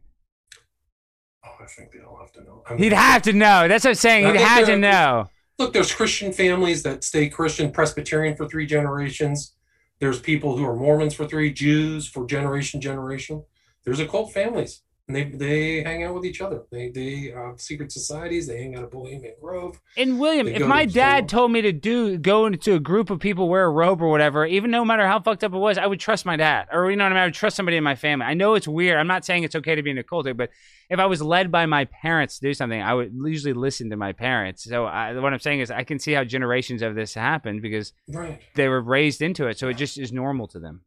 Oh, 1.45 1.51
I 1.63 1.67
think 1.67 1.93
they 1.93 2.01
all 2.01 2.19
have 2.19 2.33
to 2.33 2.43
know. 2.45 2.63
I 2.69 2.77
He'd 2.77 2.93
have 2.93 3.23
to 3.23 3.33
know. 3.33 3.69
That's 3.69 3.85
what 3.85 3.91
I'm 3.91 3.95
saying. 3.97 4.27
He'd 4.27 4.41
have 4.41 4.67
to 4.67 4.77
know. 4.77 5.29
Look, 5.59 5.73
there's 5.73 5.95
Christian 5.95 6.33
families 6.33 6.83
that 6.83 7.05
stay 7.05 7.29
Christian 7.29 7.71
Presbyterian 7.71 8.37
for 8.37 8.49
three 8.49 8.67
generations. 8.67 9.55
There's 10.01 10.19
people 10.19 10.57
who 10.57 10.65
are 10.65 10.75
Mormons 10.75 11.15
for 11.15 11.27
three, 11.27 11.53
Jews 11.53 12.09
for 12.09 12.27
generation 12.27 12.81
generation. 12.81 13.45
There's 13.85 14.01
occult 14.01 14.33
families, 14.33 14.83
and 15.09 15.17
they 15.17 15.25
they 15.25 15.83
hang 15.83 16.05
out 16.05 16.15
with 16.15 16.25
each 16.25 16.41
other. 16.41 16.63
They 16.71 16.91
they 16.91 17.33
have 17.35 17.61
secret 17.61 17.91
societies. 17.91 18.47
They 18.47 18.59
hang 18.63 18.77
out 18.77 18.85
at 18.85 18.91
Bohemian 18.91 19.35
Grove. 19.41 19.81
And 19.97 20.21
William, 20.21 20.47
if 20.47 20.65
my 20.67 20.87
to 20.87 20.93
dad 20.93 21.29
told 21.29 21.51
me 21.51 21.61
to 21.63 21.73
do 21.73 22.17
go 22.19 22.47
into 22.47 22.75
a 22.75 22.81
group 22.81 23.11
of 23.11 23.19
people 23.19 23.49
wear 23.49 23.65
a 23.65 23.71
robe 23.71 24.01
or 24.01 24.09
whatever, 24.09 24.47
even 24.47 24.71
no 24.71 24.85
matter 24.85 25.07
how 25.07 25.21
fucked 25.21 25.43
up 25.45 25.53
it 25.53 25.59
was, 25.59 25.77
I 25.77 25.87
would 25.87 26.01
trust 26.01 26.25
my 26.25 26.37
dad, 26.37 26.69
or 26.73 26.91
you 26.91 26.97
know 26.97 27.05
what 27.05 27.13
I 27.13 27.15
mean. 27.15 27.23
I 27.23 27.27
would 27.27 27.35
trust 27.35 27.57
somebody 27.57 27.77
in 27.77 27.85
my 27.85 27.97
family. 27.97 28.27
I 28.27 28.35
know 28.35 28.55
it's 28.55 28.69
weird. 28.69 28.99
I'm 28.99 29.09
not 29.09 29.25
saying 29.25 29.43
it's 29.43 29.57
okay 29.57 29.75
to 29.75 29.83
be 29.83 29.91
in 29.91 29.99
a 29.99 30.05
cult, 30.05 30.29
but 30.37 30.51
if 30.89 30.99
I 30.99 31.07
was 31.07 31.21
led 31.21 31.51
by 31.51 31.67
my 31.67 31.87
parents 31.87 32.39
to 32.39 32.47
do 32.49 32.55
something, 32.55 32.81
I 32.81 32.95
would 32.95 33.13
usually 33.25 33.55
listen 33.55 33.91
to 33.91 33.97
my 33.97 34.13
parents. 34.13 34.65
So 34.65 34.85
I, 34.85 35.19
what 35.19 35.33
I'm 35.33 35.41
saying 35.41 35.61
is, 35.61 35.71
I 35.71 35.85
can 35.85 35.99
see 35.99 36.13
how 36.13 36.23
generations 36.23 36.83
of 36.83 36.95
this 36.95 37.15
happened 37.15 37.63
because 37.63 37.93
Right. 38.09 38.41
they 38.55 38.69
were 38.69 38.81
raised 38.81 39.23
into 39.23 39.47
it, 39.47 39.59
so 39.59 39.69
it 39.69 39.75
just 39.75 39.99
is 39.99 40.13
normal 40.13 40.47
to 40.49 40.59
them. 40.61 40.83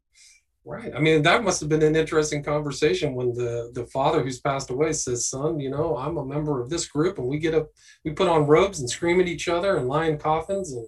Right. 0.68 0.92
I 0.96 0.98
mean, 0.98 1.22
that 1.22 1.44
must 1.44 1.60
have 1.60 1.68
been 1.68 1.84
an 1.84 1.94
interesting 1.94 2.42
conversation 2.42 3.14
when 3.14 3.32
the 3.32 3.70
the 3.72 3.86
father 3.86 4.24
who's 4.24 4.40
passed 4.40 4.68
away 4.68 4.92
says, 4.94 5.28
"Son, 5.28 5.60
you 5.60 5.70
know, 5.70 5.96
I'm 5.96 6.16
a 6.16 6.24
member 6.24 6.60
of 6.60 6.70
this 6.70 6.88
group, 6.88 7.18
and 7.18 7.28
we 7.28 7.38
get 7.38 7.54
up, 7.54 7.68
we 8.04 8.10
put 8.10 8.26
on 8.26 8.48
robes 8.48 8.80
and 8.80 8.90
scream 8.90 9.20
at 9.20 9.28
each 9.28 9.46
other 9.46 9.76
and 9.76 9.86
lie 9.86 10.06
in 10.06 10.18
coffins, 10.18 10.72
and 10.72 10.84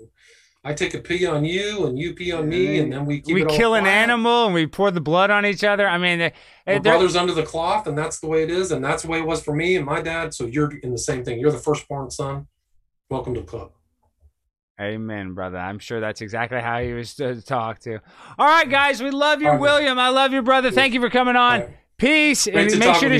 I 0.65 0.75
take 0.75 0.95
a 0.95 0.99
pee 0.99 1.27
on 1.27 1.45
you, 1.45 1.87
and 1.87 1.97
you 1.97 2.13
pee 2.13 2.33
on 2.33 2.49
me, 2.49 2.81
and 2.81 2.93
then 2.93 3.07
we 3.07 3.23
we 3.33 3.45
kill 3.57 3.75
an 3.77 3.85
animal 3.87 4.47
and 4.47 4.55
we 4.55 4.67
pour 4.67 4.91
the 4.91 5.01
blood 5.01 5.31
on 5.31 5.47
each 5.47 5.63
other. 5.63 5.87
I 5.89 5.97
mean, 5.97 6.19
they- 6.19 6.33
brothers 6.81 7.15
under 7.15 7.33
the 7.33 7.45
cloth, 7.45 7.87
and 7.87 7.97
that's 7.97 8.19
the 8.19 8.27
way 8.27 8.43
it 8.43 8.51
is, 8.51 8.73
and 8.73 8.85
that's 8.85 9.05
the 9.05 9.09
way 9.09 9.21
it 9.21 9.27
was 9.27 9.45
for 9.45 9.55
me 9.55 9.77
and 9.77 9.87
my 9.87 10.03
dad. 10.03 10.35
So 10.35 10.47
you're 10.47 10.77
in 10.79 10.91
the 10.91 10.99
same 10.99 11.25
thing. 11.25 11.39
You're 11.39 11.53
the 11.53 11.59
firstborn 11.59 12.11
son. 12.11 12.49
Welcome 13.11 13.33
to 13.35 13.43
the 13.43 13.47
club. 13.47 13.71
Amen, 14.81 15.35
brother. 15.35 15.59
I'm 15.59 15.79
sure 15.81 16.01
that's 16.01 16.21
exactly 16.21 16.61
how 16.61 16.81
he 16.81 16.93
was 16.93 17.15
to 17.15 17.43
talk 17.43 17.81
to. 17.81 17.99
All 18.39 18.47
right, 18.47 18.69
guys, 18.69 19.03
we 19.03 19.11
love 19.11 19.43
you. 19.43 19.53
William. 19.57 19.99
I 19.99 20.11
love 20.11 20.33
you, 20.33 20.43
brother. 20.43 20.71
Thank 20.71 20.95
you 20.95 21.01
for 21.01 21.11
coming 21.11 21.35
on. 21.37 21.65
Peace. 21.97 22.47
Make 22.47 22.71
sure 22.71 23.09
to. 23.09 23.17